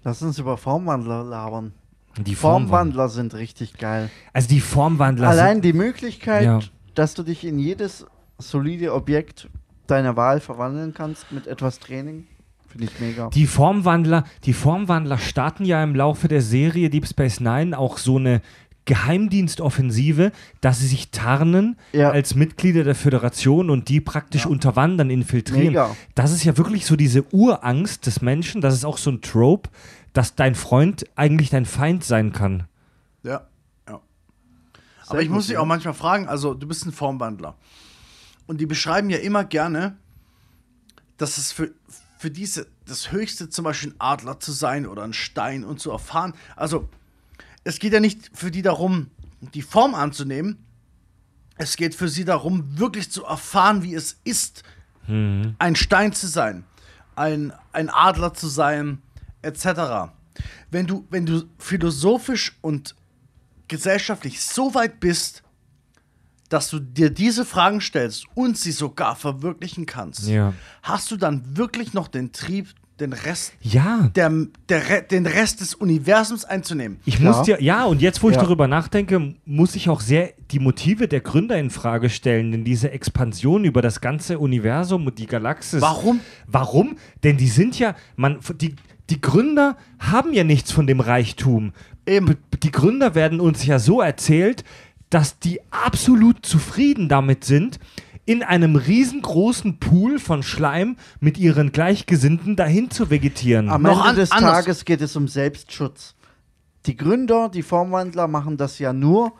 Lass 0.04 0.22
uns 0.22 0.38
über 0.38 0.58
Formwandler 0.58 1.24
labern. 1.24 1.74
Die 2.18 2.36
Formwandler 2.36 3.10
sind 3.10 3.34
richtig 3.34 3.78
geil. 3.78 4.10
Also 4.34 4.48
die 4.48 4.62
Formwandler 4.62 5.28
Allein 5.30 5.62
die 5.62 5.74
Möglichkeit, 5.74 6.44
Ja. 6.46 6.60
dass 6.94 7.14
du 7.14 7.24
dich 7.24 7.44
in 7.44 7.60
jedes 7.60 8.06
solide 8.38 8.94
Objekt 8.94 9.50
deiner 9.88 10.16
Wahl 10.16 10.40
verwandeln 10.40 10.94
kannst 10.94 11.32
mit 11.32 11.46
etwas 11.48 11.80
Training, 11.80 12.26
finde 12.70 12.86
ich 12.88 13.00
mega. 13.00 13.30
Die 13.30 13.48
Formwandler, 13.48 14.24
die 14.44 14.54
Formwandler 14.54 15.18
starten 15.18 15.66
ja 15.66 15.84
im 15.84 15.96
Laufe 15.96 16.28
der 16.28 16.42
Serie 16.42 16.90
Deep 16.90 17.08
Space 17.08 17.40
Nine 17.40 17.78
auch 17.78 17.98
so 17.98 18.18
eine 18.18 18.42
Geheimdienstoffensive, 18.86 20.32
dass 20.62 20.80
sie 20.80 20.88
sich 20.88 21.10
tarnen 21.10 21.78
Ja. 21.92 22.12
als 22.12 22.36
Mitglieder 22.36 22.84
der 22.84 22.96
Föderation 22.96 23.70
und 23.70 23.90
die 23.90 24.00
praktisch 24.00 24.46
unterwandern, 24.46 25.10
infiltrieren. 25.10 25.68
Mega. 25.68 25.96
Das 26.14 26.32
ist 26.32 26.44
ja 26.44 26.58
wirklich 26.58 26.86
so 26.86 26.96
diese 26.96 27.24
Urangst 27.34 28.06
des 28.06 28.22
Menschen, 28.22 28.62
das 28.62 28.74
ist 28.74 28.86
auch 28.86 28.98
so 28.98 29.12
ein 29.12 29.22
Trope, 29.22 29.70
dass 30.14 30.36
dein 30.36 30.56
Freund 30.56 31.06
eigentlich 31.16 31.50
dein 31.50 31.66
Feind 31.66 32.04
sein 32.04 32.32
kann. 32.32 32.68
Ja, 33.24 33.48
ja. 33.88 34.00
Sehr 35.04 35.12
Aber 35.12 35.22
ich 35.22 35.30
muss 35.30 35.48
dich 35.48 35.56
ja. 35.56 35.60
auch 35.60 35.66
manchmal 35.66 35.94
fragen, 35.94 36.28
also 36.28 36.54
du 36.54 36.68
bist 36.68 36.86
ein 36.86 36.92
Formwandler. 36.92 37.56
Und 38.48 38.62
die 38.62 38.68
beschreiben 38.68 39.10
ja 39.10 39.18
immer 39.18 39.44
gerne, 39.44 39.98
dass 41.18 41.38
es 41.38 41.52
für, 41.52 41.72
für 42.20 42.30
diese, 42.30 42.68
das 42.86 43.12
Höchste 43.12 43.50
zum 43.50 43.66
Beispiel 43.66 43.92
ein 43.92 43.96
Adler 44.00 44.40
zu 44.40 44.52
sein 44.52 44.86
oder 44.86 45.04
ein 45.04 45.14
Stein 45.14 45.64
und 45.64 45.80
zu 45.80 45.90
erfahren. 45.92 46.34
Also 46.56 46.88
es 47.66 47.80
geht 47.80 47.92
ja 47.92 48.00
nicht 48.00 48.30
für 48.34 48.52
die 48.52 48.62
darum, 48.62 49.10
die 49.54 49.62
Form 49.62 49.94
anzunehmen. 49.96 50.58
Es 51.58 51.76
geht 51.76 51.96
für 51.96 52.08
sie 52.08 52.24
darum, 52.26 52.78
wirklich 52.80 53.12
zu 53.12 53.26
erfahren, 53.26 53.82
wie 53.84 53.94
es 53.96 54.18
ist, 54.24 54.64
ein 55.08 55.76
Stein 55.76 56.14
zu 56.14 56.28
sein, 56.28 56.64
ein, 57.16 57.54
ein 57.74 57.90
Adler 57.92 58.34
zu 58.34 58.48
sein, 58.48 59.02
etc. 59.44 60.12
Wenn 60.72 60.88
du, 60.88 61.06
wenn 61.12 61.26
du 61.28 61.44
philosophisch 61.60 62.58
und 62.62 62.96
gesellschaftlich 63.68 64.42
so 64.42 64.74
weit 64.74 65.00
bist, 65.00 65.44
dass 66.50 66.70
du 66.70 66.80
dir 66.80 67.10
diese 67.12 67.46
Fragen 67.46 67.82
stellst 67.82 68.26
und 68.36 68.58
sie 68.58 68.72
sogar 68.72 69.16
verwirklichen 69.16 69.86
kannst, 69.86 70.28
Ja. 70.28 70.54
hast 70.84 71.10
du 71.12 71.18
dann 71.18 71.56
wirklich 71.58 71.94
noch 71.94 72.08
den 72.08 72.32
Trieb, 72.32 72.70
den 73.00 73.12
Rest, 73.14 73.54
Ja. 73.62 74.10
der, 74.16 74.32
der, 74.70 75.02
den 75.02 75.26
Rest 75.26 75.60
des 75.62 75.76
Universums 75.76 76.46
einzunehmen? 76.46 77.00
Ich 77.06 77.20
muss 77.20 77.42
dir, 77.44 77.62
ja, 77.62 77.84
und 77.86 78.02
jetzt, 78.02 78.24
wo 78.24 78.30
ich 78.30 78.36
Ja. 78.36 78.44
darüber 78.44 78.68
nachdenke, 78.68 79.34
muss 79.46 79.76
ich 79.76 79.90
auch 79.90 80.00
sehr 80.00 80.34
die 80.52 80.60
Motive 80.60 81.08
der 81.08 81.20
Gründer 81.20 81.58
in 81.58 81.70
Frage 81.72 82.10
stellen, 82.10 82.52
denn 82.52 82.64
diese 82.64 82.92
Expansion 82.92 83.66
über 83.66 83.82
das 83.82 84.00
ganze 84.00 84.40
Universum 84.40 85.08
und 85.08 85.20
die 85.20 85.26
Galaxis. 85.28 85.82
Warum? 85.82 86.22
Warum? 86.48 86.98
Denn 87.24 87.36
die 87.38 87.48
sind 87.50 87.78
ja, 87.80 87.96
man, 88.16 88.40
die, 88.62 88.76
die 89.10 89.20
Gründer 89.20 89.76
haben 90.00 90.34
ja 90.34 90.44
nichts 90.44 90.72
von 90.72 90.88
dem 90.88 91.00
Reichtum. 91.02 91.74
Eben. 92.08 92.38
Die 92.64 92.72
Gründer 92.72 93.14
werden 93.16 93.40
uns 93.42 93.66
ja 93.66 93.80
so 93.80 94.00
erzählt, 94.02 94.64
dass 95.10 95.38
die 95.40 95.60
absolut 95.72 96.46
zufrieden 96.46 97.10
damit 97.10 97.44
sind, 97.44 97.80
in 98.26 98.42
einem 98.44 98.76
riesengroßen 98.76 99.80
Pool 99.80 100.18
von 100.20 100.42
Schleim 100.44 100.98
mit 101.20 101.38
ihren 101.38 101.72
Gleichgesinnten 101.72 102.56
dahin 102.56 102.90
zu 102.90 103.10
vegetieren. 103.10 103.70
Am 103.70 103.84
Noch 103.84 104.00
Ende 104.00 104.10
an- 104.10 104.16
des 104.16 104.32
anders. 104.32 104.52
Tages 104.52 104.86
geht 104.86 105.02
es 105.02 105.16
um 105.16 105.28
Selbstschutz. 105.28 106.16
Die 106.88 106.96
Gründer, 106.98 107.50
die 107.50 107.62
Formwandler 107.64 108.28
machen 108.28 108.58
das 108.58 108.80
ja 108.80 108.94
nur, 108.94 109.34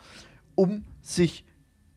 um 0.54 0.84
sich 1.02 1.44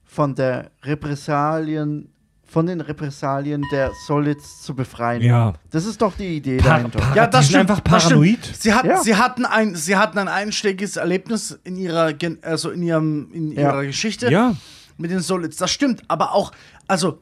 von 0.04 0.34
der 0.36 0.72
Repressalien, 0.84 2.10
von 2.46 2.66
den 2.66 2.82
Repressalien 2.82 3.64
der 3.72 3.92
Solids 4.08 4.64
zu 4.64 4.76
befreien. 4.76 5.22
Ja. 5.22 5.54
Das 5.70 5.86
ist 5.86 6.02
doch 6.02 6.16
die 6.16 6.38
Idee 6.38 6.58
Par- 6.58 6.78
dahinter. 6.78 7.00
par- 7.00 7.16
Ja, 7.16 7.26
die 7.28 7.32
das 7.32 7.46
sind 7.46 7.50
stimmt. 7.58 7.70
einfach 7.72 7.80
das 7.82 8.04
stimmt. 8.06 8.20
paranoid. 8.22 8.56
Sie, 8.60 8.74
hat, 8.74 8.86
Ja. 8.86 8.98
sie, 9.04 9.16
hatten 9.16 9.46
ein, 9.46 9.76
sie 9.76 9.96
hatten 9.98 10.18
ein 10.18 10.28
einschlägiges 10.28 10.98
Erlebnis 10.98 11.60
in 11.64 11.78
ihrer, 11.78 12.14
also 12.42 12.72
in 12.72 12.82
ihrem, 12.82 13.32
in 13.34 13.52
Ja. 13.52 13.62
ihrer 13.74 13.86
Geschichte 13.86 14.32
Ja. 14.32 14.56
mit 14.98 15.12
den 15.12 15.20
Solids. 15.20 15.58
Das 15.58 15.70
stimmt, 15.70 16.02
aber 16.08 16.34
auch, 16.34 16.52
also, 16.90 17.20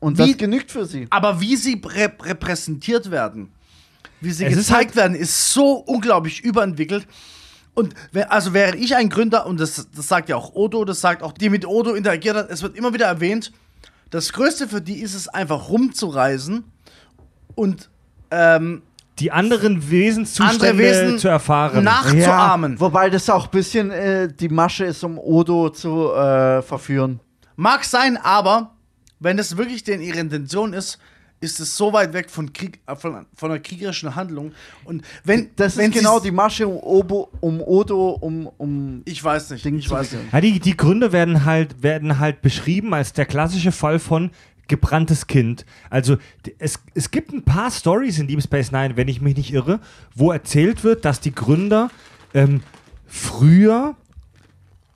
Und 0.00 0.18
wie- 0.18 0.28
das 0.32 0.36
genügt 0.38 0.70
für 0.70 0.84
sie. 0.86 1.06
aber 1.10 1.40
wie 1.40 1.56
sie 1.56 1.80
rep 1.84 2.24
repräsentiert 2.24 3.10
werden, 3.10 3.50
wie 4.20 4.30
sie 4.30 4.44
Es 4.44 4.52
ist 4.52 4.68
gezeigt 4.68 4.90
halt- 4.90 4.96
werden, 4.96 5.16
ist 5.16 5.52
so 5.52 5.72
unglaublich 5.74 6.42
überentwickelt. 6.44 7.06
Und 7.74 7.94
also 8.30 8.54
wäre 8.54 8.76
ich 8.76 8.96
ein 8.96 9.10
Gründer, 9.10 9.46
und 9.46 9.60
das, 9.60 9.88
das 9.94 10.08
sagt 10.08 10.28
ja 10.30 10.36
auch 10.36 10.54
Odo, 10.54 10.84
das 10.86 11.00
sagt 11.02 11.22
auch 11.22 11.32
die 11.32 11.50
mit 11.50 11.66
Odo 11.66 11.92
interagiert 11.94 12.36
hat, 12.36 12.50
es 12.50 12.62
wird 12.62 12.74
immer 12.76 12.94
wieder 12.94 13.04
erwähnt, 13.06 13.52
das 14.10 14.32
Größte 14.32 14.66
für 14.68 14.80
die 14.80 15.00
ist 15.00 15.14
es 15.14 15.28
einfach 15.28 15.68
rumzureisen 15.68 16.64
und 17.54 17.90
ähm, 18.30 18.82
die 19.18 19.30
anderen 19.32 19.90
Wesenszustände 19.90 20.68
andere 20.70 20.78
Wesen 20.78 21.18
zu 21.18 21.28
erfahren. 21.28 21.84
nachzuahmen. 21.84 22.78
wobei 22.80 23.10
das 23.10 23.28
auch 23.30 23.44
ein 23.46 23.50
bisschen 23.50 23.90
äh, 23.90 24.28
die 24.32 24.48
Masche 24.48 24.84
ist, 24.84 25.02
um 25.04 25.18
Odo 25.18 25.68
zu 25.70 26.12
äh, 26.12 26.62
verführen. 26.62 27.20
Mag 27.56 27.84
sein, 27.84 28.16
aber 28.16 28.75
wenn 29.20 29.38
es 29.38 29.56
wirklich 29.56 29.84
denn 29.84 30.00
ihre 30.00 30.18
Intention 30.18 30.72
ist, 30.72 30.98
ist 31.40 31.60
es 31.60 31.76
so 31.76 31.92
weit 31.92 32.12
weg 32.12 32.30
von, 32.30 32.52
Krieg, 32.52 32.80
äh, 32.86 32.96
von, 32.96 33.26
von 33.34 33.50
einer 33.50 33.60
kriegerischen 33.60 34.14
Handlung. 34.14 34.52
Und 34.84 35.02
wenn 35.24 35.50
Das 35.56 35.76
wenn 35.76 35.90
ist 35.90 35.98
genau 35.98 36.18
die 36.18 36.30
Masche 36.30 36.66
um, 36.66 36.78
Obo, 36.78 37.30
um 37.40 37.60
Odo, 37.60 38.10
um, 38.12 38.46
um 38.56 39.02
Ich 39.04 39.22
weiß 39.22 39.50
nicht. 39.50 39.64
Ding 39.64 39.78
ich 39.78 39.90
weiß 39.90 40.12
nicht. 40.12 40.32
Ja, 40.32 40.40
die, 40.40 40.60
die 40.60 40.76
Gründe 40.76 41.12
werden 41.12 41.44
halt, 41.44 41.82
werden 41.82 42.18
halt 42.18 42.40
beschrieben 42.42 42.94
als 42.94 43.12
der 43.12 43.26
klassische 43.26 43.72
Fall 43.72 43.98
von 43.98 44.30
gebranntes 44.68 45.26
Kind. 45.26 45.64
Also 45.90 46.16
es, 46.58 46.80
es 46.94 47.10
gibt 47.10 47.32
ein 47.32 47.42
paar 47.42 47.70
Stories 47.70 48.18
in 48.18 48.26
Deep 48.26 48.42
Space 48.42 48.72
Nine, 48.72 48.96
wenn 48.96 49.08
ich 49.08 49.20
mich 49.20 49.36
nicht 49.36 49.52
irre, 49.52 49.80
wo 50.14 50.32
erzählt 50.32 50.82
wird, 50.84 51.04
dass 51.04 51.20
die 51.20 51.34
Gründer 51.34 51.90
ähm, 52.34 52.62
früher 53.06 53.94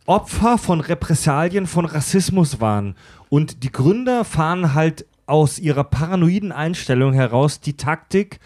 Opfer 0.06 0.58
von 0.58 0.80
Repressalien, 0.80 1.68
von 1.68 1.84
Rassismus 1.84 2.60
waren. 2.60 2.96
Und 3.30 3.62
die 3.62 3.72
Gründer 3.72 4.24
fahren 4.24 4.74
halt 4.74 5.06
aus 5.24 5.58
ihrer 5.58 5.84
paranoiden 5.84 6.52
Einstellung 6.52 7.12
heraus 7.14 7.60
die 7.60 7.76
Taktik, 7.76 8.40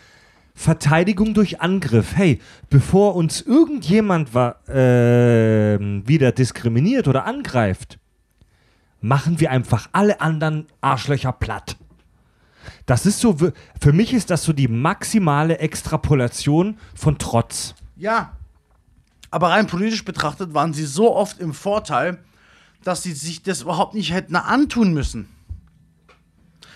Verteidigung 0.54 1.34
durch 1.34 1.60
Angriff. 1.60 2.14
Hey, 2.14 2.40
bevor 2.68 3.16
uns 3.16 3.40
irgendjemand 3.40 4.28
ähm, 4.68 6.06
wieder 6.06 6.30
diskriminiert 6.32 7.08
oder 7.08 7.24
angreift, 7.24 7.98
machen 9.00 9.40
wir 9.40 9.50
einfach 9.50 9.88
alle 9.92 10.20
anderen 10.20 10.66
Arschlöcher 10.82 11.32
platt. 11.32 11.76
Das 12.86 13.06
ist 13.06 13.20
so, 13.20 13.36
für 13.80 13.92
mich 13.92 14.12
ist 14.12 14.30
das 14.30 14.44
so 14.44 14.52
die 14.52 14.68
maximale 14.68 15.58
Extrapolation 15.58 16.78
von 16.94 17.18
Trotz. 17.18 17.74
Ja. 17.96 18.36
Aber 19.30 19.48
rein 19.48 19.66
politisch 19.66 20.04
betrachtet 20.04 20.54
waren 20.54 20.74
sie 20.74 20.84
so 20.84 21.16
oft 21.16 21.40
im 21.40 21.54
Vorteil, 21.54 22.18
dass 22.84 23.02
sie 23.02 23.12
sich 23.12 23.42
das 23.42 23.62
überhaupt 23.62 23.94
nicht 23.94 24.12
hätten 24.12 24.36
antun 24.36 24.92
müssen. 24.92 25.28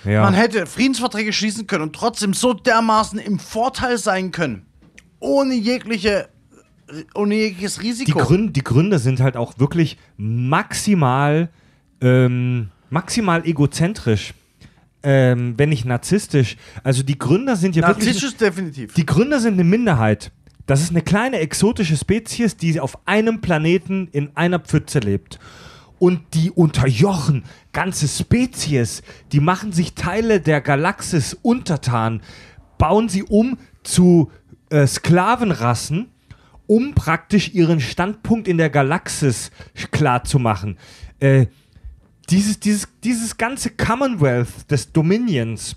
Ja. 0.04 0.22
Man 0.22 0.34
hätte 0.34 0.66
Friedensverträge 0.66 1.32
schließen 1.32 1.66
können 1.66 1.82
und 1.84 1.94
trotzdem 1.94 2.34
so 2.34 2.54
dermaßen 2.54 3.18
im 3.18 3.38
Vorteil 3.38 3.98
sein 3.98 4.30
können. 4.30 4.66
Ohne 5.20 5.54
jegliche, 5.54 6.28
ohne 7.14 7.34
jegliches 7.34 7.76
die, 7.76 7.88
Risiko. 7.88 8.18
Grün, 8.20 8.52
die 8.52 8.62
Gründer 8.62 8.98
sind 8.98 9.20
halt 9.20 9.36
auch 9.36 9.58
wirklich 9.58 9.98
maximal, 10.16 11.50
ähm, 12.00 12.70
maximal 12.90 13.44
egozentrisch, 13.44 14.34
ähm, 15.02 15.54
wenn 15.56 15.70
nicht 15.70 15.84
narzisstisch. 15.84 16.56
Also 16.84 17.02
die 17.02 17.18
Gründer 17.18 17.56
sind 17.56 17.74
ja 17.74 17.86
wirklich. 17.86 18.06
Narzisstisch 18.06 18.36
definitiv. 18.36 18.94
Die 18.94 19.06
Gründer 19.06 19.40
sind 19.40 19.54
eine 19.54 19.64
Minderheit. 19.64 20.30
Das 20.66 20.82
ist 20.82 20.90
eine 20.90 21.02
kleine 21.02 21.38
exotische 21.38 21.96
Spezies, 21.96 22.56
die 22.56 22.78
auf 22.78 22.98
einem 23.06 23.40
Planeten 23.40 24.08
in 24.12 24.36
einer 24.36 24.58
Pfütze 24.58 24.98
lebt. 24.98 25.38
Und 25.98 26.34
die 26.34 26.50
unterjochen 26.50 27.44
ganze 27.72 28.06
Spezies, 28.06 29.02
die 29.32 29.40
machen 29.40 29.72
sich 29.72 29.94
Teile 29.94 30.40
der 30.40 30.60
Galaxis 30.60 31.36
untertan, 31.42 32.22
bauen 32.78 33.08
sie 33.08 33.24
um 33.24 33.58
zu 33.82 34.30
äh, 34.70 34.86
Sklavenrassen, 34.86 36.08
um 36.66 36.94
praktisch 36.94 37.54
ihren 37.54 37.80
Standpunkt 37.80 38.46
in 38.46 38.58
der 38.58 38.70
Galaxis 38.70 39.50
klar 39.90 40.24
zu 40.24 40.38
machen. 40.38 40.78
Äh, 41.18 41.46
dieses, 42.30 42.60
dieses, 42.60 42.88
dieses 43.02 43.36
ganze 43.38 43.70
Commonwealth 43.70 44.70
des 44.70 44.92
Dominions, 44.92 45.76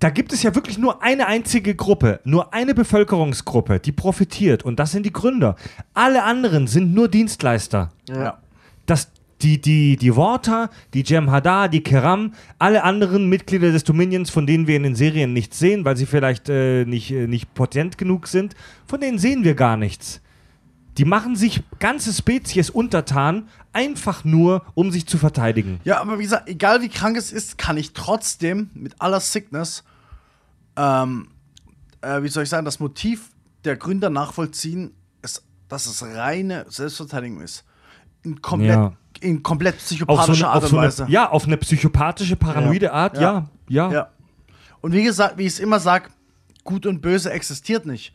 da 0.00 0.10
gibt 0.10 0.32
es 0.32 0.42
ja 0.42 0.54
wirklich 0.54 0.78
nur 0.78 1.02
eine 1.02 1.26
einzige 1.26 1.74
Gruppe, 1.74 2.20
nur 2.24 2.54
eine 2.54 2.74
Bevölkerungsgruppe, 2.74 3.80
die 3.80 3.92
profitiert 3.92 4.64
und 4.64 4.78
das 4.78 4.92
sind 4.92 5.04
die 5.04 5.12
Gründer. 5.12 5.56
Alle 5.94 6.22
anderen 6.22 6.66
sind 6.66 6.94
nur 6.94 7.08
Dienstleister. 7.08 7.90
ja. 8.08 8.38
Das, 8.86 9.10
die, 9.42 9.60
die, 9.60 9.96
die 9.96 10.16
Worter, 10.16 10.70
die 10.94 11.04
Jem'Hadar, 11.04 11.68
die 11.68 11.82
Keram, 11.82 12.32
alle 12.58 12.82
anderen 12.82 13.28
Mitglieder 13.28 13.70
des 13.70 13.84
Dominions, 13.84 14.30
von 14.30 14.46
denen 14.46 14.66
wir 14.66 14.76
in 14.76 14.82
den 14.82 14.94
Serien 14.94 15.32
nichts 15.32 15.58
sehen, 15.58 15.84
weil 15.84 15.96
sie 15.96 16.06
vielleicht 16.06 16.48
äh, 16.48 16.84
nicht, 16.84 17.10
äh, 17.12 17.26
nicht 17.26 17.54
potent 17.54 17.98
genug 17.98 18.26
sind, 18.26 18.56
von 18.86 19.00
denen 19.00 19.18
sehen 19.18 19.44
wir 19.44 19.54
gar 19.54 19.76
nichts. 19.76 20.20
Die 20.96 21.04
machen 21.04 21.36
sich 21.36 21.62
ganze 21.78 22.12
Spezies 22.12 22.70
untertan, 22.70 23.48
einfach 23.78 24.24
nur, 24.24 24.62
um 24.74 24.90
sich 24.90 25.06
zu 25.06 25.18
verteidigen. 25.18 25.80
Ja, 25.84 26.00
aber 26.00 26.18
wie 26.18 26.24
gesagt, 26.24 26.48
egal 26.48 26.82
wie 26.82 26.88
krank 26.88 27.16
es 27.16 27.32
ist, 27.32 27.58
kann 27.58 27.76
ich 27.76 27.92
trotzdem 27.92 28.70
mit 28.74 29.00
aller 29.00 29.20
Sickness, 29.20 29.84
ähm, 30.76 31.28
äh, 32.00 32.22
wie 32.22 32.28
soll 32.28 32.42
ich 32.42 32.48
sagen, 32.48 32.64
das 32.64 32.80
Motiv 32.80 33.30
der 33.64 33.76
Gründer 33.76 34.10
nachvollziehen, 34.10 34.92
ist, 35.22 35.42
dass 35.68 35.86
es 35.86 36.02
reine 36.02 36.66
Selbstverteidigung 36.68 37.40
ist. 37.40 37.64
In 38.22 38.40
komplett, 38.42 38.70
Ja. 38.76 38.92
in 39.20 39.42
komplett 39.42 39.78
psychopathischer 39.78 40.34
so 40.34 40.44
eine, 40.46 40.54
Art 40.54 40.62
und 40.64 40.70
so 40.70 40.76
Weise. 40.76 41.04
eine, 41.04 41.12
ja, 41.12 41.30
auf 41.30 41.44
eine 41.46 41.56
psychopathische, 41.56 42.36
paranoide 42.36 42.86
Ja. 42.86 42.92
Art, 42.92 43.16
Ja. 43.16 43.20
ja, 43.22 43.48
ja. 43.68 43.92
Ja. 43.92 44.08
Und 44.80 44.92
wie 44.92 45.02
gesagt, 45.02 45.38
wie 45.38 45.42
ich 45.42 45.54
es 45.54 45.58
immer 45.58 45.80
sage, 45.80 46.10
gut 46.64 46.86
und 46.86 47.00
böse 47.00 47.30
existiert 47.30 47.86
nicht. 47.86 48.12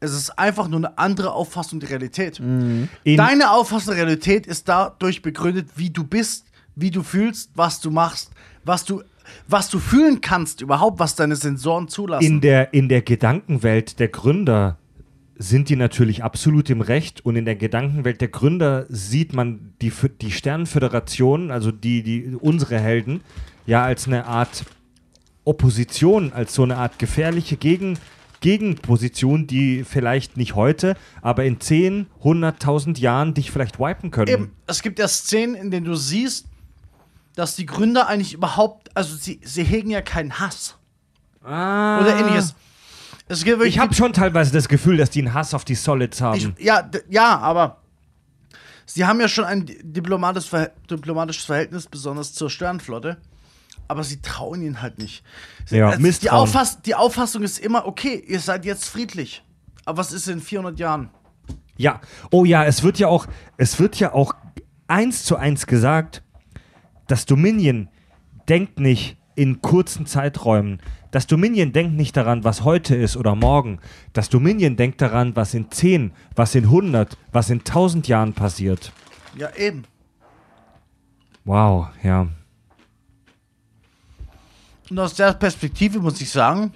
Es 0.00 0.12
ist 0.14 0.38
einfach 0.38 0.66
nur 0.68 0.78
eine 0.78 0.96
andere 0.98 1.32
Auffassung 1.32 1.78
der 1.80 1.90
Realität. 1.90 2.38
In- 2.40 2.88
Deine 3.04 3.50
Auffassung 3.52 3.94
der 3.94 4.06
Realität 4.06 4.46
ist 4.46 4.66
dadurch 4.68 5.20
begründet, 5.20 5.68
wie 5.76 5.90
du 5.90 6.04
bist, 6.04 6.46
wie 6.74 6.90
du 6.90 7.02
fühlst, 7.02 7.50
was 7.54 7.80
du 7.80 7.90
machst, 7.90 8.30
was 8.64 8.84
du, 8.84 9.02
was 9.46 9.68
du 9.68 9.78
fühlen 9.78 10.20
kannst, 10.22 10.62
überhaupt, 10.62 10.98
was 10.98 11.14
deine 11.16 11.36
Sensoren 11.36 11.88
zulassen. 11.88 12.24
in 12.26 12.40
der, 12.40 12.72
in 12.72 12.88
der 12.88 13.02
Gedankenwelt 13.02 13.98
der 14.00 14.08
Gründer 14.08 14.78
sind 15.36 15.68
die 15.68 15.76
natürlich 15.76 16.22
absolut 16.24 16.68
im 16.70 16.80
Recht 16.80 17.24
und 17.24 17.36
in 17.36 17.44
der 17.44 17.56
Gedankenwelt 17.56 18.20
der 18.20 18.28
Gründer 18.28 18.84
sieht 18.88 19.32
man 19.34 19.72
die, 19.80 19.92
die 20.20 20.32
Sternenföderation, 20.32 21.50
also 21.50 21.72
die, 21.72 22.02
die, 22.02 22.36
unsere 22.40 22.78
Helden, 22.78 23.20
ja 23.66 23.82
als 23.82 24.06
eine 24.06 24.26
Art 24.26 24.64
Opposition, 25.44 26.32
als 26.32 26.54
so 26.54 26.62
eine 26.62 26.76
Art 26.76 26.98
gefährliche 26.98 27.56
Gegen, 27.56 27.98
Gegenposition, 28.40 29.46
die 29.46 29.84
vielleicht 29.84 30.36
nicht 30.36 30.54
heute, 30.54 30.96
aber 31.22 31.44
in 31.44 31.60
10, 31.60 32.06
100.000 32.22 32.98
Jahren 32.98 33.34
dich 33.34 33.50
vielleicht 33.50 33.78
wipen 33.78 34.10
können. 34.10 34.28
Eben, 34.28 34.52
es 34.66 34.82
gibt 34.82 34.98
ja 34.98 35.08
Szenen, 35.08 35.54
in 35.54 35.70
denen 35.70 35.86
du 35.86 35.94
siehst, 35.94 36.46
dass 37.36 37.56
die 37.56 37.66
Gründer 37.66 38.06
eigentlich 38.08 38.32
überhaupt, 38.34 38.94
also 38.96 39.14
sie, 39.16 39.40
sie 39.44 39.62
hegen 39.62 39.90
ja 39.90 40.00
keinen 40.02 40.38
Hass 40.40 40.76
Ah. 41.42 42.00
oder 42.00 42.18
ähnliches. 42.18 42.54
Es 43.28 43.44
gibt 43.44 43.62
Ich 43.62 43.78
habe 43.78 43.94
schon 43.94 44.12
teilweise 44.12 44.52
das 44.52 44.68
Gefühl, 44.68 44.96
dass 44.96 45.08
die 45.10 45.20
einen 45.20 45.32
Hass 45.32 45.54
auf 45.54 45.64
die 45.64 45.74
Solids 45.76 46.20
haben. 46.20 46.54
Ich, 46.56 46.64
ja, 46.64 46.90
ja, 47.08 47.38
aber 47.38 47.78
sie 48.84 49.06
haben 49.06 49.20
ja 49.20 49.28
schon 49.28 49.44
ein 49.44 49.64
diplomatisches 49.82 50.48
Verhältnis, 51.44 51.86
besonders 51.86 52.34
zur 52.34 52.50
Sternflotte. 52.50 53.18
Aber 53.90 54.04
sie 54.04 54.22
trauen 54.22 54.62
ihnen 54.62 54.82
halt 54.82 54.98
nicht. 54.98 55.24
Sie- 55.66 55.76
Ja, 55.78 55.88
also 55.88 56.00
die. 56.22 56.30
Auffass 56.30 56.80
die 56.82 56.94
Auffassung 56.94 57.42
ist 57.42 57.58
immer, 57.58 57.86
okay, 57.86 58.22
ihr 58.24 58.38
seid 58.38 58.64
jetzt 58.64 58.84
friedlich. 58.84 59.42
Aber 59.84 59.98
was 59.98 60.12
ist 60.12 60.28
in 60.28 60.40
400 60.40 60.78
Jahren? 60.78 61.10
Ja, 61.76 62.00
oh 62.30 62.44
ja, 62.44 62.64
es 62.64 62.84
wird 62.84 63.00
ja 63.00 63.08
auch, 63.08 63.26
es 63.56 63.80
wird 63.80 63.96
ja 63.98 64.12
auch 64.14 64.34
eins 64.86 65.24
zu 65.24 65.34
eins 65.36 65.66
gesagt, 65.66 66.22
das 67.08 67.26
Dominion 67.26 67.88
denkt 68.48 68.78
nicht 68.78 69.16
in 69.34 69.60
kurzen 69.60 70.06
Zeiträumen. 70.06 70.80
Das 71.10 71.26
Dominion 71.26 71.72
denkt 71.72 71.94
nicht 71.96 72.16
daran, 72.16 72.44
was 72.44 72.62
heute 72.62 72.94
ist 72.94 73.16
oder 73.16 73.34
morgen. 73.34 73.80
Das 74.12 74.28
Dominion 74.28 74.76
denkt 74.76 75.00
daran, 75.00 75.34
was 75.34 75.52
in 75.54 75.68
10, 75.72 76.12
was 76.36 76.54
in 76.54 76.64
100, 76.66 77.16
was 77.32 77.50
in 77.50 77.64
1000 77.64 78.06
Jahren 78.06 78.34
passiert. 78.34 78.92
Ja, 79.36 79.48
eben. 79.56 79.82
Wow, 81.44 81.88
ja. 82.04 82.28
Und 84.90 84.98
aus 84.98 85.14
der 85.14 85.32
Perspektive 85.34 86.00
muss 86.00 86.20
ich 86.20 86.30
sagen, 86.30 86.72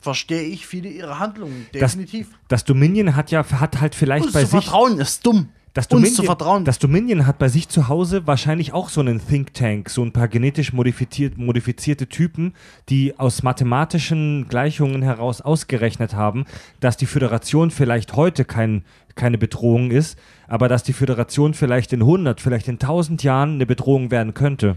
verstehe 0.00 0.42
ich 0.42 0.66
viele 0.66 0.88
ihrer 0.88 1.18
Handlungen. 1.18 1.66
Das, 1.72 1.92
Definitiv. 1.92 2.28
das 2.48 2.64
Dominion 2.64 3.16
hat 3.16 3.30
ja 3.30 3.44
hat 3.50 3.80
halt 3.80 3.94
vielleicht 3.94 4.26
Uns 4.26 4.32
bei 4.32 4.44
zu 4.44 4.50
sich 4.50 4.64
vertrauen 4.64 4.98
ist 4.98 5.26
dumm. 5.26 5.48
Das 5.74 5.86
Uns 5.86 5.90
Dominion, 5.90 6.14
zu 6.16 6.22
vertrauen. 6.24 6.64
Das 6.66 6.78
Dominion 6.78 7.26
hat 7.26 7.38
bei 7.38 7.48
sich 7.48 7.66
zu 7.68 7.88
Hause 7.88 8.26
wahrscheinlich 8.26 8.74
auch 8.74 8.90
so 8.90 9.00
einen 9.00 9.26
Think 9.26 9.54
Tank, 9.54 9.88
so 9.88 10.02
ein 10.02 10.12
paar 10.12 10.28
genetisch 10.28 10.74
modifiziert, 10.74 11.38
modifizierte 11.38 12.08
Typen, 12.08 12.52
die 12.90 13.18
aus 13.18 13.42
mathematischen 13.42 14.48
Gleichungen 14.48 15.00
heraus 15.00 15.40
ausgerechnet 15.40 16.14
haben, 16.14 16.44
dass 16.80 16.98
die 16.98 17.06
Föderation 17.06 17.70
vielleicht 17.70 18.14
heute 18.16 18.44
kein, 18.44 18.84
keine 19.14 19.38
Bedrohung 19.38 19.90
ist, 19.90 20.18
aber 20.46 20.68
dass 20.68 20.82
die 20.82 20.92
Föderation 20.92 21.54
vielleicht 21.54 21.94
in 21.94 22.02
100, 22.02 22.42
vielleicht 22.42 22.68
in 22.68 22.74
1000 22.74 23.22
Jahren 23.22 23.54
eine 23.54 23.64
Bedrohung 23.64 24.10
werden 24.10 24.34
könnte. 24.34 24.76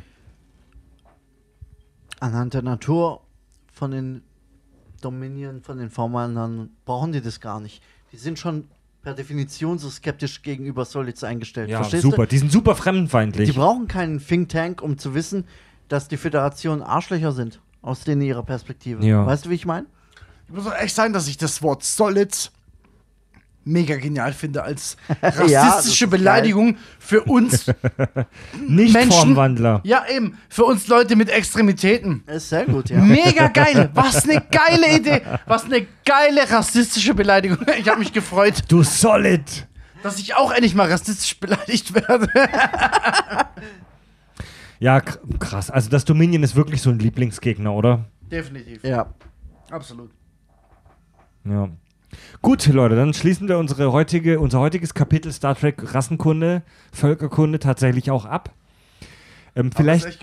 Anhand 2.19 2.53
der 2.53 2.61
Natur 2.61 3.21
von 3.71 3.91
den 3.91 4.21
Dominion, 5.01 5.61
von 5.61 5.77
den 5.77 5.89
Vormännern, 5.89 6.69
brauchen 6.85 7.11
die 7.11 7.21
das 7.21 7.39
gar 7.39 7.59
nicht. 7.59 7.81
Die 8.11 8.17
sind 8.17 8.39
schon 8.39 8.67
per 9.01 9.13
Definition 9.13 9.77
so 9.77 9.89
skeptisch 9.89 10.41
gegenüber 10.41 10.85
Solids 10.85 11.23
eingestellt. 11.23 11.69
Ja, 11.69 11.77
Verstehst 11.79 12.03
super. 12.03 12.23
du? 12.23 12.27
Die 12.29 12.37
sind 12.39 12.51
super 12.51 12.73
Die 12.73 12.81
fremdenfeindlich. 12.81 13.53
brauchen 13.55 13.87
keinen 13.87 14.19
Think 14.25 14.49
Tank, 14.49 14.81
um 14.81 14.97
zu 14.97 15.13
wissen, 15.13 15.45
dass 15.89 16.07
die 16.07 16.17
Föderation 16.17 16.81
Arschlöcher 16.81 17.31
sind. 17.31 17.61
Aus 17.81 18.03
denen 18.03 18.21
ihrer 18.23 18.41
Perspektive. 18.41 19.05
Ja. 19.05 19.25
Weißt 19.27 19.45
du, 19.45 19.51
wie 19.51 19.55
ich 19.55 19.65
meine? 19.67 19.85
Ich 20.47 20.53
muss 20.55 20.65
auch 20.65 20.73
echt 20.75 20.95
sagen, 20.95 21.13
dass 21.13 21.27
ich 21.27 21.37
das 21.37 21.61
Wort 21.61 21.83
Solid 21.83 22.51
mega 23.65 23.95
genial 23.97 24.31
finde 24.31 24.63
als 24.63 24.95
rassistische 25.21 26.05
ist 26.05 26.11
Beleidigung 26.11 26.77
für 26.99 27.23
uns. 27.23 27.65
Nicht 28.67 28.93
Menschen- 28.93 29.11
Formwandler. 29.11 29.81
ja, 29.83 30.05
eben, 30.09 30.37
für 30.49 30.63
uns 30.65 30.87
Leute 30.87 31.15
mit 31.15 31.29
Extremitäten. 31.29 32.23
Ist 32.27 32.49
sehr 32.49 32.65
gut, 32.65 32.89
ja. 32.89 32.99
Mega 33.01 33.47
geil. 33.47 33.89
Was 33.93 34.23
eine 34.29 34.41
geile 34.49 34.95
Idee. 34.97 35.21
Was 35.47 35.65
eine 35.65 35.85
geile 36.05 36.49
rassistische 36.49 37.13
Beleidigung. 37.13 37.57
Ich 37.79 37.87
habe 37.89 37.99
mich 37.99 38.13
gefreut, 38.13 38.63
Du 38.69 38.83
Solid! 38.83 39.67
dass 40.03 40.19
ich 40.19 40.35
auch 40.35 40.51
endlich 40.51 40.75
mal 40.75 40.87
rassistisch 40.89 41.39
beleidigt 41.39 41.93
werde. 41.95 42.29
Ja, 44.79 44.97
kr- 44.97 45.17
krass. 45.39 45.71
Also 45.71 45.89
das 45.89 46.05
Dominion 46.05 46.43
ist 46.43 46.55
wirklich 46.55 46.81
so 46.81 46.89
ein 46.91 46.99
Lieblingsgegner, 46.99 47.73
oder? 47.73 48.05
Definitiv. 48.31 48.83
ja. 48.83 49.07
Absolut. 49.71 50.11
Ja. 51.43 51.69
Gut, 52.41 52.65
Leute, 52.67 52.95
dann 52.95 53.13
schließen 53.13 53.47
wir 53.47 53.57
unsere 53.57 53.91
heutige, 53.91 54.39
unser 54.39 54.59
heutiges 54.59 54.93
Kapitel 54.93 55.31
Star 55.31 55.55
Trek 55.55 55.93
Rassenkunde, 55.93 56.63
Völkerkunde 56.91 57.59
tatsächlich 57.59 58.11
auch 58.11 58.25
ab. 58.25 58.53
Ähm, 59.57 59.71
vielleicht, 59.71 60.19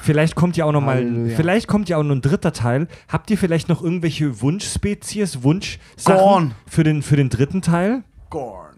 vielleicht 0.00 0.34
kommt 0.34 0.56
ja 0.56 0.64
auch 0.64 0.72
noch 0.72 0.80
mal, 0.80 0.96
Halleluja. 0.96 1.36
vielleicht 1.36 1.68
kommt 1.68 1.88
ja 1.88 1.98
auch 1.98 2.02
noch 2.02 2.16
ein 2.16 2.20
dritter 2.20 2.52
Teil. 2.52 2.88
Habt 3.08 3.30
ihr 3.30 3.38
vielleicht 3.38 3.68
noch 3.68 3.82
irgendwelche 3.82 4.40
Wunschspezies, 4.40 5.44
Wunschsachen 5.44 6.54
für 6.66 6.82
den, 6.82 7.02
für 7.02 7.16
den 7.16 7.28
dritten 7.28 7.62
Teil? 7.62 8.02
Gorn. 8.28 8.76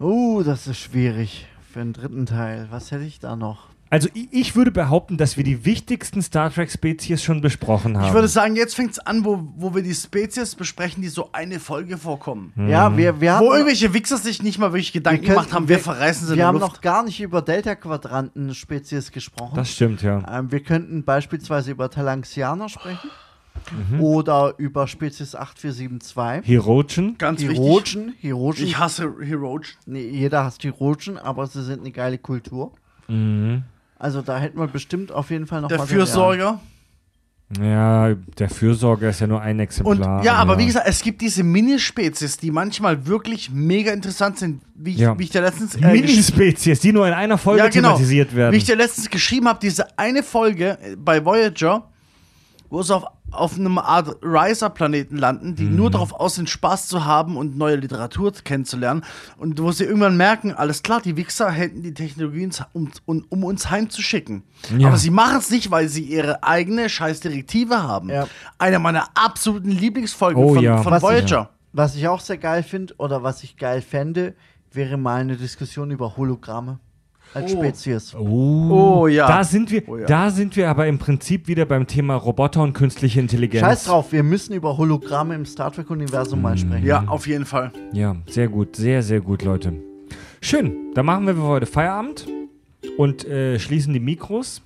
Uh, 0.00 0.42
das 0.42 0.66
ist 0.66 0.78
schwierig 0.78 1.46
für 1.72 1.78
den 1.78 1.92
dritten 1.92 2.26
Teil. 2.26 2.66
Was 2.70 2.90
hätte 2.90 3.04
ich 3.04 3.20
da 3.20 3.36
noch? 3.36 3.69
Also 3.92 4.08
ich, 4.14 4.54
würde 4.54 4.70
behaupten, 4.70 5.16
dass 5.16 5.36
wir 5.36 5.42
die 5.42 5.64
wichtigsten 5.64 6.22
Star 6.22 6.52
Trek-Spezies 6.52 7.24
schon 7.24 7.40
besprochen 7.40 7.98
haben. 7.98 8.06
Ich 8.06 8.14
würde 8.14 8.28
sagen, 8.28 8.54
jetzt 8.54 8.76
fängt 8.76 8.92
es 8.92 9.00
an, 9.00 9.24
wo, 9.24 9.48
wo 9.56 9.74
wir 9.74 9.82
die 9.82 9.94
Spezies 9.94 10.54
besprechen, 10.54 11.02
die 11.02 11.08
so 11.08 11.30
eine 11.32 11.58
Folge 11.58 11.98
vorkommen. 11.98 12.52
Ja, 12.68 12.96
wir, 12.96 13.20
wir 13.20 13.32
haben. 13.34 13.44
Wo 13.46 13.52
irgendwelche 13.52 13.92
Wichser 13.92 14.16
sich 14.16 14.44
nicht 14.44 14.60
mal 14.60 14.68
wirklich 14.72 14.92
Gedanken 14.92 15.22
können- 15.24 15.34
gemacht 15.34 15.52
haben, 15.52 15.68
wir, 15.68 15.80
verreißen 15.80 16.28
sie 16.28 16.36
Wir 16.36 16.46
haben 16.46 16.60
Luft. 16.60 16.74
noch 16.74 16.80
gar 16.80 17.02
nicht 17.02 17.20
über 17.20 17.42
Delta-Quadranten-Spezies 17.42 19.10
gesprochen. 19.10 19.56
das 19.56 19.72
stimmt, 19.72 20.02
ja. 20.02 20.22
Ähm, 20.38 20.52
wir 20.52 20.60
könnten 20.60 21.02
beispielsweise 21.04 21.72
über 21.72 21.90
Talanxianer 21.90 22.68
sprechen. 22.68 23.10
Mhm. 23.90 24.00
Oder 24.00 24.54
über 24.58 24.86
Spezies 24.86 25.34
8472. 25.34 26.46
Hirogen. 26.46 27.18
Ganz 27.18 27.40
wichtig. 27.40 27.58
Hirogen. 27.58 28.14
Hirogen. 28.20 28.64
Ich 28.64 28.78
hasse 28.78 29.12
Herogen. 29.20 29.66
nee, 29.86 30.08
jeder 30.08 30.44
hasst 30.44 30.62
Hirogen, 30.62 31.18
aber 31.18 31.48
sie 31.48 31.64
sind 31.64 31.80
eine 31.80 31.90
geile 31.90 32.18
Kultur. 32.18 32.72
Mhm. 33.08 33.64
Also 34.00 34.22
da 34.22 34.38
hätten 34.38 34.58
wir 34.58 34.66
bestimmt 34.66 35.12
auf 35.12 35.30
jeden 35.30 35.46
Fall 35.46 35.60
noch 35.60 35.68
Der. 35.68 35.78
Fürsorger. 35.80 36.58
Ja, 37.60 38.14
der 38.38 38.48
Fürsorger 38.48 39.10
ist 39.10 39.20
ja 39.20 39.26
nur 39.26 39.40
ein 39.42 39.56
Und 39.56 39.60
Exemplar. 39.60 40.24
ja, 40.24 40.34
aber 40.34 40.56
wie 40.56 40.66
gesagt, 40.66 40.86
es 40.88 41.02
gibt 41.02 41.20
diese 41.20 41.42
Minispezies, 41.42 42.36
die 42.36 42.50
manchmal 42.52 43.06
wirklich 43.06 43.50
mega 43.50 43.92
interessant 43.92 44.38
sind, 44.38 44.62
wie 44.76 44.92
ich, 44.92 44.98
Ja. 44.98 45.18
wie 45.18 45.24
ich 45.24 45.30
dir 45.30 45.42
letztens 45.42 45.74
äh, 45.74 45.80
Minispezies, 45.92 46.78
die 46.78 46.92
nur 46.92 47.08
in 47.08 47.12
einer 47.12 47.38
Folge 47.38 47.64
ja, 47.64 47.68
genau. 47.68 47.88
thematisiert 47.88 48.34
werden. 48.36 48.52
Wie 48.52 48.56
ich 48.58 48.64
dir 48.64 48.76
letztens 48.76 49.10
geschrieben 49.10 49.48
habe, 49.48 49.58
diese 49.60 49.98
eine 49.98 50.22
Folge 50.22 50.78
äh, 50.80 50.96
bei 50.96 51.24
Voyager, 51.24 51.88
wo 52.70 52.82
sie 52.82 52.94
auf, 52.94 53.04
auf 53.32 53.56
einem 53.58 53.78
Art 53.78 54.16
Riser-Planeten 54.22 55.16
landen, 55.16 55.54
die 55.56 55.64
Mhm. 55.64 55.76
nur 55.76 55.90
darauf 55.90 56.12
aus 56.12 56.36
sind, 56.36 56.48
Spaß 56.48 56.86
zu 56.88 57.04
haben 57.04 57.36
und 57.36 57.56
neue 57.58 57.76
Literatur 57.76 58.32
kennenzulernen. 58.32 59.04
Und 59.36 59.60
wo 59.60 59.70
sie 59.72 59.84
irgendwann 59.84 60.16
merken, 60.16 60.52
alles 60.52 60.82
klar, 60.82 61.00
die 61.00 61.16
Wichser 61.16 61.50
hätten 61.50 61.82
die 61.82 61.94
Technologien, 61.94 62.52
um, 62.72 62.90
um, 63.06 63.24
um 63.28 63.44
uns 63.44 63.70
heimzuschicken. 63.70 64.42
Ja. 64.78 64.88
Aber 64.88 64.96
sie 64.96 65.10
machen 65.10 65.38
es 65.38 65.50
nicht, 65.50 65.70
weil 65.70 65.88
sie 65.88 66.02
ihre 66.04 66.42
eigene 66.42 66.88
scheiß 66.88 67.20
Direktive 67.20 67.82
haben. 67.82 68.08
Ja. 68.08 68.26
Eine 68.58 68.78
meiner 68.78 69.08
absoluten 69.14 69.70
Lieblingsfolgen 69.70 70.42
Oh 70.42 70.54
von, 70.54 70.62
ja. 70.62 70.82
von 70.82 70.92
Was- 70.92 71.02
Voyager. 71.02 71.50
Was 71.72 71.94
ich 71.94 72.08
auch 72.08 72.20
sehr 72.20 72.38
geil 72.38 72.62
finde 72.64 72.94
oder 72.98 73.22
was 73.22 73.44
ich 73.44 73.56
geil 73.56 73.80
fände, 73.80 74.34
wäre 74.72 74.96
mal 74.96 75.20
eine 75.20 75.36
Diskussion 75.36 75.90
über 75.92 76.16
Hologramme 76.16 76.78
als 77.34 77.54
Oh. 77.54 77.58
Spezies. 77.58 78.14
Oh, 78.14 79.00
Oh, 79.02 79.06
ja. 79.06 79.26
Da 79.28 79.44
sind 79.44 79.70
wir, 79.70 79.82
Oh 79.88 79.96
ja. 79.96 80.06
da 80.06 80.30
sind 80.30 80.56
wir 80.56 80.68
aber 80.68 80.86
im 80.86 80.98
Prinzip 80.98 81.48
wieder 81.48 81.64
beim 81.64 81.86
Thema 81.86 82.14
Roboter 82.16 82.62
und 82.62 82.72
künstliche 82.72 83.20
Intelligenz. 83.20 83.60
Scheiß 83.64 83.84
drauf, 83.84 84.12
wir 84.12 84.22
müssen 84.22 84.52
über 84.54 84.76
Hologramme 84.76 85.34
im 85.34 85.44
Star 85.46 85.70
Trek-Universum 85.72 86.42
mal 86.42 86.56
sprechen. 86.58 86.86
Ja, 86.86 87.04
auf 87.06 87.26
jeden 87.26 87.44
Fall. 87.46 87.72
Ja, 87.92 88.16
sehr 88.28 88.48
gut, 88.48 88.76
sehr, 88.76 89.02
sehr 89.02 89.20
gut, 89.20 89.42
Leute. 89.42 89.72
Schön, 90.40 90.74
dann 90.94 91.06
machen 91.06 91.26
wir 91.26 91.34
für 91.34 91.42
heute 91.42 91.66
Feierabend 91.66 92.26
und 92.96 93.26
äh, 93.26 93.58
schließen 93.58 93.92
die 93.92 94.00
Mikros. 94.00 94.62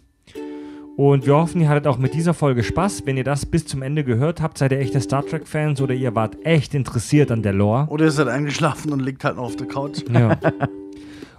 Und 0.97 1.27
wir 1.27 1.35
hoffen, 1.35 1.61
ihr 1.61 1.69
hattet 1.69 1.89
auch 1.89 1.99
mit 1.99 2.15
dieser 2.15 2.35
Folge 2.35 2.63
Spaß. 2.63 3.03
Wenn 3.05 3.17
ihr 3.17 3.25
das 3.25 3.45
bis 3.47 3.67
zum 3.67 3.83
Ende 3.83 4.05
gehört 4.05 4.41
habt, 4.41 4.59
seid 4.59 4.71
ihr 4.71 4.79
echte 4.79 5.01
Star 5.01 5.27
Trek-Fans 5.27 5.81
oder 5.81 5.93
ihr 5.93 6.15
wart 6.15 6.37
echt 6.47 6.73
interessiert 6.73 7.33
an 7.33 7.43
der 7.43 7.53
Lore. 7.53 7.89
Oder 7.91 8.05
ihr 8.05 8.11
seid 8.13 8.29
eingeschlafen 8.29 8.93
und 8.93 9.01
liegt 9.01 9.25
halt 9.25 9.35
noch 9.35 9.43
auf 9.47 9.57
der 9.57 9.67
Couch. 9.67 10.05
Ja. 10.13 10.39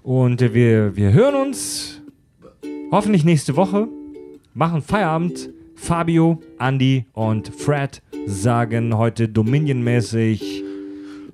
Und 0.06 0.40
wir, 0.54 0.96
wir 0.96 1.14
hören 1.14 1.34
uns 1.34 2.00
hoffentlich 2.92 3.26
nächste 3.26 3.56
Woche, 3.56 3.88
machen 4.54 4.84
Feierabend. 4.84 5.50
Fabio, 5.78 6.40
Andy 6.60 7.06
und 7.14 7.48
Fred 7.54 8.04
sagen 8.28 8.96
heute 8.96 9.28
Dominion-mäßig 9.28 10.64